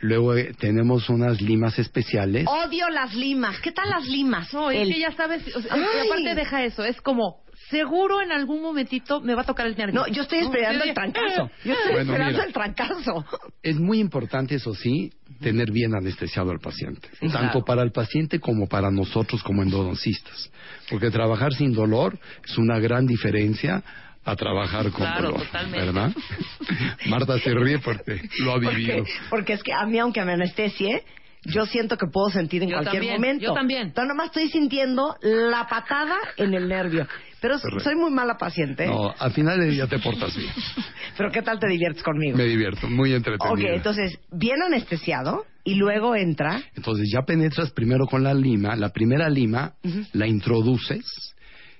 luego 0.00 0.34
eh, 0.34 0.52
tenemos 0.58 1.08
unas 1.08 1.40
limas 1.40 1.78
especiales. 1.78 2.46
Odio 2.48 2.88
las 2.90 3.14
limas. 3.14 3.60
¿Qué 3.60 3.70
tal 3.72 3.88
las 3.90 4.06
limas? 4.06 4.52
No, 4.52 4.70
es 4.70 4.82
El- 4.82 4.92
que 4.94 5.00
ya 5.00 5.12
sabes, 5.12 5.42
o 5.54 5.60
sea, 5.60 5.72
aparte 5.74 6.34
deja 6.34 6.64
eso, 6.64 6.82
es 6.84 7.00
como, 7.00 7.36
seguro 7.70 8.20
en 8.22 8.32
algún 8.32 8.62
momentito 8.62 9.20
me 9.20 9.34
va 9.34 9.42
a 9.42 9.44
tocar 9.44 9.66
el 9.66 9.76
nervio. 9.76 10.00
No, 10.00 10.06
yo 10.08 10.22
estoy 10.22 10.38
esperando 10.40 10.84
el 10.84 10.94
trancazo. 10.94 11.50
Yo 11.64 11.72
estoy 11.72 11.92
Bueno, 11.92 12.12
esperando 12.12 12.32
mira. 12.38 12.44
el 12.44 12.52
trancazo. 12.52 13.24
Es 13.62 13.76
muy 13.76 13.98
importante, 14.00 14.54
eso 14.56 14.74
sí, 14.74 15.10
tener 15.40 15.70
bien 15.70 15.94
anestesiado 15.94 16.50
al 16.50 16.58
paciente, 16.60 17.08
Sí, 17.20 17.28
tanto 17.28 17.50
claro. 17.52 17.64
para 17.64 17.82
el 17.82 17.92
paciente 17.92 18.40
como 18.40 18.66
para 18.68 18.90
nosotros 18.90 19.42
como 19.42 19.62
endodoncistas, 19.62 20.50
porque 20.90 21.10
trabajar 21.10 21.52
sin 21.54 21.72
dolor 21.72 22.18
es 22.44 22.58
una 22.58 22.78
gran 22.78 23.06
diferencia 23.06 23.82
a 24.24 24.36
trabajar 24.36 24.90
con 24.90 25.06
Claro, 25.06 25.28
dolor, 25.30 25.46
totalmente. 25.46 25.86
¿verdad? 25.86 26.12
Marta 27.06 27.38
se 27.38 27.54
ríe 27.54 27.78
porque 27.78 28.20
lo 28.40 28.52
ha 28.52 28.58
vivido. 28.58 28.96
Porque, 28.98 29.12
porque 29.30 29.52
es 29.54 29.62
que 29.62 29.72
a 29.72 29.86
mí, 29.86 29.98
aunque 29.98 30.24
me 30.24 30.32
anestesie, 30.32 31.04
yo 31.44 31.64
siento 31.66 31.96
que 31.96 32.06
puedo 32.12 32.28
sentir 32.30 32.62
en 32.62 32.70
Yo 32.70 32.76
cualquier 32.76 32.94
también, 33.02 33.14
momento. 33.20 33.44
yo 33.44 33.54
también. 33.54 33.82
Entonces, 33.88 34.08
nomás 34.08 34.26
estoy 34.26 34.48
sintiendo 34.50 35.16
la 35.22 35.66
patada 35.68 36.16
en 36.36 36.52
el 36.52 36.68
nervio. 36.68 37.06
Pero 37.40 37.58
Correcto. 37.60 37.84
soy 37.84 37.94
muy 37.94 38.10
mala 38.10 38.36
paciente. 38.36 38.86
No, 38.86 39.14
al 39.16 39.32
final 39.32 39.60
del 39.60 39.70
día 39.70 39.86
te 39.86 39.98
portas 39.98 40.36
bien. 40.36 40.50
Pero 41.16 41.30
¿qué 41.30 41.42
tal 41.42 41.58
te 41.58 41.68
diviertes 41.68 42.02
conmigo? 42.02 42.36
Me 42.36 42.44
divierto, 42.44 42.88
muy 42.88 43.12
entretenido. 43.14 43.54
Ok, 43.54 43.76
entonces, 43.76 44.18
bien 44.32 44.62
anestesiado 44.62 45.44
y 45.64 45.74
luego 45.74 46.16
entra... 46.16 46.60
Entonces 46.74 47.08
ya 47.12 47.22
penetras 47.22 47.70
primero 47.70 48.06
con 48.06 48.22
la 48.22 48.34
lima, 48.34 48.74
la 48.76 48.88
primera 48.90 49.28
lima 49.28 49.74
la 50.12 50.26
introduces. 50.26 51.04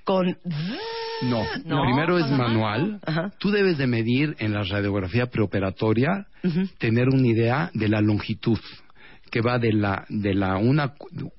Con... 0.05 0.39
No, 1.23 1.45
No, 1.65 1.83
primero 1.83 2.19
es 2.19 2.31
manual. 2.31 3.01
Tú 3.39 3.51
debes 3.51 3.77
de 3.79 3.87
medir 3.87 4.37
en 4.39 4.53
la 4.53 4.63
radiografía 4.63 5.27
preoperatoria, 5.27 6.27
tener 6.79 7.09
una 7.09 7.27
idea 7.27 7.71
de 7.75 7.89
la 7.89 8.01
longitud, 8.01 8.59
que 9.31 9.41
va 9.41 9.59
de 9.59 9.73
la 9.73 10.05
de 10.09 10.35
la 10.35 10.57
una 10.57 10.95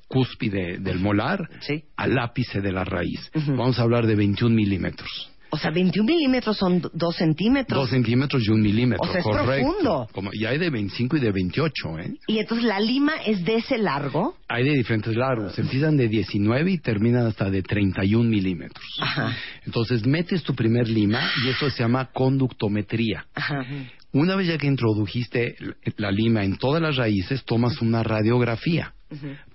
cúspide 0.09 0.79
del 0.79 0.99
molar 0.99 1.47
al 1.95 2.19
ápice 2.19 2.59
de 2.59 2.71
la 2.73 2.83
raíz. 2.83 3.31
Vamos 3.47 3.79
a 3.79 3.83
hablar 3.83 4.05
de 4.07 4.15
21 4.15 4.53
milímetros. 4.53 5.31
O 5.51 5.57
sea, 5.57 5.71
21 5.71 6.05
milímetros 6.05 6.57
son 6.57 6.79
d- 6.79 6.89
dos 6.93 7.15
centímetros. 7.15 7.79
Dos 7.79 7.89
centímetros 7.89 8.43
y 8.47 8.51
un 8.51 8.61
milímetro, 8.61 9.09
O 9.09 9.11
sea, 9.11 9.19
es 9.19 9.23
correcto. 9.25 9.65
profundo. 9.67 10.07
Como, 10.11 10.29
y 10.31 10.45
hay 10.45 10.59
de 10.59 10.69
25 10.69 11.17
y 11.17 11.19
de 11.19 11.31
28, 11.31 11.73
¿eh? 12.01 12.13
Y 12.27 12.37
entonces 12.37 12.65
la 12.67 12.79
lima 12.79 13.13
es 13.25 13.43
de 13.43 13.55
ese 13.55 13.79
largo. 13.79 14.35
Hay 14.47 14.63
de 14.63 14.75
diferentes 14.75 15.15
largos. 15.15 15.57
Empiezan 15.57 15.97
de 15.97 16.07
19 16.07 16.69
y 16.71 16.77
terminan 16.77 17.25
hasta 17.25 17.49
de 17.49 17.63
31 17.63 18.29
milímetros. 18.29 18.85
Entonces 19.65 20.05
metes 20.05 20.43
tu 20.43 20.53
primer 20.53 20.87
lima 20.87 21.19
y 21.43 21.49
eso 21.49 21.67
se 21.71 21.81
llama 21.81 22.09
conductometría. 22.13 23.25
Una 24.11 24.35
vez 24.35 24.47
ya 24.49 24.57
que 24.59 24.67
introdujiste 24.67 25.55
la 25.97 26.11
lima 26.11 26.43
en 26.43 26.57
todas 26.57 26.79
las 26.81 26.95
raíces, 26.95 27.43
tomas 27.43 27.81
una 27.81 28.03
radiografía 28.03 28.93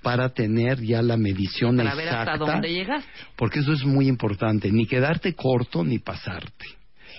para 0.03 0.31
tener 0.31 0.81
ya 0.83 1.03
la 1.03 1.17
medición 1.17 1.77
Para 1.77 1.95
ver 1.95 2.07
exacta. 2.09 2.33
hasta 2.33 2.45
dónde 2.45 2.73
llegaste. 2.73 3.09
Porque 3.37 3.61
eso 3.61 3.73
es 3.73 3.85
muy 3.85 4.09
importante, 4.09 4.71
ni 4.71 4.87
quedarte 4.87 5.35
corto 5.35 5.85
ni 5.85 5.99
pasarte. 5.99 6.67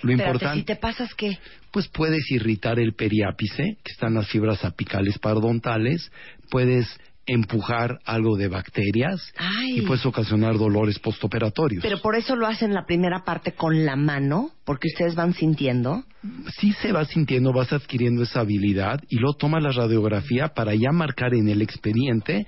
Lo 0.02 0.12
Espérate, 0.12 0.12
importante 0.12 0.58
si 0.58 0.64
te 0.64 0.76
pasas, 0.76 1.14
¿qué? 1.14 1.38
pues 1.70 1.88
puedes 1.88 2.30
irritar 2.30 2.78
el 2.78 2.94
periápice, 2.94 3.78
que 3.82 3.92
están 3.92 4.14
las 4.14 4.28
fibras 4.28 4.64
apicales 4.64 5.18
parodontales, 5.18 6.10
puedes 6.50 6.86
empujar 7.26 7.98
algo 8.04 8.36
de 8.36 8.48
bacterias 8.48 9.20
Ay. 9.36 9.78
y 9.78 9.82
puedes 9.82 10.06
ocasionar 10.06 10.56
dolores 10.56 10.98
postoperatorios. 10.98 11.82
Pero 11.82 12.00
por 12.00 12.14
eso 12.16 12.36
lo 12.36 12.46
hacen 12.46 12.72
la 12.72 12.86
primera 12.86 13.24
parte 13.24 13.52
con 13.52 13.84
la 13.84 13.96
mano, 13.96 14.50
porque 14.64 14.88
ustedes 14.88 15.14
van 15.14 15.34
sintiendo. 15.34 16.04
sí 16.58 16.72
se 16.80 16.92
va 16.92 17.04
sintiendo, 17.04 17.52
vas 17.52 17.72
adquiriendo 17.72 18.22
esa 18.22 18.40
habilidad 18.40 19.00
y 19.08 19.16
luego 19.16 19.36
tomas 19.36 19.62
la 19.62 19.72
radiografía 19.72 20.48
para 20.48 20.74
ya 20.74 20.92
marcar 20.92 21.34
en 21.34 21.48
el 21.48 21.62
expediente 21.62 22.46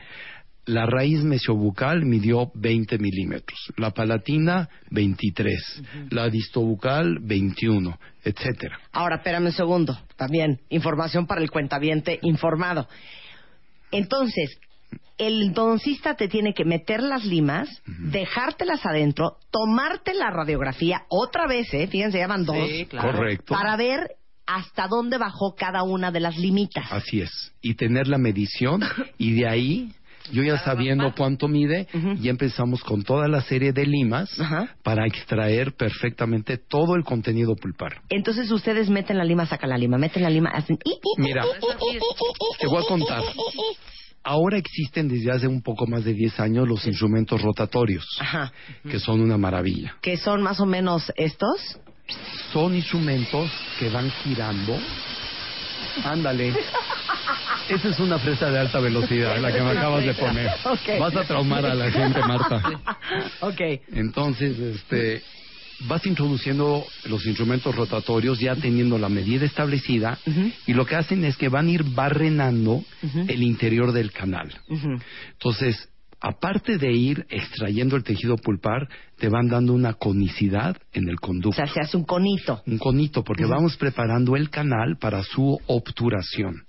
la 0.68 0.84
raíz 0.84 1.24
mesiobucal 1.24 2.04
midió 2.04 2.52
20 2.54 2.98
milímetros, 2.98 3.72
la 3.78 3.90
palatina 3.90 4.68
23, 4.90 5.82
la 6.10 6.28
distobucal 6.28 7.20
21, 7.22 7.98
etcétera. 8.22 8.78
Ahora, 8.92 9.16
espérame 9.16 9.46
un 9.46 9.52
segundo. 9.52 9.98
También, 10.16 10.60
información 10.68 11.26
para 11.26 11.40
el 11.40 11.50
cuentaviente 11.50 12.18
informado. 12.20 12.86
Entonces, 13.90 14.60
el 15.18 15.42
endodoncista 15.42 16.14
te 16.14 16.28
tiene 16.28 16.54
que 16.54 16.64
meter 16.64 17.02
las 17.02 17.24
limas, 17.24 17.68
dejártelas 17.86 18.86
adentro, 18.86 19.36
tomarte 19.50 20.14
la 20.14 20.30
radiografía 20.30 21.02
otra 21.08 21.46
vez, 21.46 21.72
¿eh? 21.74 21.88
Fíjense, 21.88 22.18
ya 22.18 22.28
van 22.28 22.44
dos. 22.44 22.56
claro. 22.88 23.12
Correcto. 23.12 23.52
Para 23.52 23.76
ver 23.76 24.16
hasta 24.46 24.86
dónde 24.88 25.18
bajó 25.18 25.54
cada 25.54 25.82
una 25.82 26.10
de 26.10 26.20
las 26.20 26.38
limitas. 26.38 26.90
Así 26.90 27.20
es. 27.20 27.52
Y 27.60 27.74
tener 27.74 28.08
la 28.08 28.16
medición 28.16 28.80
y 29.18 29.34
de 29.34 29.46
ahí, 29.46 29.92
yo 30.32 30.42
ya 30.42 30.58
sabiendo 30.58 31.12
cuánto 31.14 31.48
mide, 31.48 31.86
ya 32.20 32.30
empezamos 32.30 32.82
con 32.82 33.02
toda 33.02 33.28
la 33.28 33.42
serie 33.42 33.72
de 33.72 33.84
limas 33.84 34.30
para 34.82 35.06
extraer 35.06 35.74
perfectamente 35.74 36.56
todo 36.56 36.94
el 36.94 37.04
contenido 37.04 37.56
pulpar. 37.56 38.00
Entonces 38.08 38.50
ustedes 38.50 38.88
meten 38.88 39.18
la 39.18 39.24
lima, 39.24 39.44
sacan 39.46 39.68
la 39.68 39.78
lima, 39.78 39.98
meten 39.98 40.22
la 40.22 40.30
lima, 40.30 40.50
hacen... 40.50 40.78
Mira, 41.18 41.44
te 42.58 42.66
voy 42.66 42.82
a 42.82 42.88
contar. 42.88 43.22
Ahora 44.22 44.58
existen 44.58 45.08
desde 45.08 45.30
hace 45.30 45.46
un 45.46 45.62
poco 45.62 45.86
más 45.86 46.04
de 46.04 46.12
10 46.12 46.40
años 46.40 46.68
los 46.68 46.86
instrumentos 46.86 47.40
rotatorios, 47.40 48.04
Ajá. 48.20 48.52
que 48.88 48.98
son 48.98 49.20
una 49.20 49.38
maravilla. 49.38 49.96
Que 50.02 50.16
son 50.16 50.42
más 50.42 50.60
o 50.60 50.66
menos 50.66 51.12
estos. 51.16 51.78
Son 52.52 52.74
instrumentos 52.74 53.50
que 53.78 53.88
van 53.90 54.10
girando. 54.22 54.78
Ándale. 56.04 56.54
Esa 57.68 57.88
es 57.88 58.00
una 58.00 58.18
fresa 58.18 58.50
de 58.50 58.58
alta 58.58 58.80
velocidad, 58.80 59.38
la 59.38 59.52
que 59.52 59.60
me 59.60 59.70
acabas 59.70 60.04
de 60.04 60.14
poner. 60.14 60.50
Ok. 60.64 60.98
Vas 61.00 61.16
a 61.16 61.24
traumar 61.24 61.66
a 61.66 61.74
la 61.74 61.90
gente, 61.90 62.20
Marta. 62.20 62.62
ok. 63.40 63.60
Entonces, 63.92 64.58
este, 64.58 65.22
vas 65.86 66.04
introduciendo 66.06 66.84
los 67.04 67.24
instrumentos 67.26 67.74
rotatorios 67.74 68.40
ya 68.40 68.56
teniendo 68.56 68.98
la 68.98 69.08
medida 69.08 69.44
establecida 69.44 70.18
y 70.66 70.72
lo 70.72 70.84
que 70.86 70.96
hacen 70.96 71.24
es 71.24 71.36
que 71.36 71.48
van 71.48 71.66
a 71.68 71.70
ir 71.70 71.84
barrenando 71.84 72.82
el 73.28 73.42
interior 73.42 73.92
del 73.92 74.10
canal. 74.10 74.52
Entonces, 75.32 75.88
aparte 76.20 76.78
de 76.78 76.92
ir 76.92 77.26
extrayendo 77.30 77.96
el 77.96 78.02
tejido 78.02 78.36
pulpar, 78.36 78.88
te 79.18 79.28
van 79.28 79.48
dando 79.48 79.72
una 79.72 79.94
conicidad 79.94 80.76
en 80.92 81.08
el 81.08 81.20
conducto. 81.20 81.50
O 81.50 81.66
sea, 81.66 81.72
se 81.72 81.80
hace 81.80 81.96
un 81.96 82.04
conito. 82.04 82.62
Un 82.66 82.78
conito, 82.78 83.22
porque 83.22 83.44
vamos 83.44 83.76
preparando 83.76 84.36
el 84.36 84.50
canal 84.50 84.96
para 84.98 85.22
su 85.22 85.58
obturación. 85.66 86.62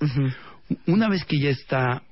Una 0.86 1.10
vez 1.10 1.26
que 1.26 1.40
ya 1.40 1.50
está 1.50 2.04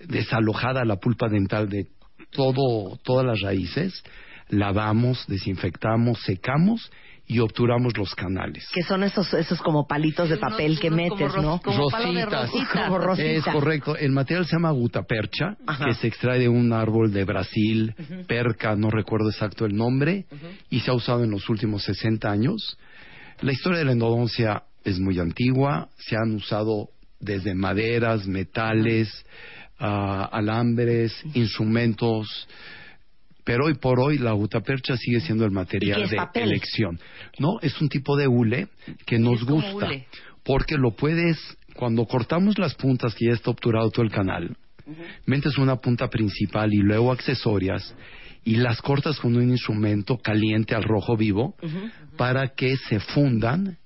desalojada 0.00 0.84
la 0.84 0.96
pulpa 0.96 1.28
dental 1.28 1.68
de 1.68 1.86
todo, 2.30 2.98
todas 3.02 3.24
las 3.24 3.40
raíces, 3.40 4.02
lavamos, 4.48 5.24
desinfectamos, 5.26 6.20
secamos 6.22 6.90
y 7.26 7.40
obturamos 7.40 7.96
los 7.98 8.14
canales. 8.14 8.66
Que 8.72 8.82
son 8.82 9.02
esos, 9.04 9.32
esos 9.34 9.60
como 9.60 9.86
palitos 9.86 10.30
de 10.30 10.38
papel 10.38 10.80
que 10.80 10.90
metes, 10.90 11.34
¿no? 11.36 11.60
Rositas. 11.62 12.50
Como 12.72 12.98
rosita. 12.98 13.28
Es 13.28 13.44
correcto. 13.44 13.96
El 13.96 14.12
material 14.12 14.46
se 14.46 14.56
llama 14.56 14.70
gutapercha, 14.70 15.56
que 15.84 15.94
se 15.94 16.06
extrae 16.06 16.38
de 16.38 16.48
un 16.48 16.72
árbol 16.72 17.12
de 17.12 17.24
Brasil, 17.24 17.94
perca, 18.26 18.74
no 18.76 18.90
recuerdo 18.90 19.28
exacto 19.28 19.66
el 19.66 19.76
nombre, 19.76 20.24
y 20.70 20.80
se 20.80 20.90
ha 20.90 20.94
usado 20.94 21.22
en 21.22 21.30
los 21.30 21.48
últimos 21.50 21.84
60 21.84 22.30
años. 22.30 22.78
La 23.42 23.52
historia 23.52 23.80
de 23.80 23.84
la 23.84 23.92
endodoncia 23.92 24.62
es 24.82 24.98
muy 24.98 25.18
antigua, 25.18 25.90
se 25.98 26.16
han 26.16 26.34
usado 26.34 26.88
desde 27.20 27.54
maderas, 27.54 28.26
metales, 28.26 29.24
ah, 29.78 30.28
alambres, 30.32 31.12
instrumentos, 31.34 32.48
pero 33.48 33.64
hoy 33.64 33.72
por 33.72 33.98
hoy 33.98 34.18
la 34.18 34.32
gutapercha 34.32 34.98
sigue 34.98 35.20
siendo 35.20 35.46
el 35.46 35.50
¿Y 35.50 35.54
qué 35.54 35.58
material 35.58 36.06
de 36.06 36.16
papel? 36.16 36.42
elección. 36.50 37.00
No, 37.38 37.58
es 37.62 37.80
un 37.80 37.88
tipo 37.88 38.14
de 38.14 38.28
hule 38.28 38.68
que 39.06 39.18
nos 39.18 39.42
gusta 39.42 39.86
hule. 39.86 40.06
porque 40.44 40.76
lo 40.76 40.90
puedes 40.90 41.38
cuando 41.74 42.04
cortamos 42.04 42.58
las 42.58 42.74
puntas 42.74 43.14
que 43.14 43.24
ya 43.28 43.32
está 43.32 43.50
obturado 43.50 43.90
todo 43.90 44.04
el 44.04 44.10
canal, 44.10 44.54
metes 45.24 45.56
una 45.56 45.76
punta 45.76 46.10
principal 46.10 46.74
y 46.74 46.82
luego 46.82 47.10
accesorias 47.10 47.94
y 48.44 48.56
las 48.56 48.82
cortas 48.82 49.18
con 49.18 49.34
un 49.34 49.48
instrumento 49.48 50.18
caliente 50.18 50.74
al 50.74 50.82
rojo 50.82 51.16
vivo 51.16 51.56
para 52.18 52.48
que 52.48 52.76
se 52.76 53.00
fundan 53.00 53.78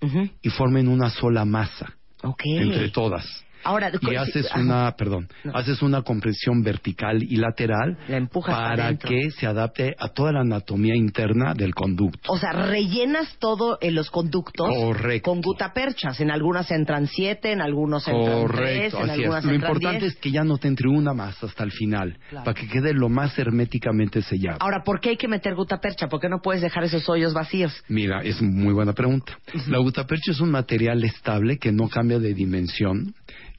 y 0.43 0.49
formen 0.49 0.89
una 0.89 1.09
sola 1.11 1.45
masa 1.45 1.99
entre 2.45 2.89
todas. 2.89 3.25
Ahora, 3.65 3.91
Y 4.01 4.17
haces 4.17 4.49
una, 4.57 4.93
perdón, 4.97 5.29
haces 5.55 5.83
una 5.83 6.03
compresión 6.03 6.63
vertical 6.63 7.23
y 7.23 7.37
lateral 7.37 7.97
empujas 8.09 8.55
para 8.55 8.97
que 8.97 9.31
se 9.31 9.47
adapte 9.47 9.95
a 9.99 10.09
toda 10.09 10.33
la 10.33 10.41
anatomía 10.41 10.95
interna 10.97 11.55
del 11.55 11.75
conducto. 11.75 12.33
O 12.33 12.39
sea, 12.39 12.53
rellenas 12.53 13.37
todo 13.39 13.79
en 13.81 13.95
los 13.95 14.11
conductos 14.11 14.69
Correcto. 14.69 15.31
con 15.31 15.41
gutaperchas. 15.41 16.21
En 16.21 16.31
algunas 16.31 16.71
entran 16.71 17.07
siete, 17.07 17.53
en 17.53 17.61
algunos 17.61 18.07
entran 18.09 18.47
tres, 18.49 18.93
Correcto, 18.93 18.99
en 18.99 19.03
así 19.11 19.13
es. 19.13 19.19
algunas 19.27 19.45
Lo 19.45 19.53
entran 19.53 19.71
importante 19.73 20.01
diez. 20.01 20.13
es 20.15 20.21
que 20.21 20.31
ya 20.31 20.45
no 20.45 20.59
te 20.59 20.69
entre 20.69 20.89
una 20.89 21.13
más 21.15 21.43
hasta 21.43 21.65
el 21.65 21.73
final, 21.73 22.17
Claro. 22.31 22.45
para 22.45 22.55
que 22.61 22.69
quede 22.69 22.93
lo 22.95 23.09
más 23.09 23.39
herméticamente 23.39 24.23
sellado. 24.23 24.59
Ahora, 24.61 24.83
¿por 24.85 25.01
qué 25.01 25.11
hay 25.11 25.17
que 25.17 25.29
meter 25.29 25.55
gutapercha? 25.55 26.09
¿Por 26.09 26.21
qué 26.21 26.29
no 26.29 26.41
puedes 26.43 26.63
dejar 26.63 26.85
esos 26.85 27.09
hoyos 27.09 27.33
vacíos? 27.35 27.73
Mira, 27.89 28.23
es 28.23 28.41
muy 28.43 28.73
buena 28.73 28.93
pregunta. 28.93 29.39
La 29.69 29.79
gutapercha 29.79 30.33
es 30.33 30.41
un 30.41 30.51
material 30.51 31.03
estable 31.05 31.59
que 31.59 31.73
no 31.73 31.89
cambia 31.89 32.19
de 32.19 32.35
dimensión. 32.35 33.15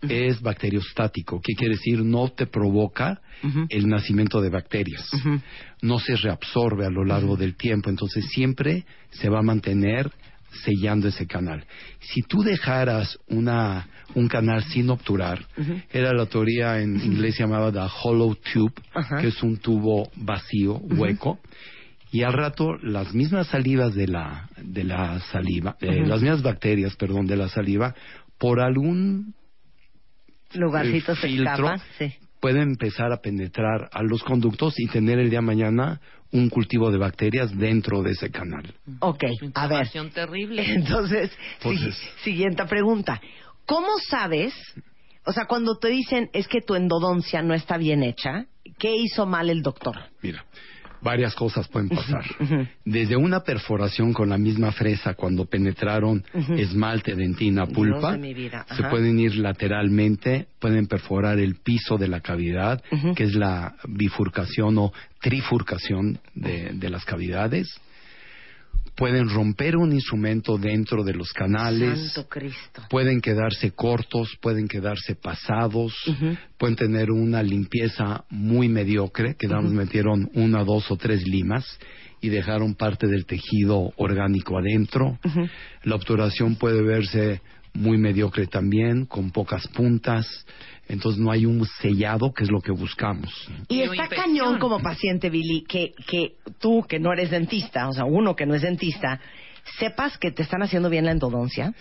Es 0.09 0.41
bacteriostático, 0.41 1.39
que 1.41 1.53
quiere 1.53 1.75
decir 1.75 2.03
no 2.03 2.29
te 2.29 2.47
provoca 2.47 3.21
el 3.69 3.87
nacimiento 3.87 4.41
de 4.41 4.49
bacterias. 4.49 5.09
No 5.81 5.99
se 5.99 6.15
reabsorbe 6.15 6.85
a 6.85 6.89
lo 6.89 7.03
largo 7.03 7.35
del 7.35 7.55
tiempo, 7.55 7.89
entonces 7.89 8.25
siempre 8.29 8.85
se 9.11 9.29
va 9.29 9.39
a 9.39 9.43
mantener 9.43 10.11
sellando 10.63 11.07
ese 11.07 11.25
canal. 11.25 11.65
Si 11.99 12.21
tú 12.21 12.43
dejaras 12.43 13.17
una, 13.27 13.87
un 14.15 14.27
canal 14.27 14.63
sin 14.65 14.89
obturar, 14.89 15.45
era 15.91 16.13
la 16.13 16.25
teoría 16.25 16.79
en 16.79 17.01
inglés 17.01 17.37
llamada 17.37 17.71
the 17.71 17.93
hollow 18.03 18.35
tube, 18.35 18.73
que 19.19 19.27
es 19.27 19.43
un 19.43 19.57
tubo 19.57 20.09
vacío, 20.15 20.75
hueco, 20.75 21.39
y 22.11 22.21
al 22.21 22.33
rato 22.33 22.77
las 22.83 23.13
mismas 23.13 23.47
salivas 23.47 23.95
de 23.95 24.07
la, 24.07 24.47
de 24.61 24.83
la 24.83 25.19
saliva, 25.31 25.75
eh, 25.81 26.05
las 26.05 26.21
mismas 26.21 26.43
bacterias, 26.43 26.95
perdón, 26.95 27.25
de 27.25 27.37
la 27.37 27.49
saliva, 27.49 27.95
por 28.37 28.59
algún 28.59 29.33
Lugarcitos 30.55 31.19
se 31.19 31.27
filtro, 31.27 31.51
escapan. 31.53 31.81
Sí. 31.97 32.13
pueden 32.39 32.61
empezar 32.63 33.11
a 33.11 33.17
penetrar 33.17 33.89
a 33.91 34.03
los 34.03 34.23
conductos 34.23 34.73
y 34.79 34.87
tener 34.87 35.19
el 35.19 35.29
día 35.29 35.39
de 35.39 35.45
mañana 35.45 36.01
un 36.31 36.49
cultivo 36.49 36.91
de 36.91 36.97
bacterias 36.97 37.55
dentro 37.57 38.01
de 38.01 38.11
ese 38.11 38.31
canal. 38.31 38.73
Ok, 38.99 39.23
a 39.53 39.67
ver. 39.67 39.77
Información 39.77 40.09
terrible. 40.11 40.63
Entonces, 40.73 41.31
Entonces- 41.57 41.95
si- 41.95 42.23
siguiente 42.31 42.65
pregunta. 42.65 43.21
¿Cómo 43.65 43.87
sabes? 44.09 44.53
O 45.25 45.31
sea, 45.31 45.45
cuando 45.45 45.77
te 45.77 45.87
dicen 45.89 46.29
es 46.33 46.47
que 46.47 46.59
tu 46.61 46.75
endodoncia 46.75 47.41
no 47.41 47.53
está 47.53 47.77
bien 47.77 48.03
hecha, 48.03 48.45
¿qué 48.77 48.93
hizo 48.95 49.25
mal 49.25 49.49
el 49.49 49.61
doctor? 49.61 49.95
Mira, 50.21 50.43
varias 51.03 51.35
cosas 51.35 51.67
pueden 51.67 51.89
pasar. 51.89 52.23
Desde 52.85 53.15
una 53.15 53.41
perforación 53.41 54.13
con 54.13 54.29
la 54.29 54.37
misma 54.37 54.71
fresa 54.71 55.13
cuando 55.13 55.45
penetraron 55.45 56.23
esmalte, 56.57 57.15
dentina, 57.15 57.65
pulpa, 57.67 58.17
de 58.17 58.51
se 58.75 58.83
pueden 58.89 59.19
ir 59.19 59.35
lateralmente, 59.35 60.47
pueden 60.59 60.87
perforar 60.87 61.39
el 61.39 61.55
piso 61.55 61.97
de 61.97 62.07
la 62.07 62.21
cavidad, 62.21 62.81
que 63.15 63.23
es 63.25 63.35
la 63.35 63.75
bifurcación 63.87 64.77
o 64.77 64.93
trifurcación 65.21 66.19
de, 66.33 66.71
de 66.73 66.89
las 66.89 67.05
cavidades. 67.05 67.67
Pueden 68.95 69.27
romper 69.29 69.75
un 69.75 69.91
instrumento 69.91 70.57
dentro 70.57 71.03
de 71.03 71.13
los 71.13 71.33
canales. 71.33 72.13
Santo 72.13 72.29
Cristo. 72.29 72.83
Pueden 72.89 73.21
quedarse 73.21 73.71
cortos, 73.71 74.37
pueden 74.41 74.67
quedarse 74.67 75.15
pasados, 75.15 75.93
pueden 76.57 76.75
tener 76.75 77.09
una 77.11 77.41
limpieza 77.41 78.23
muy 78.29 78.69
mediocre, 78.69 79.35
que 79.35 79.47
Ujú. 79.47 79.61
metieron 79.69 80.29
una, 80.35 80.63
dos 80.63 80.91
o 80.91 80.95
tres 80.97 81.25
limas 81.27 81.65
y 82.21 82.29
dejaron 82.29 82.75
parte 82.75 83.07
del 83.07 83.25
tejido 83.25 83.91
orgánico 83.97 84.57
adentro. 84.57 85.19
La 85.83 85.95
obturación 85.95 86.55
puede 86.55 86.81
verse 86.81 87.41
muy 87.73 87.97
mediocre 87.97 88.47
también, 88.47 89.05
con 89.05 89.31
pocas 89.31 89.67
puntas, 89.69 90.27
entonces 90.87 91.19
no 91.19 91.31
hay 91.31 91.45
un 91.45 91.65
sellado, 91.81 92.33
que 92.33 92.43
es 92.43 92.51
lo 92.51 92.59
que 92.61 92.71
buscamos. 92.71 93.31
Y 93.69 93.81
está 93.81 94.07
cañón 94.07 94.59
como 94.59 94.79
paciente, 94.79 95.29
Billy, 95.29 95.63
que, 95.63 95.93
que 96.07 96.35
tú, 96.59 96.83
que 96.87 96.99
no 96.99 97.13
eres 97.13 97.31
dentista, 97.31 97.87
o 97.87 97.93
sea, 97.93 98.05
uno 98.05 98.35
que 98.35 98.45
no 98.45 98.53
es 98.53 98.61
dentista, 98.61 99.19
sepas 99.79 100.17
que 100.17 100.31
te 100.31 100.43
están 100.43 100.61
haciendo 100.61 100.89
bien 100.89 101.05
la 101.05 101.11
endodoncia. 101.11 101.73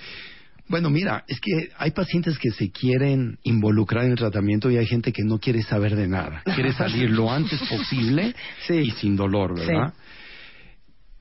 Bueno, 0.69 0.91
mira, 0.91 1.25
es 1.27 1.41
que 1.41 1.71
hay 1.77 1.91
pacientes 1.91 2.39
que 2.39 2.51
se 2.51 2.71
quieren 2.71 3.39
involucrar 3.43 4.05
en 4.05 4.13
el 4.13 4.17
tratamiento 4.17 4.71
y 4.71 4.79
hay 4.79 4.87
gente 4.87 5.13
que 5.13 5.25
no 5.25 5.39
quiere 5.39 5.63
saber 5.63 5.97
de 5.97 6.09
nada. 6.09 6.43
Quiere 6.55 6.73
salir 6.75 7.11
lo 7.11 7.31
antes 7.31 7.61
posible 7.69 8.35
y 8.69 8.91
sin 8.93 9.17
dolor, 9.17 9.59
¿verdad? 9.59 9.93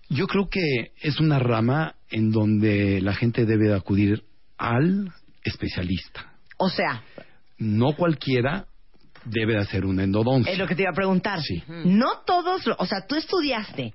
Yo 0.10 0.28
creo 0.28 0.50
que 0.50 0.92
es 1.02 1.20
una 1.20 1.40
rama 1.40 1.96
en 2.10 2.32
donde 2.32 3.02
la 3.02 3.14
gente 3.14 3.46
debe 3.46 3.70
de 3.70 3.76
acudir 3.76 4.24
al 4.58 5.12
especialista. 5.44 6.34
O 6.58 6.70
sea, 6.70 7.02
No 7.62 7.94
cualquiera 7.96 8.66
debe 9.24 9.54
de 9.54 9.60
hacer 9.60 9.86
una 9.86 10.04
endodoncia. 10.04 10.52
es 10.52 10.58
lo 10.58 10.66
que 10.68 10.76
te 10.76 10.82
iba 10.82 10.92
a 10.92 10.96
preguntar. 10.96 11.40
No 11.86 12.22
todos, 12.26 12.64
o 12.78 12.86
sea, 12.88 13.06
tú 13.08 13.16
estudiaste. 13.16 13.94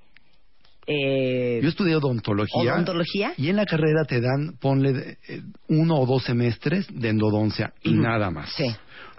Eh, 0.89 1.59
Yo 1.61 1.67
estudié 1.67 1.95
odontología. 1.97 2.73
¿Odontología? 2.75 3.33
Y 3.37 3.49
en 3.49 3.57
la 3.57 3.65
carrera 3.65 4.05
te 4.05 4.21
dan, 4.21 4.57
ponle 4.57 5.17
eh, 5.27 5.41
uno 5.67 5.95
o 5.99 6.05
dos 6.05 6.23
semestres 6.23 6.87
de 6.89 7.09
endodoncia 7.09 7.73
y 7.83 7.91
nada 7.93 8.31
más. 8.31 8.55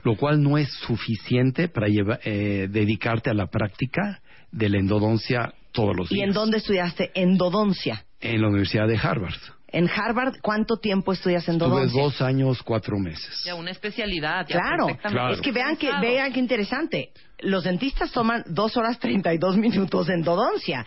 Lo 0.02 0.16
cual 0.16 0.42
no 0.42 0.56
es 0.56 0.70
suficiente 0.86 1.68
para 1.68 1.88
lleva- 1.88 2.18
eh, 2.24 2.68
dedicarte 2.70 3.28
a 3.28 3.34
la 3.34 3.48
práctica 3.48 4.22
de 4.50 4.70
la 4.70 4.78
endodoncia 4.78 5.52
todos 5.72 5.94
los 5.94 6.10
¿Y 6.10 6.14
días. 6.14 6.28
en 6.28 6.32
dónde 6.32 6.56
estudiaste 6.56 7.10
endodoncia? 7.14 8.02
En 8.20 8.40
la 8.40 8.48
Universidad 8.48 8.88
de 8.88 8.96
Harvard. 8.96 9.34
En 9.70 9.88
Harvard, 9.88 10.40
¿cuánto 10.40 10.78
tiempo 10.78 11.12
estudias 11.12 11.46
endodoncia? 11.48 12.02
dos 12.02 12.22
años, 12.22 12.62
cuatro 12.62 12.98
meses. 12.98 13.42
Ya 13.44 13.54
una 13.54 13.70
especialidad. 13.70 14.46
ya 14.48 14.60
Claro, 14.60 14.86
perfectamente 14.86 15.34
es 15.34 15.40
que 15.42 15.52
vean 15.52 15.76
que 15.76 15.90
vean 16.00 16.32
qué 16.32 16.40
interesante. 16.40 17.10
Los 17.40 17.64
dentistas 17.64 18.10
toman 18.10 18.42
dos 18.46 18.76
horas 18.76 18.98
treinta 18.98 19.32
y 19.32 19.38
dos 19.38 19.56
minutos 19.56 20.06
de 20.06 20.14
endodoncia, 20.14 20.86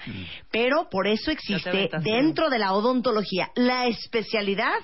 pero 0.51 0.89
por 0.89 1.07
eso 1.07 1.31
existe 1.31 1.89
dentro 2.03 2.49
de 2.49 2.59
la 2.59 2.73
odontología 2.73 3.49
la 3.55 3.85
especialidad 3.85 4.79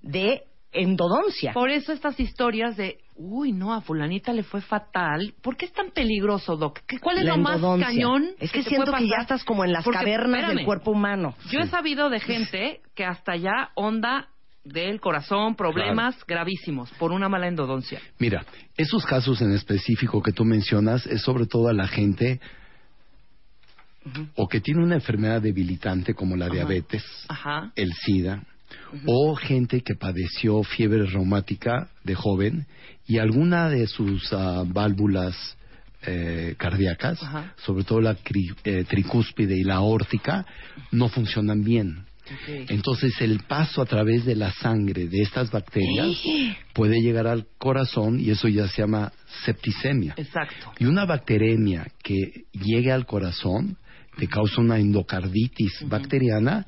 de 0.00 0.42
endodoncia. 0.72 1.52
Por 1.52 1.70
eso 1.70 1.92
estas 1.92 2.18
historias 2.18 2.76
de, 2.76 2.98
uy, 3.16 3.52
no, 3.52 3.72
a 3.74 3.80
fulanita 3.80 4.32
le 4.32 4.42
fue 4.42 4.60
fatal. 4.60 5.34
¿Por 5.42 5.56
qué 5.56 5.66
es 5.66 5.72
tan 5.72 5.90
peligroso, 5.90 6.56
Doc? 6.56 6.80
¿Qué- 6.86 6.98
¿Cuál 6.98 7.18
es 7.18 7.24
La 7.24 7.36
lo 7.36 7.42
más 7.42 7.60
cañón? 7.80 8.30
Es 8.38 8.50
que 8.52 8.62
te 8.62 8.70
siento 8.70 8.90
puede 8.90 9.04
que 9.04 9.08
ya 9.10 9.22
estás 9.22 9.44
como 9.44 9.64
en 9.64 9.72
las 9.72 9.84
Porque, 9.84 9.98
cavernas 9.98 10.48
del 10.54 10.64
cuerpo 10.64 10.90
humano. 10.92 11.34
Yo 11.50 11.60
he 11.60 11.66
sabido 11.66 12.10
de 12.10 12.20
gente 12.20 12.80
que 12.94 13.04
hasta 13.04 13.36
ya 13.36 13.70
onda 13.74 14.28
del 14.64 15.00
corazón, 15.00 15.56
problemas 15.56 16.24
gravísimos 16.24 16.90
por 16.92 17.10
una 17.10 17.28
mala 17.28 17.48
endodoncia. 17.48 18.00
Mira, 18.18 18.44
esos 18.76 19.04
casos 19.04 19.42
en 19.42 19.52
específico 19.52 20.22
que 20.22 20.32
tú 20.32 20.44
mencionas 20.44 21.04
es 21.06 21.22
sobre 21.22 21.46
todo 21.46 21.68
a 21.68 21.72
la 21.72 21.88
gente 21.88 22.40
o 24.36 24.48
que 24.48 24.60
tiene 24.60 24.82
una 24.84 24.94
enfermedad 24.96 25.40
debilitante 25.42 26.14
como 26.14 26.36
la 26.36 26.48
diabetes, 26.48 27.04
Ajá. 27.28 27.72
el 27.76 27.92
SIDA, 27.92 28.42
o 29.06 29.34
gente 29.36 29.80
que 29.82 29.94
padeció 29.94 30.62
fiebre 30.62 31.06
reumática 31.06 31.88
de 32.04 32.14
joven 32.14 32.66
y 33.06 33.18
alguna 33.18 33.68
de 33.68 33.86
sus 33.86 34.32
ah, 34.32 34.64
válvulas 34.66 35.34
eh, 36.04 36.54
cardíacas, 36.58 37.22
Ajá. 37.22 37.54
sobre 37.64 37.84
todo 37.84 38.00
la 38.00 38.16
cri- 38.16 38.54
eh, 38.64 38.84
tricúspide 38.88 39.56
y 39.56 39.62
la 39.64 39.76
aórtica, 39.76 40.44
no 40.90 41.08
funcionan 41.08 41.62
bien. 41.62 42.04
Entonces 42.68 43.20
el 43.20 43.40
paso 43.40 43.82
a 43.82 43.84
través 43.86 44.24
de 44.24 44.36
la 44.36 44.52
sangre 44.52 45.08
de 45.08 45.22
estas 45.22 45.50
bacterias 45.50 46.08
puede 46.72 47.00
llegar 47.02 47.26
al 47.26 47.46
corazón 47.58 48.20
y 48.20 48.30
eso 48.30 48.48
ya 48.48 48.68
se 48.68 48.82
llama 48.82 49.12
septicemia. 49.44 50.14
Exacto. 50.16 50.72
Y 50.78 50.86
una 50.86 51.04
bacteremia 51.04 51.86
que 52.02 52.44
llegue 52.52 52.92
al 52.92 53.06
corazón 53.06 53.76
te 54.16 54.28
causa 54.28 54.60
una 54.60 54.78
endocarditis 54.78 55.88
bacteriana 55.88 56.64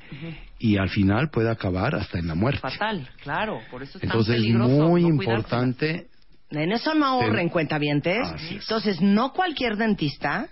y 0.59 0.77
al 0.77 0.89
final 0.89 1.29
puede 1.29 1.49
acabar 1.49 1.95
hasta 1.95 2.19
en 2.19 2.27
la 2.27 2.35
muerte. 2.35 2.59
Fatal, 2.59 3.07
claro. 3.23 3.59
Por 3.71 3.81
eso 3.83 3.97
es 3.97 4.03
Entonces 4.03 4.35
tan 4.35 4.35
es 4.37 4.41
peligroso 4.41 4.89
muy 4.89 5.03
no 5.03 5.17
cuidársela. 5.17 5.35
importante 5.63 6.07
En 6.51 6.71
eso 6.71 6.93
no 6.93 7.05
ahorren 7.05 7.49
cuentavientes. 7.49 8.27
Entonces, 8.49 9.01
no 9.01 9.33
cualquier 9.33 9.77
dentista. 9.77 10.47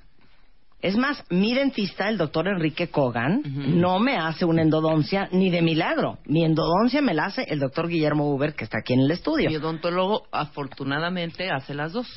Es 0.81 0.97
más, 0.97 1.23
mi 1.29 1.53
dentista, 1.53 2.09
el 2.09 2.17
doctor 2.17 2.47
Enrique 2.49 2.89
Kogan, 2.89 3.41
no 3.79 3.99
me 3.99 4.17
hace 4.17 4.43
una 4.43 4.61
endodoncia 4.61 5.29
ni 5.31 5.49
de 5.49 5.61
milagro. 5.61 6.19
Mi 6.25 6.43
endodoncia 6.43 7.01
me 7.01 7.13
la 7.13 7.25
hace 7.25 7.43
el 7.43 7.59
doctor 7.59 7.87
Guillermo 7.87 8.29
Uber, 8.33 8.53
que 8.53 8.65
está 8.65 8.79
aquí 8.79 8.91
en 8.93 8.99
el 8.99 9.11
estudio. 9.11 9.49
Mi 9.49 9.55
odontólogo, 9.55 10.27
afortunadamente, 10.31 11.49
hace 11.49 11.73
las 11.73 11.93
dos. 11.93 12.07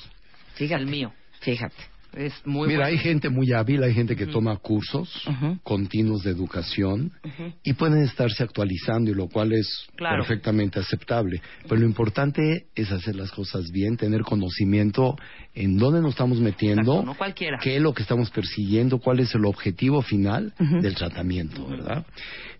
Fíjate. 0.54 0.82
El 0.82 0.88
mío. 0.88 1.12
Fíjate. 1.40 1.76
Es 2.16 2.32
muy 2.46 2.66
Mira, 2.68 2.84
bueno. 2.84 2.92
hay 2.92 2.98
gente 2.98 3.28
muy 3.28 3.52
hábil, 3.52 3.82
hay 3.82 3.92
gente 3.92 4.16
que 4.16 4.26
toma 4.26 4.56
cursos 4.56 5.22
continuos 5.62 6.22
de 6.22 6.30
educación 6.30 7.12
y 7.62 7.74
pueden 7.74 8.02
estarse 8.02 8.42
actualizando, 8.42 9.10
y 9.10 9.14
lo 9.14 9.28
cual 9.28 9.52
es 9.52 9.86
Claro. 9.96 10.22
perfectamente 10.22 10.80
aceptable. 10.80 11.42
Pero 11.68 11.76
lo 11.82 11.86
importante 11.86 12.66
es 12.74 12.90
hacer 12.90 13.16
las 13.16 13.30
cosas 13.30 13.70
bien, 13.70 13.96
tener 13.98 14.22
conocimiento 14.22 15.14
en 15.54 15.76
dónde 15.76 16.00
nos 16.00 16.10
estamos 16.12 16.38
metiendo, 16.40 16.92
Exacto, 16.92 17.06
no 17.06 17.14
cualquiera. 17.18 17.58
qué 17.62 17.76
es 17.76 17.82
lo 17.82 17.92
que 17.92 18.02
estamos 18.02 18.30
persiguiendo, 18.30 18.98
cuál 18.98 19.20
es 19.20 19.34
el 19.34 19.44
objetivo 19.44 20.00
final 20.00 20.54
del 20.58 20.94
tratamiento, 20.94 21.66
¿verdad? 21.66 22.06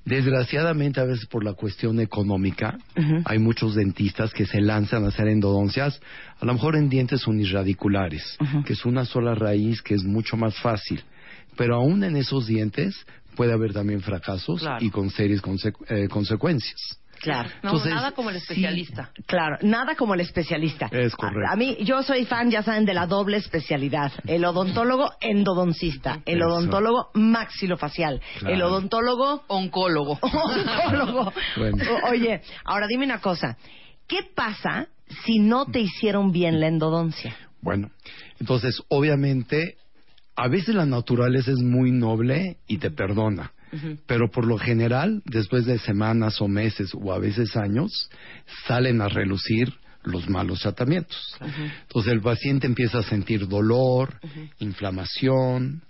Desgraciadamente, 0.06 1.00
a 1.00 1.04
veces 1.04 1.26
por 1.26 1.44
la 1.44 1.54
cuestión 1.54 1.98
económica, 1.98 2.78
hay 3.24 3.38
muchos 3.40 3.74
dentistas 3.74 4.32
que 4.32 4.46
se 4.46 4.60
lanzan 4.60 5.04
a 5.04 5.08
hacer 5.08 5.26
endodoncias, 5.26 6.00
a 6.40 6.44
lo 6.46 6.54
mejor 6.54 6.76
en 6.76 6.88
dientes 6.88 7.26
unirradiculares, 7.26 8.38
que 8.64 8.72
es 8.74 8.84
una 8.86 9.04
sola 9.04 9.34
raíz 9.34 9.82
que 9.82 9.94
es 9.94 10.04
mucho 10.04 10.36
más 10.36 10.56
fácil. 10.60 11.02
Pero 11.56 11.74
aún 11.74 12.04
en 12.04 12.16
esos 12.16 12.46
dientes 12.46 13.04
puede 13.34 13.52
haber 13.52 13.72
también 13.72 14.00
fracasos 14.00 14.60
Claro. 14.60 14.84
y 14.84 14.90
con 14.90 15.10
serias 15.10 15.42
conse- 15.42 15.74
eh, 15.88 16.06
consecuencias. 16.08 17.00
Claro. 17.20 17.48
No, 17.62 17.70
Entonces, 17.70 17.92
nada 17.94 18.12
como 18.12 18.30
el 18.30 18.36
especialista. 18.36 19.10
Claro, 19.26 19.56
nada 19.62 19.94
como 19.96 20.14
el 20.14 20.20
especialista. 20.20 20.86
Es 20.92 21.14
correcto. 21.16 21.48
A, 21.48 21.52
a 21.52 21.56
mí, 21.56 21.76
yo 21.80 22.02
soy 22.02 22.24
fan, 22.26 22.50
ya 22.50 22.62
saben, 22.62 22.84
de 22.84 22.94
la 22.94 23.06
doble 23.06 23.36
especialidad. 23.38 24.12
El 24.26 24.44
odontólogo 24.44 25.10
endodoncista, 25.20 26.20
el 26.26 26.38
Eso. 26.38 26.46
odontólogo 26.48 27.10
maxilofacial, 27.14 28.20
Claro. 28.38 28.54
el 28.54 28.62
odontólogo 28.62 29.44
oncólogo. 29.48 30.18
oncólogo. 30.22 31.32
Bueno. 31.56 31.84
O- 32.04 32.10
Oye, 32.10 32.40
ahora 32.64 32.86
dime 32.86 33.04
una 33.04 33.20
cosa. 33.20 33.56
¿Qué 34.06 34.18
pasa 34.34 34.88
si 35.24 35.38
no 35.38 35.66
te 35.66 35.80
hicieron 35.80 36.32
bien 36.32 36.60
la 36.60 36.68
endodoncia? 36.68 37.36
Bueno, 37.62 37.90
entonces 38.38 38.80
obviamente 38.88 39.76
a 40.36 40.48
veces 40.48 40.74
la 40.74 40.86
naturaleza 40.86 41.50
es 41.50 41.58
muy 41.58 41.90
noble 41.90 42.58
y 42.68 42.78
te 42.78 42.90
perdona. 42.90 43.52
Pero 44.06 44.30
por 44.30 44.46
lo 44.46 44.58
general, 44.58 45.22
después 45.24 45.66
de 45.66 45.78
semanas 45.78 46.40
o 46.40 46.48
meses 46.48 46.92
o 46.94 47.12
a 47.12 47.18
veces 47.18 47.56
años, 47.56 48.10
salen 48.66 49.00
a 49.00 49.08
relucir 49.08 49.72
los 50.04 50.28
malos 50.28 50.60
tratamientos. 50.60 51.36
Entonces 51.82 52.12
el 52.12 52.20
paciente 52.20 52.66
empieza 52.66 52.98
a 52.98 53.02
sentir 53.02 53.48
dolor, 53.48 54.20
inflamación, 54.60 55.82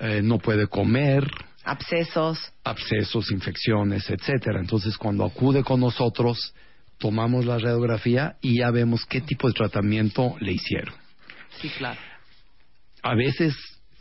eh, 0.00 0.22
no 0.22 0.38
puede 0.38 0.66
comer, 0.66 1.30
abscesos, 1.64 2.52
abscesos, 2.64 3.30
infecciones, 3.30 4.08
etcétera. 4.10 4.60
Entonces 4.60 4.96
cuando 4.96 5.24
acude 5.24 5.62
con 5.62 5.80
nosotros, 5.80 6.54
tomamos 6.98 7.44
la 7.44 7.58
radiografía 7.58 8.36
y 8.40 8.60
ya 8.60 8.70
vemos 8.70 9.04
qué 9.06 9.20
tipo 9.20 9.48
de 9.48 9.54
tratamiento 9.54 10.36
le 10.40 10.52
hicieron. 10.52 10.94
Sí, 11.60 11.68
claro. 11.76 12.00
A 13.02 13.14
veces, 13.14 13.54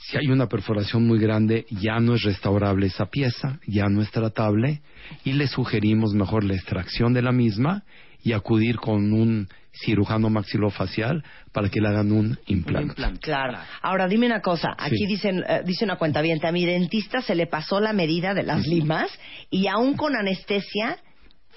si 0.03 0.18
hay 0.18 0.28
una 0.28 0.48
perforación 0.48 1.06
muy 1.07 1.19
grande, 1.19 1.65
ya 1.69 1.99
no 1.99 2.15
es 2.15 2.23
restaurable 2.23 2.88
esa 2.88 3.06
pieza, 3.07 3.60
ya 3.68 3.86
no 3.88 4.02
es 4.02 4.10
tratable 4.11 4.82
y 5.23 5.34
le 5.34 5.48
sugerimos 5.48 6.14
mejor 6.14 6.44
la 6.44 6.56
extracción 6.56 7.14
de 7.14 7.22
la 7.22 7.32
misma 7.32 7.84
y 8.23 8.34
acudir 8.34 8.78
con 8.78 9.14
un 9.14 9.48
cirujano 9.73 10.30
maxilofacial 10.30 11.23
para 11.53 11.69
que 11.69 11.80
le 11.80 11.88
hagan 11.88 12.11
un 12.11 12.38
implante. 12.48 12.95
Claro. 13.22 13.57
Ahora 13.82 14.07
dime 14.07 14.26
una 14.26 14.41
cosa. 14.41 14.76
Aquí 14.78 14.98
Sí. 14.98 15.06
dicen, 15.06 15.44
eh, 15.48 15.61
dice 15.65 15.86
una 15.86 15.95
cuenta 15.98 16.22
bien. 16.22 16.44
A 16.45 16.52
mi 16.52 16.65
dentista 16.65 17.22
se 17.22 17.36
le 17.36 17.48
pasó 17.48 17.80
la 17.80 17.94
medida 17.94 18.34
de 18.34 18.44
las 18.44 18.68
limas 18.68 19.10
y 19.49 19.68
aún 19.68 19.95
con 19.95 20.15
anestesia 20.15 20.98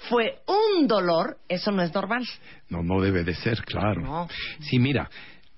fue 0.09 0.39
un 0.47 0.87
dolor. 0.87 1.37
Eso 1.49 1.71
no 1.71 1.81
es 1.83 1.93
normal. 1.93 2.23
No, 2.69 2.83
no 2.83 3.01
debe 3.01 3.23
de 3.23 3.33
ser, 3.35 3.61
claro. 3.63 4.01
No. 4.01 4.27
Sí, 4.61 4.79
mira, 4.79 5.09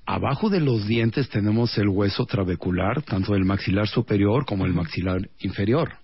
abajo 0.07 0.49
de 0.49 0.61
los 0.61 0.87
dientes 0.87 1.29
tenemos 1.29 1.77
el 1.77 1.89
hueso 1.89 2.25
trabecular, 2.25 3.03
tanto 3.03 3.35
el 3.35 3.43
maxilar 3.43 3.87
superior 3.87 4.45
como 4.45 4.65
el 4.65 4.73
maxilar 4.73 5.29
inferior. 5.39 5.97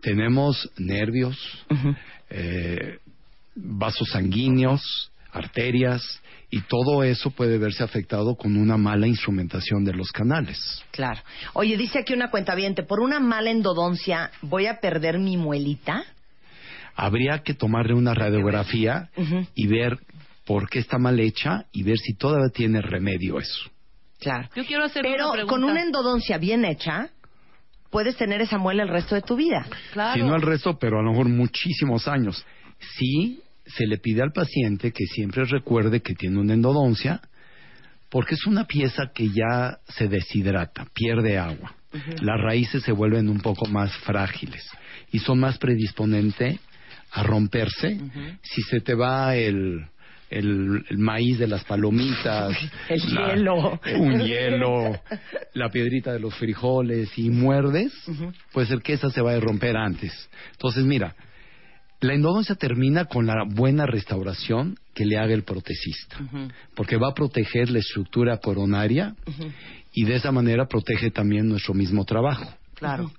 Tenemos 0.00 0.70
nervios, 0.78 1.36
eh, 2.30 2.98
vasos 3.56 4.08
sanguíneos, 4.10 5.10
arterias, 5.32 6.22
y 6.50 6.60
todo 6.60 7.02
eso 7.02 7.32
puede 7.32 7.58
verse 7.58 7.82
afectado 7.82 8.36
con 8.36 8.56
una 8.56 8.76
mala 8.76 9.08
instrumentación 9.08 9.84
de 9.84 9.92
los 9.92 10.12
canales. 10.12 10.84
Claro. 10.92 11.20
Oye, 11.54 11.76
dice 11.76 11.98
aquí 11.98 12.14
una 12.14 12.30
cuenta 12.30 12.54
por 12.86 13.00
una 13.00 13.18
mala 13.18 13.50
endodoncia 13.50 14.30
voy 14.40 14.66
a 14.66 14.78
perder 14.78 15.18
mi 15.18 15.36
muelita. 15.36 16.04
Habría 16.94 17.40
que 17.40 17.54
tomarle 17.54 17.94
una 17.94 18.14
radiografía 18.14 19.10
y 19.54 19.66
ver 19.66 19.98
por 20.46 20.70
qué 20.70 20.78
está 20.78 20.98
mal 20.98 21.18
hecha 21.20 21.66
y 21.72 21.82
ver 21.82 21.98
si 21.98 22.14
todavía 22.14 22.48
tiene 22.50 22.80
remedio 22.80 23.38
eso. 23.38 23.70
Claro. 24.20 24.48
Yo 24.54 24.64
quiero 24.64 24.84
hacer 24.84 25.02
Pero 25.02 25.32
una 25.32 25.44
con 25.44 25.64
una 25.64 25.82
endodoncia 25.82 26.38
bien 26.38 26.64
hecha, 26.64 27.10
puedes 27.90 28.16
tener 28.16 28.40
esa 28.40 28.56
muela 28.56 28.84
el 28.84 28.88
resto 28.88 29.14
de 29.16 29.22
tu 29.22 29.36
vida. 29.36 29.66
Si 30.14 30.20
no 30.20 30.36
el 30.36 30.42
resto, 30.42 30.78
pero 30.78 31.00
a 31.00 31.02
lo 31.02 31.10
mejor 31.10 31.28
muchísimos 31.28 32.08
años. 32.08 32.46
Sí 32.96 33.40
se 33.66 33.86
le 33.86 33.98
pide 33.98 34.22
al 34.22 34.32
paciente 34.32 34.92
que 34.92 35.04
siempre 35.06 35.44
recuerde 35.44 36.00
que 36.00 36.14
tiene 36.14 36.38
una 36.38 36.54
endodoncia, 36.54 37.20
porque 38.08 38.36
es 38.36 38.46
una 38.46 38.64
pieza 38.66 39.10
que 39.12 39.28
ya 39.28 39.78
se 39.88 40.06
deshidrata, 40.06 40.86
pierde 40.94 41.38
agua. 41.38 41.74
Las 42.20 42.40
raíces 42.40 42.82
se 42.82 42.92
vuelven 42.92 43.28
un 43.28 43.40
poco 43.40 43.66
más 43.66 43.96
frágiles 43.98 44.62
y 45.10 45.18
son 45.18 45.40
más 45.40 45.58
predisponentes 45.58 46.60
a 47.10 47.22
romperse 47.22 47.98
si 48.42 48.62
se 48.62 48.80
te 48.80 48.94
va 48.94 49.34
el, 49.34 49.88
el, 50.30 50.84
el 50.88 50.98
maíz 50.98 51.38
de 51.38 51.46
las 51.46 51.64
palomitas, 51.64 52.56
El 52.88 53.14
la- 53.14 53.34
hielo. 53.34 53.80
un 53.98 54.20
hielo, 54.20 55.00
la 55.54 55.68
piedrita 55.70 56.12
de 56.12 56.20
los 56.20 56.34
frijoles 56.34 57.16
y 57.18 57.30
muerdes, 57.30 57.92
puede 58.52 58.66
ser 58.66 58.80
que 58.82 58.94
esa 58.94 59.10
se 59.10 59.20
vaya 59.20 59.38
a 59.38 59.40
romper 59.40 59.76
antes. 59.76 60.12
Entonces, 60.52 60.84
mira, 60.84 61.14
la 62.00 62.12
endodoncia 62.14 62.54
termina 62.54 63.06
con 63.06 63.26
la 63.26 63.44
buena 63.46 63.86
restauración 63.86 64.76
que 64.94 65.04
le 65.06 65.16
haga 65.18 65.32
el 65.34 65.44
protecista, 65.44 66.18
porque 66.74 66.96
va 66.96 67.08
a 67.08 67.14
proteger 67.14 67.70
la 67.70 67.78
estructura 67.78 68.36
coronaria 68.38 69.14
y 69.92 70.04
de 70.04 70.16
esa 70.16 70.30
manera 70.32 70.66
protege 70.66 71.10
también 71.10 71.48
nuestro 71.48 71.72
mismo 71.72 72.04
trabajo. 72.04 72.52
Claro. 72.74 73.10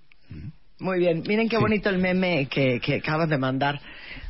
Muy 0.80 1.00
bien. 1.00 1.24
Miren 1.28 1.50
qué 1.50 1.58
bonito 1.58 1.90
el 1.90 1.98
meme 1.98 2.48
que, 2.52 2.80
que 2.80 2.96
acabas 2.98 3.28
de 3.30 3.38
mandar. 3.40 3.82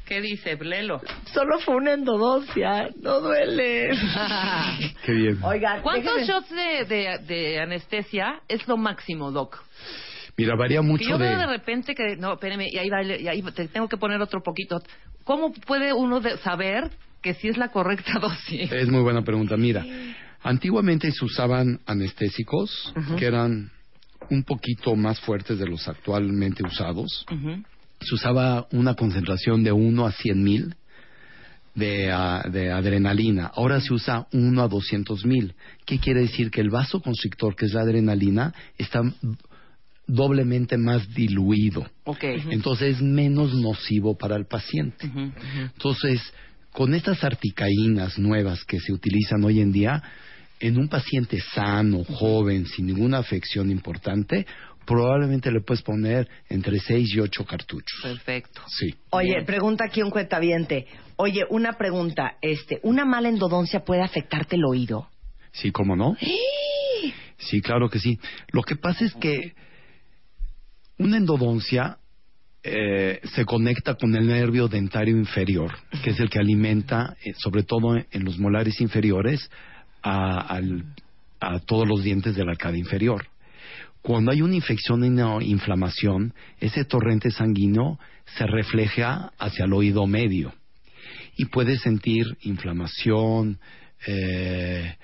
¿Qué 0.07 0.21
dice 0.21 0.55
Blelo? 0.55 1.01
Solo 1.33 1.59
fue 1.59 1.75
una 1.75 1.93
endodoncia. 1.93 2.89
No 3.01 3.19
duele. 3.19 3.89
Qué 5.05 5.11
bien. 5.11 5.39
Oigan, 5.43 5.81
¿Cuántos 5.81 6.21
shots 6.25 6.49
de, 6.49 6.85
de, 6.85 7.17
de 7.27 7.59
anestesia 7.59 8.41
es 8.47 8.65
lo 8.67 8.77
máximo, 8.77 9.31
Doc? 9.31 9.61
Mira, 10.37 10.55
varía 10.55 10.79
Que 10.81 10.85
mucho 10.87 11.09
yo 11.09 11.17
de... 11.17 11.27
veo 11.29 11.39
de 11.39 11.47
repente 11.47 11.93
que, 11.93 12.15
no, 12.15 12.33
espérame, 12.33 12.67
y 12.71 12.77
ahí, 12.77 12.89
va, 12.89 13.03
y 13.03 13.27
ahí 13.27 13.41
te 13.53 13.67
tengo 13.67 13.87
que 13.89 13.97
poner 13.97 14.21
otro 14.21 14.41
poquito. 14.41 14.79
¿Cómo 15.23 15.51
puede 15.51 15.91
uno 15.93 16.19
de- 16.21 16.37
saber 16.37 16.89
que 17.21 17.33
sí 17.33 17.49
es 17.49 17.57
la 17.57 17.69
correcta 17.69 18.13
dosis? 18.21 18.71
Es 18.71 18.87
muy 18.87 19.01
buena 19.01 19.23
pregunta. 19.23 19.57
Mira, 19.57 19.83
antiguamente 20.41 21.11
se 21.11 21.25
usaban 21.25 21.79
anestésicos 21.85 22.93
que 23.17 23.25
eran 23.25 23.71
un 24.29 24.43
poquito 24.43 24.95
más 24.95 25.19
fuertes 25.19 25.57
de 25.59 25.65
los 25.67 25.85
actualmente 25.87 26.63
usados. 26.65 27.25
Se 27.99 28.15
usaba 28.15 28.67
una 28.71 28.93
concentración 28.95 29.63
de 29.63 29.71
1 29.71 30.05
a 30.05 30.11
100 30.11 30.43
mil 30.43 30.75
de, 31.77 32.11
ah, 32.11 32.43
de 32.51 32.71
adrenalina. 32.71 33.51
Ahora 33.53 33.79
se 33.79 33.93
usa 33.93 34.27
1 34.31 34.61
a 34.61 34.67
200 34.67 35.25
mil. 35.25 35.53
¿Qué 35.85 35.99
quiere 35.99 36.21
decir? 36.21 36.49
Que 36.49 36.61
el 36.61 36.69
vasoconstrictor, 36.69 37.55
que 37.55 37.65
es 37.65 37.73
la 37.73 37.81
adrenalina, 37.81 38.53
está 38.77 39.01
doblemente 40.07 40.77
más 40.77 41.13
diluido. 41.13 41.85
Ok. 42.05 42.23
Entonces 42.49 42.95
es 42.95 43.01
menos 43.01 43.53
nocivo 43.53 44.17
para 44.17 44.35
el 44.35 44.45
paciente. 44.45 45.11
Entonces, 45.75 46.21
con 46.71 46.95
estas 46.95 47.23
articaínas 47.23 48.17
nuevas 48.17 48.63
que 48.63 48.79
se 48.79 48.93
utilizan 48.93 49.43
hoy 49.43 49.59
en 49.59 49.71
día, 49.71 50.01
en 50.59 50.77
un 50.79 50.87
paciente 50.87 51.39
sano, 51.53 52.03
joven, 52.03 52.65
sin 52.65 52.87
ninguna 52.87 53.19
afección 53.19 53.69
importante, 53.69 54.47
probablemente 54.87 55.51
le 55.51 55.61
puedes 55.61 55.83
poner 55.83 56.27
entre 56.49 56.79
6 56.79 57.13
y 57.13 57.19
8 57.19 57.45
cartuchos. 57.45 57.99
Perfecto. 58.01 58.61
Sí. 58.67 58.95
Oye, 59.11 59.43
pregunta 59.45 59.83
aquí 59.85 60.01
un 60.01 60.09
cuentaviente. 60.09 60.87
Oye, 61.17 61.43
una 61.49 61.73
pregunta. 61.73 62.37
Este, 62.41 62.79
¿Una 62.81 63.05
mala 63.05 63.29
endodoncia 63.29 63.81
puede 63.83 64.01
afectarte 64.01 64.55
el 64.55 64.63
oído? 64.65 65.09
Sí, 65.51 65.71
¿cómo 65.71 65.95
no? 65.95 66.15
Sí, 67.37 67.61
claro 67.61 67.89
que 67.89 67.99
sí. 67.99 68.17
Lo 68.51 68.63
que 68.63 68.75
pasa 68.75 69.05
es 69.05 69.13
que 69.13 69.53
una 70.97 71.17
endodoncia 71.17 71.97
eh, 72.63 73.19
se 73.35 73.45
conecta 73.45 73.95
con 73.95 74.15
el 74.15 74.25
nervio 74.27 74.67
dentario 74.67 75.15
inferior, 75.17 75.71
que 76.03 76.09
es 76.11 76.19
el 76.19 76.29
que 76.29 76.39
alimenta, 76.39 77.15
eh, 77.23 77.33
sobre 77.37 77.63
todo 77.63 77.95
en, 77.95 78.07
en 78.11 78.23
los 78.25 78.37
molares 78.39 78.81
inferiores, 78.81 79.49
a, 80.01 80.39
al- 80.39 80.85
a 81.39 81.59
todos 81.59 81.87
los 81.87 82.03
dientes 82.03 82.35
de 82.35 82.43
la 82.43 82.51
arcada 82.51 82.77
inferior. 82.77 83.27
Cuando 84.07 84.31
hay 84.31 84.41
una 84.41 84.55
infección 84.55 85.03
y 85.03 85.09
una 85.09 85.43
inflamación, 85.43 86.33
ese 86.61 86.85
torrente 86.85 87.29
sanguíneo 87.29 87.99
se 88.37 88.47
refleja 88.47 89.33
hacia 89.37 89.65
el 89.65 89.73
oído 89.73 90.07
medio 90.07 90.53
y 91.35 91.43
puedes 91.47 91.81
sentir 91.81 92.25
inflamación, 92.43 93.59
eh, 94.07 94.95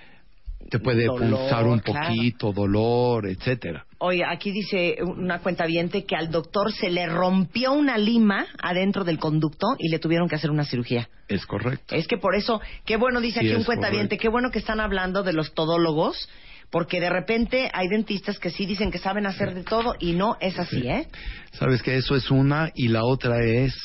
te 0.70 0.80
puede 0.80 1.06
Dolor, 1.08 1.38
pulsar 1.38 1.66
un 1.66 1.80
claro. 1.80 2.08
poquito, 2.08 2.54
dolor, 2.54 3.28
etcétera. 3.28 3.86
Oye, 3.98 4.24
aquí 4.24 4.52
dice 4.52 4.96
una 5.04 5.40
cuentaviente 5.40 6.06
que 6.06 6.16
al 6.16 6.32
doctor 6.32 6.72
se 6.72 6.90
le 6.90 7.06
rompió 7.06 7.74
una 7.74 7.98
lima 7.98 8.46
adentro 8.62 9.04
del 9.04 9.20
conducto 9.20 9.76
y 9.80 9.90
le 9.90 10.00
tuvieron 10.00 10.30
que 10.30 10.36
hacer 10.36 10.50
una 10.50 10.64
cirugía. 10.64 11.10
Es 11.28 11.46
correcto. 11.46 11.94
Es 11.94 12.08
que 12.08 12.18
por 12.18 12.36
eso, 12.36 12.62
qué 12.86 12.96
bueno, 12.96 13.20
dice 13.20 13.42
Sí, 13.42 13.48
aquí 13.48 13.56
un 13.56 13.62
es 13.62 13.66
cuentaviente, 13.66 14.18
qué 14.18 14.30
bueno 14.30 14.50
que 14.50 14.60
están 14.60 14.80
hablando 14.80 15.24
de 15.24 15.34
los 15.34 15.54
todólogos, 15.54 16.30
porque 16.74 17.00
de 17.00 17.12
repente 17.12 17.70
hay 17.72 17.88
dentistas 17.88 18.40
que 18.40 18.50
sí 18.50 18.66
dicen 18.66 18.90
que 18.90 18.98
saben 18.98 19.28
hacer 19.28 19.54
de 19.54 19.62
todo 19.64 19.94
y 20.00 20.14
no 20.14 20.38
es 20.42 20.58
así, 20.58 20.88
¿eh? 20.88 21.08
Sabes 21.52 21.84
que 21.84 21.96
eso 21.98 22.16
es 22.16 22.32
una 22.32 22.72
y 22.74 22.88
la 22.88 23.04
otra 23.06 23.46
es 23.46 23.76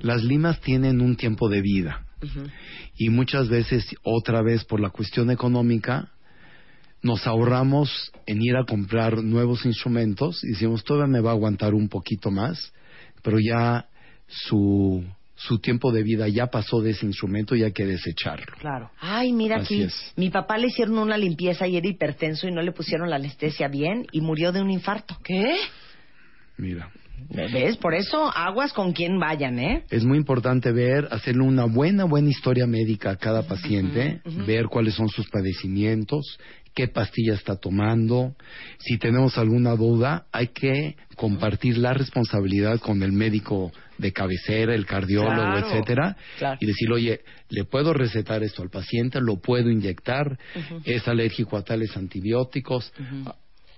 las 0.00 0.24
limas 0.24 0.60
tienen 0.60 1.00
un 1.00 1.14
tiempo 1.14 1.48
de 1.48 1.60
vida. 1.60 2.04
Y 2.96 3.10
muchas 3.10 3.48
veces 3.48 3.86
otra 4.02 4.42
vez 4.42 4.64
por 4.64 4.80
la 4.80 4.90
cuestión 4.90 5.30
económica 5.30 6.08
nos 7.00 7.28
ahorramos 7.28 8.10
en 8.26 8.42
ir 8.42 8.56
a 8.56 8.64
comprar 8.64 9.22
nuevos 9.22 9.64
instrumentos 9.64 10.42
y 10.42 10.48
decimos 10.48 10.82
todavía 10.82 11.12
me 11.12 11.20
va 11.20 11.30
a 11.30 11.34
aguantar 11.34 11.74
un 11.74 11.88
poquito 11.88 12.32
más 12.32 12.72
pero 13.22 13.38
ya 13.40 13.86
su 14.26 15.04
su 15.48 15.58
tiempo 15.58 15.92
de 15.92 16.02
vida 16.02 16.28
ya 16.28 16.46
pasó 16.48 16.80
de 16.80 16.90
ese 16.90 17.06
instrumento 17.06 17.54
y 17.56 17.62
hay 17.62 17.72
que 17.72 17.84
desecharlo 17.86 18.46
Claro. 18.58 18.90
Ay, 19.00 19.32
mira 19.32 19.56
Así 19.56 19.74
aquí, 19.74 19.82
es. 19.84 20.12
mi 20.16 20.30
papá 20.30 20.58
le 20.58 20.68
hicieron 20.68 20.98
una 20.98 21.16
limpieza 21.16 21.66
y 21.66 21.76
era 21.76 21.88
hipertenso 21.88 22.46
y 22.48 22.52
no 22.52 22.62
le 22.62 22.72
pusieron 22.72 23.10
la 23.10 23.16
anestesia 23.16 23.68
bien 23.68 24.06
y 24.12 24.20
murió 24.20 24.52
de 24.52 24.60
un 24.60 24.70
infarto. 24.70 25.16
¿Qué? 25.24 25.56
mira 26.56 26.90
¿Ves? 27.30 27.76
Por 27.76 27.94
eso 27.94 28.30
aguas 28.36 28.72
con 28.72 28.92
quien 28.92 29.18
vayan, 29.18 29.58
¿eh? 29.58 29.84
es 29.90 30.04
muy 30.04 30.18
importante 30.18 30.72
ver, 30.72 31.08
hacerle 31.12 31.42
una 31.42 31.64
buena, 31.66 32.04
buena 32.04 32.28
historia 32.28 32.66
médica 32.66 33.10
a 33.10 33.16
cada 33.16 33.46
paciente, 33.46 34.20
ver 34.46 34.66
cuáles 34.66 34.94
son 34.94 35.08
sus 35.08 35.28
padecimientos, 35.30 36.38
qué 36.74 36.88
pastilla 36.88 37.34
está 37.34 37.56
tomando. 37.56 38.34
Si 38.78 38.98
tenemos 38.98 39.38
alguna 39.38 39.76
duda, 39.76 40.26
hay 40.32 40.48
que 40.48 40.96
compartir 41.16 41.78
la 41.78 41.94
responsabilidad 41.94 42.80
con 42.80 43.02
el 43.02 43.12
médico 43.12 43.72
de 44.02 44.12
cabecera, 44.12 44.74
el 44.74 44.84
cardiólogo, 44.84 45.32
Claro, 45.32 45.66
etcétera, 45.66 46.16
claro. 46.38 46.58
y 46.60 46.66
decirle, 46.66 46.94
oye, 46.94 47.20
le 47.48 47.64
puedo 47.64 47.94
recetar 47.94 48.42
esto 48.42 48.62
al 48.62 48.68
paciente, 48.68 49.20
lo 49.20 49.36
puedo 49.40 49.70
inyectar, 49.70 50.38
es 50.84 51.08
alérgico 51.08 51.56
a 51.56 51.62
tales 51.62 51.96
antibióticos. 51.96 52.92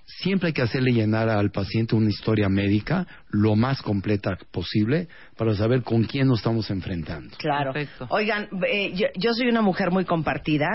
Siempre 0.06 0.48
hay 0.48 0.52
que 0.52 0.62
hacerle 0.62 0.92
llenar 0.92 1.28
al 1.28 1.50
paciente 1.50 1.94
una 1.94 2.10
historia 2.10 2.48
médica 2.48 3.06
lo 3.30 3.56
más 3.56 3.82
completa 3.82 4.36
posible 4.52 5.08
para 5.36 5.54
saber 5.54 5.82
con 5.82 6.04
quién 6.04 6.28
nos 6.28 6.38
estamos 6.38 6.70
enfrentando. 6.70 7.36
Claro. 7.38 7.72
Oigan, 8.08 8.48
eh, 8.68 8.92
yo, 8.94 9.06
yo 9.16 9.34
soy 9.34 9.48
una 9.48 9.62
mujer 9.62 9.90
muy 9.90 10.04
compartida. 10.04 10.66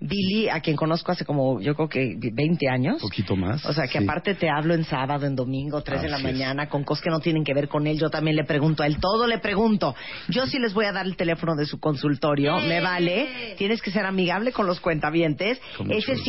Billy, 0.00 0.48
a 0.48 0.60
quien 0.60 0.74
conozco 0.74 1.12
hace 1.12 1.24
como, 1.24 1.60
yo 1.60 1.74
creo 1.74 1.88
que 1.88 2.16
20 2.32 2.68
años. 2.68 3.00
poquito 3.00 3.36
más. 3.36 3.64
O 3.66 3.72
sea, 3.72 3.86
que 3.86 3.98
sí. 3.98 4.04
aparte 4.04 4.34
te 4.34 4.48
hablo 4.50 4.74
en 4.74 4.84
sábado, 4.84 5.26
en 5.26 5.36
domingo, 5.36 5.82
3 5.82 6.02
de 6.02 6.08
la 6.08 6.16
es. 6.16 6.22
mañana, 6.22 6.68
con 6.68 6.82
cosas 6.82 7.04
que 7.04 7.10
no 7.10 7.20
tienen 7.20 7.44
que 7.44 7.54
ver 7.54 7.68
con 7.68 7.86
él. 7.86 7.98
Yo 7.98 8.10
también 8.10 8.36
le 8.36 8.44
pregunto 8.44 8.82
a 8.82 8.86
él, 8.86 8.98
todo 9.00 9.26
le 9.26 9.38
pregunto. 9.38 9.94
Yo 10.28 10.46
sí 10.46 10.58
les 10.58 10.74
voy 10.74 10.86
a 10.86 10.92
dar 10.92 11.06
el 11.06 11.16
teléfono 11.16 11.54
de 11.54 11.66
su 11.66 11.78
consultorio, 11.78 12.58
me 12.60 12.80
vale. 12.80 13.54
Tienes 13.58 13.80
que 13.80 13.90
ser 13.90 14.06
amigable 14.06 14.50
con 14.52 14.66
los 14.66 14.80
cuentavientes. 14.80 15.60
Con 15.76 15.86
mucho 15.86 15.98
Es 15.98 16.08
el 16.08 16.24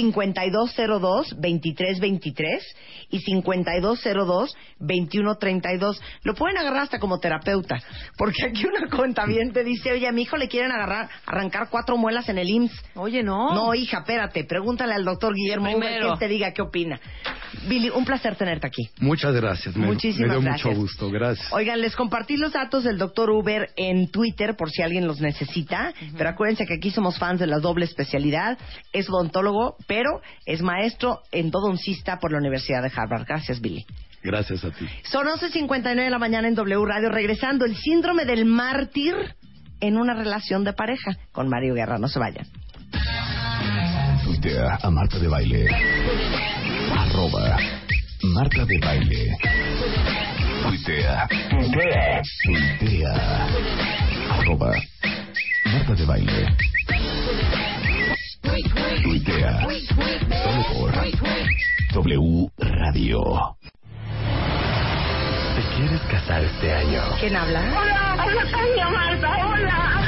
gusto. 2.57 2.79
5202-2323 3.09 3.09
y 3.11 3.19
5202-2132. 4.79 5.99
Lo 6.23 6.35
pueden 6.35 6.57
agarrar 6.57 6.83
hasta 6.83 6.99
como 6.99 7.19
terapeuta, 7.19 7.81
porque 8.17 8.45
aquí 8.47 8.65
una 8.65 8.87
cuentaviente 8.95 9.63
dice, 9.63 9.91
oye, 9.91 10.07
a 10.07 10.11
mi 10.11 10.23
hijo 10.23 10.37
le 10.37 10.47
quieren 10.47 10.71
agarrar, 10.71 11.09
arrancar 11.25 11.69
cuatro 11.69 11.97
muelas 11.97 12.29
en 12.29 12.37
el 12.37 12.49
IMSS. 12.49 12.83
Oye, 12.95 13.23
no. 13.23 13.53
No, 13.53 13.73
hija, 13.73 13.99
espérate, 13.99 14.43
pregúntale 14.43 14.93
al 14.93 15.03
doctor 15.05 15.33
Guillermo 15.33 15.75
Uber 15.75 16.01
que 16.01 16.17
te 16.19 16.27
diga 16.27 16.51
qué 16.53 16.61
opina. 16.61 16.99
Billy, 17.67 17.89
un 17.89 18.05
placer 18.05 18.35
tenerte 18.35 18.67
aquí. 18.67 18.89
Muchas 18.99 19.33
gracias. 19.33 19.75
Me, 19.75 19.87
Muchísimas 19.87 20.27
me 20.29 20.33
dio 20.35 20.41
gracias. 20.43 20.65
mucho 20.67 20.79
gusto. 20.79 21.09
Gracias. 21.09 21.51
Oigan, 21.51 21.81
les 21.81 21.95
compartí 21.95 22.37
los 22.37 22.53
datos 22.53 22.83
del 22.83 22.97
doctor 22.97 23.31
Uber 23.31 23.71
en 23.75 24.09
Twitter 24.11 24.55
por 24.55 24.69
si 24.69 24.81
alguien 24.83 25.07
los 25.07 25.19
necesita, 25.19 25.93
pero 26.17 26.29
acuérdense 26.29 26.65
que 26.65 26.75
aquí 26.75 26.91
somos 26.91 27.17
fans 27.17 27.39
de 27.39 27.47
la 27.47 27.59
doble 27.59 27.85
especialidad. 27.85 28.57
Es 28.93 29.09
odontólogo, 29.09 29.75
pero 29.87 30.21
es 30.45 30.61
maestro 30.61 31.21
endodoncista 31.31 32.19
por 32.19 32.31
la 32.31 32.38
Universidad 32.39 32.81
de 32.81 32.91
Harvard. 32.95 33.25
Gracias, 33.27 33.61
Billy. 33.61 33.85
Gracias 34.23 34.63
a 34.65 34.71
ti. 34.71 34.87
Son 35.03 35.27
11.59 35.27 35.95
de 35.95 36.09
la 36.09 36.19
mañana 36.19 36.47
en 36.47 36.55
W 36.55 36.85
Radio, 36.85 37.09
regresando 37.09 37.65
el 37.65 37.75
síndrome 37.77 38.25
del 38.25 38.45
mártir 38.45 39.15
en 39.79 39.97
una 39.97 40.13
relación 40.13 40.63
de 40.63 40.73
pareja 40.73 41.17
con 41.31 41.47
Mario 41.47 41.73
Guerra. 41.73 41.97
No 41.97 42.07
se 42.07 42.19
vayan. 42.19 42.45
Tuitea 44.23 44.77
a 44.81 44.89
Marta 44.89 45.19
de 45.19 45.27
Baile. 45.27 45.67
Arroba 46.97 47.57
Marta 48.23 48.65
de 48.65 48.77
Baile. 48.79 49.37
Tuitea. 50.63 51.27
Tuitea. 51.49 52.21
Tuitea. 52.43 53.47
Arroba 54.31 54.73
Marta 55.65 55.95
de 55.95 56.05
Baile. 56.05 56.57
Tuitea. 59.03 59.67
Solo 60.43 60.63
por 60.73 60.97
W 61.93 62.51
Radio. 62.59 63.55
¿Te 65.55 65.61
quieres 65.75 66.01
casar 66.01 66.43
este 66.43 66.71
año? 66.71 67.01
¿Quién 67.19 67.35
habla? 67.35 67.61
Hola, 67.61 68.15
hola, 68.25 68.43
Tania 68.51 68.89
Marta, 68.89 69.47
hola. 69.47 70.01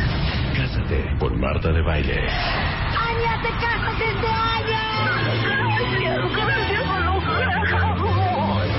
Cásate 0.55 1.15
por 1.19 1.35
Marta 1.35 1.71
de 1.71 1.81
Baile. 1.81 2.19
Ania, 2.19 3.41
te 3.41 3.49
casas 3.49 3.99
este 3.99 4.27
año. 4.27 4.77
Gracias, 5.25 5.57
gracias, 6.35 6.87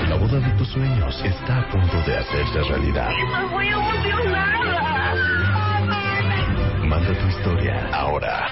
La 0.09 0.15
boda 0.15 0.39
de 0.39 0.51
tus 0.57 0.69
sueños 0.69 1.21
está 1.25 1.59
a 1.59 1.69
punto 1.69 2.01
de 2.03 2.17
hacerse 2.17 2.61
realidad. 2.69 3.09
Estoy 3.11 3.49
muy 3.49 3.67
emocionada. 3.67 5.13
Manda 6.85 7.13
tu 7.19 7.27
historia 7.27 7.89
ahora 7.91 8.47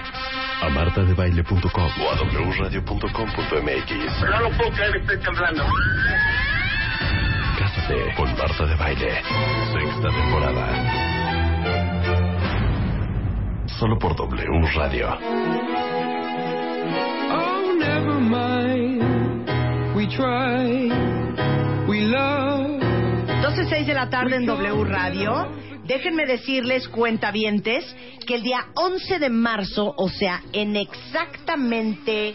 a 0.61 0.69
martadebaile.com 0.69 1.91
o 2.01 2.09
a 2.09 2.15
wradio.com.mx. 2.59 4.21
No 4.21 4.39
lo 4.41 4.49
puedo 4.57 4.71
creer, 4.71 4.95
estoy 4.97 5.17
temblando. 5.19 5.63
Cásate 7.57 8.13
con 8.15 8.37
Marta 8.37 8.65
de 8.65 8.75
Baile. 8.75 9.21
Sexta 9.73 10.09
temporada. 10.09 10.67
Solo 13.79 13.97
por 13.97 14.15
W 14.15 14.61
Radio. 14.75 15.17
Oh, 17.31 17.75
never 17.79 18.19
mind. 18.19 19.01
We 19.95 20.07
try. 20.07 20.91
We 21.87 22.01
love. 22.01 22.79
12.06 23.41 23.85
de 23.87 23.93
la 23.93 24.09
tarde 24.09 24.35
en 24.35 24.45
W 24.45 24.83
Radio. 24.85 25.47
Déjenme 25.91 26.25
decirles, 26.25 26.87
cuentavientes, 26.87 27.83
que 28.25 28.35
el 28.35 28.43
día 28.43 28.67
11 28.75 29.19
de 29.19 29.29
marzo, 29.29 29.93
o 29.97 30.07
sea, 30.07 30.41
en 30.53 30.77
exactamente... 30.77 32.33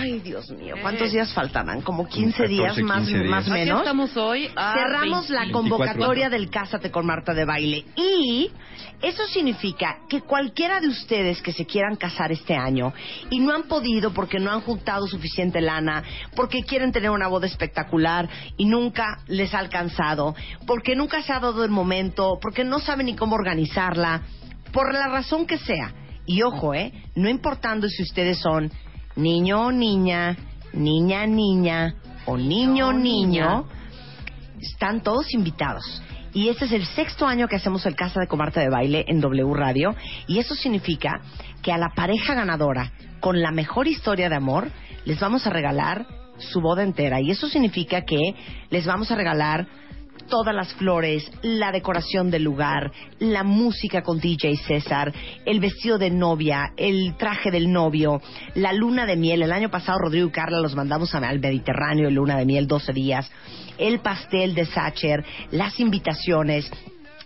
Ay, 0.00 0.20
Dios 0.20 0.48
mío, 0.50 0.76
¿cuántos 0.80 1.10
días 1.12 1.32
faltarán? 1.34 1.80
Como 1.82 2.06
15 2.06 2.46
días 2.46 2.76
14, 2.76 2.82
más, 2.84 2.98
15 2.98 3.18
días. 3.18 3.30
más 3.30 3.44
Aquí 3.44 3.52
menos. 3.52 3.78
estamos 3.80 4.16
hoy 4.16 4.48
a 4.54 4.74
Cerramos 4.74 5.28
la 5.30 5.40
20. 5.40 5.52
convocatoria 5.52 6.30
del 6.30 6.50
Cásate 6.50 6.90
con 6.90 7.04
Marta 7.04 7.34
de 7.34 7.44
Baile. 7.44 7.84
Y 7.96 8.50
eso 9.02 9.26
significa 9.26 9.98
que 10.08 10.20
cualquiera 10.20 10.80
de 10.80 10.88
ustedes 10.88 11.42
que 11.42 11.52
se 11.52 11.66
quieran 11.66 11.96
casar 11.96 12.30
este 12.30 12.54
año 12.54 12.92
y 13.30 13.40
no 13.40 13.52
han 13.52 13.64
podido 13.64 14.12
porque 14.12 14.38
no 14.38 14.52
han 14.52 14.60
juntado 14.60 15.06
suficiente 15.08 15.60
lana, 15.60 16.04
porque 16.36 16.62
quieren 16.62 16.92
tener 16.92 17.10
una 17.10 17.26
boda 17.26 17.46
espectacular 17.46 18.28
y 18.56 18.66
nunca 18.66 19.18
les 19.26 19.52
ha 19.52 19.58
alcanzado, 19.58 20.36
porque 20.66 20.94
nunca 20.94 21.22
se 21.22 21.32
ha 21.32 21.40
dado 21.40 21.64
el 21.64 21.70
momento, 21.70 22.38
porque 22.40 22.62
no 22.62 22.78
saben 22.78 23.06
ni 23.06 23.16
cómo 23.16 23.34
organizarla, 23.34 24.22
por 24.72 24.92
la 24.94 25.08
razón 25.08 25.46
que 25.46 25.58
sea. 25.58 25.92
Y 26.26 26.42
ojo, 26.42 26.74
¿eh? 26.74 26.92
No 27.14 27.28
importando 27.28 27.88
si 27.88 28.02
ustedes 28.02 28.38
son 28.38 28.70
niño 29.18 29.66
o 29.66 29.72
niña, 29.72 30.36
niña 30.72 31.26
niña 31.26 31.94
o 32.24 32.36
niño 32.36 32.92
niño, 32.92 33.66
están 34.60 35.02
todos 35.02 35.34
invitados. 35.34 36.02
Y 36.32 36.48
este 36.48 36.66
es 36.66 36.72
el 36.72 36.86
sexto 36.86 37.26
año 37.26 37.48
que 37.48 37.56
hacemos 37.56 37.84
el 37.86 37.96
Casa 37.96 38.20
de 38.20 38.28
Comarte 38.28 38.60
de 38.60 38.68
Baile 38.68 39.04
en 39.08 39.20
W 39.20 39.54
Radio. 39.54 39.96
Y 40.28 40.38
eso 40.38 40.54
significa 40.54 41.20
que 41.62 41.72
a 41.72 41.78
la 41.78 41.90
pareja 41.96 42.34
ganadora 42.34 42.92
con 43.20 43.42
la 43.42 43.50
mejor 43.50 43.88
historia 43.88 44.28
de 44.28 44.36
amor 44.36 44.70
les 45.04 45.18
vamos 45.18 45.46
a 45.46 45.50
regalar 45.50 46.06
su 46.38 46.60
boda 46.60 46.84
entera. 46.84 47.20
Y 47.20 47.30
eso 47.30 47.48
significa 47.48 48.02
que 48.02 48.36
les 48.70 48.86
vamos 48.86 49.10
a 49.10 49.16
regalar 49.16 49.66
todas 50.28 50.54
las 50.54 50.72
flores, 50.74 51.28
la 51.42 51.72
decoración 51.72 52.30
del 52.30 52.44
lugar, 52.44 52.92
la 53.18 53.42
música 53.42 54.02
con 54.02 54.20
DJ 54.20 54.56
César, 54.56 55.12
el 55.44 55.60
vestido 55.60 55.98
de 55.98 56.10
novia, 56.10 56.72
el 56.76 57.16
traje 57.16 57.50
del 57.50 57.72
novio, 57.72 58.20
la 58.54 58.72
luna 58.72 59.06
de 59.06 59.16
miel. 59.16 59.42
El 59.42 59.52
año 59.52 59.70
pasado 59.70 59.98
Rodrigo 59.98 60.28
y 60.28 60.32
Carla 60.32 60.60
los 60.60 60.76
mandamos 60.76 61.14
al 61.14 61.40
Mediterráneo, 61.40 62.10
luna 62.10 62.36
de 62.36 62.44
miel, 62.44 62.66
12 62.66 62.92
días, 62.92 63.30
el 63.78 64.00
pastel 64.00 64.54
de 64.54 64.66
Sacher, 64.66 65.24
las 65.50 65.80
invitaciones. 65.80 66.70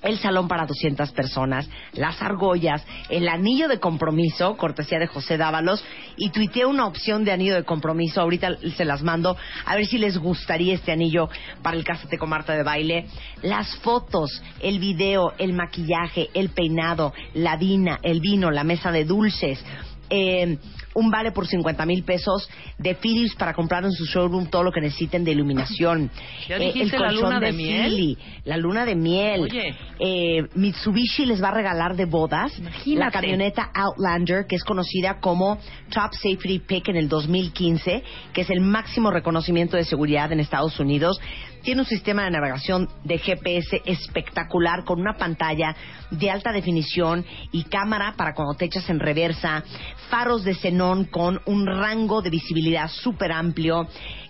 El 0.02 0.18
salón 0.18 0.48
para 0.48 0.66
200 0.66 1.12
personas, 1.12 1.68
las 1.92 2.20
argollas, 2.20 2.84
el 3.08 3.28
anillo 3.28 3.68
de 3.68 3.78
compromiso, 3.78 4.56
cortesía 4.56 4.98
de 4.98 5.06
José 5.06 5.36
Dávalos, 5.36 5.84
y 6.16 6.30
tuiteé 6.30 6.66
una 6.66 6.86
opción 6.86 7.24
de 7.24 7.32
anillo 7.32 7.54
de 7.54 7.64
compromiso, 7.64 8.20
ahorita 8.20 8.56
se 8.76 8.84
las 8.84 9.02
mando, 9.02 9.36
a 9.64 9.76
ver 9.76 9.86
si 9.86 9.98
les 9.98 10.18
gustaría 10.18 10.74
este 10.74 10.92
anillo 10.92 11.28
para 11.62 11.76
el 11.76 11.84
Cásate 11.84 12.18
con 12.18 12.30
Marta 12.30 12.54
de 12.54 12.62
baile. 12.62 13.06
Las 13.42 13.76
fotos, 13.76 14.42
el 14.60 14.78
video, 14.78 15.34
el 15.38 15.52
maquillaje, 15.52 16.30
el 16.34 16.50
peinado, 16.50 17.12
la 17.34 17.56
vina, 17.56 18.00
el 18.02 18.20
vino, 18.20 18.50
la 18.50 18.64
mesa 18.64 18.90
de 18.90 19.04
dulces, 19.04 19.64
eh, 20.10 20.58
un 20.94 21.10
vale 21.10 21.32
por 21.32 21.46
50 21.46 21.84
mil 21.86 22.02
pesos 22.04 22.48
de 22.78 22.94
Philips 22.94 23.34
para 23.34 23.54
comprar 23.54 23.84
en 23.84 23.92
su 23.92 24.04
showroom 24.06 24.46
todo 24.46 24.62
lo 24.62 24.72
que 24.72 24.80
necesiten 24.80 25.24
de 25.24 25.32
iluminación. 25.32 26.10
¿Ya 26.48 26.56
Eh, 26.56 26.72
el 26.74 26.88
la 26.88 26.98
colchón 26.98 27.14
luna 27.16 27.40
de 27.40 27.52
miel? 27.52 27.90
Philly, 27.90 28.18
la 28.44 28.56
luna 28.56 28.84
de 28.84 28.94
miel. 28.94 29.40
Oye. 29.42 29.74
Eh, 29.98 30.42
Mitsubishi 30.54 31.26
les 31.26 31.42
va 31.42 31.48
a 31.48 31.54
regalar 31.54 31.96
de 31.96 32.04
bodas 32.06 32.52
la 32.86 33.10
camioneta 33.10 33.70
Outlander, 33.74 34.46
que 34.46 34.56
es 34.56 34.64
conocida 34.64 35.20
como 35.20 35.58
Top 35.90 36.12
Safety 36.12 36.58
Pick 36.60 36.88
en 36.88 36.96
el 36.96 37.08
2015, 37.08 38.02
que 38.32 38.40
es 38.40 38.50
el 38.50 38.60
máximo 38.60 39.10
reconocimiento 39.10 39.76
de 39.76 39.84
seguridad 39.84 40.32
en 40.32 40.40
Estados 40.40 40.78
Unidos. 40.80 41.20
Tiene 41.62 41.82
un 41.82 41.86
sistema 41.86 42.24
de 42.24 42.32
navegación 42.32 42.88
de 43.04 43.18
GPS 43.18 43.82
espectacular 43.84 44.84
con 44.84 45.00
una 45.00 45.16
pantalla 45.16 45.76
de 46.10 46.28
alta 46.28 46.50
definición 46.50 47.24
y 47.52 47.64
cámara 47.64 48.14
para 48.16 48.34
cuando 48.34 48.54
te 48.54 48.64
echas 48.64 48.90
en 48.90 48.98
reversa, 48.98 49.62
faros 50.10 50.42
de 50.42 50.54
xenón 50.54 51.04
con 51.04 51.40
un 51.46 51.66
rango 51.66 52.20
de 52.20 52.30
visibilidad 52.30 52.88
súper 52.88 53.30
amplio. 53.30 53.86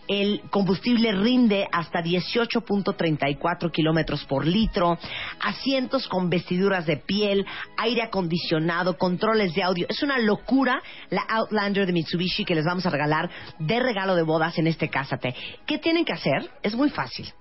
El 0.09 0.43
combustible 0.51 1.13
rinde 1.13 1.69
hasta 1.71 2.03
18.34 2.03 3.71
kilómetros 3.71 4.25
por 4.25 4.47
litro, 4.47 4.99
asientos 5.41 6.09
con 6.09 6.29
vestiduras 6.29 6.87
de 6.87 6.97
piel, 6.97 7.47
aire 7.77 8.03
acondicionado, 8.03 8.99
controles 8.99 9.55
de 9.55 9.63
audio. 9.63 9.87
Es 9.89 10.03
una 10.03 10.19
locura 10.19 10.83
la 11.11 11.23
Outlander 11.29 11.87
de 11.87 11.93
Mitsubishi 11.93 12.45
que 12.45 12.55
les 12.55 12.65
vamos 12.65 12.85
a 12.85 12.91
regalar 12.91 13.31
de 13.59 13.81
regalo 13.81 14.17
de 14.17 14.23
bodas 14.23 14.59
en 14.59 14.67
este 14.67 14.89
Cásate. 14.89 15.35
¿Qué 15.67 15.79
tienen 15.79 16.05
que 16.05 16.13
hacer? 16.13 16.51
Es 16.63 16.75
muy 16.75 16.91
fácil. 16.91 17.33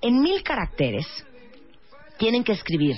En 0.00 0.20
mil 0.20 0.42
caracteres 0.42 1.06
tienen 2.18 2.44
que 2.44 2.52
escribir 2.52 2.96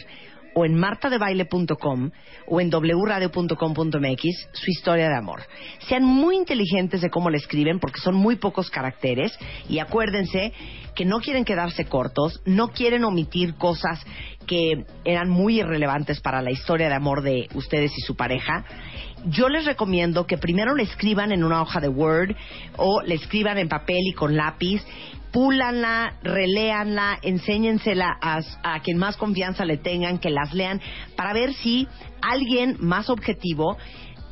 o 0.57 0.65
en 0.65 0.75
martadebaile.com 0.75 2.11
o 2.47 2.61
en 2.63 2.71
wradio.com.mx 2.71 4.49
su 4.53 4.71
historia 4.71 5.11
de 5.11 5.15
amor. 5.15 5.43
Sean 5.87 6.03
muy 6.03 6.37
inteligentes 6.37 7.03
de 7.03 7.11
cómo 7.11 7.29
le 7.29 7.37
escriben 7.37 7.79
porque 7.79 8.01
son 8.01 8.15
muy 8.15 8.37
pocos 8.37 8.71
caracteres 8.71 9.39
y 9.69 9.81
acuérdense 9.81 10.55
que 10.95 11.05
no 11.05 11.21
quieren 11.21 11.45
quedarse 11.45 11.85
cortos, 11.85 12.41
no 12.47 12.69
quieren 12.69 13.05
omitir 13.05 13.57
cosas 13.57 14.03
que 14.47 14.87
eran 15.05 15.29
muy 15.29 15.61
irrelevantes 15.61 16.21
para 16.21 16.41
la 16.41 16.51
historia 16.51 16.89
de 16.89 16.95
amor 16.95 17.21
de 17.21 17.49
ustedes 17.55 17.93
y 17.99 18.01
su 18.01 18.17
pareja. 18.17 18.65
Yo 19.27 19.51
les 19.51 19.67
recomiendo 19.67 20.27
que 20.27 20.39
primero 20.39 20.75
le 20.75 20.85
escriban 20.85 21.33
en 21.33 21.45
una 21.45 21.61
hoja 21.61 21.81
de 21.81 21.89
Word 21.89 22.35
o 22.77 23.03
le 23.03 23.17
escriban 23.17 23.59
en 23.59 23.69
papel 23.69 24.01
y 24.09 24.13
con 24.15 24.37
lápiz 24.37 24.83
púlanla, 25.33 26.15
reléanla, 26.23 27.19
enséñensela 27.23 28.17
a, 28.21 28.41
a 28.63 28.81
quien 28.81 28.99
más 28.99 29.17
confianza 29.17 29.65
le 29.65 29.77
tengan, 29.77 30.19
que 30.19 30.31
las 30.31 30.53
lean, 30.55 30.81
para 31.17 31.33
ver 31.33 31.55
si 31.55 31.89
alguien 32.23 32.77
más 32.81 33.11
objetivo 33.11 33.77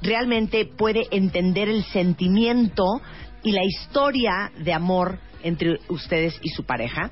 realmente 0.03 0.67
puede 0.67 1.07
entender 1.11 1.69
el 1.69 1.85
sentimiento 1.85 2.85
y 3.43 3.53
la 3.53 3.65
historia 3.65 4.53
de 4.59 4.73
amor 4.73 5.19
entre 5.45 5.79
ustedes 5.89 6.39
y 6.43 6.49
su 6.49 6.65
pareja. 6.65 7.11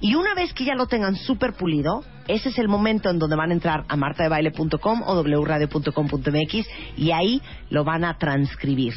Y 0.00 0.14
una 0.16 0.34
vez 0.34 0.52
que 0.52 0.64
ya 0.64 0.74
lo 0.74 0.86
tengan 0.86 1.16
súper 1.16 1.52
pulido, 1.52 2.02
ese 2.26 2.48
es 2.48 2.58
el 2.58 2.68
momento 2.68 3.10
en 3.10 3.18
donde 3.18 3.36
van 3.36 3.50
a 3.50 3.54
entrar 3.54 3.84
a 3.88 3.96
martadebaile.com 3.96 5.02
o 5.06 5.22
wradio.com.mx 5.22 6.66
y 6.96 7.10
ahí 7.12 7.42
lo 7.70 7.84
van 7.84 8.04
a 8.04 8.16
transcribir. 8.18 8.94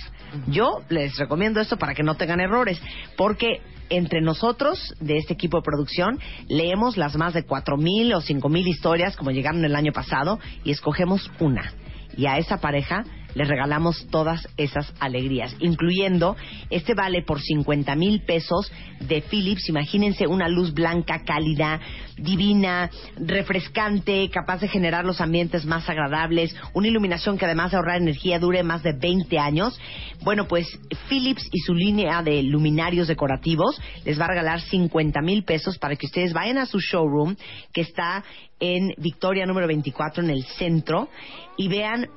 Yo 0.47 0.81
les 0.89 1.18
recomiendo 1.18 1.59
esto 1.61 1.77
para 1.77 1.93
que 1.93 2.03
no 2.03 2.15
tengan 2.15 2.39
errores, 2.39 2.81
porque 3.15 3.61
entre 3.89 4.22
nosotros 4.22 4.95
de 4.99 5.18
este 5.18 5.34
equipo 5.34 5.57
de 5.57 5.64
producción 5.64 6.19
leemos 6.47 6.97
las 6.97 7.15
más 7.15 7.34
de 7.34 7.45
4.000 7.45 8.15
o 8.15 8.22
5.000 8.22 8.68
historias 8.68 9.15
como 9.15 9.31
llegaron 9.31 9.64
el 9.65 9.76
año 9.76 9.91
pasado 9.91 10.39
y 10.64 10.72
escogemos 10.72 11.31
una. 11.39 11.73
Y 12.15 12.26
a 12.26 12.38
esa 12.38 12.57
pareja 12.57 13.03
les 13.38 13.47
regalamos 13.47 14.07
todas 14.09 14.47
esas 14.57 14.91
alegrías, 14.99 15.55
incluyendo 15.59 16.35
este 16.72 16.95
vale 16.95 17.22
por 17.22 17.39
50 17.39 17.95
mil 17.95 18.22
pesos 18.22 18.72
de 18.99 19.22
Philips. 19.22 19.69
Imagínense 19.69 20.26
una 20.26 20.49
luz 20.49 20.73
blanca, 20.73 21.22
cálida, 21.23 21.80
divina, 22.18 22.89
refrescante, 23.15 24.27
capaz 24.31 24.61
de 24.61 24.68
generar 24.68 25.05
los 25.05 25.22
ambientes 25.22 25.65
más 25.65 25.88
agradables, 25.88 26.55
una 26.73 26.88
iluminación 26.88 27.38
que 27.38 27.45
además 27.45 27.69
de 27.69 27.77
ahorrar 27.77 28.01
energía 28.01 28.39
dure 28.39 28.64
más 28.64 28.81
de 28.81 28.93
20 28.93 29.38
años. 29.38 29.80
Bueno, 30.23 30.47
pues 30.47 30.68
Philips 31.07 31.47
y 31.51 31.59
su 31.59 31.76
línea 31.76 32.23
de 32.23 32.41
luminarios 32.41 33.07
decorativos 33.07 33.80
les 34.03 34.19
va 34.19 34.26
a 34.26 34.30
regalar 34.30 34.61
50 34.61 35.22
mil 35.22 35.43
pesos 35.43 35.77
para 35.77 35.95
que 35.95 36.07
ustedes 36.07 36.34
vayan 36.34 36.57
a 36.57 36.65
su 36.65 36.80
showroom 36.80 37.35
que 37.72 37.81
está 37.81 38.23
en 38.59 38.95
Victoria 38.97 39.45
número 39.45 39.68
24 39.68 40.23
en 40.23 40.31
el 40.31 40.43
centro 40.43 41.09
y 41.55 41.68
vean 41.68 42.07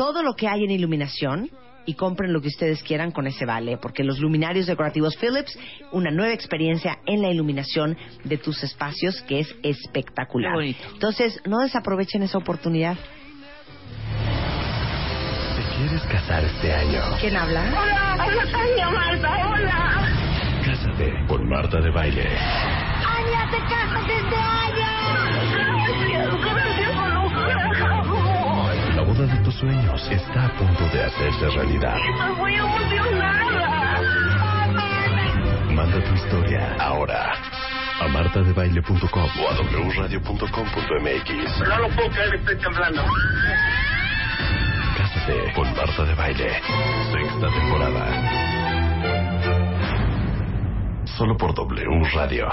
todo 0.00 0.22
lo 0.22 0.32
que 0.32 0.48
hay 0.48 0.64
en 0.64 0.70
iluminación 0.70 1.50
y 1.84 1.92
compren 1.92 2.32
lo 2.32 2.40
que 2.40 2.48
ustedes 2.48 2.82
quieran 2.82 3.10
con 3.10 3.26
ese 3.26 3.44
vale, 3.44 3.76
porque 3.76 4.02
los 4.02 4.18
luminarios 4.18 4.66
decorativos 4.66 5.14
Philips, 5.18 5.58
una 5.92 6.10
nueva 6.10 6.32
experiencia 6.32 7.00
en 7.04 7.20
la 7.20 7.28
iluminación 7.28 7.98
de 8.24 8.38
tus 8.38 8.62
espacios 8.62 9.20
que 9.28 9.40
es 9.40 9.54
espectacular. 9.62 10.58
Entonces, 10.94 11.38
no 11.44 11.58
desaprovechen 11.58 12.22
esa 12.22 12.38
oportunidad. 12.38 12.96
¿Te 15.54 15.76
quieres 15.76 16.00
casar 16.04 16.44
este 16.44 16.72
año? 16.72 17.02
¿Quién 17.20 17.36
habla? 17.36 17.60
Hola, 17.60 18.24
hola 18.26 18.46
Tania, 18.50 18.88
Marta, 18.88 19.50
hola. 19.50 20.08
Cásate 20.64 21.12
con 21.28 21.46
Marta 21.46 21.78
de 21.78 21.90
Baile. 21.90 22.26
Ania, 22.26 23.50
te 23.50 23.58
casas 23.68 24.08
este 24.08 24.36
año. 24.36 24.70
Boda 29.10 29.26
de 29.26 29.42
tus 29.42 29.54
sueños 29.56 30.08
está 30.08 30.46
a 30.46 30.56
punto 30.56 30.84
de 30.90 31.02
hacerse 31.02 31.50
realidad. 31.50 31.96
Estoy 31.98 32.36
muy 32.36 32.54
emocionada. 32.54 34.00
Manda 35.68 36.04
tu 36.04 36.14
historia 36.14 36.76
ahora 36.78 37.32
a 38.00 38.06
martadebaile.com 38.06 39.30
o 39.40 39.48
a 39.48 39.54
wradio.com.mx. 39.96 41.68
No 41.68 41.78
lo 41.78 41.88
puedo 41.88 42.08
creer, 42.10 42.34
estoy 42.36 42.56
temblando. 42.58 43.02
Cásate 44.96 45.52
con 45.56 45.74
Marta 45.74 46.04
de 46.04 46.14
Baile. 46.14 46.62
Sexta 47.10 47.48
temporada. 47.48 48.06
Solo 51.18 51.36
por 51.36 51.52
W 51.52 52.04
Radio. 52.14 52.46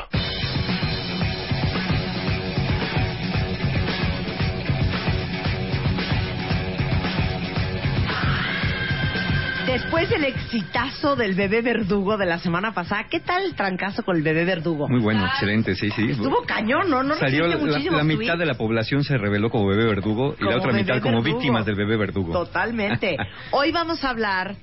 Después 9.67 10.09
del 10.09 10.23
exitazo 10.23 11.17
del 11.17 11.35
bebé 11.35 11.61
verdugo 11.61 12.15
de 12.15 12.25
la 12.25 12.39
semana 12.39 12.73
pasada, 12.73 13.07
¿qué 13.09 13.19
tal 13.19 13.43
el 13.43 13.53
trancazo 13.53 14.01
con 14.01 14.15
el 14.15 14.23
bebé 14.23 14.45
verdugo? 14.45 14.87
Muy 14.87 15.01
bueno, 15.01 15.25
excelente, 15.25 15.75
sí, 15.75 15.89
sí. 15.91 16.11
Estuvo 16.11 16.43
cañón, 16.43 16.89
¿no? 16.89 17.03
No 17.03 17.15
Salió 17.15 17.45
la, 17.47 17.57
la 17.57 18.03
mitad 18.05 18.37
de 18.37 18.45
la 18.45 18.53
población 18.53 19.03
se 19.03 19.17
reveló 19.17 19.49
como 19.49 19.67
bebé 19.67 19.85
verdugo 19.85 20.35
y 20.35 20.37
Como 20.37 20.51
la 20.51 20.57
otra 20.57 20.71
mitad 20.71 21.01
como 21.01 21.21
víctimas 21.21 21.65
del 21.65 21.75
bebé 21.75 21.97
verdugo. 21.97 22.31
Totalmente. 22.31 23.17
Hoy 23.51 23.73
vamos 23.73 24.05
a 24.05 24.09
hablar 24.11 24.55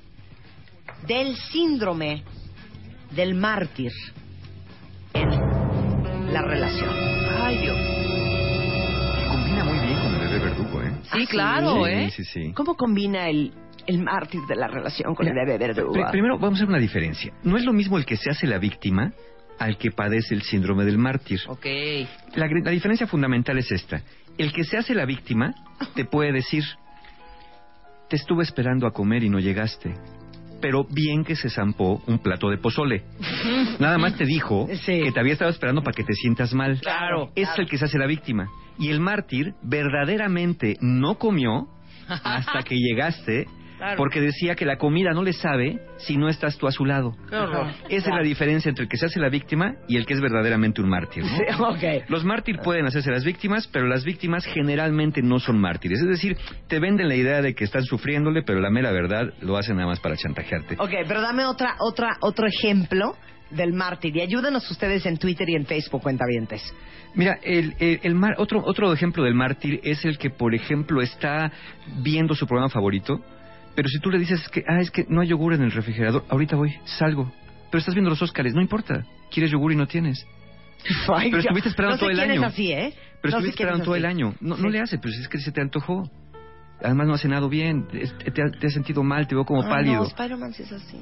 del 1.05 1.35
síndrome 1.35 2.23
del 3.11 3.35
mártir 3.35 3.91
en 5.13 5.29
la 6.33 6.41
relación. 6.41 6.89
Ay, 7.43 7.59
Dios. 7.59 7.77
Combina 9.29 9.63
muy 9.65 9.79
bien 9.85 9.99
con 10.01 10.15
el 10.15 10.19
bebé 10.19 10.39
verdugo, 10.39 10.81
¿eh? 10.81 10.91
Sí, 11.13 11.27
claro, 11.27 11.85
Sí, 11.85 11.91
¿eh? 11.91 12.09
Sí, 12.09 12.23
sí. 12.23 12.53
¿Cómo 12.53 12.75
combina 12.75 13.29
el, 13.29 13.53
el 13.87 14.01
mártir 14.03 14.41
de 14.47 14.55
la 14.55 14.67
relación 14.67 15.13
con 15.15 15.27
el 15.27 15.33
bebé 15.33 15.57
verdugo? 15.57 15.93
Pri- 15.93 16.03
primero, 16.11 16.37
vamos 16.37 16.53
a 16.59 16.63
hacer 16.63 16.69
una 16.69 16.79
diferencia. 16.79 17.33
No 17.43 17.57
es 17.57 17.63
lo 17.65 17.73
mismo 17.73 17.97
el 17.97 18.05
que 18.05 18.17
se 18.17 18.29
hace 18.29 18.47
la 18.47 18.57
víctima 18.57 19.13
al 19.59 19.77
que 19.77 19.91
padece 19.91 20.35
el 20.35 20.41
síndrome 20.41 20.83
del 20.85 20.97
mártir. 20.97 21.39
Ok. 21.47 21.65
La, 22.35 22.47
la 22.47 22.71
diferencia 22.71 23.07
fundamental 23.07 23.57
es 23.57 23.71
esta. 23.71 24.01
El 24.37 24.51
que 24.51 24.63
se 24.65 24.77
hace 24.77 24.93
la 24.93 25.05
víctima 25.05 25.53
te 25.95 26.03
puede 26.05 26.31
decir, 26.33 26.63
te 28.09 28.17
estuve 28.17 28.43
esperando 28.43 28.85
a 28.87 28.91
comer 28.91 29.23
y 29.23 29.29
no 29.29 29.39
llegaste, 29.39 29.93
pero 30.61 30.83
bien 30.89 31.23
que 31.23 31.35
se 31.35 31.49
zampó 31.49 32.01
un 32.07 32.19
plato 32.19 32.49
de 32.49 32.57
pozole. 32.57 33.03
Nada 33.79 33.97
más 33.97 34.15
te 34.17 34.25
dijo 34.25 34.67
que 34.67 35.11
te 35.11 35.19
había 35.19 35.33
estado 35.33 35.51
esperando 35.51 35.81
para 35.83 35.95
que 35.95 36.03
te 36.03 36.13
sientas 36.13 36.53
mal. 36.53 36.79
Claro, 36.81 37.31
Es 37.35 37.49
el 37.57 37.67
que 37.67 37.77
se 37.77 37.85
hace 37.85 37.97
la 37.97 38.07
víctima. 38.07 38.49
Y 38.77 38.89
el 38.89 38.99
mártir 38.99 39.53
verdaderamente 39.63 40.75
no 40.81 41.15
comió 41.17 41.67
hasta 42.09 42.61
que 42.63 42.75
llegaste 42.75 43.45
Claro. 43.85 43.97
porque 43.97 44.19
decía 44.19 44.55
que 44.55 44.65
la 44.65 44.77
comida 44.77 45.11
no 45.13 45.21
le 45.21 45.31
sabe 45.33 45.79
si 45.97 46.17
no 46.17 46.27
estás 46.27 46.57
tú 46.57 46.65
a 46.67 46.71
su 46.71 46.85
lado. 46.85 47.15
Qué 47.29 47.35
horror. 47.35 47.67
Esa 47.87 48.09
es 48.09 48.15
la 48.15 48.23
diferencia 48.23 48.69
entre 48.69 48.83
el 48.83 48.89
que 48.89 48.97
se 48.97 49.05
hace 49.05 49.19
la 49.19 49.29
víctima 49.29 49.75
y 49.87 49.97
el 49.97 50.07
que 50.07 50.15
es 50.15 50.21
verdaderamente 50.21 50.81
un 50.81 50.89
mártir. 50.89 51.23
¿no? 51.23 51.29
Sí, 51.29 51.43
ok. 51.59 52.09
Los 52.09 52.25
mártires 52.25 52.61
pueden 52.63 52.87
hacerse 52.87 53.11
las 53.11 53.23
víctimas, 53.23 53.67
pero 53.67 53.85
las 53.85 54.03
víctimas 54.03 54.43
generalmente 54.45 55.21
no 55.21 55.37
son 55.39 55.59
mártires. 55.59 55.99
Es 55.99 56.07
decir, 56.07 56.35
te 56.67 56.79
venden 56.79 57.07
la 57.07 57.15
idea 57.15 57.41
de 57.43 57.53
que 57.53 57.63
están 57.63 57.83
sufriéndole, 57.83 58.41
pero 58.41 58.59
la 58.59 58.71
mera 58.71 58.91
verdad 58.91 59.33
lo 59.41 59.55
hacen 59.57 59.75
nada 59.75 59.87
más 59.87 59.99
para 59.99 60.15
chantajearte. 60.17 60.75
Ok, 60.79 60.91
pero 61.07 61.21
dame 61.21 61.45
otra, 61.45 61.75
otra, 61.79 62.17
otro 62.21 62.47
ejemplo 62.47 63.15
del 63.51 63.73
mártir 63.73 64.15
y 64.17 64.21
ayúdenos 64.21 64.69
ustedes 64.71 65.05
en 65.05 65.17
Twitter 65.17 65.47
y 65.47 65.55
en 65.55 65.65
Facebook, 65.67 66.01
cuentavientes. 66.01 66.61
Mira, 67.13 67.37
el, 67.43 67.75
el- 67.79 67.99
el 68.03 68.15
mar- 68.15 68.35
otro, 68.39 68.61
otro 68.65 68.91
ejemplo 68.91 69.23
del 69.23 69.35
mártir 69.35 69.79
es 69.83 70.03
el 70.03 70.17
que, 70.17 70.31
por 70.31 70.53
ejemplo, 70.55 71.01
está 71.01 71.51
viendo 72.01 72.33
su 72.35 72.45
programa 72.47 72.69
favorito, 72.69 73.21
pero 73.75 73.87
si 73.89 73.99
tú 73.99 74.09
le 74.09 74.19
dices 74.19 74.47
que, 74.49 74.63
ah, 74.67 74.79
es 74.79 74.89
que 74.91 75.05
no 75.09 75.21
hay 75.21 75.27
yogur 75.27 75.53
en 75.53 75.63
el 75.63 75.71
refrigerador, 75.71 76.23
ahorita 76.29 76.55
voy, 76.55 76.73
salgo. 76.85 77.31
Pero 77.71 77.79
estás 77.79 77.93
viendo 77.95 78.09
los 78.09 78.21
Óscares, 78.21 78.53
no 78.53 78.61
importa. 78.61 79.05
Quieres 79.31 79.51
yogur 79.51 79.71
y 79.73 79.75
no 79.75 79.87
tienes. 79.87 80.25
Ay, 81.13 81.29
pero 81.31 81.41
estuviste 81.41 81.69
esperando 81.69 81.95
no 81.95 81.97
sé 81.97 82.01
todo 82.05 82.09
el 82.11 82.17
quién 82.17 82.31
año. 82.31 82.41
es 82.41 82.47
así, 82.47 82.71
¿eh? 82.71 82.93
Pero 83.21 83.31
No 83.33 83.37
estuviste 83.39 83.47
es 83.47 83.49
esperando 83.51 83.83
todo 83.83 83.95
el 83.95 84.05
año. 84.05 84.33
No, 84.39 84.55
no 84.57 84.69
le 84.69 84.79
hace, 84.79 84.97
pues 84.99 85.15
es 85.17 85.27
que 85.27 85.39
se 85.39 85.51
te 85.51 85.61
antojó. 85.61 86.09
Además 86.83 87.07
no 87.07 87.13
has 87.13 87.21
cenado 87.21 87.47
bien, 87.47 87.87
te, 87.87 88.41
ha- 88.41 88.51
te 88.59 88.67
has 88.67 88.73
sentido 88.73 89.01
mal, 89.01 89.27
te 89.27 89.33
veo 89.33 89.45
como 89.45 89.61
pálido. 89.67 89.95
No, 90.01 90.03
Spider-Man 90.03 90.53
sí 90.53 90.63
es 90.63 90.71
así. 90.73 90.97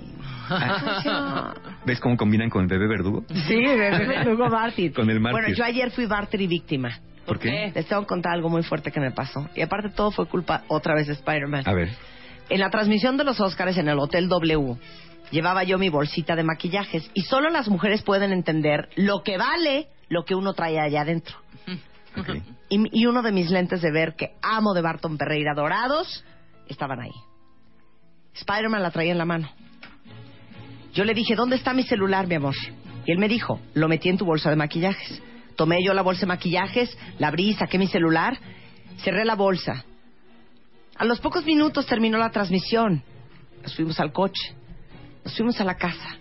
¿Ves 1.86 2.00
cómo 2.00 2.16
combinan 2.16 2.50
con 2.50 2.62
el 2.64 2.68
bebé 2.68 2.88
verdugo? 2.88 3.26
Sí, 3.48 3.56
bebé 3.58 4.08
verdugo 4.08 4.48
mártir. 4.50 4.94
Con 4.96 5.10
el 5.10 5.20
mártir. 5.20 5.42
Bueno, 5.42 5.56
yo 5.58 5.64
ayer 5.66 5.90
fui 5.92 6.08
mártir 6.08 6.42
y 6.42 6.48
víctima. 6.48 6.92
¿Por 7.26 7.40
qué? 7.40 7.72
Les 7.74 7.88
tengo 7.88 8.02
que 8.04 8.08
contar 8.08 8.34
algo 8.34 8.50
muy 8.50 8.64
fuerte 8.64 8.92
que 8.92 9.00
me 9.00 9.12
pasó. 9.12 9.50
Y 9.56 9.62
aparte 9.62 9.90
todo 9.90 10.12
fue 10.12 10.28
culpa 10.28 10.64
otra 10.68 10.94
vez 10.94 11.08
de 11.08 11.14
Spider-Man. 11.14 11.64
A 11.66 11.74
ver. 11.74 11.90
En 12.50 12.60
la 12.60 12.70
transmisión 12.70 13.18
de 13.18 13.24
los 13.24 13.40
Oscars 13.40 13.78
en 13.78 13.88
el 13.88 14.00
Hotel 14.00 14.28
W, 14.28 14.78
llevaba 15.32 15.64
yo 15.64 15.78
mi 15.78 15.90
bolsita 15.90 16.36
de 16.36 16.44
maquillajes. 16.44 17.10
Y 17.14 17.22
solo 17.22 17.50
las 17.50 17.70
mujeres 17.70 18.04
pueden 18.04 18.32
entender 18.32 18.90
lo 18.96 19.24
que 19.24 19.38
vale 19.38 19.88
lo 20.10 20.26
que 20.26 20.36
uno 20.36 20.54
trae 20.54 20.80
allá 20.80 21.02
adentro. 21.02 21.36
Y, 22.70 23.02
y 23.02 23.06
uno 23.08 23.24
de 23.24 23.32
mis 23.32 23.50
lentes 23.50 23.82
de 23.82 23.92
ver 23.92 24.16
que 24.16 24.36
amo 24.42 24.74
de 24.74 24.82
Barton 24.82 25.18
Perreira 25.18 25.54
dorados 25.56 26.24
estaban 26.68 27.00
ahí. 27.00 27.12
Spider-Man 28.36 28.84
la 28.84 28.92
traía 28.92 29.12
en 29.12 29.18
la 29.18 29.26
mano. 29.26 29.50
Yo 30.94 31.06
le 31.06 31.14
dije, 31.14 31.36
¿dónde 31.36 31.56
está 31.56 31.74
mi 31.74 31.84
celular, 31.84 32.28
mi 32.28 32.36
amor? 32.36 32.56
Y 33.06 33.12
él 33.12 33.18
me 33.18 33.28
dijo, 33.28 33.60
lo 33.74 33.88
metí 33.88 34.10
en 34.10 34.18
tu 34.18 34.26
bolsa 34.26 34.50
de 34.50 34.56
maquillajes. 34.56 35.22
Tomé 35.56 35.84
yo 35.84 35.94
la 35.94 36.02
bolsa 36.02 36.22
de 36.22 36.28
maquillajes, 36.28 36.96
la 37.20 37.28
abrí, 37.28 37.54
saqué 37.54 37.78
mi 37.78 37.88
celular. 37.88 38.38
Cerré 38.98 39.26
la 39.26 39.36
bolsa. 39.36 39.86
A 40.96 41.06
los 41.06 41.20
pocos 41.20 41.46
minutos 41.46 41.86
terminó 41.86 42.18
la 42.18 42.30
transmisión. 42.30 43.04
Nos 43.62 43.76
fuimos 43.76 44.00
al 44.00 44.12
coche. 44.12 44.56
Nos 45.24 45.36
fuimos 45.36 45.60
a 45.60 45.64
la 45.64 45.76
casa. 45.76 46.18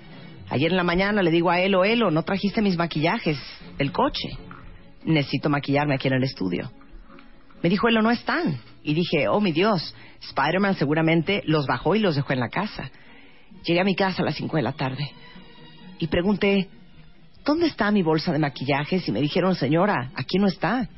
Ayer 0.48 0.70
en 0.70 0.76
la 0.76 0.82
mañana 0.82 1.22
le 1.22 1.30
digo 1.30 1.50
a 1.50 1.60
Elo, 1.60 1.84
Elo, 1.84 2.10
no 2.10 2.22
trajiste 2.22 2.62
mis 2.62 2.76
maquillajes 2.76 3.38
del 3.78 3.92
coche. 3.92 4.36
Necesito 5.04 5.48
maquillarme 5.48 5.94
aquí 5.94 6.08
en 6.08 6.14
el 6.14 6.24
estudio. 6.24 6.70
Me 7.62 7.68
dijo, 7.68 7.88
Elo, 7.88 8.02
no 8.02 8.10
están. 8.10 8.60
Y 8.82 8.94
dije, 8.94 9.28
oh 9.28 9.40
mi 9.40 9.52
Dios, 9.52 9.94
Spider-Man 10.20 10.74
seguramente 10.74 11.42
los 11.46 11.66
bajó 11.66 11.94
y 11.94 12.00
los 12.00 12.16
dejó 12.16 12.32
en 12.32 12.40
la 12.40 12.48
casa. 12.48 12.90
Llegué 13.64 13.80
a 13.80 13.84
mi 13.84 13.94
casa 13.94 14.22
a 14.22 14.24
las 14.24 14.34
5 14.36 14.56
de 14.56 14.62
la 14.62 14.72
tarde 14.72 15.12
y 15.98 16.08
pregunté, 16.08 16.68
¿dónde 17.44 17.66
está 17.66 17.90
mi 17.92 18.02
bolsa 18.02 18.32
de 18.32 18.38
maquillajes? 18.38 19.06
Y 19.06 19.12
me 19.12 19.20
dijeron, 19.20 19.54
señora, 19.54 20.10
aquí 20.16 20.38
no 20.38 20.48
está. 20.48 20.88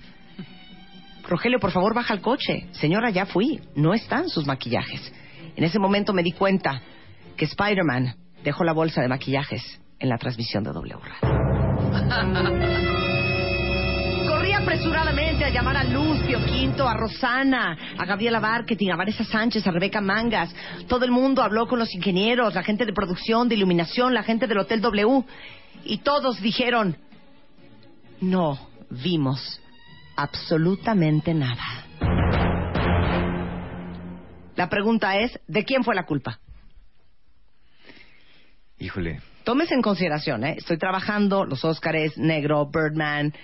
Rogelio, 1.29 1.59
por 1.59 1.71
favor, 1.71 1.95
baja 1.95 2.13
al 2.13 2.21
coche. 2.21 2.67
Señora, 2.73 3.11
ya 3.11 3.27
fui. 3.27 3.61
No 3.75 3.95
están 3.95 4.29
sus 4.29 4.47
maquillajes. 4.47 5.13
En 5.57 5.65
ese 5.65 5.79
momento 5.79 6.13
me 6.13 6.23
di 6.23 6.33
cuenta 6.33 6.83
que 7.37 7.47
Spider-Man 7.47 8.15
dejó 8.43 8.65
la 8.65 8.73
bolsa 8.73 9.01
de 9.01 9.09
maquillajes 9.09 9.81
en 9.99 10.09
la 10.09 10.19
transmisión 10.19 10.65
de 10.65 10.73
W 10.73 10.95
Corrí 14.29 14.53
apresuradamente 14.53 15.45
a 15.45 15.51
llamar 15.51 15.79
a 15.79 15.85
Luz, 15.85 16.19
Pio 16.27 16.45
Quinto, 16.45 16.87
a 16.87 16.95
Rosana, 16.95 17.77
a 17.97 18.05
Gabriela 18.05 18.41
Marketing, 18.41 18.91
a 18.91 18.97
Vanessa 18.97 19.25
Sánchez, 19.25 19.67
a 19.67 19.71
Rebeca 19.71 20.01
Mangas. 20.01 20.55
Todo 20.89 21.05
el 21.05 21.11
mundo 21.11 21.43
habló 21.43 21.67
con 21.67 21.79
los 21.79 21.95
ingenieros, 21.95 22.55
la 22.55 22.63
gente 22.63 22.85
de 22.85 22.93
producción, 22.93 23.49
de 23.49 23.55
iluminación, 23.55 24.13
la 24.13 24.23
gente 24.23 24.47
del 24.47 24.59
Hotel 24.59 24.83
W. 24.83 25.25
Y 25.85 25.99
todos 25.99 26.41
dijeron, 26.41 26.97
no 28.21 28.59
vimos 28.91 29.61
absolutamente 30.16 31.35
nada. 31.35 31.86
La 34.57 34.69
pregunta 34.69 35.19
es, 35.19 35.39
¿de 35.47 35.65
quién 35.65 35.82
fue 35.85 35.95
la 35.95 36.05
culpa? 36.05 36.39
Híjole, 38.78 39.20
Tómese 39.45 39.74
en 39.74 39.82
consideración, 39.82 40.43
¿eh? 40.45 40.55
Estoy 40.57 40.78
trabajando 40.78 41.45
los 41.45 41.65
Óscares, 41.66 42.16
Negro, 42.16 42.66
Birdman. 42.66 43.35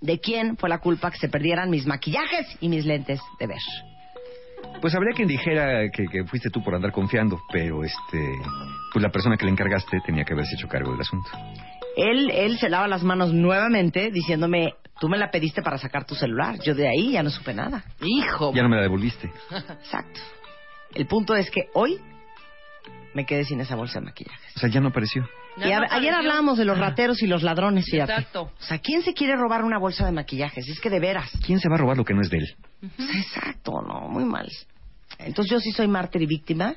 ¿De 0.00 0.20
quién 0.20 0.58
fue 0.58 0.68
la 0.68 0.78
culpa 0.78 1.10
que 1.10 1.16
se 1.16 1.28
perdieran 1.28 1.70
mis 1.70 1.86
maquillajes 1.86 2.46
y 2.60 2.68
mis 2.68 2.84
lentes 2.84 3.20
de 3.40 3.46
ver? 3.46 3.60
pues 4.80 4.94
habría 4.96 5.14
quien 5.14 5.28
dijera 5.28 5.88
que, 5.90 6.06
que 6.06 6.24
fuiste 6.24 6.50
tú 6.50 6.62
por 6.62 6.74
andar 6.74 6.90
confiando, 6.90 7.40
pero 7.52 7.84
este, 7.84 8.18
pues 8.92 9.02
la 9.02 9.10
persona 9.10 9.36
que 9.36 9.44
le 9.44 9.52
encargaste 9.52 10.00
tenía 10.04 10.24
que 10.24 10.32
haberse 10.32 10.56
hecho 10.56 10.66
cargo 10.66 10.90
del 10.90 11.00
asunto. 11.00 11.28
Él, 11.96 12.30
él 12.30 12.58
se 12.58 12.68
lava 12.68 12.88
las 12.88 13.04
manos 13.04 13.32
nuevamente 13.32 14.10
diciéndome, 14.10 14.74
tú 15.02 15.08
me 15.08 15.18
la 15.18 15.32
pediste 15.32 15.62
para 15.62 15.78
sacar 15.78 16.04
tu 16.06 16.14
celular. 16.14 16.60
Yo 16.62 16.76
de 16.76 16.86
ahí 16.88 17.10
ya 17.10 17.24
no 17.24 17.30
supe 17.30 17.52
nada. 17.52 17.82
Hijo. 18.00 18.52
Ya 18.54 18.62
no 18.62 18.68
me 18.68 18.76
la 18.76 18.82
devolviste. 18.82 19.32
Exacto. 19.50 20.20
El 20.94 21.06
punto 21.08 21.34
es 21.34 21.50
que 21.50 21.62
hoy 21.74 21.98
me 23.12 23.26
quedé 23.26 23.42
sin 23.44 23.60
esa 23.60 23.74
bolsa 23.74 23.98
de 23.98 24.04
maquillaje. 24.06 24.38
O 24.54 24.60
sea, 24.60 24.68
ya 24.70 24.78
no 24.80 24.90
apareció. 24.90 25.28
Y 25.56 25.72
a- 25.72 25.80
ayer 25.90 26.14
hablábamos 26.14 26.56
de 26.56 26.64
los 26.64 26.78
rateros 26.78 27.20
y 27.20 27.26
los 27.26 27.42
ladrones, 27.42 27.84
fíjate. 27.90 28.12
Exacto. 28.12 28.42
O 28.42 28.62
sea, 28.62 28.78
¿quién 28.78 29.02
se 29.02 29.12
quiere 29.12 29.34
robar 29.34 29.64
una 29.64 29.76
bolsa 29.80 30.06
de 30.06 30.12
maquillajes? 30.12 30.68
Es 30.68 30.78
que 30.78 30.88
de 30.88 31.00
veras. 31.00 31.32
¿Quién 31.44 31.58
se 31.58 31.68
va 31.68 31.74
a 31.74 31.78
robar 31.78 31.96
lo 31.96 32.04
que 32.04 32.14
no 32.14 32.20
es 32.20 32.30
de 32.30 32.38
él? 32.38 32.54
Exacto, 33.16 33.72
no, 33.82 34.08
muy 34.08 34.24
mal. 34.24 34.48
Entonces 35.18 35.50
yo 35.50 35.58
sí 35.58 35.72
soy 35.72 35.88
mártir 35.88 36.22
y 36.22 36.26
víctima 36.26 36.76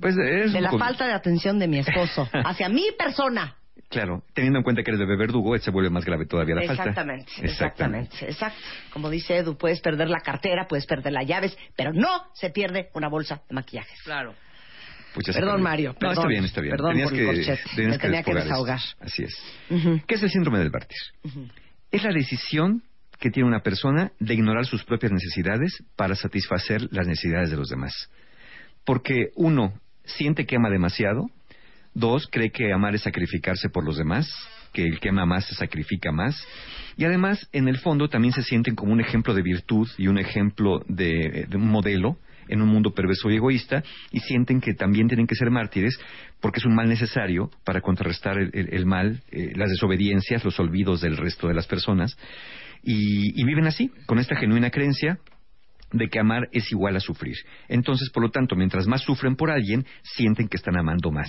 Pues 0.00 0.16
es 0.18 0.52
de 0.52 0.60
la 0.60 0.70
poco- 0.70 0.84
falta 0.84 1.06
de 1.06 1.12
atención 1.12 1.60
de 1.60 1.68
mi 1.68 1.78
esposo 1.78 2.28
hacia 2.44 2.68
mi 2.68 2.86
persona. 2.98 3.54
Claro, 3.92 4.24
teniendo 4.34 4.58
en 4.58 4.62
cuenta 4.64 4.82
que 4.82 4.90
eres 4.90 5.00
bebé 5.00 5.16
verdugo, 5.16 5.56
se 5.58 5.70
vuelve 5.70 5.90
más 5.90 6.04
grave 6.04 6.26
todavía 6.26 6.54
la 6.56 6.62
falta. 6.62 6.82
Exactamente, 6.82 7.32
exactamente, 7.42 8.16
exacto. 8.26 8.58
Como 8.92 9.10
dice 9.10 9.36
Edu, 9.36 9.56
puedes 9.56 9.80
perder 9.80 10.08
la 10.08 10.20
cartera, 10.20 10.66
puedes 10.66 10.86
perder 10.86 11.12
las 11.12 11.26
llaves, 11.26 11.56
pero 11.76 11.92
no 11.92 12.08
se 12.34 12.50
pierde 12.50 12.88
una 12.94 13.08
bolsa 13.08 13.42
de 13.48 13.54
maquillajes. 13.54 14.00
Claro. 14.02 14.34
Pues 15.14 15.26
Perdón. 15.26 15.60
Mario, 15.62 15.90
No, 15.92 15.98
perdón. 15.98 16.14
está 16.16 16.26
bien, 16.26 16.44
está 16.44 16.60
bien. 16.62 16.70
Perdón 16.72 16.90
tenías 16.92 17.10
por 17.10 17.18
el 17.18 17.26
corchete. 17.26 17.62
tenías 17.76 17.90
Me 17.92 17.98
tenía 17.98 18.22
que 18.22 18.34
desahogar. 18.34 18.78
esto. 18.78 19.04
Así 19.04 19.22
es. 19.24 20.02
¿Qué 20.06 20.14
es 20.14 20.22
el 20.22 20.30
síndrome 20.30 20.58
del 20.58 20.70
mártir? 20.70 20.96
Es 21.90 22.02
la 22.02 22.12
decisión 22.12 22.82
que 23.20 23.28
tiene 23.30 23.46
una 23.46 23.60
persona 23.60 24.12
de 24.18 24.32
ignorar 24.32 24.64
sus 24.64 24.84
propias 24.84 25.12
necesidades 25.12 25.84
para 25.96 26.14
satisfacer 26.14 26.88
las 26.90 27.06
necesidades 27.06 27.50
de 27.50 27.56
los 27.58 27.68
demás. 27.68 27.92
Porque 28.86 29.26
uno 29.36 29.74
siente 30.04 30.46
que 30.46 30.56
ama 30.56 30.70
demasiado, 30.70 31.26
dos 31.94 32.28
cree 32.30 32.50
que 32.50 32.72
amar 32.72 32.94
es 32.94 33.02
sacrificarse 33.02 33.68
por 33.68 33.84
los 33.84 33.96
demás, 33.96 34.30
que 34.72 34.86
el 34.86 35.00
que 35.00 35.10
ama 35.10 35.26
más 35.26 35.46
se 35.46 35.54
sacrifica 35.54 36.12
más, 36.12 36.46
y 36.96 37.04
además 37.04 37.48
en 37.52 37.68
el 37.68 37.78
fondo 37.78 38.08
también 38.08 38.32
se 38.32 38.42
sienten 38.42 38.74
como 38.74 38.92
un 38.92 39.00
ejemplo 39.00 39.34
de 39.34 39.42
virtud 39.42 39.88
y 39.98 40.08
un 40.08 40.18
ejemplo 40.18 40.82
de, 40.88 41.46
un 41.54 41.68
modelo 41.68 42.18
en 42.48 42.60
un 42.60 42.68
mundo 42.68 42.92
perverso 42.92 43.30
y 43.30 43.36
egoísta 43.36 43.82
y 44.10 44.20
sienten 44.20 44.60
que 44.60 44.74
también 44.74 45.06
tienen 45.06 45.26
que 45.26 45.34
ser 45.34 45.50
mártires 45.50 45.98
porque 46.40 46.58
es 46.58 46.66
un 46.66 46.74
mal 46.74 46.88
necesario 46.88 47.50
para 47.64 47.80
contrarrestar 47.80 48.36
el 48.38 48.86
mal, 48.86 49.22
eh, 49.30 49.52
las 49.54 49.70
desobediencias, 49.70 50.44
los 50.44 50.58
olvidos 50.58 51.00
del 51.00 51.16
resto 51.16 51.46
de 51.46 51.54
las 51.54 51.66
personas 51.66 52.16
y, 52.82 53.40
y 53.40 53.44
viven 53.44 53.66
así, 53.66 53.92
con 54.06 54.18
esta 54.18 54.36
genuina 54.36 54.70
creencia 54.70 55.18
de 55.92 56.08
que 56.08 56.18
amar 56.18 56.48
es 56.52 56.70
igual 56.72 56.96
a 56.96 57.00
sufrir. 57.00 57.36
Entonces, 57.68 58.10
por 58.10 58.22
lo 58.22 58.30
tanto, 58.30 58.56
mientras 58.56 58.86
más 58.86 59.02
sufren 59.02 59.36
por 59.36 59.50
alguien, 59.50 59.86
sienten 60.02 60.48
que 60.48 60.56
están 60.56 60.76
amando 60.76 61.10
más. 61.10 61.28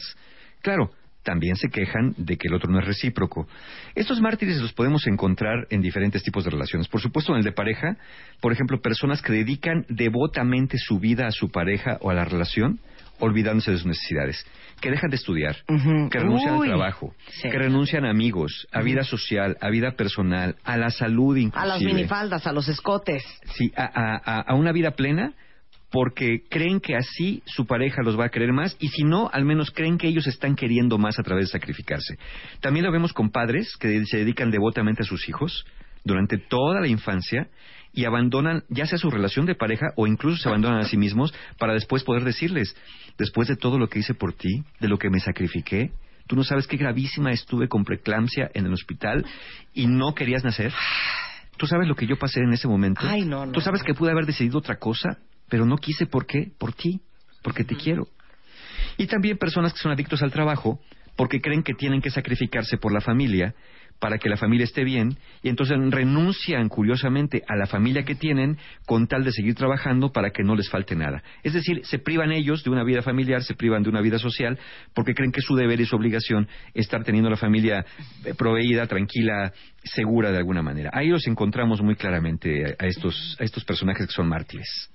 Claro, 0.64 0.90
también 1.24 1.56
se 1.56 1.70
quejan 1.70 2.16
de 2.18 2.36
que 2.38 2.48
el 2.48 2.56
otro 2.56 2.72
no 2.72 2.80
es 2.80 2.86
recíproco. 2.86 3.48
Estos 3.96 4.20
mártires 4.20 4.60
los 4.60 4.74
podemos 4.74 5.06
encontrar 5.08 5.68
en 5.70 5.82
diferentes 5.82 6.24
tipos 6.24 6.44
de 6.44 6.50
relaciones. 6.50 6.88
Por 6.88 7.00
supuesto, 7.02 7.32
en 7.34 7.38
el 7.38 7.44
de 7.44 7.52
pareja, 7.52 7.96
por 8.42 8.52
ejemplo, 8.52 8.82
personas 8.82 9.22
que 9.22 9.32
dedican 9.32 9.86
devotamente 9.90 10.78
su 10.78 11.00
vida 11.00 11.28
a 11.28 11.32
su 11.32 11.50
pareja 11.52 11.98
o 12.02 12.10
a 12.10 12.14
la 12.14 12.26
relación, 12.26 12.80
olvidándose 13.20 13.72
de 13.72 13.78
sus 13.78 13.86
necesidades, 13.86 14.46
que 14.82 14.90
dejan 14.90 15.10
de 15.12 15.16
estudiar, 15.16 15.56
que 16.12 16.20
renuncian 16.20 16.56
Uy, 16.56 16.68
al 16.68 16.76
trabajo, 16.76 17.14
sí. 17.30 17.50
que 17.50 17.58
renuncian 17.58 18.04
a 18.06 18.10
amigos, 18.10 18.68
a 18.74 18.82
vida 18.82 19.04
social, 19.04 19.56
a 19.62 19.70
vida 19.70 19.92
personal, 19.92 20.56
a 20.66 20.76
la 20.78 20.90
salud 20.90 21.38
inclusive. 21.38 21.64
A 21.64 21.78
las 21.78 21.82
minifaldas, 21.82 22.48
a 22.48 22.52
los 22.52 22.68
escotes. 22.68 23.24
Sí, 23.56 23.72
a, 23.78 23.84
a- 23.84 24.22
a- 24.26 24.42
a 24.42 24.56
una 24.56 24.72
vida 24.74 24.92
plena 24.92 25.34
porque 25.94 26.42
creen 26.50 26.80
que 26.80 26.96
así 26.96 27.44
su 27.46 27.68
pareja 27.68 28.02
los 28.02 28.20
va 28.20 28.26
a 28.26 28.30
querer 28.30 28.52
más 28.52 28.76
y 28.80 28.88
si 28.88 29.04
no, 29.04 29.30
al 29.32 29.46
menos 29.46 29.70
creen 29.70 30.00
que 30.00 30.08
ellos 30.08 30.26
están 30.26 30.56
queriendo 30.56 30.98
más 30.98 31.20
a 31.20 31.24
través 31.24 31.46
de 31.46 31.52
sacrificarse. 31.52 32.18
También 32.62 32.84
lo 32.84 32.92
vemos 32.92 33.14
con 33.14 33.30
padres 33.30 33.78
que 33.80 34.04
se 34.08 34.18
dedican 34.18 34.50
devotamente 34.50 35.04
a 35.04 35.06
sus 35.06 35.30
hijos 35.30 35.66
durante 36.04 36.40
toda 36.40 36.82
la 36.82 36.88
infancia 36.88 37.48
y 37.94 38.06
abandonan 38.06 38.64
ya 38.70 38.88
sea 38.88 38.98
su 38.98 39.12
relación 39.12 39.46
de 39.46 39.54
pareja 39.54 39.94
o 39.96 40.08
incluso 40.08 40.42
se 40.42 40.50
abandonan 40.50 40.80
a 40.80 40.86
sí 40.86 40.98
mismos 40.98 41.32
para 41.60 41.74
después 41.74 42.04
poder 42.04 42.24
decirles, 42.24 42.76
después 43.20 43.48
de 43.48 43.56
todo 43.56 43.78
lo 43.78 43.88
que 43.88 44.00
hice 44.00 44.16
por 44.16 44.34
ti, 44.34 44.64
de 44.80 44.88
lo 44.88 44.98
que 44.98 45.12
me 45.12 45.20
sacrifiqué, 45.20 45.92
tú 46.26 46.36
no 46.36 46.44
sabes 46.44 46.66
qué 46.66 46.78
gravísima 46.78 47.32
estuve 47.32 47.68
con 47.68 47.84
preeclampsia 47.84 48.50
en 48.56 48.66
el 48.66 48.74
hospital 48.74 49.28
y 49.76 49.86
no 49.86 50.16
querías 50.16 50.44
nacer. 50.44 50.74
¿Tú 51.56 51.68
sabes 51.68 51.88
lo 51.88 51.94
que 51.94 52.08
yo 52.08 52.18
pasé 52.18 52.40
en 52.40 52.52
ese 52.52 52.68
momento? 52.68 53.02
Ay, 53.04 53.26
no, 53.26 53.46
no, 53.46 53.52
¿Tú 53.52 53.62
sabes 53.62 53.84
que 53.84 53.94
pude 53.94 54.10
haber 54.10 54.26
decidido 54.26 54.58
otra 54.58 54.78
cosa, 54.78 55.20
pero 55.54 55.68
no 55.68 55.78
quise 55.78 56.08
por 56.08 56.26
qué? 56.26 56.52
Por 56.58 56.74
ti, 56.74 57.00
porque 57.44 57.64
te 57.64 57.76
quiero. 57.76 58.08
Y 58.98 59.06
también 59.06 59.38
personas 59.38 59.72
que 59.72 59.78
son 59.78 59.92
adictos 59.92 60.24
al 60.24 60.32
trabajo 60.32 60.80
porque 61.16 61.42
creen 61.42 61.62
que 61.62 61.76
tienen 61.76 62.02
que 62.02 62.10
sacrificarse 62.10 62.80
por 62.80 62.92
la 62.92 63.02
familia 63.02 63.54
para 64.00 64.18
que 64.18 64.30
la 64.30 64.38
familia 64.38 64.64
esté 64.64 64.84
bien 64.84 65.16
y 65.44 65.50
entonces 65.50 65.78
renuncian 65.92 66.70
curiosamente 66.70 67.44
a 67.48 67.56
la 67.56 67.68
familia 67.68 68.04
que 68.04 68.16
tienen 68.16 68.58
con 68.88 69.06
tal 69.06 69.24
de 69.24 69.32
seguir 69.32 69.54
trabajando 69.54 70.12
para 70.12 70.32
que 70.32 70.42
no 70.42 70.56
les 70.56 70.72
falte 70.72 70.96
nada. 70.96 71.22
Es 71.44 71.54
decir, 71.54 71.82
se 71.86 72.00
privan 72.00 72.32
ellos 72.32 72.64
de 72.64 72.72
una 72.72 72.84
vida 72.84 73.04
familiar, 73.04 73.44
se 73.44 73.54
privan 73.54 73.84
de 73.84 73.90
una 73.90 74.02
vida 74.02 74.18
social 74.18 74.58
porque 74.96 75.14
creen 75.14 75.32
que 75.32 75.42
es 75.42 75.46
su 75.46 75.56
deber 75.56 75.80
y 75.80 75.86
su 75.86 75.96
obligación 75.96 76.48
estar 76.74 77.04
teniendo 77.04 77.30
la 77.30 77.38
familia 77.38 77.86
eh, 78.26 78.34
proveída, 78.34 78.88
tranquila, 78.88 79.54
segura 79.84 80.32
de 80.32 80.40
alguna 80.40 80.64
manera. 80.64 80.90
Ahí 80.92 81.10
los 81.10 81.28
encontramos 81.28 81.80
muy 81.84 81.96
claramente 81.96 82.76
a 82.80 82.88
estos, 82.88 83.38
a 83.40 83.44
estos 83.44 83.64
personajes 83.64 84.08
que 84.08 84.14
son 84.14 84.28
mártires. 84.28 84.90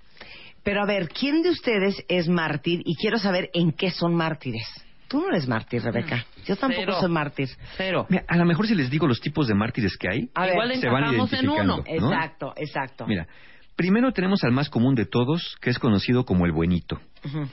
Pero 0.62 0.82
a 0.82 0.86
ver, 0.86 1.09
¿quién 1.09 1.43
de 1.43 1.51
ustedes 1.51 2.05
es 2.09 2.28
mártir? 2.28 2.82
Y 2.85 2.97
quiero 2.97 3.18
saber 3.18 3.51
en 3.55 3.72
qué 3.72 3.90
son 3.90 4.14
mártires. 4.14 4.66
Tú 5.09 5.20
no 5.22 5.28
eres 5.28 5.48
mártir, 5.48 5.82
Rebeca. 5.82 6.26
Yo 6.44 6.56
tampoco 6.56 6.82
Cero. 6.85 7.01
soy 7.01 7.10
mártir. 7.10 7.48
Cero. 7.78 8.06
Mira, 8.10 8.24
a 8.28 8.36
lo 8.36 8.44
mejor 8.44 8.66
si 8.66 8.74
les 8.74 8.90
digo 8.90 9.06
los 9.06 9.20
tipos 9.20 9.48
de 9.48 9.55
mártires 9.55 9.97
que 9.97 10.09
hay, 10.10 10.28
A 10.35 10.43
ver, 10.43 10.52
Igual 10.52 10.74
se 10.76 10.86
van 10.89 11.05
encajamos 11.05 11.32
en 11.32 11.39
identificando. 11.44 11.74
uno. 11.76 11.85
¿no? 12.01 12.12
Exacto, 12.12 12.52
exacto. 12.56 13.06
Mira, 13.06 13.26
primero 13.74 14.12
tenemos 14.12 14.44
al 14.44 14.52
más 14.52 14.68
común 14.68 14.94
de 14.94 15.06
todos, 15.06 15.56
que 15.62 15.70
es 15.70 15.78
conocido 15.78 16.24
como 16.26 16.44
el 16.44 16.52
buenito. 16.52 17.01
Ujú. 17.24 17.48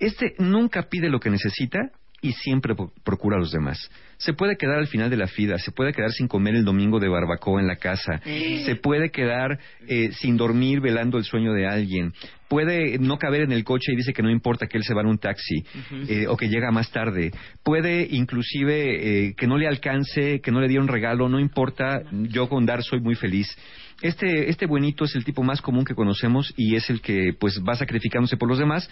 Este 0.00 0.34
nunca 0.38 0.82
pide 0.88 1.08
lo 1.10 1.20
que 1.20 1.30
necesita 1.30 1.78
y 2.22 2.32
siempre 2.32 2.74
pro- 2.74 2.92
procura 3.04 3.36
a 3.36 3.40
los 3.40 3.52
demás. 3.52 3.88
Se 4.20 4.34
puede 4.34 4.56
quedar 4.56 4.78
al 4.78 4.86
final 4.86 5.10
de 5.10 5.16
la 5.16 5.26
fila, 5.26 5.58
se 5.58 5.72
puede 5.72 5.92
quedar 5.92 6.12
sin 6.12 6.28
comer 6.28 6.54
el 6.54 6.64
domingo 6.64 7.00
de 7.00 7.08
barbacoa 7.08 7.60
en 7.60 7.66
la 7.66 7.76
casa, 7.76 8.20
se 8.22 8.76
puede 8.76 9.10
quedar 9.10 9.58
eh, 9.88 10.12
sin 10.12 10.36
dormir 10.36 10.80
velando 10.80 11.18
el 11.18 11.24
sueño 11.24 11.52
de 11.52 11.66
alguien, 11.66 12.12
puede 12.50 12.98
no 12.98 13.16
caber 13.16 13.42
en 13.42 13.52
el 13.52 13.64
coche 13.64 13.92
y 13.92 13.96
dice 13.96 14.12
que 14.12 14.22
no 14.22 14.30
importa 14.30 14.66
que 14.66 14.76
él 14.76 14.84
se 14.84 14.92
va 14.92 15.02
en 15.02 15.06
un 15.06 15.18
taxi 15.18 15.64
eh, 16.08 16.26
o 16.26 16.36
que 16.36 16.48
llega 16.48 16.70
más 16.70 16.90
tarde, 16.90 17.30
puede 17.62 18.08
inclusive 18.10 19.28
eh, 19.28 19.34
que 19.36 19.46
no 19.46 19.56
le 19.56 19.68
alcance, 19.68 20.40
que 20.40 20.50
no 20.50 20.60
le 20.60 20.68
diera 20.68 20.82
un 20.82 20.88
regalo, 20.88 21.28
no 21.28 21.38
importa, 21.38 22.02
yo 22.10 22.48
con 22.48 22.66
dar 22.66 22.82
soy 22.82 23.00
muy 23.00 23.14
feliz. 23.14 23.56
Este, 24.02 24.48
este 24.48 24.64
buenito 24.66 25.04
es 25.04 25.14
el 25.14 25.24
tipo 25.24 25.42
más 25.42 25.60
común 25.60 25.84
que 25.84 25.94
conocemos 25.94 26.54
y 26.56 26.74
es 26.74 26.88
el 26.88 27.02
que 27.02 27.34
pues 27.38 27.60
va 27.60 27.74
sacrificándose 27.74 28.38
por 28.38 28.48
los 28.48 28.58
demás 28.58 28.88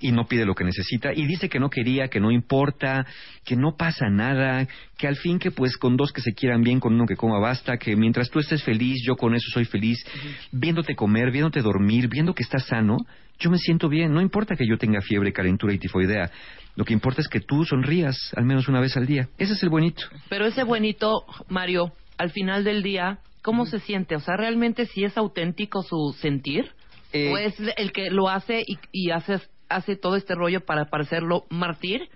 y 0.00 0.10
no 0.10 0.26
pide 0.26 0.44
lo 0.44 0.54
que 0.54 0.64
necesita 0.64 1.12
y 1.14 1.26
dice 1.26 1.48
que 1.48 1.60
no 1.60 1.70
quería, 1.70 2.08
que 2.08 2.18
no 2.18 2.32
importa, 2.32 3.06
que 3.44 3.54
no 3.54 3.76
pasa 3.76 4.10
nada, 4.10 4.66
que 4.96 5.06
al 5.06 5.16
fin 5.16 5.38
que 5.38 5.50
pues 5.50 5.76
con 5.76 5.96
dos 5.96 6.12
que 6.12 6.20
se 6.20 6.32
quieran 6.32 6.62
bien, 6.62 6.80
con 6.80 6.94
uno 6.94 7.06
que 7.06 7.16
coma 7.16 7.38
basta, 7.38 7.76
que 7.76 7.96
mientras 7.96 8.30
tú 8.30 8.38
estés 8.38 8.62
feliz, 8.62 9.02
yo 9.06 9.16
con 9.16 9.34
eso 9.34 9.46
soy 9.52 9.64
feliz, 9.64 10.04
viéndote 10.52 10.94
comer, 10.94 11.30
viéndote 11.30 11.62
dormir, 11.62 12.08
viendo 12.08 12.34
que 12.34 12.42
estás 12.42 12.66
sano, 12.66 12.96
yo 13.38 13.50
me 13.50 13.58
siento 13.58 13.88
bien, 13.88 14.12
no 14.12 14.20
importa 14.20 14.56
que 14.56 14.66
yo 14.66 14.78
tenga 14.78 15.00
fiebre, 15.00 15.32
calentura 15.32 15.72
y 15.72 15.78
tifoidea, 15.78 16.30
lo 16.74 16.84
que 16.84 16.92
importa 16.92 17.20
es 17.20 17.28
que 17.28 17.40
tú 17.40 17.64
sonrías 17.64 18.16
al 18.36 18.44
menos 18.44 18.68
una 18.68 18.80
vez 18.80 18.96
al 18.96 19.06
día. 19.06 19.28
Ese 19.38 19.54
es 19.54 19.62
el 19.62 19.68
bonito. 19.68 20.04
Pero 20.28 20.46
ese 20.46 20.64
buenito, 20.64 21.24
Mario, 21.48 21.92
al 22.18 22.30
final 22.30 22.64
del 22.64 22.82
día, 22.82 23.18
¿cómo 23.42 23.66
se 23.66 23.80
siente? 23.80 24.16
O 24.16 24.20
sea, 24.20 24.36
¿realmente 24.36 24.86
si 24.86 25.04
es 25.04 25.16
auténtico 25.16 25.82
su 25.82 26.16
sentir? 26.20 26.70
Eh, 27.12 27.32
¿O 27.32 27.38
es 27.38 27.54
el 27.76 27.92
que 27.92 28.10
lo 28.10 28.28
hace 28.28 28.62
y, 28.66 28.78
y 28.92 29.10
hace, 29.10 29.40
hace 29.68 29.96
todo 29.96 30.16
este 30.16 30.34
rollo 30.34 30.64
para 30.64 30.86
parecerlo 30.86 31.46
mártir? 31.48 32.08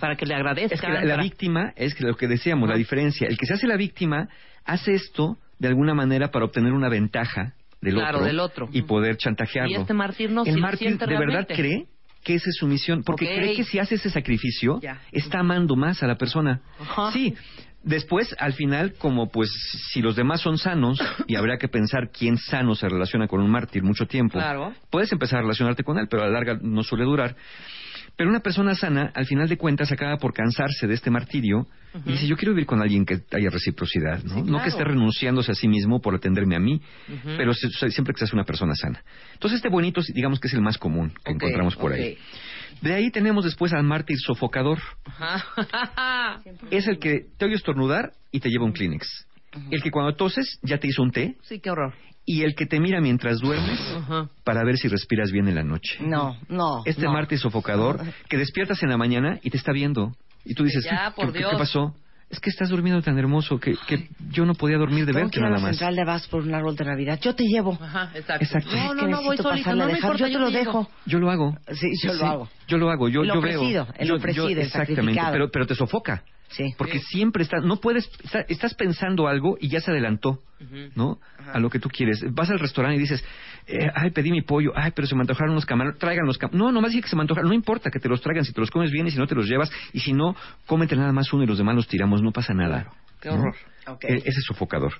Para 0.00 0.16
que 0.16 0.26
le 0.26 0.34
agradezcan. 0.34 0.72
Es 0.74 0.80
que 0.80 0.88
la, 0.88 1.04
la 1.04 1.10
para- 1.14 1.22
víctima, 1.22 1.72
es 1.76 1.94
que 1.94 2.04
lo 2.04 2.16
que 2.16 2.26
decíamos, 2.28 2.68
la 2.68 2.76
diferencia. 2.76 3.26
El 3.28 3.36
que 3.38 3.46
se 3.46 3.54
hace 3.54 3.66
la 3.66 3.76
víctima 3.76 4.28
hace 4.64 4.94
esto 4.94 5.36
de 5.58 5.68
alguna 5.68 5.94
manera 5.94 6.30
para 6.30 6.44
obtener 6.44 6.72
una 6.72 6.88
ventaja 6.88 7.54
del 7.80 7.94
Claro, 7.94 8.18
otro, 8.18 8.26
del 8.26 8.40
otro. 8.40 8.68
y 8.72 8.82
poder 8.82 9.16
chantajearlo. 9.16 9.70
Y 9.70 9.74
este 9.74 9.94
mártir 9.94 10.30
no 10.30 10.44
El 10.44 10.54
si 10.54 10.60
mártir 10.60 10.98
de 10.98 11.06
verdad 11.18 11.46
cree 11.46 11.86
que 12.22 12.34
esa 12.34 12.48
es 12.48 12.56
su 12.56 12.66
misión, 12.66 13.02
porque 13.04 13.26
cree 13.26 13.54
que 13.54 13.64
si 13.64 13.78
hace 13.78 13.96
ese 13.96 14.08
sacrificio, 14.10 14.80
Ya. 14.80 15.00
está 15.12 15.40
amando 15.40 15.76
más 15.76 16.02
a 16.02 16.06
la 16.06 16.16
persona. 16.16 16.60
Ajá. 16.80 17.12
Sí. 17.12 17.34
Después, 17.82 18.34
al 18.38 18.54
final, 18.54 18.94
como 18.94 19.30
pues 19.30 19.50
si 19.92 20.00
los 20.00 20.16
demás 20.16 20.40
son 20.40 20.56
sanos, 20.56 20.98
y 21.26 21.36
habría 21.36 21.58
que 21.58 21.68
pensar 21.68 22.08
quién 22.10 22.38
sano 22.38 22.74
se 22.74 22.88
relaciona 22.88 23.28
con 23.28 23.42
un 23.42 23.50
mártir 23.50 23.82
mucho 23.82 24.06
tiempo, 24.06 24.38
Claro. 24.38 24.72
puedes 24.88 25.12
empezar 25.12 25.40
a 25.40 25.42
relacionarte 25.42 25.84
con 25.84 25.98
él, 25.98 26.06
pero 26.08 26.22
a 26.22 26.26
la 26.26 26.32
larga 26.32 26.58
no 26.62 26.82
suele 26.82 27.04
durar. 27.04 27.36
Pero 28.16 28.30
una 28.30 28.40
persona 28.40 28.74
sana, 28.76 29.10
al 29.14 29.26
final 29.26 29.48
de 29.48 29.56
cuentas, 29.56 29.90
acaba 29.90 30.16
por 30.18 30.32
cansarse 30.32 30.86
de 30.86 30.94
este 30.94 31.10
martirio 31.10 31.66
y 32.06 32.12
dice, 32.12 32.26
yo 32.28 32.36
quiero 32.36 32.52
vivir 32.52 32.66
con 32.66 32.80
alguien 32.80 33.04
que 33.04 33.20
haya 33.32 33.50
reciprocidad, 33.50 34.22
¿no? 34.22 34.44
Claro. 34.44 34.62
que 34.62 34.68
esté 34.70 34.84
renunciándose 34.84 35.50
a 35.52 35.54
sí 35.54 35.66
mismo 35.68 36.00
por 36.00 36.14
atenderme 36.14 36.54
a 36.56 36.60
mí, 36.60 36.80
pero 37.36 37.52
se- 37.54 37.90
siempre 37.90 38.14
que 38.14 38.18
seas 38.18 38.32
una 38.32 38.44
persona 38.44 38.74
sana. 38.76 39.02
Entonces 39.32 39.56
este 39.56 39.68
bonito, 39.68 40.00
digamos 40.14 40.38
que 40.38 40.46
es 40.48 40.54
el 40.54 40.60
más 40.62 40.78
común 40.78 41.12
que 41.24 41.32
encontramos 41.32 41.74
por 41.76 41.92
ahí. 41.92 42.16
De 42.82 42.94
ahí 42.94 43.10
tenemos 43.10 43.44
después 43.44 43.72
al 43.72 43.82
mártir 43.84 44.16
sofocador. 44.18 44.78
Es 46.70 46.86
el 46.86 46.98
que 46.98 47.26
te 47.38 47.44
oye 47.46 47.54
estornudar 47.54 48.12
y 48.30 48.40
te 48.40 48.48
lleva 48.50 48.64
un 48.64 48.72
Kleenex. 48.72 49.06
El 49.70 49.82
que 49.82 49.90
cuando 49.90 50.14
toses 50.16 50.58
ya 50.62 50.78
te 50.78 50.88
hizo 50.88 51.02
un 51.02 51.10
té. 51.12 51.36
Sí, 51.42 51.60
qué 51.60 51.70
horror. 51.70 51.94
Y 52.26 52.42
el 52.42 52.54
que 52.54 52.64
te 52.66 52.80
mira 52.80 53.00
mientras 53.00 53.38
duermes 53.40 53.78
Ajá. 53.96 54.28
para 54.44 54.64
ver 54.64 54.78
si 54.78 54.88
respiras 54.88 55.30
bien 55.30 55.46
en 55.48 55.56
la 55.56 55.62
noche. 55.64 55.98
No, 56.00 56.36
no. 56.48 56.82
Este 56.86 57.02
no. 57.04 57.12
mártir 57.12 57.38
sofocador 57.38 58.00
que 58.28 58.38
despiertas 58.38 58.82
en 58.82 58.88
la 58.88 58.96
mañana 58.96 59.38
y 59.42 59.50
te 59.50 59.56
está 59.58 59.72
viendo. 59.72 60.12
Y 60.44 60.54
tú 60.54 60.64
dices, 60.64 60.84
Ya, 60.84 61.12
por 61.14 61.32
¿qué, 61.32 61.38
Dios. 61.40 61.50
qué 61.50 61.56
pasó? 61.58 61.94
Es 62.30 62.40
que 62.40 62.48
estás 62.50 62.70
durmiendo 62.70 63.00
tan 63.02 63.18
hermoso 63.18 63.60
que, 63.60 63.76
que 63.86 64.08
yo 64.30 64.46
no 64.46 64.54
podía 64.54 64.78
dormir 64.78 65.04
de 65.06 65.12
verte 65.12 65.32
que 65.32 65.38
ir 65.40 65.44
a 65.44 65.48
nada 65.50 65.60
la 65.60 65.68
más. 65.68 65.76
central 65.76 65.94
de 65.94 66.04
Vas 66.04 66.26
por 66.26 66.42
un 66.42 66.54
árbol 66.54 66.74
de 66.74 66.84
Navidad. 66.86 67.20
Yo 67.22 67.34
te 67.34 67.44
llevo. 67.44 67.78
Ajá, 67.80 68.10
exacto. 68.14 68.42
Exacto. 68.44 68.70
No, 68.74 68.94
no, 68.94 69.00
que 69.02 69.08
no, 69.08 69.22
voy 69.22 69.36
pasarle 69.36 69.62
no 69.76 69.82
a 69.84 69.86
me 69.86 69.92
dejar. 69.94 70.10
importa, 70.12 70.28
Yo 70.28 70.38
te 70.38 70.44
lo 70.44 70.50
dejo. 70.50 70.90
Yo 71.06 71.18
lo 71.18 71.30
hago. 71.30 71.56
Sí, 71.74 71.86
yo 72.02 72.14
lo 72.14 72.26
hago. 72.26 72.48
Yo 72.66 72.78
lo 72.78 72.90
hago, 72.90 73.08
yo, 73.10 73.20
El 73.22 73.28
yo 73.28 73.34
ofrecido, 73.38 73.84
veo. 73.84 73.94
el 73.98 74.08
Yo- 74.08 74.14
ofrecido, 74.16 74.48
yo- 74.48 74.56
el 74.56 74.66
exactamente, 74.66 75.20
pero, 75.30 75.50
pero 75.50 75.66
te 75.66 75.74
sofoca. 75.74 76.24
Sí. 76.56 76.72
Porque 76.78 76.98
siempre 77.00 77.42
estás, 77.42 77.64
no 77.64 77.76
puedes, 77.80 78.08
está- 78.22 78.44
estás 78.48 78.74
pensando 78.74 79.26
algo 79.28 79.56
y 79.60 79.68
ya 79.68 79.80
se 79.80 79.90
adelantó, 79.90 80.38
¿no? 80.94 81.18
A 81.52 81.58
lo 81.58 81.68
que 81.68 81.78
tú 81.80 81.88
quieres. 81.88 82.24
Vas 82.32 82.48
al 82.50 82.58
restaurante 82.60 82.96
y 82.96 83.00
dices, 83.00 83.24
eh, 83.66 83.88
ay, 83.94 84.10
pedí 84.10 84.30
mi 84.30 84.42
pollo, 84.42 84.72
ay, 84.76 84.92
pero 84.94 85.06
se 85.08 85.14
me 85.14 85.22
antojaron 85.22 85.50
unos 85.52 85.66
camarones, 85.66 85.98
traigan 85.98 86.26
los 86.26 86.38
camarones. 86.38 86.64
No, 86.66 86.72
nomás 86.72 86.90
dije 86.92 87.02
que 87.02 87.08
se 87.08 87.16
me 87.16 87.22
antojaron, 87.22 87.48
no 87.48 87.54
importa 87.54 87.90
que 87.90 87.98
te 87.98 88.08
los 88.08 88.20
traigan, 88.20 88.44
si 88.44 88.52
te 88.52 88.60
los 88.60 88.70
comes 88.70 88.90
bien 88.92 89.06
y 89.06 89.10
si 89.10 89.18
no 89.18 89.26
te 89.26 89.34
los 89.34 89.46
llevas, 89.48 89.70
y 89.92 90.00
si 90.00 90.12
no, 90.12 90.36
cómete 90.66 90.94
nada 90.96 91.12
más 91.12 91.32
uno 91.32 91.42
y 91.42 91.46
los 91.46 91.58
demás 91.58 91.74
los 91.74 91.88
tiramos, 91.88 92.22
no 92.22 92.30
pasa 92.30 92.54
nada. 92.54 92.88
Qué 93.20 93.28
¿no? 93.30 93.34
horror. 93.36 93.54
Eh, 94.02 94.16
ese 94.24 94.38
es 94.40 94.44
sofocador. 94.46 94.92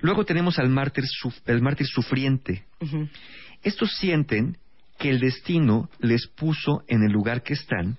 Luego 0.00 0.24
tenemos 0.24 0.58
al 0.58 0.68
mártir, 0.70 1.04
suf- 1.04 1.40
el 1.46 1.60
mártir 1.62 1.86
sufriente. 1.86 2.64
Estos 3.62 3.90
sienten 3.98 4.56
que 4.98 5.10
el 5.10 5.20
destino 5.20 5.90
les 6.00 6.26
puso 6.28 6.82
en 6.88 7.02
el 7.04 7.12
lugar 7.12 7.42
que 7.42 7.52
están 7.54 7.98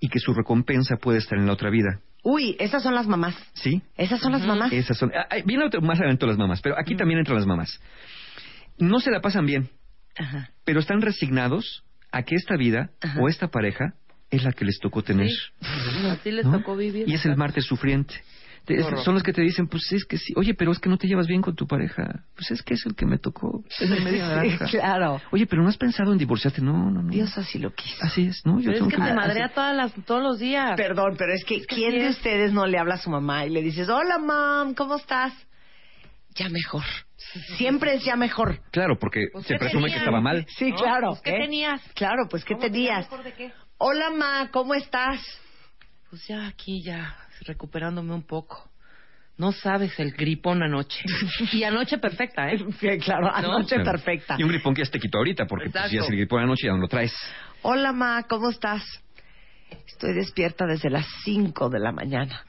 y 0.00 0.08
que 0.08 0.18
su 0.20 0.32
recompensa 0.32 0.96
puede 0.96 1.18
estar 1.18 1.38
en 1.38 1.46
la 1.46 1.52
otra 1.54 1.70
vida. 1.70 2.00
Uy, 2.28 2.56
esas 2.58 2.82
son 2.82 2.94
las 2.96 3.06
mamás. 3.06 3.36
¿Sí? 3.54 3.82
Esas 3.96 4.18
son 4.18 4.32
las 4.32 4.44
mamás. 4.44 4.72
Esas 4.72 4.98
son. 4.98 5.12
ah, 5.14 5.28
Viene 5.44 5.64
otro- 5.64 5.80
más 5.80 6.00
adelante 6.00 6.26
las 6.26 6.36
mamás, 6.36 6.60
pero 6.60 6.74
aquí 6.76 6.96
también 6.96 7.20
entran 7.20 7.36
las 7.36 7.46
mamás. 7.46 7.80
No 8.78 8.98
se 8.98 9.12
la 9.12 9.20
pasan 9.20 9.46
bien, 9.46 9.70
Ajá. 10.18 10.50
pero 10.64 10.80
están 10.80 11.02
resignados 11.02 11.84
a 12.10 12.24
que 12.24 12.34
esta 12.34 12.56
vida 12.56 12.90
Ajá. 13.00 13.20
o 13.20 13.28
esta 13.28 13.46
pareja 13.46 13.94
es 14.30 14.42
la 14.42 14.50
que 14.50 14.64
les 14.64 14.80
tocó 14.80 15.02
tener. 15.02 15.30
Así 16.10 16.32
les 16.32 16.44
¿no? 16.44 16.58
tocó 16.58 16.76
vivir. 16.76 17.08
Y 17.08 17.14
es 17.14 17.24
el 17.26 17.36
martes 17.36 17.64
sufriente. 17.64 18.14
Te- 18.66 18.82
son 19.04 19.14
los 19.14 19.22
que 19.22 19.32
te 19.32 19.42
dicen, 19.42 19.68
pues 19.68 19.90
es 19.92 20.04
que 20.04 20.18
sí, 20.18 20.32
oye, 20.36 20.52
pero 20.54 20.72
es 20.72 20.78
que 20.78 20.88
no 20.88 20.98
te 20.98 21.06
llevas 21.06 21.26
bien 21.26 21.40
con 21.40 21.54
tu 21.54 21.66
pareja. 21.66 22.24
Pues 22.34 22.50
es 22.50 22.62
que 22.62 22.74
es 22.74 22.84
el 22.84 22.94
que 22.94 23.06
me 23.06 23.18
tocó. 23.18 23.62
Es 23.70 23.80
el 23.90 24.02
media 24.02 24.42
Sí, 24.42 24.76
claro. 24.76 25.20
Oye, 25.30 25.46
pero 25.46 25.62
no 25.62 25.68
has 25.68 25.76
pensado 25.78 26.12
en 26.12 26.18
divorciarte. 26.18 26.60
No, 26.60 26.90
no, 26.90 27.02
no. 27.02 27.10
Dios 27.10 27.36
así 27.38 27.58
lo 27.58 27.72
quiso. 27.72 27.96
Así 28.02 28.26
es, 28.26 28.44
¿no? 28.44 28.58
Yo 28.60 28.72
Pero 28.72 28.78
tengo 28.78 28.88
es 28.90 28.96
que 28.96 29.02
te 29.02 29.08
así- 29.08 29.16
madrea 29.16 29.48
todas 29.54 29.76
las, 29.76 29.92
todos 30.04 30.22
los 30.22 30.38
días. 30.38 30.74
Perdón, 30.76 31.14
pero 31.16 31.32
es 31.32 31.44
que, 31.44 31.64
¿quién 31.64 31.92
de 31.92 32.08
es. 32.08 32.16
ustedes 32.16 32.52
no 32.52 32.66
le 32.66 32.78
habla 32.78 32.94
a 32.94 32.98
su 32.98 33.08
mamá 33.10 33.46
y 33.46 33.50
le 33.50 33.62
dices, 33.62 33.88
hola, 33.88 34.18
mam, 34.18 34.74
¿cómo 34.74 34.96
estás? 34.96 35.32
Ya 36.34 36.48
mejor. 36.48 36.84
Siempre 37.56 37.94
es 37.94 38.04
ya 38.04 38.16
mejor. 38.16 38.60
Claro, 38.70 38.98
porque 38.98 39.28
Pues, 39.32 39.46
se 39.46 39.54
¿qué 39.54 39.58
presume 39.58 39.90
que 39.90 39.96
estaba 39.98 40.20
mal. 40.20 40.44
Sí, 40.56 40.70
¿No? 40.70 40.76
claro. 40.76 41.08
Pues, 41.10 41.20
¿qué 41.22 41.30
¿eh? 41.36 41.38
tenías? 41.40 41.80
Claro, 41.94 42.26
pues, 42.28 42.44
¿qué 42.44 42.54
¿Cómo 42.54 42.64
que 42.66 42.70
tenías? 42.70 43.10
mejor 43.10 43.24
de 43.24 43.32
qué? 43.32 43.52
Hola, 43.78 44.10
ma, 44.10 44.48
¿cómo 44.50 44.74
estás? 44.74 45.20
Pues 46.10 46.26
ya 46.28 46.46
aquí, 46.46 46.82
ya 46.82 47.16
recuperándome 47.44 48.14
un 48.14 48.22
poco. 48.22 48.68
No 49.38 49.52
sabes 49.52 49.98
el 50.00 50.12
gripón 50.12 50.62
anoche. 50.62 51.04
y 51.52 51.62
anoche 51.64 51.98
perfecta, 51.98 52.50
¿eh? 52.50 52.58
Sí, 52.80 52.98
claro, 52.98 53.30
anoche 53.34 53.74
Claro. 53.76 53.90
perfecta. 53.92 54.36
Y 54.38 54.42
un 54.42 54.48
gripón 54.48 54.74
que 54.74 54.80
ya 54.80 54.86
se 54.86 54.92
te 54.92 54.98
quitó 54.98 55.18
ahorita, 55.18 55.46
porque 55.46 55.68
pues, 55.70 55.90
ya 55.90 56.02
se 56.02 56.10
le 56.10 56.16
gripó 56.16 56.38
anoche 56.38 56.66
y 56.66 56.70
ya 56.70 56.74
no 56.74 56.80
lo 56.80 56.88
traes. 56.88 57.12
Hola, 57.62 57.92
ma, 57.92 58.22
¿cómo 58.28 58.50
estás? 58.50 58.82
Estoy 59.86 60.14
despierta 60.14 60.64
desde 60.66 60.88
las 60.88 61.06
5 61.24 61.68
de 61.68 61.80
la 61.80 61.92
mañana. 61.92 62.44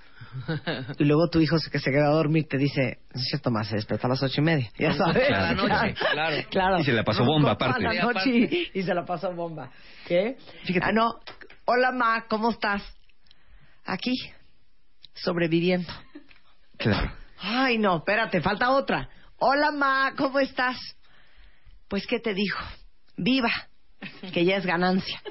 Y 0.99 1.03
luego 1.05 1.29
tu 1.29 1.39
hijo 1.39 1.57
que 1.71 1.79
se 1.79 1.89
queda 1.89 2.07
a 2.07 2.11
dormir 2.11 2.47
te 2.47 2.57
dice, 2.57 2.99
es 3.13 3.23
cierto, 3.29 3.49
ma, 3.49 3.63
se 3.63 3.75
despertó 3.75 4.07
a 4.07 4.11
las 4.11 4.21
ocho 4.23 4.41
y 4.41 4.43
media. 4.43 4.69
Ya 4.77 4.93
sabes. 4.93 5.29
Noche, 5.55 5.93
claro. 6.11 6.35
claro. 6.49 6.79
Y 6.79 6.83
se 6.83 6.91
la 6.93 7.03
pasó 7.03 7.25
bomba, 7.25 7.51
aparte. 7.51 7.81
la 7.81 7.93
noche 8.03 8.29
y, 8.29 8.71
y 8.73 8.83
se 8.83 8.93
la 8.93 9.03
pasó 9.03 9.33
bomba. 9.33 9.71
¿Qué? 10.07 10.37
Fíjate. 10.63 10.85
Ah, 10.85 10.91
no. 10.91 11.19
Hola, 11.65 11.91
ma, 11.91 12.25
¿cómo 12.27 12.51
estás? 12.51 12.83
Aquí, 13.85 14.11
sobreviviendo. 15.23 15.91
Claro. 16.77 17.11
Ay, 17.39 17.77
no, 17.77 17.97
espérate, 17.97 18.41
falta 18.41 18.71
otra. 18.71 19.09
Hola, 19.37 19.71
ma, 19.71 20.13
¿cómo 20.17 20.39
estás? 20.39 20.77
Pues, 21.87 22.05
¿qué 22.07 22.19
te 22.19 22.33
dijo? 22.33 22.63
Viva, 23.15 23.51
que 24.33 24.45
ya 24.45 24.57
es 24.57 24.65
ganancia. 24.65 25.21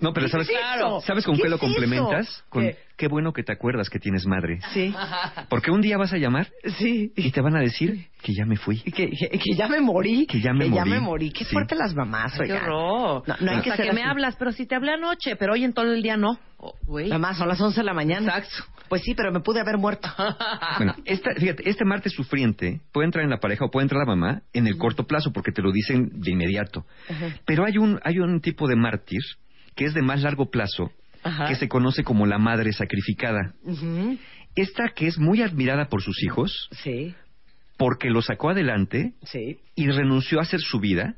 No, 0.00 0.12
pero 0.12 0.28
¿sabes, 0.28 0.48
¿Qué 0.48 0.54
es 0.54 0.60
eso? 0.76 1.00
¿sabes 1.00 1.24
con 1.24 1.36
¿Qué 1.36 1.42
qué, 1.42 1.48
lo 1.48 1.56
eso? 1.56 1.64
complementas? 1.66 2.44
Con 2.48 2.62
¿Qué? 2.64 2.76
qué 2.96 3.08
bueno 3.08 3.32
que 3.32 3.42
te 3.42 3.52
acuerdas 3.52 3.88
que 3.90 3.98
tienes 3.98 4.26
madre. 4.26 4.58
Sí, 4.72 4.94
Porque 5.48 5.70
un 5.70 5.80
día 5.80 5.96
vas 5.98 6.12
a 6.12 6.18
llamar 6.18 6.48
sí. 6.78 7.12
y 7.16 7.30
te 7.30 7.40
van 7.40 7.56
a 7.56 7.60
decir 7.60 8.06
que 8.22 8.32
ya 8.34 8.44
me 8.44 8.56
fui. 8.56 8.80
Que, 8.80 9.10
que, 9.10 9.28
que 9.38 9.54
ya 9.56 9.68
me 9.68 9.80
morí. 9.80 10.26
Que 10.26 10.40
ya 10.40 10.52
me 10.52 10.68
morí. 11.00 11.30
Qué 11.30 11.44
Sí. 11.44 11.52
fuerte 11.52 11.74
las 11.74 11.94
mamás, 11.94 12.34
Qué 12.36 12.42
oigan. 12.42 12.62
horror. 12.64 13.22
No, 13.26 13.36
no 13.40 13.50
hay 13.52 13.60
que 13.62 13.70
Hasta 13.70 13.82
ser 13.84 13.86
que 13.90 13.92
me 13.92 14.02
hablas, 14.04 14.36
pero 14.38 14.52
si 14.52 14.66
te 14.66 14.74
hablé 14.74 14.92
anoche, 14.92 15.36
pero 15.36 15.52
hoy 15.54 15.64
en 15.64 15.72
todo 15.72 15.92
el 15.92 16.02
día 16.02 16.16
no. 16.16 16.38
Oh, 16.58 16.74
güey. 16.86 17.08
Mamá, 17.08 17.34
son 17.34 17.48
las 17.48 17.60
11 17.60 17.80
de 17.80 17.84
la 17.84 17.94
mañana. 17.94 18.36
Exacto. 18.38 18.64
Pues 18.88 19.02
sí, 19.02 19.14
pero 19.14 19.30
me 19.30 19.40
pude 19.40 19.60
haber 19.60 19.76
muerto. 19.78 20.08
Bueno, 20.78 20.94
esta, 21.04 21.32
fíjate, 21.34 21.68
este 21.68 21.84
martes 21.84 22.12
sufriente 22.12 22.80
puede 22.92 23.06
entrar 23.06 23.24
en 23.24 23.30
la 23.30 23.38
pareja 23.38 23.64
o 23.64 23.70
puede 23.70 23.84
entrar 23.84 23.98
la 24.06 24.14
mamá 24.14 24.42
en 24.52 24.66
el 24.68 24.76
corto 24.78 25.06
plazo 25.06 25.32
porque 25.32 25.50
te 25.52 25.60
lo 25.60 25.72
dicen 25.72 26.08
de 26.20 26.30
inmediato. 26.30 26.84
Pero 27.44 27.64
hay 27.64 27.78
un, 27.78 27.98
hay 28.04 28.18
un 28.20 28.40
tipo 28.40 28.68
de 28.68 28.76
mártir 28.76 29.20
que 29.78 29.84
es 29.84 29.94
de 29.94 30.02
más 30.02 30.22
largo 30.22 30.50
plazo 30.50 30.90
Ajá. 31.22 31.46
que 31.46 31.54
se 31.54 31.68
conoce 31.68 32.02
como 32.02 32.26
la 32.26 32.38
madre 32.38 32.72
sacrificada. 32.72 33.54
Esta 34.56 34.88
que 34.88 35.06
es 35.06 35.18
muy 35.18 35.40
admirada 35.40 35.88
por 35.88 36.02
sus 36.02 36.20
hijos 36.24 36.68
Sí, 36.82 37.14
porque 37.76 38.10
lo 38.10 38.20
sacó 38.22 38.50
adelante 38.50 39.14
sí. 39.22 39.60
y 39.76 39.86
renunció 39.88 40.40
a 40.40 40.42
hacer 40.42 40.60
su 40.60 40.80
vida, 40.80 41.14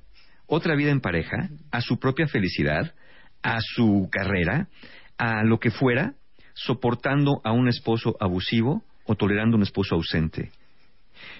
otra 0.47 0.77
vida 0.77 0.91
en 0.91 1.01
pareja, 1.01 1.49
a 1.73 1.81
su 1.81 1.99
propia 1.99 2.27
felicidad, 2.27 2.95
a 3.43 3.59
su 3.63 4.09
carrera, 4.13 4.69
a 5.17 5.43
lo 5.43 5.59
que 5.59 5.71
fuera, 5.71 6.13
soportando 6.53 7.41
a 7.45 7.53
un 7.53 7.67
esposo 7.69 8.15
abusivo 8.21 8.83
o 9.07 9.15
tolerando 9.15 9.57
un 9.57 9.63
esposo 9.63 9.95
ausente. 9.95 10.51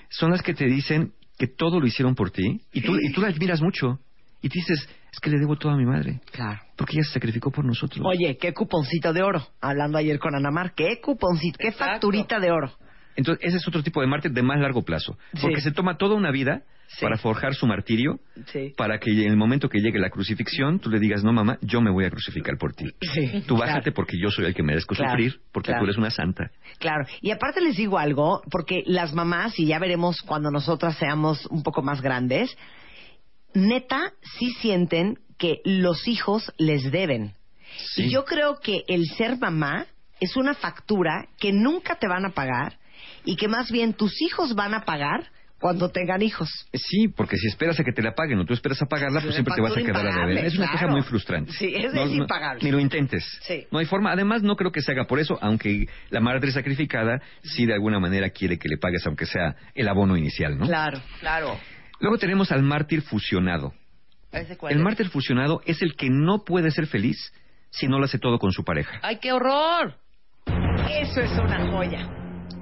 Son 0.09 0.31
las 0.31 0.41
que 0.43 0.55
te 0.55 0.65
dicen 0.65 1.13
que 1.37 1.49
todo 1.49 1.81
lo 1.81 1.87
hicieron 1.87 2.15
por 2.15 2.31
ti 2.31 2.63
y 2.73 2.81
tú, 2.81 2.97
y 2.99 3.13
tú 3.13 3.21
la 3.21 3.29
admiras 3.29 3.61
mucho. 3.61 4.01
Y 4.43 4.49
te 4.49 4.55
dices, 4.59 4.89
es 5.13 5.21
que 5.21 5.31
le 5.31 5.39
debo 5.39 5.57
todo 5.57 5.73
a 5.73 5.77
mi 5.77 5.85
madre. 5.85 6.21
Claro. 6.33 6.61
Porque 6.77 6.97
ella 6.97 7.05
se 7.05 7.13
sacrificó 7.15 7.51
por 7.51 7.65
nosotros. 7.65 8.05
Oye, 8.07 8.37
qué 8.39 8.53
cuponcito 8.55 9.13
de 9.13 9.23
oro. 9.23 9.47
Hablando 9.61 9.99
ayer 9.99 10.19
con 10.19 10.35
Anamar, 10.35 10.73
qué 10.75 11.01
cuponcito, 11.03 11.59
qué 11.59 11.73
facturita 11.73 12.39
de 12.41 12.51
oro. 12.51 12.73
Entonces, 13.17 13.45
ese 13.45 13.57
es 13.59 13.69
otro 13.69 13.83
tipo 13.83 14.01
de 14.01 14.07
mártir 14.07 14.33
de 14.33 14.43
más 14.43 14.59
largo 14.61 14.83
plazo. 14.83 15.19
Porque 15.43 15.61
se 15.61 15.73
toma 15.73 15.99
toda 15.99 16.15
una 16.15 16.31
vida 16.31 16.63
para 17.01 17.19
forjar 17.19 17.55
su 17.55 17.67
martirio, 17.67 18.19
Sí. 18.47 18.73
para 18.77 18.99
que 18.99 19.11
en 19.11 19.31
el 19.31 19.37
momento 19.37 19.69
que 19.69 19.79
llegue 19.81 19.99
la 19.99 20.11
crucifixión, 20.11 20.79
tú 20.81 20.91
le 20.91 20.99
digas, 20.99 21.23
no 21.23 21.33
mamá, 21.33 21.59
yo 21.61 21.81
me 21.81 21.91
voy 21.91 22.05
a 22.05 22.11
crucificar 22.11 22.57
por 22.57 22.73
ti. 22.73 22.87
Sí, 23.01 23.43
Tú 23.47 23.57
claro. 23.57 23.73
bájate 23.73 23.93
porque 23.93 24.17
yo 24.19 24.31
soy 24.31 24.47
el 24.47 24.55
que 24.55 24.63
merezco 24.63 24.95
Claro, 24.95 25.11
sufrir, 25.11 25.41
porque 25.53 25.67
claro. 25.69 25.81
tú 25.83 25.85
eres 25.87 25.99
una 25.99 26.11
santa. 26.11 26.51
Claro, 26.79 27.05
y 27.21 27.31
aparte 27.31 27.61
les 27.61 27.77
digo 27.77 27.99
algo, 27.99 28.43
porque 28.51 28.83
las 28.87 29.13
mamás, 29.13 29.59
y 29.59 29.67
ya 29.67 29.79
veremos 29.79 30.23
cuando 30.23 30.51
nosotras 30.51 30.97
seamos 30.97 31.47
un 31.47 31.63
poco 31.63 31.83
más 31.83 32.01
grandes, 32.01 32.57
neta 33.55 34.13
sí 34.39 34.51
sienten 34.61 35.19
que 35.39 35.61
los 35.65 36.07
hijos 36.09 36.53
les 36.59 36.91
deben. 36.91 37.35
Y 37.97 38.11
yo 38.11 38.25
creo 38.25 38.59
que 38.61 38.85
el 38.89 39.07
ser 39.17 39.39
mamá 39.39 39.87
es 40.21 40.37
una 40.37 40.55
factura 40.55 41.29
que 41.39 41.53
nunca 41.53 41.97
te 41.97 42.09
van 42.09 42.27
a 42.27 42.31
pagar 42.31 42.79
y 43.25 43.37
que 43.37 43.49
más 43.49 43.71
bien 43.71 43.95
tus 43.95 44.21
hijos 44.23 44.55
van 44.55 44.75
a 44.75 44.85
pagar 44.85 45.31
cuando 45.59 45.91
tengan 45.91 46.23
hijos. 46.23 46.49
Sí, 46.73 47.09
porque 47.09 47.37
si 47.37 47.47
esperas 47.47 47.79
a 47.79 47.85
que 47.85 47.93
te 47.93 48.01
la 48.03 48.15
paguen 48.15 48.39
o 48.39 48.47
tú 48.47 48.55
esperas 48.55 48.81
a 48.81 48.87
pagarla, 48.87 49.19
Es 49.19 49.25
pues 49.27 49.35
siempre 49.35 49.55
te 49.55 49.61
vas 49.61 49.77
a 49.77 49.81
quedar 49.83 50.07
a 50.07 50.27
deber. 50.27 50.45
Es 50.47 50.57
una 50.57 50.71
claro. 50.71 50.93
muy 50.93 51.03
frustrante. 51.03 51.53
Sí, 51.53 51.75
es- 51.75 51.93
es 51.93 52.11
impagable. 52.13 52.65
Ni 52.65 52.71
lo 52.71 52.81
intentes. 52.81 53.25
Sí. 53.43 53.67
No 53.71 53.79
hay 53.79 53.85
forma. 53.85 54.11
Además, 54.11 54.43
no 54.43 54.57
creo 54.57 54.73
que 54.73 54.81
se 54.81 54.93
haga 54.93 55.05
por 55.05 55.21
eso, 55.21 55.39
aunque 55.43 55.87
la 56.09 56.21
madre 56.21 56.51
sacrificada 56.51 57.21
sí 57.43 57.67
de 57.67 57.75
alguna 57.75 58.01
manera 58.01 58.31
quiere 58.31 58.59
que 58.59 58.71
le 58.71 58.79
pagues, 58.79 59.07
aunque 59.07 59.27
sea 59.27 59.55
el 59.75 59.87
abono 59.87 60.17
inicial, 60.17 60.57
¿no? 60.59 60.67
Claro, 60.67 60.99
claro. 61.21 61.59
Luego 62.01 62.19
tenemos 62.19 62.51
al 62.53 62.63
mártir 62.63 63.03
fusionado. 63.03 63.75
¿Ese 64.33 64.57
cuál 64.57 64.73
El 64.73 64.79
es? 64.79 64.85
mártir 64.85 65.09
fusionado 65.09 65.61
es 65.67 65.83
el 65.83 65.97
que 65.97 66.09
no 66.11 66.45
puede 66.45 66.71
ser 66.71 66.87
feliz 66.87 67.17
si 67.71 67.87
no 67.87 67.99
lo 67.99 68.05
hace 68.05 68.19
todo 68.19 68.39
con 68.39 68.53
su 68.53 68.65
pareja. 68.65 68.99
¡Ay, 69.03 69.19
qué 69.21 69.33
horror! 69.33 69.97
Eso 70.47 71.21
es 71.21 71.33
una 71.39 71.71
joya. 71.71 72.09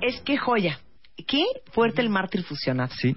Es 0.03 0.21
que 0.23 0.37
joya. 0.37 0.81
Qué 1.27 1.43
fuerte 1.73 2.01
el 2.01 2.09
mártir 2.11 2.43
fusionado. 2.43 2.93
Sí. 2.95 3.17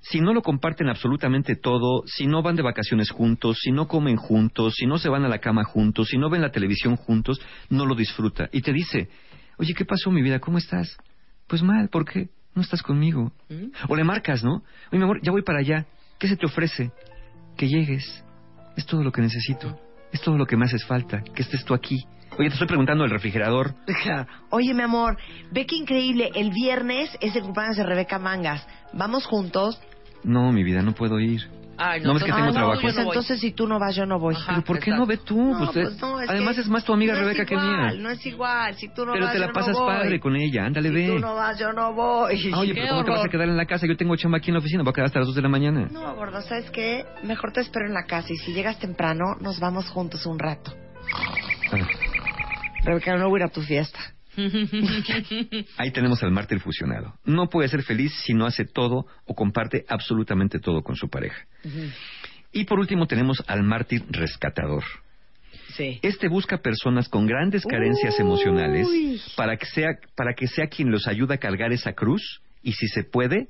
Si 0.00 0.20
no 0.20 0.34
lo 0.34 0.42
comparten 0.42 0.88
absolutamente 0.88 1.54
todo, 1.56 2.02
si 2.06 2.26
no 2.26 2.42
van 2.42 2.56
de 2.56 2.62
vacaciones 2.62 3.10
juntos, 3.10 3.58
si 3.62 3.70
no 3.70 3.86
comen 3.88 4.16
juntos, 4.16 4.74
si 4.76 4.86
no 4.86 4.98
se 4.98 5.08
van 5.08 5.24
a 5.24 5.28
la 5.28 5.38
cama 5.38 5.64
juntos, 5.64 6.08
si 6.08 6.18
no 6.18 6.28
ven 6.28 6.42
la 6.42 6.50
televisión 6.50 6.96
juntos, 6.96 7.40
no 7.70 7.86
lo 7.86 7.94
disfruta. 7.94 8.48
Y 8.52 8.62
te 8.62 8.72
dice, 8.72 9.08
oye, 9.58 9.74
¿qué 9.74 9.84
pasó 9.84 10.10
mi 10.10 10.22
vida? 10.22 10.40
¿Cómo 10.40 10.58
estás? 10.58 10.96
Pues 11.46 11.62
mal, 11.62 11.88
¿por 11.88 12.04
qué? 12.04 12.28
No 12.54 12.62
estás 12.62 12.82
conmigo. 12.82 13.32
O 13.88 13.96
le 13.96 14.04
marcas, 14.04 14.44
¿no? 14.44 14.62
Oye, 14.90 14.98
mi 14.98 15.04
amor, 15.04 15.20
ya 15.22 15.32
voy 15.32 15.42
para 15.42 15.60
allá. 15.60 15.86
¿Qué 16.18 16.28
se 16.28 16.36
te 16.36 16.46
ofrece? 16.46 16.92
Que 17.56 17.68
llegues. 17.68 18.24
Es 18.76 18.86
todo 18.86 19.02
lo 19.02 19.12
que 19.12 19.22
necesito. 19.22 19.78
Es 20.12 20.20
todo 20.20 20.36
lo 20.36 20.46
que 20.46 20.56
me 20.56 20.66
haces 20.66 20.84
falta. 20.84 21.22
Que 21.22 21.42
estés 21.42 21.64
tú 21.64 21.74
aquí. 21.74 22.04
Oye, 22.38 22.48
te 22.48 22.54
estoy 22.54 22.66
preguntando 22.66 23.04
el 23.04 23.10
refrigerador. 23.10 23.74
Oye, 24.50 24.72
mi 24.74 24.82
amor, 24.82 25.18
ve 25.50 25.66
qué 25.66 25.76
increíble. 25.76 26.30
El 26.34 26.50
viernes 26.50 27.10
es 27.20 27.36
el 27.36 27.42
cumpleaños 27.42 27.76
de 27.76 27.84
Rebeca 27.84 28.18
Mangas. 28.18 28.66
Vamos 28.92 29.26
juntos. 29.26 29.80
No, 30.24 30.52
mi 30.52 30.62
vida, 30.62 30.82
no 30.82 30.92
puedo 30.92 31.20
ir. 31.20 31.42
Ay, 31.84 32.00
No, 32.02 32.16
es 32.16 32.22
que 32.22 32.30
tengo 32.30 32.38
Ah, 32.42 32.46
no, 32.46 32.52
trabajo. 32.52 32.80
Pues 32.80 32.96
entonces 32.96 33.40
si 33.40 33.52
tú 33.52 33.66
no 33.66 33.78
vas, 33.78 33.96
yo 33.96 34.06
no 34.06 34.18
voy. 34.18 34.36
Pero 34.46 34.62
¿por 34.62 34.78
qué 34.78 34.90
no 34.92 35.04
ve 35.06 35.16
tú? 35.18 35.36
No, 35.52 35.58
Pues, 35.58 35.70
pues 35.72 36.00
no, 36.00 36.20
es 36.20 36.30
además 36.30 36.54
que 36.54 36.60
es 36.62 36.68
más 36.68 36.84
tu 36.84 36.92
amiga 36.92 37.14
no 37.14 37.20
Rebeca 37.20 37.42
es 37.42 37.48
que 37.48 37.54
igual, 37.54 37.76
mía. 37.92 37.92
No 38.02 38.10
es 38.10 38.26
igual, 38.26 38.74
si 38.76 38.88
tú 38.94 39.04
no 39.04 39.12
Pero 39.12 39.24
vas, 39.24 39.32
te 39.32 39.38
la 39.40 39.46
yo 39.48 39.52
pasas 39.52 39.74
no 39.76 39.84
voy. 39.84 39.94
padre 39.94 40.20
con 40.20 40.36
ella, 40.36 40.64
ándale, 40.66 40.88
Si 40.90 40.94
ve. 40.94 41.06
tú 41.08 41.18
no 41.18 41.34
vas, 41.34 41.58
yo 41.58 41.72
no 41.72 41.92
voy. 41.92 42.50
Ah, 42.54 42.58
Oye, 42.60 42.74
pero 42.74 42.88
¿cómo 42.90 43.04
te 43.04 43.10
vas 43.10 43.24
a 43.24 43.28
quedar 43.28 43.48
en 43.48 43.56
la 43.56 43.66
casa? 43.66 43.86
Yo 43.86 43.96
tengo 43.96 44.14
chamba 44.16 44.38
aquí 44.38 44.50
en 44.50 44.54
la 44.54 44.60
oficina, 44.60 44.82
voy 44.82 44.90
a 44.90 44.94
quedar 44.94 45.06
hasta 45.06 45.18
las 45.18 45.26
2 45.28 45.34
de 45.36 45.42
la 45.42 45.48
mañana. 45.48 45.88
No, 45.90 46.14
gordo, 46.14 46.40
¿sabes 46.42 46.70
qué? 46.70 47.04
Mejor 47.24 47.52
te 47.52 47.60
espero 47.60 47.86
en 47.86 47.94
la 47.94 48.04
casa 48.04 48.28
y 48.32 48.36
si 48.36 48.52
llegas 48.52 48.78
temprano, 48.78 49.24
nos 49.40 49.58
vamos 49.58 49.88
juntos 49.90 50.24
un 50.26 50.38
rato. 50.38 50.72
Ah, 51.72 51.76
Rebeca, 52.84 53.16
no 53.16 53.28
voy 53.28 53.40
a 53.40 53.44
ir 53.44 53.50
a 53.50 53.52
tu 53.52 53.62
fiesta. 53.62 53.98
Ahí 55.76 55.90
tenemos 55.90 56.22
al 56.22 56.30
mártir 56.30 56.60
fusionado. 56.60 57.14
No 57.24 57.48
puede 57.48 57.68
ser 57.68 57.82
feliz 57.82 58.12
si 58.24 58.34
no 58.34 58.46
hace 58.46 58.64
todo 58.64 59.06
o 59.24 59.34
comparte 59.34 59.84
absolutamente 59.88 60.58
todo 60.58 60.82
con 60.82 60.96
su 60.96 61.08
pareja. 61.08 61.46
Y 62.52 62.64
por 62.64 62.78
último 62.78 63.06
tenemos 63.06 63.42
al 63.46 63.62
mártir 63.62 64.04
rescatador. 64.10 64.84
Sí. 65.76 65.98
Este 66.02 66.28
busca 66.28 66.58
personas 66.58 67.08
con 67.08 67.26
grandes 67.26 67.64
carencias 67.64 68.18
emocionales 68.20 68.86
para 69.36 69.56
que 69.56 69.66
sea 69.66 69.88
para 70.14 70.34
que 70.34 70.46
sea 70.46 70.66
quien 70.66 70.90
los 70.90 71.06
ayude 71.06 71.34
a 71.34 71.38
cargar 71.38 71.72
esa 71.72 71.94
cruz 71.94 72.42
y 72.62 72.72
si 72.72 72.88
se 72.88 73.04
puede 73.04 73.48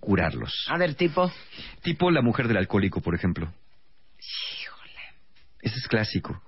curarlos. 0.00 0.66
A 0.68 0.76
ver, 0.76 0.94
tipo. 0.94 1.30
Tipo 1.82 2.10
la 2.10 2.22
mujer 2.22 2.48
del 2.48 2.58
alcohólico, 2.58 3.00
por 3.00 3.14
ejemplo. 3.14 3.52
Ese 5.62 5.76
es 5.76 5.88
clásico. 5.88 6.42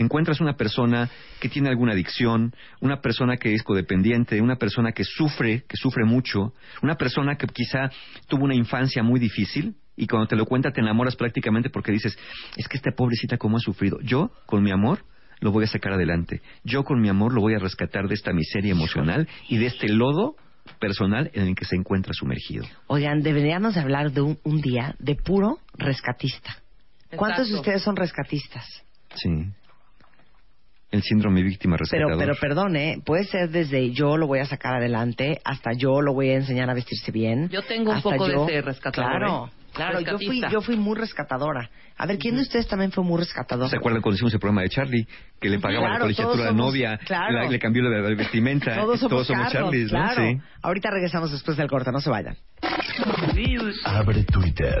Encuentras 0.00 0.40
una 0.40 0.54
persona 0.54 1.10
que 1.40 1.50
tiene 1.50 1.68
alguna 1.68 1.92
adicción, 1.92 2.54
una 2.80 3.02
persona 3.02 3.36
que 3.36 3.52
es 3.52 3.62
codependiente, 3.62 4.40
una 4.40 4.56
persona 4.56 4.92
que 4.92 5.04
sufre, 5.04 5.64
que 5.68 5.76
sufre 5.76 6.06
mucho, 6.06 6.54
una 6.80 6.94
persona 6.94 7.36
que 7.36 7.46
quizá 7.46 7.90
tuvo 8.26 8.44
una 8.44 8.54
infancia 8.54 9.02
muy 9.02 9.20
difícil 9.20 9.74
y 9.96 10.06
cuando 10.06 10.26
te 10.26 10.36
lo 10.36 10.46
cuenta 10.46 10.70
te 10.70 10.80
enamoras 10.80 11.16
prácticamente 11.16 11.68
porque 11.68 11.92
dices, 11.92 12.18
es 12.56 12.66
que 12.66 12.78
esta 12.78 12.92
pobrecita 12.92 13.36
cómo 13.36 13.58
ha 13.58 13.60
sufrido. 13.60 13.98
Yo, 14.00 14.30
con 14.46 14.62
mi 14.62 14.70
amor, 14.70 15.04
lo 15.40 15.52
voy 15.52 15.64
a 15.64 15.66
sacar 15.66 15.92
adelante. 15.92 16.40
Yo, 16.64 16.82
con 16.82 16.98
mi 16.98 17.10
amor, 17.10 17.34
lo 17.34 17.42
voy 17.42 17.52
a 17.52 17.58
rescatar 17.58 18.08
de 18.08 18.14
esta 18.14 18.32
miseria 18.32 18.72
emocional 18.72 19.28
y 19.50 19.58
de 19.58 19.66
este 19.66 19.90
lodo 19.90 20.34
personal 20.78 21.30
en 21.34 21.48
el 21.48 21.54
que 21.54 21.66
se 21.66 21.76
encuentra 21.76 22.14
sumergido. 22.14 22.64
Oigan, 22.86 23.20
deberíamos 23.20 23.74
de 23.74 23.80
hablar 23.82 24.12
de 24.12 24.22
un, 24.22 24.38
un 24.44 24.62
día 24.62 24.94
de 24.98 25.14
puro 25.16 25.58
rescatista. 25.74 26.56
¿Cuántos 27.14 27.50
de 27.50 27.56
ustedes 27.56 27.82
son 27.82 27.96
rescatistas? 27.96 28.64
Sí. 29.14 29.28
El 30.90 31.02
síndrome 31.02 31.42
víctima 31.42 31.76
Pero, 31.76 32.08
rescatador. 32.08 32.18
pero 32.18 32.34
perdón, 32.40 32.74
¿eh? 32.76 33.00
Puede 33.04 33.24
ser 33.24 33.50
desde 33.50 33.90
yo 33.92 34.16
lo 34.16 34.26
voy 34.26 34.40
a 34.40 34.44
sacar 34.46 34.74
adelante 34.74 35.40
hasta 35.44 35.72
yo 35.72 36.00
lo 36.02 36.12
voy 36.14 36.30
a 36.30 36.34
enseñar 36.34 36.68
a 36.68 36.74
vestirse 36.74 37.12
bien. 37.12 37.48
Yo 37.48 37.62
tengo 37.62 37.90
un 37.92 37.96
hasta 37.98 38.10
poco 38.10 38.26
de 38.26 38.32
yo- 38.34 38.48
ese 38.48 38.60
rescatador, 38.62 39.10
Claro, 39.18 39.46
¿eh? 39.46 39.50
claro. 39.72 40.00
Yo 40.00 40.18
fui, 40.18 40.42
yo 40.50 40.60
fui 40.60 40.76
muy 40.76 40.96
rescatadora. 40.98 41.70
A 41.96 42.06
ver, 42.06 42.18
¿quién 42.18 42.34
de 42.34 42.42
ustedes 42.42 42.66
también 42.66 42.90
fue 42.90 43.04
muy 43.04 43.18
rescatador? 43.18 43.68
¿Se 43.68 43.76
acuerdan 43.76 44.02
cuando 44.02 44.16
hicimos 44.16 44.32
el 44.34 44.40
programa 44.40 44.62
de 44.62 44.68
Charlie? 44.70 45.06
Que 45.40 45.48
le 45.48 45.60
pagaba 45.60 45.80
Claro, 45.82 45.94
la 45.94 46.00
colegiatura 46.00 46.34
todos 46.34 46.46
somos- 46.48 46.66
novia, 46.66 46.98
claro. 47.06 47.32
la- 47.34 47.48
le 47.48 47.58
cambió 47.60 47.82
la, 47.84 48.00
la 48.00 48.14
vestimenta. 48.16 48.74
Todos 48.74 48.98
somos, 49.00 49.28
Carlos, 49.28 49.52
Charlies, 49.52 49.92
¿no? 49.92 49.98
claro. 50.02 50.22
Sí. 50.28 50.38
Ahorita 50.62 50.90
regresamos 50.90 51.30
después 51.30 51.56
del 51.56 51.68
corte, 51.68 51.92
no 51.92 52.00
se 52.00 52.10
vayan. 52.10 52.36
Abre 53.84 54.24
Twitter. 54.24 54.80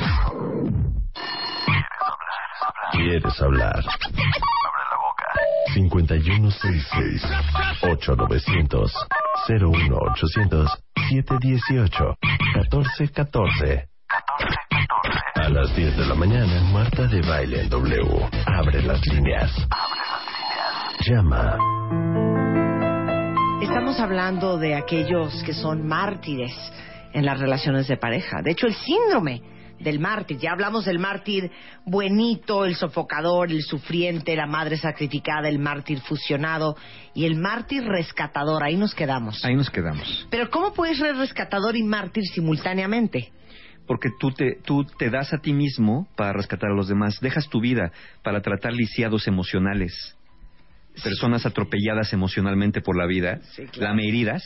¿Quieres 2.91 3.41
hablar? 3.41 3.83
5166 5.73 7.23
8900 7.83 9.07
01800 9.47 10.83
718 11.09 12.17
1414 12.55 13.87
A 15.35 15.49
las 15.49 15.75
10 15.75 15.97
de 15.97 16.05
la 16.05 16.15
mañana, 16.15 16.61
Marta 16.73 17.07
de 17.07 17.21
Baile 17.21 17.61
en 17.61 17.69
W. 17.69 18.29
Abre 18.45 18.81
las 18.83 19.05
líneas. 19.07 19.51
Llama. 21.07 21.57
Estamos 23.61 23.99
hablando 23.99 24.57
de 24.57 24.75
aquellos 24.75 25.41
que 25.43 25.53
son 25.53 25.87
mártires 25.87 26.51
en 27.13 27.25
las 27.25 27.39
relaciones 27.39 27.87
de 27.87 27.95
pareja. 27.97 28.41
De 28.41 28.51
hecho, 28.51 28.67
el 28.67 28.75
síndrome 28.75 29.41
del 29.83 29.99
mártir. 29.99 30.37
Ya 30.37 30.51
hablamos 30.51 30.85
del 30.85 30.99
mártir 30.99 31.51
buenito, 31.85 32.65
el 32.65 32.75
sofocador, 32.75 33.51
el 33.51 33.61
sufriente, 33.61 34.35
la 34.35 34.45
madre 34.47 34.77
sacrificada, 34.77 35.49
el 35.49 35.59
mártir 35.59 35.99
fusionado 36.01 36.75
y 37.13 37.25
el 37.25 37.35
mártir 37.35 37.83
rescatador. 37.83 38.63
Ahí 38.63 38.77
nos 38.77 38.93
quedamos. 38.95 39.43
Ahí 39.43 39.55
nos 39.55 39.69
quedamos. 39.69 40.27
Pero 40.29 40.49
¿cómo 40.49 40.73
puedes 40.73 40.97
ser 40.97 41.15
rescatador 41.15 41.75
y 41.75 41.83
mártir 41.83 42.23
simultáneamente? 42.33 43.31
Porque 43.87 44.09
tú 44.19 44.31
te, 44.31 44.57
tú 44.63 44.85
te 44.85 45.09
das 45.09 45.33
a 45.33 45.39
ti 45.39 45.53
mismo 45.53 46.07
para 46.15 46.33
rescatar 46.33 46.69
a 46.71 46.73
los 46.75 46.87
demás. 46.87 47.19
Dejas 47.19 47.49
tu 47.49 47.59
vida 47.59 47.91
para 48.23 48.41
tratar 48.41 48.73
lisiados 48.73 49.27
emocionales. 49.27 50.15
Personas 51.03 51.45
atropelladas 51.45 52.13
emocionalmente 52.13 52.81
por 52.81 52.97
la 52.97 53.05
vida, 53.07 53.39
Sí, 53.55 53.63
claro. 53.67 53.89
lameheridas, 53.93 54.43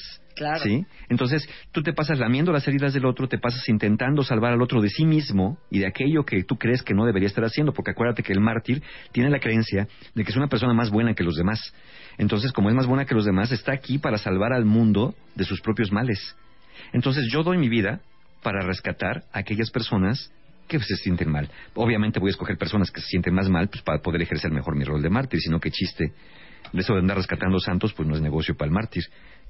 ¿Sí? 0.62 0.86
Entonces, 1.10 1.48
tú 1.72 1.82
te 1.82 1.94
pasas 1.94 2.20
lamiendo 2.20 2.52
las 2.52 2.68
heridas 2.68 2.94
del 2.94 3.06
otro, 3.06 3.28
te 3.28 3.38
pasas 3.38 3.68
intentando 3.70 4.24
salvar 4.24 4.54
al 4.54 4.62
otro 4.62 4.82
de 4.82 4.90
sí 4.90 5.06
mismo 5.06 5.58
y 5.70 5.80
de 5.80 5.88
aquello 5.88 6.24
que 6.26 6.44
tú 6.44 6.58
crees 6.58 6.84
que 6.84 6.94
no 6.94 7.06
debería 7.06 7.28
estar 7.28 7.44
haciendo, 7.44 7.74
porque 7.74 7.92
acuérdate 7.92 8.24
que 8.24 8.34
el 8.34 8.42
mártir 8.42 8.84
tiene 9.12 9.30
la 9.30 9.40
creencia 9.40 9.88
de 10.14 10.24
que 10.24 10.32
es 10.32 10.38
una 10.38 10.48
persona 10.48 10.74
más 10.74 10.90
buena 10.90 11.14
que 11.14 11.24
los 11.24 11.36
demás. 11.36 11.74
Entonces, 12.18 12.52
como 12.52 12.70
es 12.70 12.76
más 12.76 12.88
buena 12.88 13.06
que 13.06 13.16
los 13.16 13.26
demás, 13.26 13.52
está 13.52 13.74
aquí 13.74 13.98
para 13.98 14.18
salvar 14.18 14.54
al 14.54 14.66
mundo 14.66 15.16
de 15.36 15.44
sus 15.44 15.62
propios 15.62 15.92
males. 15.92 16.36
Entonces, 16.94 17.28
yo 17.32 17.44
doy 17.44 17.58
mi 17.58 17.70
vida 17.70 18.02
para 18.44 18.62
rescatar 18.62 19.24
a 19.34 19.40
aquellas 19.40 19.72
personas 19.72 20.32
que 20.68 20.80
se 20.80 20.96
sienten 20.96 21.32
mal. 21.32 21.50
Obviamente 21.76 22.20
voy 22.20 22.30
a 22.30 22.32
escoger 22.32 22.58
personas 22.58 22.92
que 22.92 23.02
se 23.02 23.08
sienten 23.08 23.34
más 23.34 23.50
mal 23.50 23.70
pues, 23.70 23.84
para 23.84 24.00
poder 24.02 24.22
ejercer 24.22 24.52
mejor 24.52 24.76
mi 24.76 24.84
rol 24.84 25.02
de 25.02 25.10
mártir, 25.10 25.40
sino 25.40 25.60
que 25.60 25.72
chiste. 25.72 26.14
Eso 26.74 26.94
de 26.94 27.00
andar 27.00 27.18
rescatando 27.18 27.60
santos, 27.60 27.94
pues 27.94 28.08
no 28.08 28.16
es 28.16 28.22
negocio 28.22 28.56
para 28.56 28.68
el 28.68 28.74
mártir. 28.74 29.04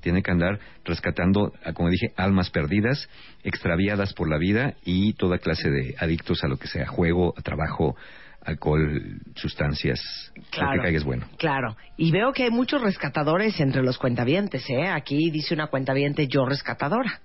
Tiene 0.05 0.21
que 0.21 0.29
andar 0.29 0.59
rescatando, 0.83 1.51
ah, 1.63 1.73
como 1.73 1.89
dije, 1.89 2.13
almas 2.15 2.51
perdidas, 2.51 3.09
extraviadas 3.43 4.13
por 4.13 4.29
la 4.29 4.37
vida 4.37 4.75
y 4.85 5.13
toda 5.13 5.39
clase 5.39 5.67
de 5.71 5.95
adictos 5.97 6.43
a 6.43 6.47
lo 6.47 6.57
que 6.57 6.67
sea, 6.67 6.85
juego, 6.85 7.33
a 7.35 7.41
trabajo, 7.41 7.95
alcohol, 8.43 9.01
sustancias, 9.35 9.99
lo 10.35 10.43
Claro. 10.51 10.73
que 10.73 10.79
caiga 10.83 10.97
es 10.99 11.03
bueno. 11.03 11.25
Claro. 11.39 11.75
Y 11.97 12.11
veo 12.11 12.33
que 12.33 12.43
hay 12.43 12.51
muchos 12.51 12.83
rescatadores 12.83 13.59
entre 13.59 13.81
los 13.81 13.97
cuentavientes, 13.97 14.69
¿eh? 14.69 14.89
Aquí 14.89 15.31
dice 15.31 15.55
una 15.55 15.65
cuentaviente 15.71 16.27
yo 16.27 16.45
rescatadora. 16.45 17.19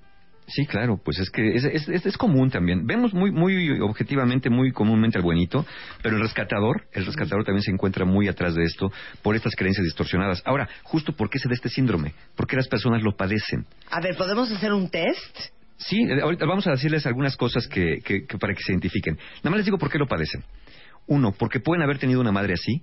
Sí, 0.47 0.67
claro, 0.67 1.01
pues 1.05 1.19
es 1.21 1.31
que 1.31 1.55
es, 1.55 1.63
es, 1.65 1.89
es- 1.89 2.07
es 2.07 2.17
común 2.17 2.51
también. 2.51 2.85
Vemos 2.87 3.15
muy, 3.15 3.31
muy 3.31 3.79
objetivamente, 3.81 4.51
muy 4.51 4.73
comúnmente 4.73 5.17
al 5.17 5.23
buenito, 5.23 5.65
pero 6.03 6.17
el 6.17 6.23
rescatador, 6.23 6.89
el 6.93 7.07
rescatador 7.07 7.45
también 7.45 7.63
se 7.63 7.71
encuentra 7.71 8.05
muy 8.05 8.27
atrás 8.27 8.55
de 8.57 8.65
esto 8.65 8.91
por 9.23 9.37
estas 9.37 9.55
creencias 9.55 9.85
distorsionadas. 9.85 10.43
Ahora, 10.45 10.69
justo 10.83 11.13
por 11.13 11.31
qué 11.31 11.39
se 11.39 11.49
da 11.49 11.55
este 11.55 11.69
síndrome, 11.69 12.15
por 12.35 12.49
qué 12.49 12.57
las 12.57 12.67
personas 12.67 13.03
lo 13.03 13.17
padecen. 13.17 13.65
A 13.91 14.01
ver, 14.01 14.17
¿podemos 14.17 14.51
hacer 14.51 14.73
un 14.73 14.91
test? 14.91 15.39
Sí, 15.77 16.03
eh, 16.03 16.21
ahorita 16.21 16.45
vamos 16.47 16.67
a 16.67 16.73
decirles 16.73 17.07
algunas 17.07 17.37
cosas 17.37 17.69
que, 17.69 17.99
que- 18.05 18.27
que 18.27 18.37
para 18.39 18.53
que 18.53 18.63
se 18.63 18.73
identifiquen. 18.73 19.17
Nada 19.45 19.51
más 19.51 19.59
les 19.59 19.67
digo 19.67 19.79
por 19.79 19.89
qué 19.91 19.99
lo 19.99 20.09
padecen. 20.09 20.43
Uno, 21.07 21.33
porque 21.33 21.61
pueden 21.61 21.83
haber 21.83 21.99
tenido 21.99 22.21
una 22.21 22.33
madre 22.33 22.55
así 22.55 22.83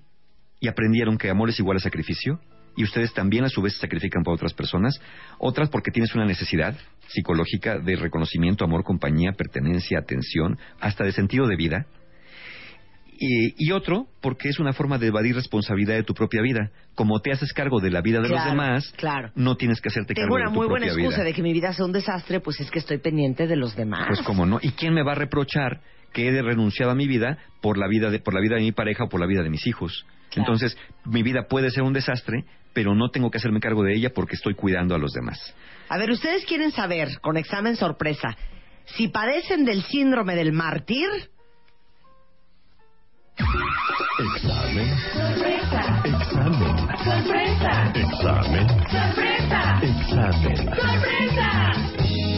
y 0.62 0.68
aprendieron 0.70 1.18
que 1.18 1.30
amor 1.30 1.50
es 1.50 1.60
igual 1.60 1.78
a 1.78 1.80
sacrificio 1.82 2.40
y 2.78 2.84
ustedes 2.84 3.12
también 3.14 3.44
a 3.44 3.50
su 3.50 3.62
vez 3.62 3.74
se 3.74 3.80
sacrifican 3.80 4.24
por 4.24 4.36
otras 4.36 4.54
personas. 4.54 5.02
Otras 5.40 5.70
porque 5.70 5.92
tienes 5.92 6.14
una 6.16 6.26
necesidad 6.26 6.78
psicológica 7.08 7.80
de 7.80 7.96
reconocimiento, 7.96 8.64
amor, 8.64 8.84
compañía, 8.84 9.32
pertenencia, 9.34 10.00
atención, 10.00 10.58
hasta 10.80 11.04
de 11.04 11.12
sentido 11.12 11.48
de 11.48 11.56
vida. 11.56 11.88
Y, 13.20 13.56
y 13.58 13.72
otro, 13.72 14.06
porque 14.22 14.48
es 14.50 14.60
una 14.60 14.74
forma 14.74 15.00
de 15.00 15.08
evadir 15.08 15.34
responsabilidad 15.34 15.96
de 15.96 16.04
tu 16.04 16.14
propia 16.14 16.44
vida. 16.44 16.70
Como 16.94 17.20
te 17.20 17.32
haces 17.32 17.52
cargo 17.52 17.80
de 17.80 17.90
la 17.90 18.02
vida 18.02 18.22
de 18.22 18.30
los 18.30 18.46
demás, 18.46 18.94
claro. 18.96 19.32
no 19.34 19.58
tienes 19.58 19.82
que 19.82 19.90
hacerte 19.90 20.14
Tengo 20.14 20.28
cargo 20.28 20.36
una 20.36 20.46
de 20.46 20.54
tu 20.54 20.60
muy 20.60 20.68
buena 20.68 20.86
propia 20.86 21.02
excusa 21.02 21.22
vida. 21.22 21.26
de 21.26 21.34
que 21.34 21.42
mi 21.42 21.54
vida 21.54 21.74
sea 21.74 21.86
un 21.86 21.94
desastre, 21.94 22.42
pues 22.42 22.60
es 22.60 22.70
que 22.70 22.78
estoy 22.78 23.00
pendiente 23.00 23.48
de 23.48 23.56
los 23.56 23.76
demás. 23.76 24.06
Pues 24.08 24.22
como 24.22 24.46
no. 24.46 24.60
¿Y 24.62 24.74
quién 24.74 24.94
me 24.94 25.02
va 25.02 25.14
a 25.14 25.16
reprochar 25.16 25.82
que 26.14 26.28
he 26.28 26.42
renunciado 26.44 26.92
a 26.92 26.96
mi 26.96 27.08
vida 27.08 27.40
por 27.60 27.80
la 27.80 27.88
vida 27.88 28.12
de, 28.12 28.20
por 28.20 28.36
la 28.36 28.40
vida 28.40 28.56
de 28.56 28.62
mi 28.62 28.72
pareja 28.72 29.06
o 29.06 29.10
por 29.10 29.20
la 29.20 29.26
vida 29.26 29.42
de 29.42 29.50
mis 29.50 29.66
hijos? 29.66 30.06
Entonces, 30.36 30.78
mi 31.06 31.24
vida 31.24 31.48
puede 31.50 31.72
ser 31.72 31.84
un 31.84 31.94
desastre, 31.94 32.46
pero 32.78 32.94
no 32.94 33.10
tengo 33.10 33.32
que 33.32 33.40
hacerme 33.40 33.60
cargo 33.60 33.82
de 33.82 33.96
ella 33.96 34.12
porque 34.14 34.36
estoy 34.36 34.54
cuidando 34.54 34.94
a 34.94 35.00
los 35.00 35.12
demás. 35.12 35.56
A 35.90 35.98
ver, 35.98 36.12
¿ustedes 36.12 36.46
quieren 36.46 36.70
saber, 36.72 37.20
con 37.22 37.36
examen 37.36 37.76
sorpresa, 37.76 38.38
si 38.86 39.08
padecen 39.08 39.66
del 39.66 39.82
síndrome 39.82 40.36
del 40.36 40.52
mártir? 40.54 41.10
Examen. 44.20 44.96
Sorpresa. 45.12 46.04
Examen. 46.06 46.78
Sorpresa. 47.04 47.92
Examen. 47.96 48.68
Sorpresa. 48.70 49.80
Examen. 49.82 50.56
Sorpresa. 50.76 51.74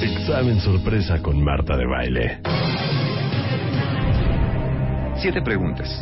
Examen 0.01 0.59
sorpresa 0.61 1.21
con 1.21 1.43
Marta 1.43 1.75
de 1.75 1.85
Baile. 1.85 2.39
Siete 5.17 5.41
preguntas, 5.41 5.99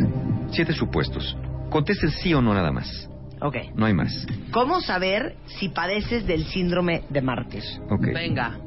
siete 0.52 0.74
supuestos. 0.74 1.36
Contesten 1.72 2.12
sí 2.12 2.36
o 2.36 2.42
no 2.44 2.54
nada 2.54 2.72
más. 2.72 3.10
Ok. 3.42 3.56
No 3.76 3.86
hay 3.86 3.94
más. 3.94 4.26
¿Cómo 4.52 4.82
saber 4.82 5.36
si 5.60 5.70
padeces 5.70 6.26
del 6.26 6.46
síndrome 6.46 7.04
de 7.10 7.22
mártir? 7.22 7.64
Ok. 7.90 8.08
Venga. 8.14 8.58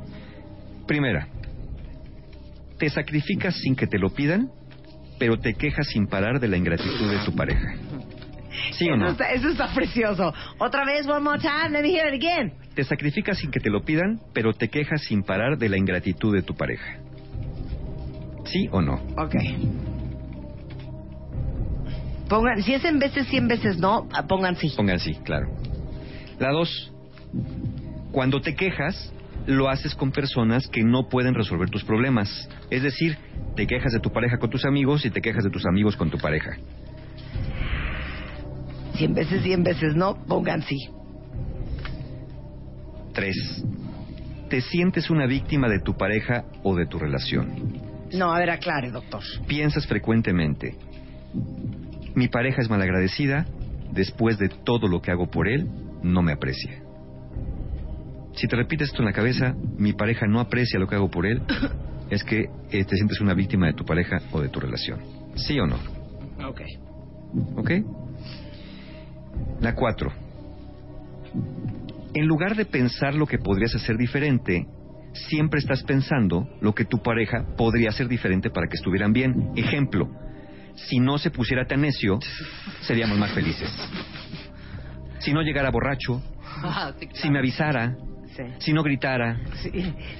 Primera, 0.86 1.26
te 2.78 2.88
sacrificas 2.90 3.54
sin 3.56 3.74
que 3.76 3.86
te 3.86 3.98
lo 3.98 4.10
pidan, 4.10 4.50
pero 5.18 5.38
te 5.38 5.54
quejas 5.54 5.86
sin 5.88 6.06
parar 6.06 6.40
de 6.40 6.48
la 6.48 6.56
ingratitud 6.56 7.10
de 7.10 7.24
tu 7.24 7.34
pareja. 7.34 7.74
¿Sí 8.72 8.88
o 8.88 8.94
Eso 8.94 8.96
no? 8.96 9.08
está, 9.10 9.30
eso 9.32 9.48
está 9.48 9.72
precioso. 9.74 10.32
Otra 10.58 10.84
vez, 10.84 11.06
one 11.06 11.20
more 11.20 11.38
time, 11.38 11.70
let 11.70 11.82
me 11.82 11.90
hear 11.90 12.12
it 12.12 12.22
again. 12.22 12.52
Te 12.74 12.84
sacrificas 12.84 13.38
sin 13.38 13.50
que 13.50 13.60
te 13.60 13.70
lo 13.70 13.82
pidan, 13.84 14.20
pero 14.32 14.52
te 14.52 14.68
quejas 14.68 15.02
sin 15.02 15.22
parar 15.22 15.58
de 15.58 15.68
la 15.68 15.76
ingratitud 15.76 16.34
de 16.34 16.42
tu 16.42 16.54
pareja. 16.54 16.98
¿Sí 18.44 18.68
o 18.72 18.80
no? 18.80 18.94
Ok. 19.16 19.34
Pongan, 22.30 22.62
si 22.62 22.74
es 22.74 22.84
en 22.84 23.00
veces, 23.00 23.26
cien 23.26 23.48
veces 23.48 23.78
no, 23.78 24.08
pongan 24.28 24.54
sí. 24.54 24.72
Pongan 24.76 25.00
sí, 25.00 25.16
claro. 25.24 25.48
La 26.38 26.52
dos, 26.52 26.92
cuando 28.12 28.40
te 28.40 28.54
quejas, 28.54 29.12
lo 29.46 29.68
haces 29.68 29.96
con 29.96 30.12
personas 30.12 30.68
que 30.68 30.84
no 30.84 31.08
pueden 31.08 31.34
resolver 31.34 31.70
tus 31.70 31.82
problemas. 31.82 32.48
Es 32.70 32.84
decir, 32.84 33.18
te 33.56 33.66
quejas 33.66 33.92
de 33.92 33.98
tu 33.98 34.12
pareja 34.12 34.38
con 34.38 34.48
tus 34.48 34.64
amigos 34.64 35.04
y 35.04 35.10
te 35.10 35.20
quejas 35.20 35.42
de 35.42 35.50
tus 35.50 35.66
amigos 35.66 35.96
con 35.96 36.08
tu 36.08 36.18
pareja. 36.18 36.56
Cien 38.94 39.12
veces, 39.12 39.42
cien 39.42 39.64
veces 39.64 39.96
no, 39.96 40.14
pongan 40.24 40.62
sí. 40.62 40.78
Tres, 43.12 43.64
te 44.48 44.60
sientes 44.60 45.10
una 45.10 45.26
víctima 45.26 45.68
de 45.68 45.80
tu 45.80 45.96
pareja 45.96 46.44
o 46.62 46.76
de 46.76 46.86
tu 46.86 46.96
relación. 46.96 47.72
No, 48.12 48.32
a 48.32 48.38
ver, 48.38 48.50
aclare, 48.50 48.92
doctor. 48.92 49.22
Piensas 49.48 49.84
frecuentemente, 49.88 50.76
mi 52.14 52.28
pareja 52.28 52.62
es 52.62 52.70
malagradecida, 52.70 53.46
después 53.92 54.38
de 54.38 54.48
todo 54.48 54.88
lo 54.88 55.00
que 55.00 55.10
hago 55.10 55.30
por 55.30 55.48
él, 55.48 55.68
no 56.02 56.22
me 56.22 56.32
aprecia. 56.32 56.82
Si 58.34 58.46
te 58.46 58.56
repites 58.56 58.88
esto 58.88 59.02
en 59.02 59.06
la 59.06 59.12
cabeza, 59.12 59.54
mi 59.76 59.92
pareja 59.92 60.26
no 60.26 60.40
aprecia 60.40 60.78
lo 60.78 60.86
que 60.86 60.94
hago 60.94 61.10
por 61.10 61.26
él, 61.26 61.42
es 62.10 62.24
que 62.24 62.48
eh, 62.70 62.84
te 62.84 62.96
sientes 62.96 63.20
una 63.20 63.34
víctima 63.34 63.66
de 63.66 63.74
tu 63.74 63.84
pareja 63.84 64.18
o 64.32 64.40
de 64.40 64.48
tu 64.48 64.60
relación. 64.60 65.00
¿Sí 65.34 65.58
o 65.58 65.66
no? 65.66 65.76
Ok. 66.48 66.60
¿Ok? 67.56 67.70
La 69.60 69.74
cuatro. 69.74 70.12
En 72.14 72.26
lugar 72.26 72.56
de 72.56 72.64
pensar 72.64 73.14
lo 73.14 73.26
que 73.26 73.38
podrías 73.38 73.74
hacer 73.74 73.96
diferente, 73.96 74.66
siempre 75.12 75.60
estás 75.60 75.82
pensando 75.84 76.48
lo 76.60 76.74
que 76.74 76.84
tu 76.84 76.98
pareja 76.98 77.44
podría 77.56 77.90
hacer 77.90 78.08
diferente 78.08 78.50
para 78.50 78.66
que 78.66 78.76
estuvieran 78.76 79.12
bien. 79.12 79.52
Ejemplo, 79.54 80.08
si 80.88 80.98
no 81.00 81.18
se 81.18 81.30
pusiera 81.30 81.64
tan 81.66 81.80
necio, 81.82 82.18
seríamos 82.82 83.18
más 83.18 83.30
felices. 83.32 83.70
Si 85.20 85.32
no 85.32 85.42
llegara 85.42 85.70
borracho, 85.70 86.22
si 87.14 87.30
me 87.30 87.38
avisara, 87.38 87.96
Sí. 88.36 88.42
si 88.58 88.72
no 88.72 88.82
gritara, 88.82 89.38
Sí, 89.56 89.70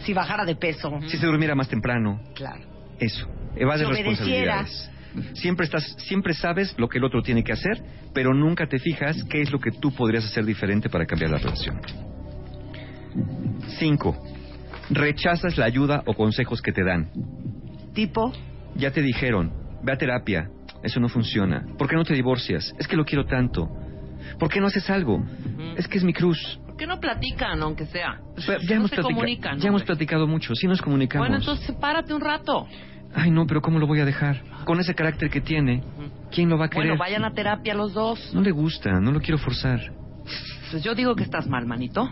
Si 0.03 0.13
bajara 0.13 0.45
de 0.45 0.57
peso. 0.57 0.99
si 1.07 1.17
se 1.17 1.27
durmiera 1.27 1.55
más 1.55 1.69
temprano. 1.69 2.21
Claro. 2.35 2.63
Eso. 2.99 3.27
Evades 3.57 3.87
Si 3.87 3.93
responsabilidades. 3.95 4.91
Siempre 5.35 5.65
estás, 5.65 5.85
siempre 6.07 6.35
sabes 6.35 6.75
lo 6.79 6.89
que 6.89 6.99
el 6.99 7.05
otro 7.05 7.23
tiene 7.23 7.43
que 7.43 7.53
hacer, 7.53 7.83
pero 8.13 8.33
nunca 8.35 8.67
te 8.69 8.79
fijas 8.79 9.25
qué 9.25 9.41
es 9.43 9.51
lo 9.51 9.59
que 9.59 9.71
tú 9.73 9.93
podrías 9.93 10.25
hacer 10.25 10.45
diferente 10.45 10.89
para 10.89 11.07
cambiar 11.07 11.31
la 11.33 11.39
relación. 11.39 11.81
Cinco. 13.79 14.17
Rechazas 14.91 15.57
la 15.57 15.67
ayuda 15.67 16.03
o 16.07 16.15
consejos 16.15 16.61
que 16.63 16.73
te 16.73 16.85
dan. 16.85 17.11
Tipo, 17.95 18.33
Ya 18.77 18.93
te 18.93 19.03
dijeron, 19.03 19.53
ve 19.83 19.93
a 19.93 19.97
terapia. 19.97 20.49
Eso 20.83 20.99
no 21.01 21.09
funciona. 21.09 21.65
¿Por 21.79 21.89
qué 21.89 21.97
no 21.97 22.05
te 22.05 22.15
divorcias? 22.15 22.75
Es 22.79 22.89
que 22.89 22.97
lo 22.97 23.05
quiero 23.05 23.27
tanto. 23.27 23.69
¿Por 24.39 24.49
qué 24.49 24.61
no 24.61 24.67
haces 24.67 24.89
algo? 24.91 25.23
Es 25.77 25.87
que 25.89 25.99
es 25.99 26.05
mi 26.05 26.13
cruz. 26.13 26.59
¿Por 26.67 26.77
qué 26.77 26.87
no 26.87 26.99
platican, 27.01 27.63
aunque 27.63 27.85
sea? 27.87 28.21
Pero 28.47 28.59
ya 28.63 28.69
no 28.69 28.75
hemos 28.77 28.91
se 28.91 28.97
platica- 28.97 29.03
comunican. 29.15 29.59
Ya 29.59 29.69
hemos 29.69 29.83
platicado 29.83 30.27
mucho. 30.27 30.55
Sí 30.55 30.67
nos 30.67 30.81
comunicamos. 30.81 31.27
Bueno, 31.29 31.37
entonces 31.41 31.67
sepárate 31.67 32.15
un 32.15 32.21
rato. 32.23 32.67
Ay, 33.15 33.31
no, 33.31 33.47
pero 33.47 33.61
¿cómo 33.61 33.79
lo 33.79 33.87
voy 33.87 34.01
a 34.01 34.05
dejar? 34.05 34.41
Con 34.65 34.79
ese 34.81 34.95
carácter 34.95 35.29
que 35.31 35.41
tiene, 35.41 35.83
¿quién 36.31 36.49
lo 36.49 36.57
va 36.57 36.67
a 36.67 36.69
querer? 36.71 36.89
Bueno, 36.91 37.01
vayan 37.01 37.25
a 37.25 37.33
terapia 37.33 37.75
los 37.75 37.93
dos. 37.93 38.33
No 38.33 38.41
le 38.41 38.53
gusta, 38.53 39.01
no 39.01 39.11
lo 39.11 39.21
quiero 39.21 39.37
forzar. 39.37 39.81
Pues 40.71 40.83
yo 40.85 40.95
digo 40.95 41.17
que 41.17 41.25
estás 41.25 41.49
mal, 41.49 41.67
manito. 41.67 42.09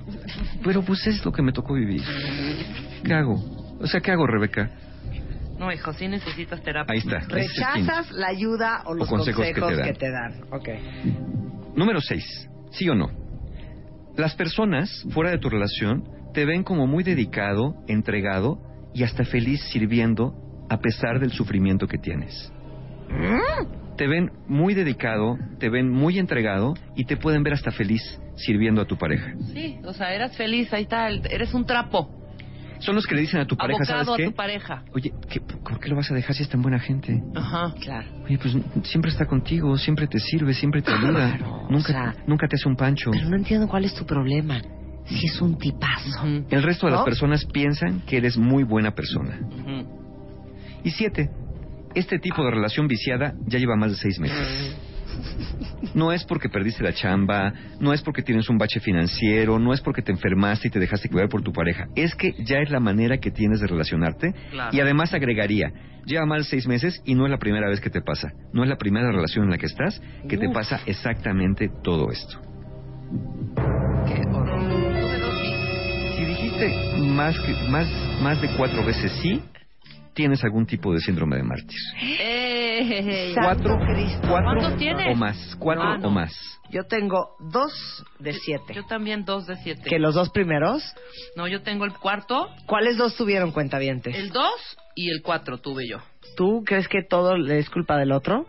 Pero 0.65 0.83
pues 0.83 1.07
es 1.07 1.25
lo 1.25 1.31
que 1.31 1.41
me 1.43 1.53
tocó 1.53 1.75
vivir. 1.75 2.03
¿Qué 3.05 3.15
hago? 3.15 3.35
O 3.81 3.87
sea, 3.87 4.01
¿qué 4.01 4.11
hago, 4.11 4.27
Rebeca? 4.27 4.71
No, 5.59 5.73
hijo, 5.73 5.93
sí 5.93 6.07
necesitas 6.09 6.63
terapia. 6.63 6.93
Ahí 6.93 6.99
está. 6.99 7.19
Rechazas 7.29 8.13
la 8.13 8.29
ayuda 8.29 8.83
o 8.87 8.95
los 8.95 9.09
consejos 9.09 9.45
consejos, 9.47 9.71
que 9.71 9.93
te 9.93 9.93
que, 9.93 10.11
dan. 10.11 10.33
te 10.33 10.39
dan. 10.39 10.53
Ok. 10.53 11.75
Número 11.77 12.01
6. 12.01 12.49
¿Sí 12.71 12.89
o 12.89 12.95
no? 12.95 13.11
Las 14.17 14.35
personas 14.35 15.05
fuera 15.11 15.31
de 15.31 15.39
tu 15.39 15.49
relación 15.49 16.05
te 16.35 16.45
ven 16.45 16.63
como 16.63 16.87
muy 16.87 17.03
dedicado, 17.05 17.75
entregado 17.89 18.59
y 18.95 19.03
hasta 19.03 19.25
feliz 19.25 19.61
sirviendo 19.73 20.35
a 20.71 20.79
pesar 20.79 21.19
del 21.21 21.33
sufrimiento 21.33 21.87
que 21.87 21.99
tienes. 21.99 22.53
Te 23.97 24.07
ven 24.07 24.31
muy 24.47 24.75
dedicado, 24.75 25.37
te 25.59 25.69
ven 25.71 25.91
muy 25.91 26.19
entregado 26.19 26.75
y 26.95 27.05
te 27.07 27.17
pueden 27.17 27.43
ver 27.43 27.55
hasta 27.55 27.71
feliz 27.73 28.03
sirviendo 28.37 28.81
a 28.83 28.85
tu 28.87 28.97
pareja. 28.97 29.33
Sí, 29.53 29.79
o 29.85 29.93
sea, 29.93 30.15
eras 30.15 30.37
feliz, 30.37 30.73
ahí 30.73 30.83
está, 30.83 31.09
el- 31.09 31.23
eres 31.31 31.53
un 31.55 31.65
trapo. 31.65 32.15
Son 32.81 32.95
los 32.95 33.07
que 33.07 33.15
le 33.15 33.23
dicen 33.23 33.41
a 33.41 33.47
tu 33.47 33.57
pareja, 33.57 33.79
abocado 33.83 34.05
¿sabes 34.05 34.15
a 34.15 34.17
qué? 34.17 34.25
tu 34.31 34.35
pareja. 34.37 34.85
Oye, 34.95 35.13
¿qué, 35.29 35.41
¿por 35.41 35.81
qué 35.81 35.89
lo 35.89 35.97
vas 35.97 36.11
a 36.11 36.15
dejar 36.15 36.35
si 36.35 36.43
es 36.43 36.49
tan 36.49 36.63
buena 36.63 36.79
gente? 36.79 37.21
Ajá, 37.35 37.75
claro. 37.81 38.07
Oye, 38.25 38.39
pues 38.39 38.55
siempre 38.85 39.11
está 39.11 39.27
contigo, 39.27 39.77
siempre 39.77 40.07
te 40.07 40.19
sirve, 40.21 40.55
siempre 40.55 40.83
te 40.83 40.93
ayuda. 40.93 41.37
nunca, 41.69 41.93
sea- 41.93 42.15
nunca 42.27 42.47
te 42.49 42.57
hace 42.57 42.69
un 42.69 42.77
pancho. 42.77 43.11
Pero 43.11 43.29
no 43.29 43.37
entiendo 43.37 43.69
cuál 43.69 43.85
es 43.85 43.95
tu 43.95 44.05
problema. 44.07 44.61
Si 45.07 45.27
es 45.27 45.41
un 45.41 45.57
tipazo. 45.59 46.25
El 46.51 46.63
resto 46.63 46.87
de 46.87 46.93
¿No? 46.93 46.99
las 46.99 47.05
personas 47.07 47.45
piensan 47.47 48.01
que 48.03 48.19
eres 48.19 48.37
muy 48.37 48.63
buena 48.63 48.91
persona. 48.93 49.39
Y 50.85 50.91
siete, 50.91 51.31
este 51.95 52.19
tipo 52.19 52.45
de 52.45 52.51
relación 52.51 52.87
viciada 52.87 53.33
ya 53.47 53.59
lleva 53.59 53.75
más 53.77 53.91
de 53.93 53.97
seis 53.97 54.19
meses. 54.21 54.77
No 55.95 56.13
es 56.13 56.25
porque 56.25 56.49
perdiste 56.49 56.83
la 56.83 56.93
chamba, 56.93 57.53
no 57.81 57.93
es 57.93 58.03
porque 58.03 58.23
tienes 58.23 58.49
un 58.49 58.59
bache 58.59 58.81
financiero, 58.81 59.59
no 59.59 59.73
es 59.73 59.81
porque 59.81 60.03
te 60.03 60.13
enfermaste 60.13 60.69
y 60.69 60.71
te 60.71 60.79
dejaste 60.79 61.09
cuidar 61.09 61.29
por 61.29 61.43
tu 61.43 61.53
pareja. 61.53 61.87
Es 61.95 62.15
que 62.15 62.35
ya 62.45 62.59
es 62.59 62.71
la 62.71 62.81
manera 62.81 63.19
que 63.19 63.31
tienes 63.31 63.61
de 63.61 63.67
relacionarte. 63.67 64.35
Claro. 64.51 64.71
Y 64.77 64.81
además 64.81 65.15
agregaría, 65.15 65.73
lleva 66.05 66.37
de 66.37 66.45
seis 66.45 66.67
meses 66.67 67.01
y 67.05 67.15
no 67.15 67.25
es 67.25 67.31
la 67.31 67.39
primera 67.39 67.69
vez 67.69 67.81
que 67.81 67.91
te 67.91 68.01
pasa. 68.01 68.33
No 68.53 68.63
es 68.63 68.69
la 68.69 68.77
primera 68.77 69.11
relación 69.11 69.45
en 69.45 69.51
la 69.51 69.59
que 69.59 69.67
estás 69.67 70.01
que 70.29 70.37
te 70.37 70.49
pasa 70.51 70.81
exactamente 70.87 71.71
todo 71.83 72.11
esto. 72.11 72.41
Si 76.17 76.25
dijiste 76.25 76.75
más, 76.99 77.39
que, 77.41 77.53
más, 77.71 77.89
más 78.23 78.41
de 78.41 78.49
cuatro 78.57 78.85
veces 78.85 79.13
sí, 79.23 79.43
tienes 80.19 80.43
algún 80.43 80.67
tipo 80.67 80.93
de 80.93 80.99
síndrome 80.99 81.37
de 81.37 81.45
mártir. 81.45 81.79
¡Eh! 82.03 83.33
Cuatro, 83.41 83.79
cuatro 83.79 84.53
¿Cuántos 84.59 84.77
tienes? 84.77 85.07
o 85.13 85.15
más, 85.15 85.57
cuatro 85.61 85.85
Ah, 85.85 85.97
no. 85.99 86.09
o 86.09 86.11
más. 86.11 86.33
Yo 86.71 86.83
tengo 86.89 87.37
dos 87.39 87.73
de 88.19 88.33
siete. 88.33 88.75
Yo 88.75 88.85
también 88.85 89.25
dos 89.25 89.47
de 89.47 89.55
siete. 89.59 89.89
¿Que 89.89 90.01
los 90.01 90.17
dos 90.17 90.31
primeros? 90.31 90.83
No, 91.37 91.47
yo 91.47 91.63
tengo 91.63 91.85
el 91.85 91.93
cuarto, 91.93 92.49
¿Cuáles 92.67 92.97
dos 92.97 93.15
tuvieron 93.17 93.53
cuentavientes? 93.53 94.13
el 94.17 94.31
dos 94.31 94.77
y 94.97 95.09
el 95.11 95.23
cuatro 95.23 95.59
tuve 95.59 95.87
yo. 95.89 95.99
¿Tú 96.37 96.65
crees 96.67 96.89
que 96.89 97.05
todo 97.09 97.37
le 97.37 97.61
es 97.61 97.71
culpa 97.71 97.97
del 97.97 98.11
otro? 98.11 98.45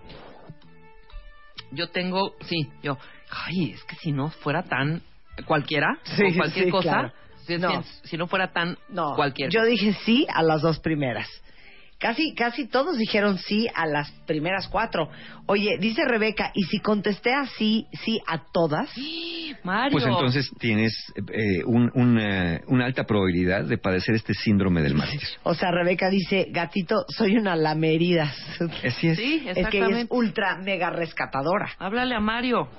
Yo 1.72 1.90
tengo, 1.90 2.34
sí, 2.42 2.68
yo. 2.82 2.98
Ay, 3.30 3.74
es 3.74 3.84
que 3.84 3.96
si 3.98 4.12
no 4.12 4.30
fuera 4.32 4.64
tan 4.64 5.04
cualquiera, 5.46 6.00
Sí, 6.04 6.24
o 6.34 6.36
cualquier 6.36 6.66
sí, 6.66 6.72
cosa, 6.72 6.90
claro. 6.90 7.12
si, 7.46 7.58
No. 7.60 7.84
si- 7.84 8.08
si 8.10 8.18
no 8.18 8.26
fuera 8.26 8.52
tan 8.52 8.76
No, 8.90 9.14
cualquier. 9.16 9.52
Yo 9.52 9.64
dije 9.66 9.94
sí 10.04 10.26
a 10.34 10.42
las 10.42 10.64
dos 10.64 10.80
primeras. 10.80 11.28
Casi, 12.00 12.34
casi 12.34 12.66
todos 12.68 12.98
dijeron 12.98 13.38
sí 13.38 13.68
a 13.76 13.86
las 13.86 14.10
primeras 14.26 14.70
cuatro. 14.70 15.10
Oye, 15.48 15.78
dice 15.80 16.06
Rebeca, 16.06 16.52
¿y 16.56 16.64
si 16.64 16.80
contesté 16.80 17.34
así, 17.34 17.88
sí 18.06 18.22
a 18.26 18.42
todas? 18.54 18.90
Mario. 19.64 19.92
Pues 19.92 20.06
entonces 20.06 20.50
tienes 20.60 20.94
eh, 21.34 21.64
un- 21.66 21.92
una, 21.94 22.62
una 22.68 22.86
alta 22.86 23.04
probabilidad 23.04 23.66
de 23.66 23.78
padecer 23.78 24.16
este 24.16 24.34
síndrome 24.34 24.82
del 24.82 24.96
mártir. 24.96 25.20
O 25.44 25.54
sea, 25.54 25.72
Rebeca 25.72 26.10
dice, 26.10 26.48
gatito, 26.52 27.04
soy 27.10 27.36
una 27.36 27.56
lameridas. 27.58 28.34
Así 28.86 29.10
es. 29.10 29.18
Sí, 29.18 29.36
Es 29.36 29.44
que 29.44 29.50
ella 29.50 29.50
es 29.50 29.58
exactamente. 29.58 30.08
ultra 30.16 30.58
mega 30.58 30.90
rescatadora. 30.92 31.70
Háblale 31.80 32.16
a 32.16 32.20
Mario. 32.22 32.70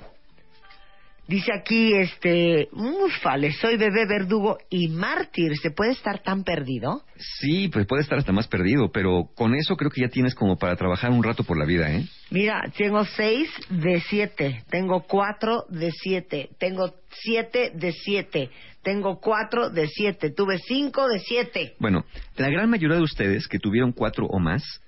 Dice 1.31 1.53
aquí, 1.53 1.93
este, 1.93 2.67
ufale, 2.73 3.53
soy 3.53 3.77
bebé 3.77 4.05
verdugo 4.05 4.57
y 4.69 4.89
mártir. 4.89 5.55
¿Se 5.59 5.71
puede 5.71 5.91
estar 5.91 6.21
tan 6.21 6.43
perdido? 6.43 7.05
Sí, 7.39 7.69
pues 7.69 7.87
puede 7.87 8.01
estar 8.01 8.17
hasta 8.17 8.33
más 8.33 8.49
perdido, 8.49 8.91
pero 8.91 9.29
con 9.33 9.55
eso 9.55 9.77
creo 9.77 9.89
que 9.89 10.01
ya 10.01 10.09
tienes 10.09 10.35
como 10.35 10.57
para 10.57 10.75
trabajar 10.75 11.09
un 11.09 11.23
rato 11.23 11.45
por 11.45 11.57
la 11.57 11.63
vida, 11.63 11.89
¿eh? 11.89 12.05
Mira, 12.31 12.61
tengo 12.75 13.05
seis 13.05 13.49
de 13.69 14.01
siete, 14.01 14.65
tengo 14.69 15.05
cuatro 15.07 15.63
de 15.69 15.91
siete, 15.93 16.49
tengo 16.59 16.95
siete 17.23 17.71
de 17.75 17.93
siete, 17.93 18.49
tengo 18.83 19.21
cuatro 19.21 19.69
de 19.69 19.87
siete, 19.87 20.31
tuve 20.31 20.57
cinco 20.57 21.07
de 21.07 21.19
siete. 21.19 21.75
Bueno, 21.79 22.03
la 22.35 22.49
gran 22.49 22.69
mayoría 22.69 22.97
de 22.97 23.03
ustedes 23.03 23.47
que 23.47 23.57
tuvieron 23.57 23.93
cuatro 23.93 24.25
o 24.25 24.37
más, 24.37 24.81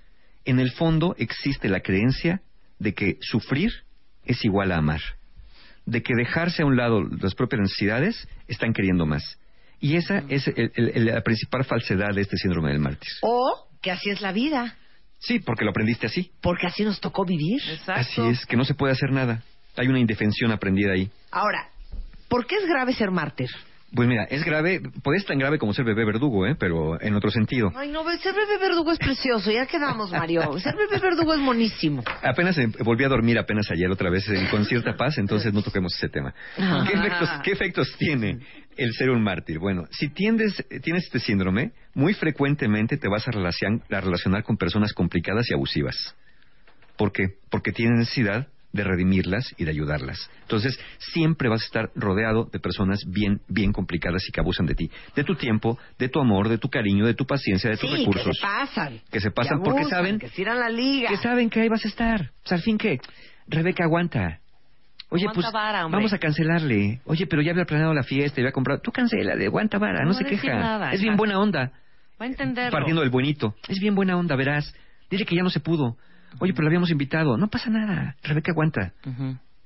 en 0.44 0.60
el 0.60 0.72
fondo 0.72 1.16
existe 1.18 1.70
la 1.70 1.80
creencia 1.80 2.42
de 2.80 2.94
que 2.94 3.18
sufrir 3.22 3.72
es 4.26 4.44
igual 4.44 4.74
a 4.74 4.80
amar, 4.80 5.00
de 5.86 6.02
que 6.02 6.14
dejarse 6.16 6.64
a 6.64 6.66
un 6.66 6.76
lado 6.78 7.04
las 7.04 7.36
propias 7.36 7.62
necesidades 7.62 8.28
están 8.48 8.74
queriendo 8.74 9.06
más. 9.06 9.24
Y 9.80 9.98
esa 9.98 10.24
es 10.30 10.48
el- 10.48 10.72
el- 10.76 11.06
la 11.06 11.22
principal 11.22 11.66
falsedad 11.66 12.14
de 12.16 12.22
este 12.22 12.38
síndrome 12.38 12.70
del 12.72 12.80
mártir. 12.80 13.10
O 13.22 13.68
que 13.82 13.92
así 13.92 14.10
es 14.10 14.22
la 14.22 14.32
vida, 14.32 14.78
Sí, 15.20 15.40
porque 15.40 15.66
lo 15.66 15.72
aprendiste 15.72 16.08
así. 16.08 16.32
porque 16.42 16.68
así 16.68 16.84
nos 16.84 17.00
tocó 17.02 17.26
vivir. 17.26 17.62
Así 17.88 18.22
es, 18.22 18.46
que 18.46 18.56
no 18.56 18.64
se 18.66 18.74
puede 18.76 18.94
hacer 18.94 19.12
nada. 19.12 19.44
Hay 19.76 19.88
una 19.88 20.00
indefensión 20.00 20.52
aprendida 20.52 20.94
ahí. 20.94 21.10
Ahora, 21.32 21.70
¿por 22.30 22.46
qué 22.46 22.56
es 22.56 22.66
grave 22.66 22.94
ser 22.94 23.12
mártir? 23.12 23.50
Pues 23.96 24.08
mira, 24.08 24.24
es 24.24 24.44
grave, 24.44 24.82
puede 25.04 25.20
ser 25.20 25.28
tan 25.28 25.38
grave 25.38 25.60
como 25.60 25.72
ser 25.74 25.86
bebé 25.86 26.04
verdugo, 26.04 26.48
¿eh? 26.48 26.56
Pero 26.58 27.00
en 27.00 27.14
otro 27.16 27.30
sentido. 27.30 27.72
Ay, 27.76 27.90
no, 27.90 28.04
ser 28.18 28.34
bebé 28.34 28.58
verdugo 28.60 28.92
es 28.92 28.98
precioso, 28.98 29.52
ya 29.52 29.68
quedamos, 29.68 30.12
Mario. 30.12 30.58
Ser 30.60 30.76
bebé 30.76 31.00
verdugo 31.00 31.34
es 31.34 31.40
monísimo. 31.40 32.04
Apenas 32.24 32.58
eh, 32.58 32.68
volví 32.80 33.04
a 33.04 33.08
dormir 33.10 33.38
apenas 33.38 33.70
ayer 33.70 33.92
otra 33.92 34.10
vez 34.10 34.28
eh, 34.30 34.48
con 34.50 34.66
cierta 34.66 34.96
paz, 34.98 35.18
entonces 35.20 35.54
no 35.54 35.62
toquemos 35.62 35.94
ese 35.96 36.10
tema. 36.10 36.34
¿Qué 36.56 36.94
efectos, 36.94 37.30
qué 37.44 37.52
efectos 37.52 37.96
tiene 38.00 38.40
el 38.78 38.94
ser 38.94 39.12
un 39.12 39.22
mártir? 39.22 39.60
Bueno, 39.60 39.84
si 39.92 40.10
tiendes, 40.10 40.66
tienes 40.82 41.04
este 41.06 41.20
síndrome, 41.20 41.74
muy 41.94 42.14
frecuentemente 42.16 42.98
te 42.98 43.08
vas 43.08 43.28
a 43.28 43.32
relacion- 43.32 43.84
a 43.92 44.02
relacionar 44.02 44.44
con 44.44 44.58
personas 44.58 44.94
complicadas 44.94 45.50
y 45.52 45.54
abusivas. 45.54 46.16
¿Por 46.98 47.12
qué? 47.12 47.28
Porque 47.52 47.72
tienes 47.72 48.00
necesidad 48.00 48.48
de 48.74 48.84
redimirlas 48.84 49.54
y 49.58 49.64
de 49.64 49.72
ayudarlas. 49.72 50.30
Entonces, 50.42 50.78
siempre 50.98 51.48
vas 51.48 51.62
a 51.62 51.66
estar 51.66 51.90
rodeado 51.96 52.50
de 52.52 52.60
personas 52.60 53.00
bien, 53.08 53.40
bien 53.48 53.72
complicadas 53.72 54.28
y 54.28 54.32
que 54.32 54.42
abusan 54.42 54.66
de 54.66 54.76
ti, 54.76 54.92
de 55.16 55.24
tu 55.24 55.36
tiempo, 55.36 55.78
de 55.98 56.10
tu 56.10 56.20
amor, 56.20 56.50
de 56.50 56.58
tu 56.58 56.70
cariño, 56.70 57.06
de 57.06 57.14
tu 57.14 57.26
paciencia, 57.26 57.70
de 57.70 57.78
tus 57.78 57.90
Sí, 57.90 57.98
recursos. 58.00 58.26
que 58.26 58.34
se 58.34 58.42
pasan. 58.42 59.00
Que 59.12 59.20
se 59.22 59.32
pasan 59.32 59.60
que 59.60 59.64
porque 59.64 59.80
abusan, 59.82 59.98
saben 60.00 60.20
Que 60.20 60.30
tiran 60.30 60.60
la 60.60 60.70
liga. 60.70 61.08
que 61.10 61.18
saben 61.18 61.50
que 61.50 61.62
ahí 61.62 61.70
vas 61.70 61.86
a 61.86 61.88
estar. 61.88 62.32
O 62.44 62.48
sea, 62.48 62.58
al 62.58 62.64
fin 62.64 62.78
que, 62.78 63.00
Rebeca, 63.48 63.84
aguanta. 63.86 64.40
Oye, 65.10 65.26
Aguanta 65.26 65.34
pues 65.42 65.54
vara, 65.54 65.84
vamos 65.84 66.12
a 66.12 66.18
cancelarle. 66.18 67.00
Oye, 67.06 67.28
pero 67.28 67.44
ya 67.44 67.52
había 67.52 67.66
planeado 67.66 67.94
la 67.94 68.02
fiesta, 68.02 68.38
ya 68.38 68.42
había 68.46 68.52
comprado. 68.52 68.82
Tú 68.82 68.92
cancélale, 68.92 69.46
aguanta 69.46 69.78
vara, 69.78 70.00
no, 70.02 70.08
No 70.08 70.14
se 70.16 70.26
queja. 70.26 70.56
nada, 70.56 70.92
es 70.92 71.02
bien 71.02 71.16
buena 71.16 71.40
onda. 71.40 71.72
Va 72.20 72.26
a 72.26 72.28
entenderlo. 72.28 72.72
Partiendo 72.72 73.02
del 73.02 73.12
buenito. 73.12 73.54
Es 73.68 73.80
bien 73.80 73.94
buena 73.94 74.18
onda, 74.18 74.36
verás. 74.36 74.74
Dile 75.12 75.26
que 75.26 75.36
ya 75.36 75.44
no 75.44 75.52
se 75.52 75.60
pudo. 75.60 75.98
Oye, 76.40 76.54
pero 76.54 76.64
la 76.64 76.70
habíamos 76.70 76.92
invitado. 76.92 77.38
No 77.38 77.48
pasa 77.48 77.70
nada. 77.70 78.16
Rebeca, 78.24 78.52
aguanta. 78.52 78.94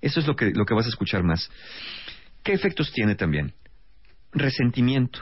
Eso 0.01 0.19
es 0.19 0.27
lo 0.27 0.35
que, 0.35 0.51
lo 0.51 0.65
que 0.65 0.73
vas 0.73 0.85
a 0.85 0.89
escuchar 0.89 1.23
más. 1.23 1.49
¿Qué 2.43 2.53
efectos 2.53 2.91
tiene 2.93 3.15
también? 3.15 3.53
Resentimiento. 4.31 5.19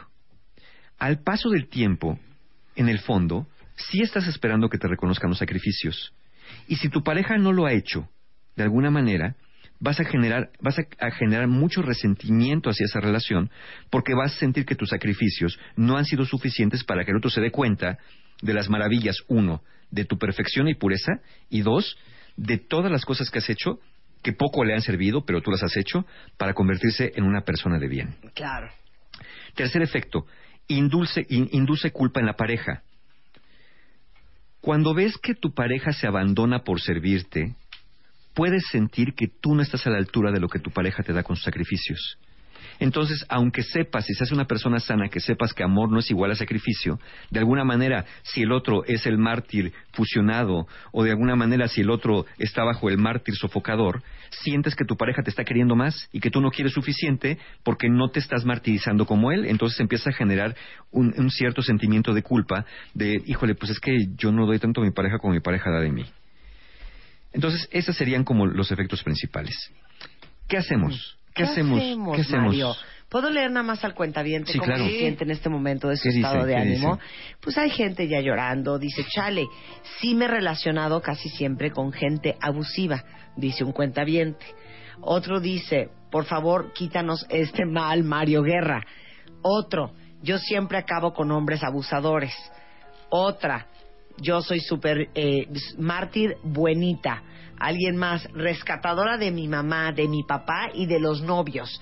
Al 0.98 1.22
paso 1.24 1.50
del 1.50 1.68
tiempo, 1.68 2.20
en 2.76 2.90
el 2.90 3.00
fondo, 3.00 3.48
sí 3.76 4.02
estás 4.02 4.28
esperando 4.28 4.70
que 4.70 4.78
te 4.78 4.88
reconozcan 4.88 5.30
los 5.30 5.40
sacrificios. 5.40 6.14
Y 6.68 6.76
si 6.76 6.90
tu 6.90 7.04
pareja 7.04 7.38
no 7.38 7.52
lo 7.52 7.66
ha 7.66 7.74
hecho, 7.74 8.10
de 8.56 8.64
alguna 8.64 8.92
manera, 8.92 9.36
vas 9.80 10.00
a 10.00 10.06
generar, 10.06 10.52
vas 10.62 10.80
a, 10.80 10.84
a 11.00 11.12
generar 11.12 11.48
mucho 11.48 11.82
resentimiento 11.82 12.70
hacia 12.70 12.86
esa 12.86 13.00
relación, 13.00 13.50
porque 13.90 14.14
vas 14.14 14.36
a 14.36 14.40
sentir 14.40 14.66
que 14.66 14.76
tus 14.76 14.90
sacrificios 14.90 15.60
no 15.76 15.98
han 15.98 16.06
sido 16.06 16.26
suficientes 16.26 16.84
para 16.84 17.04
que 17.04 17.12
el 17.12 17.18
otro 17.18 17.30
se 17.30 17.42
dé 17.42 17.52
cuenta 17.52 17.98
de 18.42 18.54
las 18.54 18.70
maravillas, 18.70 19.18
uno, 19.28 19.62
de 19.92 20.06
tu 20.06 20.18
perfección 20.18 20.68
y 20.68 20.76
pureza, 20.76 21.14
y 21.50 21.62
dos, 21.62 21.98
de 22.38 22.58
todas 22.58 22.92
las 22.92 23.06
cosas 23.06 23.30
que 23.30 23.40
has 23.40 23.50
hecho 23.50 23.80
que 24.22 24.34
poco 24.34 24.64
le 24.66 24.74
han 24.74 24.82
servido, 24.82 25.24
pero 25.24 25.42
tú 25.42 25.52
las 25.52 25.62
has 25.62 25.78
hecho, 25.78 26.04
para 26.38 26.54
convertirse 26.56 27.12
en 27.16 27.26
una 27.26 27.42
persona 27.42 27.78
de 27.78 27.88
bien. 27.88 28.16
Claro. 28.34 28.72
Tercer 29.54 29.84
efecto, 29.84 30.26
indulce- 30.68 31.28
in- 31.30 31.48
induce 31.52 31.92
culpa 31.92 32.20
en 32.22 32.26
la 32.26 32.34
pareja. 32.36 32.82
Cuando 34.62 34.96
ves 34.96 35.18
que 35.22 35.36
tu 35.36 35.54
pareja 35.54 35.92
se 35.94 36.08
abandona 36.08 36.64
por 36.64 36.82
servirte, 36.82 37.56
puedes 38.34 38.64
sentir 38.72 39.14
que 39.14 39.28
tú 39.28 39.54
no 39.54 39.62
estás 39.62 39.86
a 39.86 39.92
la 39.92 39.98
altura 39.98 40.32
de 40.32 40.40
lo 40.40 40.50
que 40.50 40.60
tu 40.60 40.72
pareja 40.72 41.04
te 41.04 41.14
da 41.14 41.22
con 41.22 41.36
sus 41.36 41.46
sacrificios. 41.46 42.18
Entonces, 42.80 43.26
aunque 43.30 43.64
sepas, 43.64 44.06
si 44.06 44.14
seas 44.14 44.32
una 44.32 44.46
persona 44.46 44.80
sana, 44.80 45.10
que 45.10 45.20
sepas 45.20 45.54
que 45.54 45.64
amor 45.64 45.92
no 45.92 46.00
es 46.00 46.10
igual 46.12 46.32
a 46.32 46.36
sacrificio, 46.36 47.00
de 47.30 47.40
alguna 47.40 47.64
manera, 47.64 48.06
si 48.24 48.42
el 48.42 48.52
otro 48.52 48.84
es 48.86 49.06
el 49.06 49.18
mártir 49.18 49.74
fusionado, 49.94 50.68
o 50.92 51.04
de 51.04 51.12
alguna 51.12 51.36
manera, 51.36 51.68
si 51.68 51.82
el 51.82 51.90
otro 51.90 52.26
está 52.38 52.64
bajo 52.64 52.90
el 52.90 52.98
mártir 52.98 53.36
sofocador, 53.36 54.04
sientes 54.30 54.76
que 54.76 54.86
tu 54.86 54.98
pareja 54.98 55.24
te 55.24 55.30
está 55.30 55.44
queriendo 55.44 55.76
más 55.76 56.10
y 56.12 56.20
que 56.20 56.30
tú 56.30 56.42
no 56.42 56.52
quieres 56.52 56.74
suficiente 56.74 57.38
porque 57.64 57.90
no 57.90 58.10
te 58.10 58.20
estás 58.20 58.46
martirizando 58.46 59.06
como 59.06 59.32
él, 59.32 59.46
entonces 59.46 59.80
empieza 59.80 60.10
a 60.10 60.14
generar 60.14 60.56
un, 60.92 61.14
cierto 61.30 61.62
sentimiento 61.62 62.14
de 62.14 62.24
culpa, 62.24 62.66
de, 62.94 63.22
híjole, 63.26 63.56
pues 63.56 63.72
es 63.72 63.80
que 63.80 63.96
yo 64.18 64.32
no 64.32 64.46
doy 64.46 64.60
tanto 64.60 64.82
a 64.82 64.84
mi 64.84 64.92
pareja 64.92 65.18
como 65.18 65.34
mi 65.34 65.40
pareja 65.40 65.72
da 65.72 65.80
de 65.80 65.92
mí. 65.92 66.06
Entonces, 67.34 67.68
esos 67.72 67.96
serían 67.98 68.24
como 68.24 68.46
los 68.46 68.72
efectos 68.72 69.04
principales. 69.04 69.72
¿Qué 70.48 70.58
hacemos? 70.58 71.18
¿Qué, 71.36 71.44
hacemos? 71.44 71.80
¿Qué 72.16 72.22
hacemos? 72.22 72.48
Mario? 72.48 72.76
¿Puedo 73.10 73.30
leer 73.30 73.52
nada 73.52 73.64
más 73.64 73.84
al 73.84 73.94
cuentaviente 73.94 74.52
Sí, 74.52 74.58
cómo 74.58 74.74
claro. 74.74 74.86
se 74.86 74.98
siente 74.98 75.24
en 75.26 75.32
este 75.32 75.48
momento 75.48 75.90
de 75.90 75.98
su 75.98 76.10
estado 76.10 76.46
de 76.46 76.54
¿Qué 76.54 76.60
ánimo? 76.60 77.00
Pues 77.40 77.58
hay 77.58 77.70
gente 77.70 78.08
ya 78.08 78.20
llorando. 78.20 78.80
Dice, 78.80 79.06
chale, 79.14 79.46
sí 80.00 80.16
me 80.16 80.26
he 80.26 80.28
relacionado 80.28 81.02
casi 81.02 81.30
siempre 81.30 81.72
con 81.72 81.94
gente 81.94 82.36
abusiva, 82.42 83.04
dice 83.36 83.64
un 83.64 83.74
cuentaviente. 83.74 84.46
Otro 85.02 85.40
dice, 85.40 85.90
por 86.10 86.26
favor, 86.26 86.74
quítanos 86.74 87.26
este 87.30 87.66
mal, 87.66 88.04
Mario 88.04 88.42
Guerra. 88.42 88.84
Otro, 89.42 89.94
yo 90.24 90.40
siempre 90.40 90.78
acabo 90.78 91.14
con 91.14 91.32
hombres 91.32 91.64
abusadores. 91.64 92.34
Otra, 93.10 93.68
yo 94.18 94.42
soy 94.42 94.62
súper 94.62 95.10
eh, 95.14 95.48
mártir 95.78 96.38
buenita. 96.44 97.22
Alguien 97.60 97.96
más, 97.96 98.24
rescatadora 98.34 99.18
de 99.18 99.32
mi 99.32 99.48
mamá, 99.48 99.92
de 99.92 100.08
mi 100.08 100.24
papá 100.24 100.70
y 100.74 100.86
de 100.86 101.00
los 101.00 101.22
novios. 101.22 101.82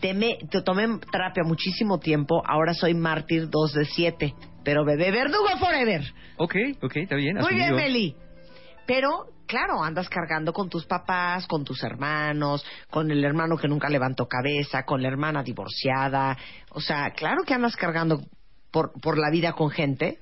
Teme, 0.00 0.38
te 0.50 0.62
tomé 0.62 0.86
terapia 1.10 1.42
muchísimo 1.44 1.98
tiempo, 1.98 2.42
ahora 2.46 2.72
soy 2.72 2.94
mártir 2.94 3.48
2 3.50 3.72
de 3.72 3.84
7. 3.84 4.34
Pero 4.64 4.84
bebé 4.84 5.10
verdugo 5.10 5.48
forever. 5.58 6.02
Ok, 6.36 6.54
ok, 6.82 6.96
está 6.96 7.16
bien. 7.16 7.36
Muy 7.36 7.54
bien. 7.54 7.74
Meli. 7.74 8.14
Pero, 8.86 9.26
claro, 9.46 9.82
andas 9.82 10.08
cargando 10.08 10.52
con 10.52 10.68
tus 10.68 10.86
papás, 10.86 11.46
con 11.46 11.64
tus 11.64 11.82
hermanos, 11.82 12.64
con 12.90 13.10
el 13.10 13.24
hermano 13.24 13.56
que 13.56 13.68
nunca 13.68 13.88
levantó 13.88 14.26
cabeza, 14.26 14.84
con 14.84 15.02
la 15.02 15.08
hermana 15.08 15.42
divorciada. 15.42 16.36
O 16.70 16.80
sea, 16.80 17.10
claro 17.10 17.42
que 17.44 17.54
andas 17.54 17.76
cargando 17.76 18.20
por, 18.70 18.92
por 19.00 19.18
la 19.18 19.30
vida 19.30 19.52
con 19.52 19.70
gente 19.70 20.18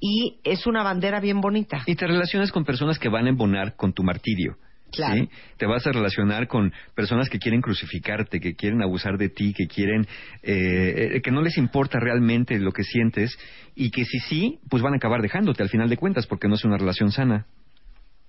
y 0.00 0.38
es 0.44 0.66
una 0.66 0.82
bandera 0.82 1.20
bien 1.20 1.40
bonita. 1.40 1.82
Y 1.86 1.94
te 1.94 2.06
relacionas 2.06 2.50
con 2.52 2.64
personas 2.64 2.98
que 2.98 3.08
van 3.08 3.26
a 3.26 3.28
embonar 3.28 3.76
con 3.76 3.92
tu 3.92 4.02
martirio. 4.02 4.56
Claro. 4.92 5.14
¿sí? 5.14 5.28
Te 5.56 5.66
vas 5.66 5.86
a 5.86 5.92
relacionar 5.92 6.48
con 6.48 6.72
personas 6.96 7.28
que 7.28 7.38
quieren 7.38 7.60
crucificarte, 7.60 8.40
que 8.40 8.56
quieren 8.56 8.82
abusar 8.82 9.18
de 9.18 9.28
ti, 9.28 9.54
que 9.56 9.68
quieren, 9.68 10.02
eh, 10.42 11.12
eh, 11.16 11.20
que 11.22 11.30
no 11.30 11.42
les 11.42 11.56
importa 11.58 12.00
realmente 12.00 12.58
lo 12.58 12.72
que 12.72 12.82
sientes 12.82 13.38
y 13.76 13.92
que 13.92 14.04
si 14.04 14.18
sí, 14.18 14.58
pues 14.68 14.82
van 14.82 14.94
a 14.94 14.96
acabar 14.96 15.22
dejándote 15.22 15.62
al 15.62 15.68
final 15.68 15.88
de 15.88 15.96
cuentas 15.96 16.26
porque 16.26 16.48
no 16.48 16.54
es 16.56 16.64
una 16.64 16.76
relación 16.76 17.12
sana. 17.12 17.46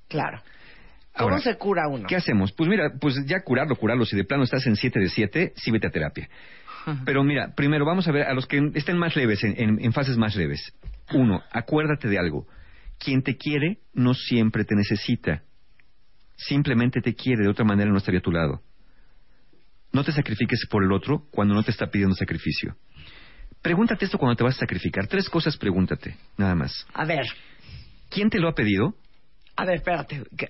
Claro. 0.07 0.41
¿Cómo 1.14 1.30
Ahora, 1.31 1.39
se 1.41 1.57
cura 1.57 1.88
uno? 1.89 2.06
¿Qué 2.07 2.15
hacemos? 2.15 2.52
Pues 2.53 2.69
mira, 2.69 2.91
pues 2.99 3.15
ya 3.26 3.41
curarlo, 3.43 3.76
curarlo. 3.76 4.06
Si 4.06 4.15
de 4.15 4.23
plano 4.23 4.43
estás 4.43 4.65
en 4.68 4.76
7 4.76 4.99
de 4.99 5.10
7, 5.10 5.53
sí 5.56 5.72
vete 5.72 5.88
a 5.88 5.89
terapia. 5.89 6.30
Pero 7.06 7.23
mira, 7.23 7.53
primero 7.56 7.85
vamos 7.85 8.07
a 8.07 8.11
ver 8.11 8.23
a 8.27 8.34
los 8.34 8.45
que 8.48 8.72
estén 8.76 8.98
más 8.98 9.15
leves, 9.15 9.43
en, 9.43 9.53
en- 9.57 9.84
en 9.84 9.93
fases 9.93 10.18
más 10.18 10.35
leves. 10.35 10.73
Uno, 11.13 11.41
acuérdate 11.51 12.07
de 12.07 12.17
algo. 12.19 12.47
Quien 12.97 13.23
te 13.23 13.38
quiere 13.38 13.79
no 13.93 14.13
siempre 14.13 14.63
te 14.65 14.75
necesita. 14.75 15.43
Simplemente 16.35 17.01
te 17.01 17.13
quiere, 17.15 17.43
de 17.43 17.49
otra 17.49 17.65
manera 17.65 17.91
no 17.91 17.97
estaría 17.97 18.19
a 18.19 18.23
tu 18.23 18.31
lado. 18.31 18.61
No 19.91 20.03
te 20.03 20.11
sacrifiques 20.11 20.65
por 20.69 20.83
el 20.83 20.91
otro 20.91 21.25
cuando 21.31 21.53
no 21.53 21.63
te 21.63 21.71
está 21.71 21.88
pidiendo 21.88 22.15
sacrificio. 22.15 22.75
Pregúntate 23.61 24.05
esto 24.05 24.17
cuando 24.17 24.35
te 24.35 24.43
vas 24.43 24.55
a 24.55 24.59
sacrificar. 24.59 25.07
Tres 25.07 25.29
cosas 25.29 25.57
pregúntate, 25.57 26.15
nada 26.38 26.55
más. 26.55 26.85
A 26.93 27.05
ver, 27.05 27.25
¿Quién 28.09 28.29
te 28.29 28.39
lo 28.39 28.49
ha 28.49 28.53
pedido? 28.53 28.93
a 29.55 29.65
ver, 29.65 29.75
espérate. 29.77 30.23
que- 30.38 30.49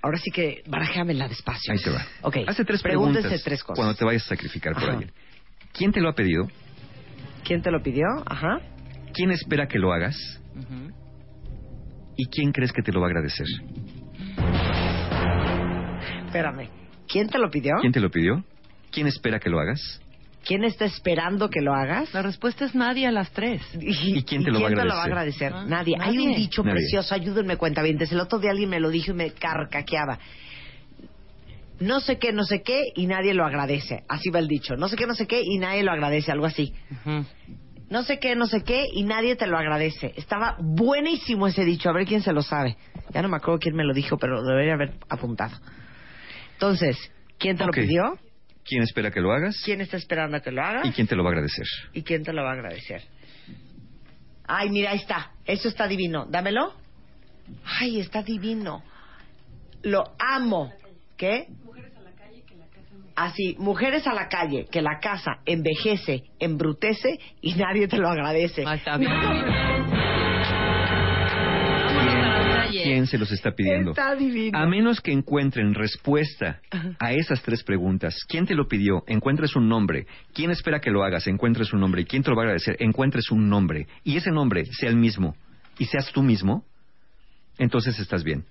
Ahora 0.00 0.16
sí 0.18 0.30
que 0.30 0.62
barajéamela 0.68 1.26
despacio. 1.28 1.72
Ahí 1.72 1.80
te 1.82 1.90
va. 1.90 2.06
Ok. 2.22 2.36
Hace 2.46 2.64
tres 2.64 2.80
Pregúntese 2.82 3.22
preguntas 3.22 3.44
tres 3.44 3.62
cosas. 3.64 3.76
cuando 3.76 3.94
te 3.94 4.04
vayas 4.04 4.24
a 4.26 4.28
sacrificar 4.28 4.72
por 4.74 4.84
Ajá. 4.84 4.92
alguien. 4.92 5.12
¿Quién 5.72 5.90
te 5.92 6.00
lo 6.00 6.08
ha 6.08 6.14
pedido? 6.14 6.48
¿Quién 7.44 7.60
te 7.62 7.70
lo 7.70 7.82
pidió? 7.82 8.06
Ajá. 8.26 8.60
¿Quién 9.12 9.30
espera 9.30 9.66
que 9.66 9.78
lo 9.78 9.92
hagas? 9.92 10.16
¿Y 12.16 12.26
quién 12.26 12.52
crees 12.52 12.72
que 12.72 12.82
te 12.82 12.92
lo 12.92 13.00
va 13.00 13.06
a 13.06 13.10
agradecer? 13.10 13.46
Espérame. 16.26 16.68
¿Quién 17.08 17.28
te 17.28 17.38
lo 17.38 17.50
pidió? 17.50 17.74
¿Quién 17.80 17.92
te 17.92 18.00
lo 18.00 18.10
pidió? 18.10 18.44
¿Quién 18.90 19.06
espera 19.06 19.38
que 19.38 19.48
lo 19.50 19.60
hagas? 19.60 20.00
¿Quién 20.44 20.64
está 20.64 20.84
esperando 20.84 21.50
que 21.50 21.60
lo 21.60 21.74
hagas? 21.74 22.12
La 22.14 22.22
respuesta 22.22 22.64
es 22.64 22.74
nadie 22.74 23.06
a 23.06 23.12
las 23.12 23.30
tres. 23.32 23.62
¿Y, 23.80 24.22
quién 24.22 24.44
te 24.44 24.50
lo 24.50 24.60
va 24.60 24.66
a 24.66 24.70
agradecer? 24.70 25.02
agradecer? 25.02 25.52
Ah, 25.54 25.64
nadie. 25.66 25.94
Hay 26.00 26.18
un 26.18 26.34
dicho 26.34 26.62
Nadie. 26.62 26.76
precioso, 26.76 27.14
ayúdenme 27.14 27.56
cuenta 27.56 27.82
bien. 27.82 27.98
Desde 27.98 28.14
el 28.14 28.20
otro 28.20 28.38
día 28.38 28.50
alguien 28.50 28.70
me 28.70 28.80
lo 28.80 28.88
dijo 28.90 29.10
y 29.10 29.14
me 29.14 29.30
carcaqueaba. 29.32 30.18
No 31.80 32.00
sé 32.00 32.18
qué, 32.18 32.32
no 32.32 32.44
sé 32.44 32.62
qué 32.62 32.82
y 32.96 33.06
nadie 33.06 33.34
lo 33.34 33.44
agradece. 33.44 34.04
Así 34.08 34.30
va 34.30 34.38
el 34.38 34.48
dicho. 34.48 34.76
No 34.76 34.88
sé 34.88 34.96
qué, 34.96 35.06
no 35.06 35.14
sé 35.14 35.26
qué 35.26 35.42
y 35.44 35.58
nadie 35.58 35.82
lo 35.82 35.92
agradece, 35.92 36.32
algo 36.32 36.46
así. 36.46 36.72
No 37.90 38.02
sé 38.02 38.18
qué, 38.18 38.36
no 38.36 38.46
sé 38.46 38.62
qué 38.64 38.86
y 38.92 39.02
nadie 39.04 39.36
te 39.36 39.46
lo 39.46 39.56
agradece. 39.56 40.12
Estaba 40.16 40.56
buenísimo 40.60 41.46
ese 41.46 41.64
dicho. 41.64 41.88
A 41.88 41.92
ver 41.92 42.06
quién 42.06 42.20
se 42.20 42.32
lo 42.32 42.42
sabe. 42.42 42.76
Ya 43.12 43.22
no 43.22 43.28
me 43.28 43.36
acuerdo 43.36 43.58
quién 43.58 43.74
me 43.74 43.84
lo 43.84 43.94
dijo, 43.94 44.18
pero 44.18 44.42
lo 44.42 44.42
debería 44.42 44.74
haber 44.74 44.94
apuntado. 45.08 45.56
Entonces, 46.52 46.96
¿quién 47.38 47.56
te 47.56 47.64
lo 47.64 47.72
pidió? 47.72 48.18
¿Quién 48.64 48.82
espera 48.82 49.10
que 49.10 49.20
lo 49.20 49.32
hagas? 49.32 49.62
¿Quién 49.64 49.80
está 49.80 49.96
esperando 49.96 50.36
a 50.36 50.40
que 50.40 50.50
lo 50.50 50.62
hagas? 50.62 50.86
¿Y 50.86 50.92
quién 50.92 51.06
te 51.06 51.16
lo 51.16 51.24
va 51.24 51.30
a 51.30 51.32
agradecer? 51.32 51.66
¿Y 51.94 52.02
quién 52.02 52.22
te 52.22 52.34
lo 52.34 52.42
va 52.42 52.50
a 52.50 52.52
agradecer? 52.52 53.02
Ay, 54.46 54.68
mira, 54.68 54.90
ahí 54.90 54.98
está. 54.98 55.30
Eso 55.46 55.68
está 55.68 55.88
divino. 55.88 56.26
Dámelo. 56.28 56.74
Ay, 57.64 58.00
está 58.00 58.22
divino. 58.22 58.82
Lo 59.82 60.04
amo. 60.18 60.72
¿Qué? 61.16 61.48
Así, 63.20 63.56
mujeres 63.58 64.06
a 64.06 64.14
la 64.14 64.28
calle, 64.28 64.66
que 64.70 64.80
la 64.80 65.00
casa 65.00 65.40
envejece, 65.44 66.22
embrutece 66.38 67.18
y 67.40 67.54
nadie 67.54 67.88
te 67.88 67.98
lo 67.98 68.08
agradece. 68.08 68.62
¿Quién 72.70 73.08
se 73.08 73.18
los 73.18 73.32
está 73.32 73.50
pidiendo? 73.50 73.90
Está 73.90 74.14
divino. 74.14 74.56
A 74.56 74.66
menos 74.66 75.00
que 75.00 75.10
encuentren 75.10 75.74
respuesta 75.74 76.60
a 77.00 77.12
esas 77.12 77.42
tres 77.42 77.64
preguntas. 77.64 78.24
¿Quién 78.28 78.46
te 78.46 78.54
lo 78.54 78.68
pidió? 78.68 79.02
Encuentres 79.08 79.56
un 79.56 79.68
nombre. 79.68 80.06
¿Quién 80.32 80.52
espera 80.52 80.78
que 80.78 80.92
lo 80.92 81.02
hagas? 81.02 81.26
Encuentres 81.26 81.72
un 81.72 81.80
nombre. 81.80 82.02
¿Y 82.02 82.04
quién 82.04 82.22
te 82.22 82.30
lo 82.30 82.36
va 82.36 82.42
a 82.42 82.44
agradecer? 82.44 82.76
Encuentres 82.78 83.32
un 83.32 83.48
nombre. 83.48 83.88
Y 84.04 84.16
ese 84.16 84.30
nombre 84.30 84.64
sea 84.66 84.90
el 84.90 84.96
mismo. 84.96 85.34
Y 85.76 85.86
seas 85.86 86.12
tú 86.12 86.22
mismo. 86.22 86.62
Entonces 87.58 87.98
estás 87.98 88.22
bien. 88.22 88.44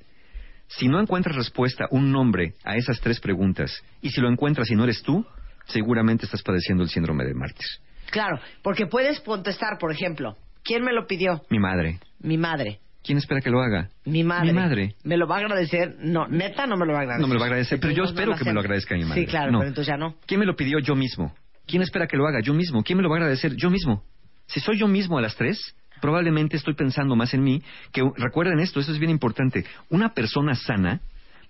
Si 0.68 0.88
no 0.88 1.00
encuentras 1.00 1.36
respuesta, 1.36 1.86
un 1.92 2.12
nombre 2.12 2.54
a 2.64 2.76
esas 2.76 3.00
tres 3.00 3.20
preguntas, 3.20 3.84
y 4.02 4.10
si 4.10 4.22
lo 4.22 4.30
encuentras 4.30 4.70
y 4.70 4.76
no 4.76 4.84
eres 4.84 5.02
tú, 5.02 5.26
seguramente 5.66 6.26
estás 6.26 6.44
padeciendo 6.44 6.84
el 6.84 6.90
síndrome 6.90 7.26
de 7.26 7.34
mártir. 7.34 7.66
Claro, 8.12 8.40
porque 8.62 8.86
puedes 8.88 9.20
contestar, 9.22 9.78
por 9.80 9.92
ejemplo, 9.92 10.38
¿quién 10.64 10.84
me 10.84 10.94
lo 10.94 11.08
pidió? 11.08 11.42
Mi 11.50 11.60
madre. 11.60 12.00
Mi 12.20 12.38
madre. 12.38 12.80
¿Quién 13.04 13.18
espera 13.18 13.40
que 13.40 13.50
lo 13.50 13.62
haga? 13.62 13.90
Mi 14.06 14.24
madre. 14.24 14.48
Mi 14.48 14.54
madre. 14.54 14.96
¿Me 15.04 15.16
lo 15.16 15.28
va 15.28 15.38
a 15.38 15.40
agradecer? 15.40 15.96
No, 16.00 16.28
neta 16.28 16.68
no 16.68 16.76
me 16.76 16.86
lo 16.86 16.92
va 16.94 17.00
a 17.00 17.02
agradecer. 17.04 17.22
No 17.22 17.28
me 17.28 17.34
lo 17.36 17.40
va 17.40 17.46
a 17.46 17.48
agradecer, 17.48 17.80
pero 17.80 17.94
yo 17.94 18.04
espero 18.04 18.36
que 18.36 18.44
me 18.44 18.54
lo 18.54 18.60
agradezca 18.60 18.96
mi 18.96 19.06
madre. 19.06 19.22
Sí, 19.22 19.28
claro, 19.28 19.52
No. 19.52 19.60
pero 19.60 19.70
entonces 19.70 19.88
ya 19.88 19.98
no. 19.98 20.16
¿Quién 20.26 20.42
me 20.42 20.46
lo 20.46 20.56
pidió? 20.58 20.80
Yo 20.80 20.96
mismo. 20.96 21.34
¿Quién 21.66 21.82
espera 21.82 22.08
que 22.08 22.18
lo 22.18 22.28
haga? 22.28 22.40
Yo 22.42 22.54
mismo. 22.54 22.84
¿Quién 22.84 22.98
me 22.98 23.04
lo 23.04 23.10
va 23.10 23.16
a 23.16 23.20
agradecer? 23.20 23.56
Yo 23.56 23.70
mismo. 23.70 24.04
Si 24.48 24.60
soy 24.60 24.78
yo 24.78 24.88
mismo 24.88 25.18
a 25.18 25.22
las 25.22 25.36
tres, 25.38 25.76
probablemente 26.02 26.58
estoy 26.58 26.76
pensando 26.76 27.16
más 27.16 27.34
en 27.34 27.44
mí. 27.44 27.62
Que 27.92 28.02
recuerden 28.16 28.60
esto, 28.60 28.80
eso 28.80 28.92
es 28.92 29.00
bien 29.00 29.12
importante. 29.12 29.66
Una 29.90 30.14
persona 30.14 30.56
sana 30.56 31.02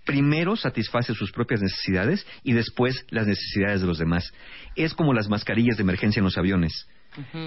primero 0.07 0.56
satisface 0.56 1.14
sus 1.14 1.32
propias 1.34 1.61
necesidades 1.61 2.26
y 2.41 2.53
después 2.53 3.06
las 3.10 3.28
necesidades 3.28 3.82
de 3.82 3.88
los 3.88 3.98
demás. 3.98 4.32
Es 4.76 4.94
como 4.94 5.14
las 5.14 5.28
mascarillas 5.28 5.76
de 5.76 5.84
emergencia 5.84 6.22
en 6.22 6.24
los 6.24 6.38
aviones. 6.38 6.88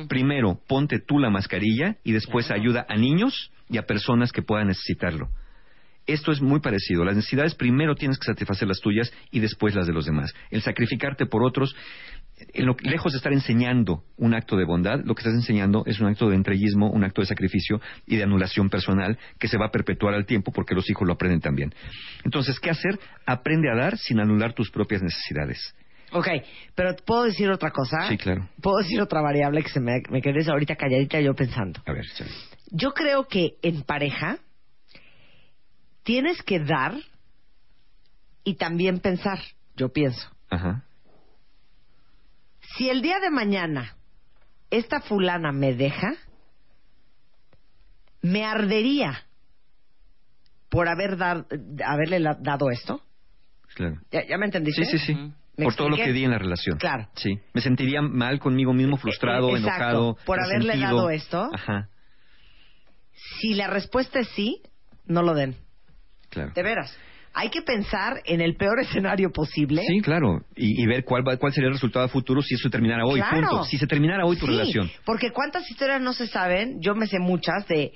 Primero, 0.08 0.60
ponte 0.68 0.98
tú 0.98 1.18
la 1.18 1.30
mascarilla 1.30 1.96
y 2.04 2.12
después 2.12 2.50
ayuda 2.50 2.84
a 2.88 2.96
niños 2.96 3.50
y 3.68 3.78
a 3.78 3.86
personas 3.86 4.30
que 4.30 4.42
puedan 4.42 4.68
necesitarlo. 4.68 5.30
Esto 6.06 6.32
es 6.32 6.40
muy 6.40 6.60
parecido. 6.60 7.04
Las 7.04 7.16
necesidades 7.16 7.54
primero 7.54 7.94
tienes 7.94 8.18
que 8.18 8.26
satisfacer 8.26 8.66
las 8.66 8.80
tuyas 8.80 9.12
y 9.30 9.40
después 9.40 9.74
las 9.74 9.86
de 9.86 9.92
los 9.92 10.06
demás. 10.06 10.34
El 10.50 10.60
sacrificarte 10.60 11.26
por 11.26 11.44
otros, 11.44 11.74
en 12.54 12.66
lo- 12.66 12.76
lejos 12.82 13.12
de 13.12 13.18
estar 13.18 13.32
enseñando 13.32 14.02
un 14.16 14.34
acto 14.34 14.56
de 14.56 14.64
bondad, 14.64 15.00
lo 15.04 15.14
que 15.14 15.20
estás 15.20 15.34
enseñando 15.34 15.82
es 15.86 16.00
un 16.00 16.06
acto 16.08 16.28
de 16.28 16.36
entreguismo, 16.36 16.90
un 16.90 17.04
acto 17.04 17.20
de 17.20 17.26
sacrificio 17.26 17.80
y 18.06 18.16
de 18.16 18.22
anulación 18.22 18.68
personal 18.70 19.18
que 19.38 19.48
se 19.48 19.58
va 19.58 19.66
a 19.66 19.70
perpetuar 19.70 20.14
al 20.14 20.26
tiempo 20.26 20.52
porque 20.52 20.74
los 20.74 20.88
hijos 20.90 21.06
lo 21.06 21.14
aprenden 21.14 21.40
también. 21.40 21.72
Entonces, 22.24 22.58
¿qué 22.60 22.70
hacer? 22.70 22.98
Aprende 23.26 23.70
a 23.70 23.76
dar 23.76 23.98
sin 23.98 24.20
anular 24.20 24.52
tus 24.54 24.70
propias 24.70 25.02
necesidades. 25.02 25.74
Ok, 26.12 26.26
pero 26.74 26.96
¿puedo 27.06 27.24
decir 27.24 27.48
otra 27.50 27.70
cosa? 27.70 28.08
Sí, 28.08 28.16
claro. 28.16 28.48
¿Puedo 28.60 28.78
decir 28.78 29.00
otra 29.00 29.20
variable 29.20 29.62
que 29.62 29.68
se 29.68 29.78
me, 29.80 30.00
me 30.10 30.20
quedé 30.20 30.42
ahorita 30.50 30.74
calladita 30.74 31.20
yo 31.20 31.34
pensando? 31.34 31.80
A 31.86 31.92
ver, 31.92 32.04
chale. 32.16 32.30
Yo 32.72 32.90
creo 32.92 33.28
que 33.28 33.54
en 33.62 33.82
pareja 33.82 34.38
tienes 36.02 36.42
que 36.42 36.58
dar 36.60 36.94
y 38.44 38.54
también 38.54 38.98
pensar, 39.00 39.38
yo 39.76 39.90
pienso. 39.92 40.28
Ajá. 40.48 40.84
Si 42.80 42.88
el 42.88 43.02
día 43.02 43.20
de 43.20 43.28
mañana 43.28 43.94
esta 44.70 45.02
fulana 45.02 45.52
me 45.52 45.74
deja, 45.74 46.14
me 48.22 48.42
ardería 48.46 49.22
por 50.70 50.88
haber 50.88 51.18
dar- 51.18 51.44
haberle 51.84 52.20
la- 52.20 52.38
dado 52.40 52.70
esto. 52.70 53.02
Claro. 53.74 53.96
¿Ya, 54.10 54.26
ya 54.26 54.38
me 54.38 54.46
entendiste? 54.46 54.86
Sí, 54.86 54.96
sí, 54.96 55.06
sí. 55.08 55.14
¿Me 55.58 55.64
Por 55.66 55.74
todo 55.74 55.90
lo 55.90 55.96
expliqué? 55.96 56.14
que 56.14 56.18
di 56.20 56.24
en 56.24 56.30
la 56.30 56.38
relación. 56.38 56.78
Claro. 56.78 57.06
Sí. 57.16 57.38
Me 57.52 57.60
sentiría 57.60 58.00
mal 58.00 58.38
conmigo 58.38 58.72
mismo, 58.72 58.96
frustrado, 58.96 59.50
Eh, 59.50 59.58
exacto. 59.58 59.74
enojado. 59.84 60.16
Por 60.24 60.40
haberle 60.40 60.68
resentido. 60.72 60.96
dado 60.96 61.10
esto. 61.10 61.50
Ajá, 61.52 61.90
Si 63.42 63.52
la 63.52 63.66
respuesta 63.66 64.20
es 64.20 64.28
sí, 64.28 64.62
no 65.04 65.22
lo 65.22 65.34
den. 65.34 65.54
claro. 66.30 66.52
De 66.54 66.62
veras. 66.62 66.96
Hay 67.32 67.48
que 67.50 67.62
pensar 67.62 68.20
en 68.24 68.40
el 68.40 68.56
peor 68.56 68.80
escenario 68.80 69.30
posible. 69.30 69.82
Sí, 69.86 70.00
claro. 70.00 70.40
Y, 70.56 70.82
y 70.82 70.86
ver 70.86 71.04
cuál, 71.04 71.26
va- 71.26 71.36
cuál 71.36 71.52
sería 71.52 71.68
el 71.68 71.74
resultado 71.74 72.08
futuro 72.08 72.42
si 72.42 72.54
eso 72.54 72.68
terminara 72.70 73.04
hoy. 73.06 73.20
Claro. 73.20 73.48
Punto. 73.48 73.64
Si 73.64 73.78
se 73.78 73.86
terminara 73.86 74.24
hoy 74.26 74.36
tu 74.36 74.46
Sí, 74.46 74.52
relación. 74.52 74.90
Porque 75.04 75.30
cuántas 75.30 75.70
historias 75.70 76.00
no 76.00 76.12
se 76.12 76.26
saben, 76.26 76.80
yo 76.80 76.94
me 76.94 77.06
sé 77.06 77.18
muchas 77.20 77.66
de 77.68 77.92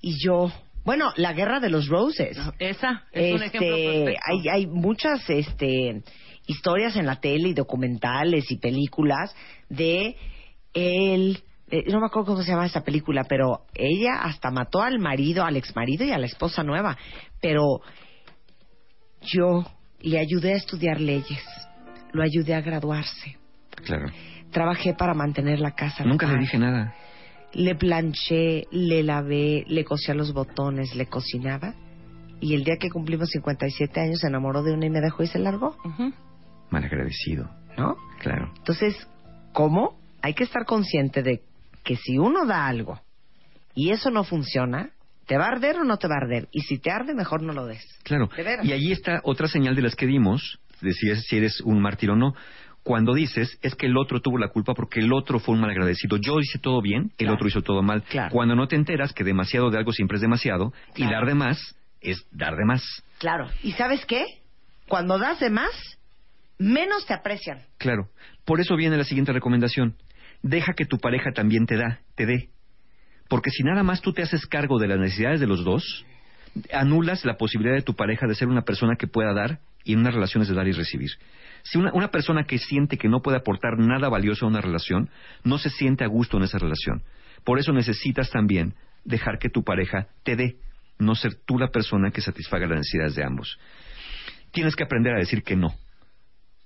y 0.00 0.14
yo 0.24 0.52
Bueno, 0.84 1.10
la 1.16 1.32
guerra 1.32 1.58
de 1.58 1.68
los 1.68 1.88
roses. 1.88 2.38
Esa 2.60 3.04
es 3.10 3.34
un 3.34 3.42
ejemplo 3.42 3.74
Este, 3.76 4.04
perfecto. 4.04 4.20
hay, 4.24 4.48
hay 4.48 4.66
muchas 4.68 5.28
este, 5.30 6.02
historias 6.46 6.94
en 6.96 7.06
la 7.06 7.16
tele 7.20 7.48
y 7.48 7.54
documentales 7.54 8.48
y 8.52 8.56
películas 8.58 9.34
de 9.68 10.14
él. 10.74 11.40
eh, 11.72 11.82
no 11.88 11.98
me 11.98 12.06
acuerdo 12.06 12.26
cómo 12.34 12.42
se 12.42 12.52
llama 12.52 12.66
esa 12.66 12.84
película, 12.84 13.24
pero 13.24 13.62
ella 13.74 14.20
hasta 14.22 14.52
mató 14.52 14.80
al 14.80 15.00
marido, 15.00 15.44
al 15.44 15.56
exmarido 15.56 16.04
y 16.04 16.12
a 16.12 16.18
la 16.18 16.26
esposa 16.26 16.62
nueva. 16.62 16.96
Pero 17.40 17.80
yo 19.22 19.64
le 20.00 20.18
ayudé 20.18 20.52
a 20.52 20.56
estudiar 20.56 21.00
leyes, 21.00 21.42
lo 22.12 22.22
ayudé 22.22 22.54
a 22.54 22.60
graduarse, 22.60 23.36
Claro. 23.84 24.06
trabajé 24.50 24.94
para 24.94 25.14
mantener 25.14 25.58
la 25.60 25.72
casa. 25.72 26.04
Nunca 26.04 26.26
le 26.26 26.38
dije 26.38 26.58
nada. 26.58 26.94
Le 27.52 27.74
planché, 27.74 28.64
le 28.70 29.02
lavé, 29.02 29.64
le 29.68 29.84
cosía 29.84 30.14
los 30.14 30.32
botones, 30.32 30.94
le 30.94 31.06
cocinaba. 31.06 31.74
Y 32.40 32.54
el 32.54 32.64
día 32.64 32.76
que 32.76 32.90
cumplimos 32.90 33.30
57 33.30 33.98
años 34.00 34.20
se 34.20 34.26
enamoró 34.26 34.62
de 34.62 34.72
una 34.72 34.86
y 34.86 34.90
me 34.90 35.00
dejó 35.00 35.22
y 35.22 35.26
se 35.26 35.38
largó. 35.38 35.76
Malagradecido. 36.70 37.48
¿No? 37.78 37.96
Claro. 38.20 38.52
Entonces, 38.56 38.94
¿cómo? 39.52 39.98
Hay 40.22 40.34
que 40.34 40.44
estar 40.44 40.64
consciente 40.64 41.22
de 41.22 41.42
que 41.84 41.96
si 41.96 42.18
uno 42.18 42.46
da 42.46 42.66
algo 42.66 43.00
y 43.74 43.90
eso 43.90 44.10
no 44.10 44.24
funciona, 44.24 44.90
¿te 45.26 45.36
va 45.36 45.46
a 45.46 45.48
arder 45.52 45.76
o 45.78 45.84
no 45.84 45.96
te 45.98 46.08
va 46.08 46.14
a 46.14 46.24
arder? 46.24 46.48
Y 46.52 46.62
si 46.62 46.78
te 46.78 46.90
arde, 46.90 47.14
mejor 47.14 47.42
no 47.42 47.52
lo 47.52 47.66
des. 47.66 47.84
Claro. 48.04 48.28
Y 48.62 48.72
allí 48.72 48.92
está 48.92 49.20
otra 49.24 49.48
señal 49.48 49.74
de 49.76 49.82
las 49.82 49.94
que 49.96 50.06
dimos, 50.06 50.58
de 50.80 50.92
si, 50.92 51.10
es- 51.10 51.24
si 51.26 51.36
eres 51.36 51.60
un 51.60 51.80
mártir 51.80 52.10
o 52.10 52.16
no. 52.16 52.34
Cuando 52.82 53.14
dices, 53.14 53.58
es 53.62 53.74
que 53.74 53.86
el 53.86 53.96
otro 53.96 54.20
tuvo 54.20 54.38
la 54.38 54.48
culpa 54.48 54.72
porque 54.74 55.00
el 55.00 55.12
otro 55.12 55.40
fue 55.40 55.54
un 55.56 55.60
malagradecido. 55.60 56.18
Yo 56.18 56.38
hice 56.38 56.60
todo 56.60 56.80
bien, 56.80 57.10
el 57.10 57.16
Claro. 57.16 57.34
otro 57.34 57.48
hizo 57.48 57.62
todo 57.62 57.82
mal. 57.82 58.04
Cuando 58.30 58.54
no 58.54 58.68
te 58.68 58.76
enteras 58.76 59.12
que 59.12 59.24
demasiado 59.24 59.70
de 59.70 59.78
algo 59.78 59.90
siempre 59.92 60.16
es 60.16 60.20
demasiado, 60.22 60.72
y 60.94 60.98
Claro. 61.02 61.12
dar 61.16 61.26
de 61.26 61.34
más 61.34 61.76
es 62.00 62.24
dar 62.30 62.54
de 62.56 62.64
más. 62.64 62.84
Claro. 63.18 63.48
¿Y 63.64 63.72
sabes 63.72 64.06
qué? 64.06 64.24
Cuando 64.86 65.18
das 65.18 65.40
de 65.40 65.50
más, 65.50 65.72
menos 66.58 67.04
te 67.06 67.14
aprecian. 67.14 67.62
Claro. 67.78 68.08
Por 68.44 68.60
eso 68.60 68.76
viene 68.76 68.96
la 68.96 69.02
siguiente 69.04 69.32
recomendación. 69.32 69.96
Deja 70.42 70.74
que 70.74 70.84
tu 70.86 70.98
pareja 70.98 71.32
también 71.32 71.66
te 71.66 71.76
da, 71.76 71.98
te 72.14 72.24
dé. 72.26 72.50
Porque 73.28 73.50
si 73.50 73.62
nada 73.62 73.82
más 73.82 74.00
tú 74.00 74.12
te 74.12 74.22
haces 74.22 74.46
cargo 74.46 74.78
de 74.78 74.88
las 74.88 74.98
necesidades 74.98 75.40
de 75.40 75.46
los 75.46 75.64
dos, 75.64 76.04
anulas 76.72 77.24
la 77.24 77.36
posibilidad 77.36 77.74
de 77.74 77.82
tu 77.82 77.94
pareja 77.94 78.26
de 78.26 78.34
ser 78.34 78.48
una 78.48 78.62
persona 78.62 78.96
que 78.96 79.06
pueda 79.06 79.32
dar 79.32 79.60
y 79.84 79.92
en 79.92 80.00
unas 80.00 80.14
relaciones 80.14 80.48
de 80.48 80.54
dar 80.54 80.66
y 80.66 80.72
recibir. 80.72 81.10
Si 81.62 81.78
una, 81.78 81.92
una 81.92 82.10
persona 82.10 82.44
que 82.44 82.58
siente 82.58 82.98
que 82.98 83.08
no 83.08 83.22
puede 83.22 83.38
aportar 83.38 83.78
nada 83.78 84.08
valioso 84.08 84.46
a 84.46 84.48
una 84.48 84.60
relación, 84.60 85.10
no 85.44 85.58
se 85.58 85.70
siente 85.70 86.04
a 86.04 86.08
gusto 86.08 86.36
en 86.36 86.44
esa 86.44 86.58
relación. 86.58 87.02
Por 87.44 87.58
eso 87.58 87.72
necesitas 87.72 88.30
también 88.30 88.74
dejar 89.04 89.38
que 89.38 89.48
tu 89.48 89.62
pareja 89.62 90.08
te 90.24 90.36
dé, 90.36 90.56
no 90.98 91.14
ser 91.14 91.34
tú 91.46 91.58
la 91.58 91.68
persona 91.68 92.10
que 92.10 92.20
satisfaga 92.20 92.66
las 92.66 92.78
necesidades 92.78 93.14
de 93.14 93.24
ambos. 93.24 93.58
Tienes 94.52 94.74
que 94.74 94.84
aprender 94.84 95.14
a 95.14 95.18
decir 95.18 95.42
que 95.42 95.56
no. 95.56 95.74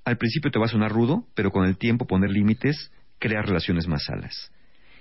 Al 0.04 0.16
principio 0.16 0.50
te 0.50 0.58
va 0.58 0.66
a 0.66 0.68
sonar 0.68 0.92
rudo, 0.92 1.26
pero 1.34 1.50
con 1.50 1.66
el 1.66 1.76
tiempo 1.76 2.06
poner 2.06 2.30
límites 2.30 2.90
crea 3.18 3.42
relaciones 3.42 3.86
más 3.86 4.04
sanas. 4.04 4.50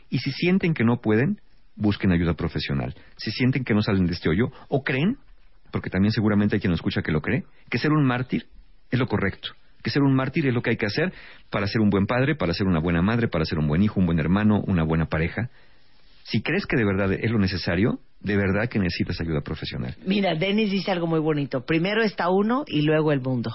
Y 0.09 0.19
si 0.19 0.31
sienten 0.31 0.73
que 0.73 0.83
no 0.83 0.99
pueden, 1.01 1.39
busquen 1.79 2.11
ayuda 2.11 2.33
profesional. 2.33 2.93
Si 3.17 3.31
sienten 3.31 3.63
que 3.63 3.73
no 3.73 3.81
salen 3.81 4.05
de 4.05 4.13
este 4.13 4.29
hoyo, 4.29 4.51
o 4.67 4.83
creen, 4.83 5.17
porque 5.71 5.89
también 5.89 6.11
seguramente 6.11 6.55
hay 6.55 6.59
quien 6.59 6.71
lo 6.71 6.75
escucha 6.75 7.01
que 7.01 7.11
lo 7.11 7.21
cree, 7.21 7.45
que 7.69 7.79
ser 7.79 7.91
un 7.91 8.05
mártir 8.05 8.45
es 8.91 8.99
lo 8.99 9.07
correcto. 9.07 9.49
Que 9.81 9.89
ser 9.89 10.03
un 10.03 10.13
mártir 10.13 10.45
es 10.45 10.53
lo 10.53 10.61
que 10.61 10.71
hay 10.71 10.77
que 10.77 10.85
hacer 10.85 11.13
para 11.49 11.65
ser 11.67 11.81
un 11.81 11.89
buen 11.89 12.05
padre, 12.05 12.35
para 12.35 12.53
ser 12.53 12.67
una 12.67 12.79
buena 12.79 13.01
madre, 13.01 13.29
para 13.29 13.45
ser 13.45 13.59
un 13.59 13.67
buen 13.67 13.81
hijo, 13.81 13.99
un 13.99 14.05
buen 14.05 14.19
hermano, 14.19 14.61
una 14.67 14.83
buena 14.83 15.05
pareja. 15.05 15.49
Si 16.23 16.41
crees 16.41 16.65
que 16.65 16.75
de 16.75 16.83
verdad 16.83 17.13
es 17.13 17.31
lo 17.31 17.39
necesario, 17.39 17.99
de 18.19 18.35
verdad 18.35 18.67
que 18.69 18.77
necesitas 18.77 19.21
ayuda 19.21 19.41
profesional. 19.41 19.95
Mira, 20.05 20.35
Denis 20.35 20.69
dice 20.69 20.91
algo 20.91 21.07
muy 21.07 21.19
bonito. 21.19 21.65
Primero 21.65 22.03
está 22.03 22.29
uno 22.29 22.65
y 22.67 22.81
luego 22.81 23.13
el 23.13 23.21
mundo. 23.21 23.51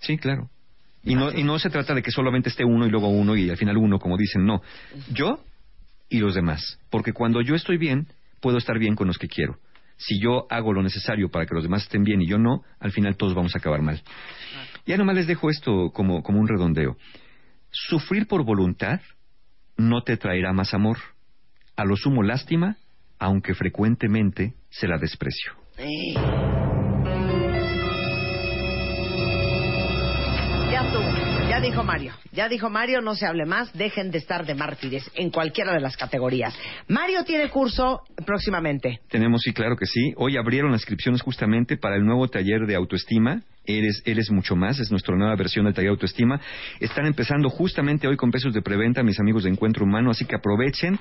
Sí, 0.00 0.16
claro. 0.16 0.48
Y 1.04 1.14
no, 1.14 1.30
y 1.30 1.44
no 1.44 1.58
se 1.58 1.70
trata 1.70 1.94
de 1.94 2.02
que 2.02 2.10
solamente 2.10 2.48
esté 2.48 2.64
uno 2.64 2.86
y 2.86 2.90
luego 2.90 3.08
uno 3.08 3.36
y 3.36 3.50
al 3.50 3.56
final 3.56 3.76
uno, 3.76 3.98
como 3.98 4.16
dicen, 4.16 4.44
no. 4.44 4.62
Yo 5.12 5.38
y 6.08 6.18
los 6.18 6.34
demás. 6.34 6.78
Porque 6.90 7.12
cuando 7.12 7.40
yo 7.40 7.54
estoy 7.54 7.76
bien, 7.76 8.08
puedo 8.40 8.58
estar 8.58 8.78
bien 8.78 8.94
con 8.94 9.06
los 9.06 9.18
que 9.18 9.28
quiero. 9.28 9.58
Si 9.96 10.20
yo 10.20 10.46
hago 10.50 10.72
lo 10.72 10.82
necesario 10.82 11.28
para 11.28 11.46
que 11.46 11.54
los 11.54 11.64
demás 11.64 11.82
estén 11.82 12.04
bien 12.04 12.22
y 12.22 12.28
yo 12.28 12.38
no, 12.38 12.62
al 12.78 12.92
final 12.92 13.16
todos 13.16 13.34
vamos 13.34 13.54
a 13.54 13.58
acabar 13.58 13.82
mal. 13.82 14.00
Ya 14.86 14.96
nomás 14.96 15.16
les 15.16 15.26
dejo 15.26 15.50
esto 15.50 15.90
como, 15.92 16.22
como 16.22 16.38
un 16.40 16.48
redondeo. 16.48 16.96
Sufrir 17.70 18.26
por 18.26 18.44
voluntad 18.44 19.00
no 19.76 20.02
te 20.02 20.16
traerá 20.16 20.52
más 20.52 20.72
amor. 20.72 20.98
A 21.76 21.84
lo 21.84 21.96
sumo 21.96 22.22
lástima, 22.22 22.76
aunque 23.18 23.54
frecuentemente 23.54 24.54
será 24.70 24.98
desprecio. 24.98 25.52
Ya 30.70 30.84
estuvo. 30.84 31.17
Ya 31.58 31.64
dijo 31.64 31.82
Mario. 31.82 32.12
Ya 32.30 32.48
dijo 32.48 32.70
Mario, 32.70 33.00
no 33.00 33.16
se 33.16 33.26
hable 33.26 33.44
más. 33.44 33.72
Dejen 33.72 34.12
de 34.12 34.18
estar 34.18 34.46
de 34.46 34.54
mártires 34.54 35.10
en 35.16 35.30
cualquiera 35.30 35.72
de 35.72 35.80
las 35.80 35.96
categorías. 35.96 36.56
Mario 36.86 37.24
tiene 37.24 37.50
curso 37.50 38.04
próximamente. 38.24 39.00
Tenemos, 39.08 39.42
sí, 39.42 39.52
claro 39.52 39.74
que 39.74 39.86
sí. 39.86 40.12
Hoy 40.18 40.36
abrieron 40.36 40.70
las 40.70 40.82
inscripciones 40.82 41.20
justamente 41.20 41.76
para 41.76 41.96
el 41.96 42.04
nuevo 42.04 42.28
taller 42.28 42.64
de 42.68 42.76
autoestima. 42.76 43.42
Eres, 43.70 44.02
eres 44.06 44.30
mucho 44.30 44.56
más, 44.56 44.80
es 44.80 44.90
nuestra 44.90 45.14
nueva 45.14 45.36
versión 45.36 45.66
del 45.66 45.74
taller 45.74 45.90
autoestima. 45.90 46.40
Están 46.80 47.04
empezando 47.04 47.50
justamente 47.50 48.08
hoy 48.08 48.16
con 48.16 48.30
pesos 48.30 48.54
de 48.54 48.62
preventa 48.62 49.02
mis 49.02 49.20
amigos 49.20 49.44
de 49.44 49.50
Encuentro 49.50 49.84
Humano, 49.84 50.10
así 50.10 50.24
que 50.24 50.36
aprovechen 50.36 50.98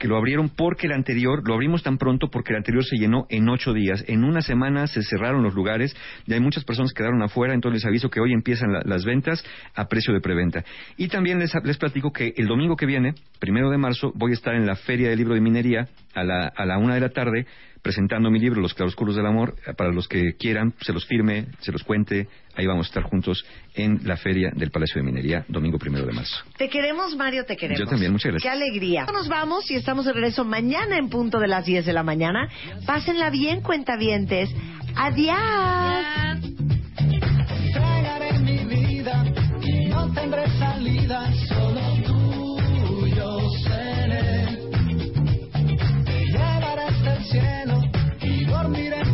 que 0.00 0.08
lo 0.08 0.16
abrieron 0.16 0.48
porque 0.48 0.88
el 0.88 0.94
anterior, 0.94 1.46
lo 1.46 1.54
abrimos 1.54 1.84
tan 1.84 1.96
pronto 1.96 2.28
porque 2.28 2.52
el 2.52 2.56
anterior 2.56 2.84
se 2.84 2.96
llenó 2.96 3.26
en 3.30 3.48
ocho 3.48 3.72
días. 3.72 4.04
En 4.08 4.24
una 4.24 4.42
semana 4.42 4.88
se 4.88 5.04
cerraron 5.04 5.44
los 5.44 5.54
lugares 5.54 5.94
y 6.26 6.32
hay 6.32 6.40
muchas 6.40 6.64
personas 6.64 6.92
que 6.92 6.98
quedaron 6.98 7.22
afuera, 7.22 7.54
entonces 7.54 7.82
les 7.82 7.86
aviso 7.86 8.10
que 8.10 8.18
hoy 8.18 8.32
empiezan 8.32 8.72
la- 8.72 8.82
las 8.84 9.04
ventas 9.04 9.44
a 9.76 9.86
precio 9.86 10.12
de 10.12 10.20
preventa. 10.20 10.64
Y 10.96 11.06
también 11.06 11.38
les, 11.38 11.52
les 11.62 11.76
platico 11.76 12.12
que 12.12 12.34
el 12.36 12.46
domingo 12.48 12.74
que 12.74 12.86
viene, 12.86 13.14
primero 13.38 13.70
de 13.70 13.78
marzo, 13.78 14.10
voy 14.16 14.32
a 14.32 14.34
estar 14.34 14.56
en 14.56 14.66
la 14.66 14.74
Feria 14.74 15.08
del 15.08 15.18
Libro 15.18 15.34
de 15.34 15.40
Minería 15.40 15.86
a 16.14 16.24
la, 16.24 16.48
a 16.48 16.66
la 16.66 16.78
una 16.78 16.94
de 16.94 17.00
la 17.00 17.10
tarde 17.10 17.46
presentando 17.88 18.30
mi 18.30 18.38
libro 18.38 18.60
Los 18.60 18.74
claroscuros 18.74 19.16
del 19.16 19.24
amor 19.24 19.54
eh, 19.66 19.72
para 19.72 19.90
los 19.90 20.06
que 20.06 20.34
quieran 20.34 20.74
se 20.82 20.92
los 20.92 21.06
firme 21.06 21.46
se 21.60 21.72
los 21.72 21.82
cuente 21.82 22.28
ahí 22.54 22.66
vamos 22.66 22.84
a 22.84 22.88
estar 22.90 23.02
juntos 23.02 23.46
en 23.74 24.00
la 24.04 24.18
feria 24.18 24.50
del 24.54 24.70
Palacio 24.70 25.00
de 25.00 25.06
Minería 25.06 25.46
domingo 25.48 25.78
primero 25.78 26.04
de 26.04 26.12
marzo 26.12 26.36
Te 26.58 26.68
queremos, 26.68 27.16
Mario, 27.16 27.46
te 27.46 27.56
queremos. 27.56 27.80
Yo 27.80 27.86
también, 27.86 28.12
muchas 28.12 28.32
gracias. 28.32 28.42
Qué 28.42 28.62
alegría. 28.62 29.06
Nos 29.10 29.26
vamos 29.28 29.70
y 29.70 29.76
estamos 29.76 30.04
de 30.04 30.12
regreso 30.12 30.44
mañana 30.44 30.98
en 30.98 31.08
punto 31.08 31.40
de 31.40 31.48
las 31.48 31.64
10 31.64 31.86
de 31.86 31.92
la 31.94 32.02
mañana. 32.02 32.50
Pásenla 32.84 33.30
bien, 33.30 33.62
cuentavientes. 33.62 34.50
Adiós. 34.94 35.36
Entregaré 36.98 38.38
mi 38.40 38.64
vida 38.66 39.24
y 39.62 39.86
no 39.86 40.12
tendré 40.12 40.46
salidas. 40.58 41.47
y 48.22 48.44
dormiré 48.44 49.07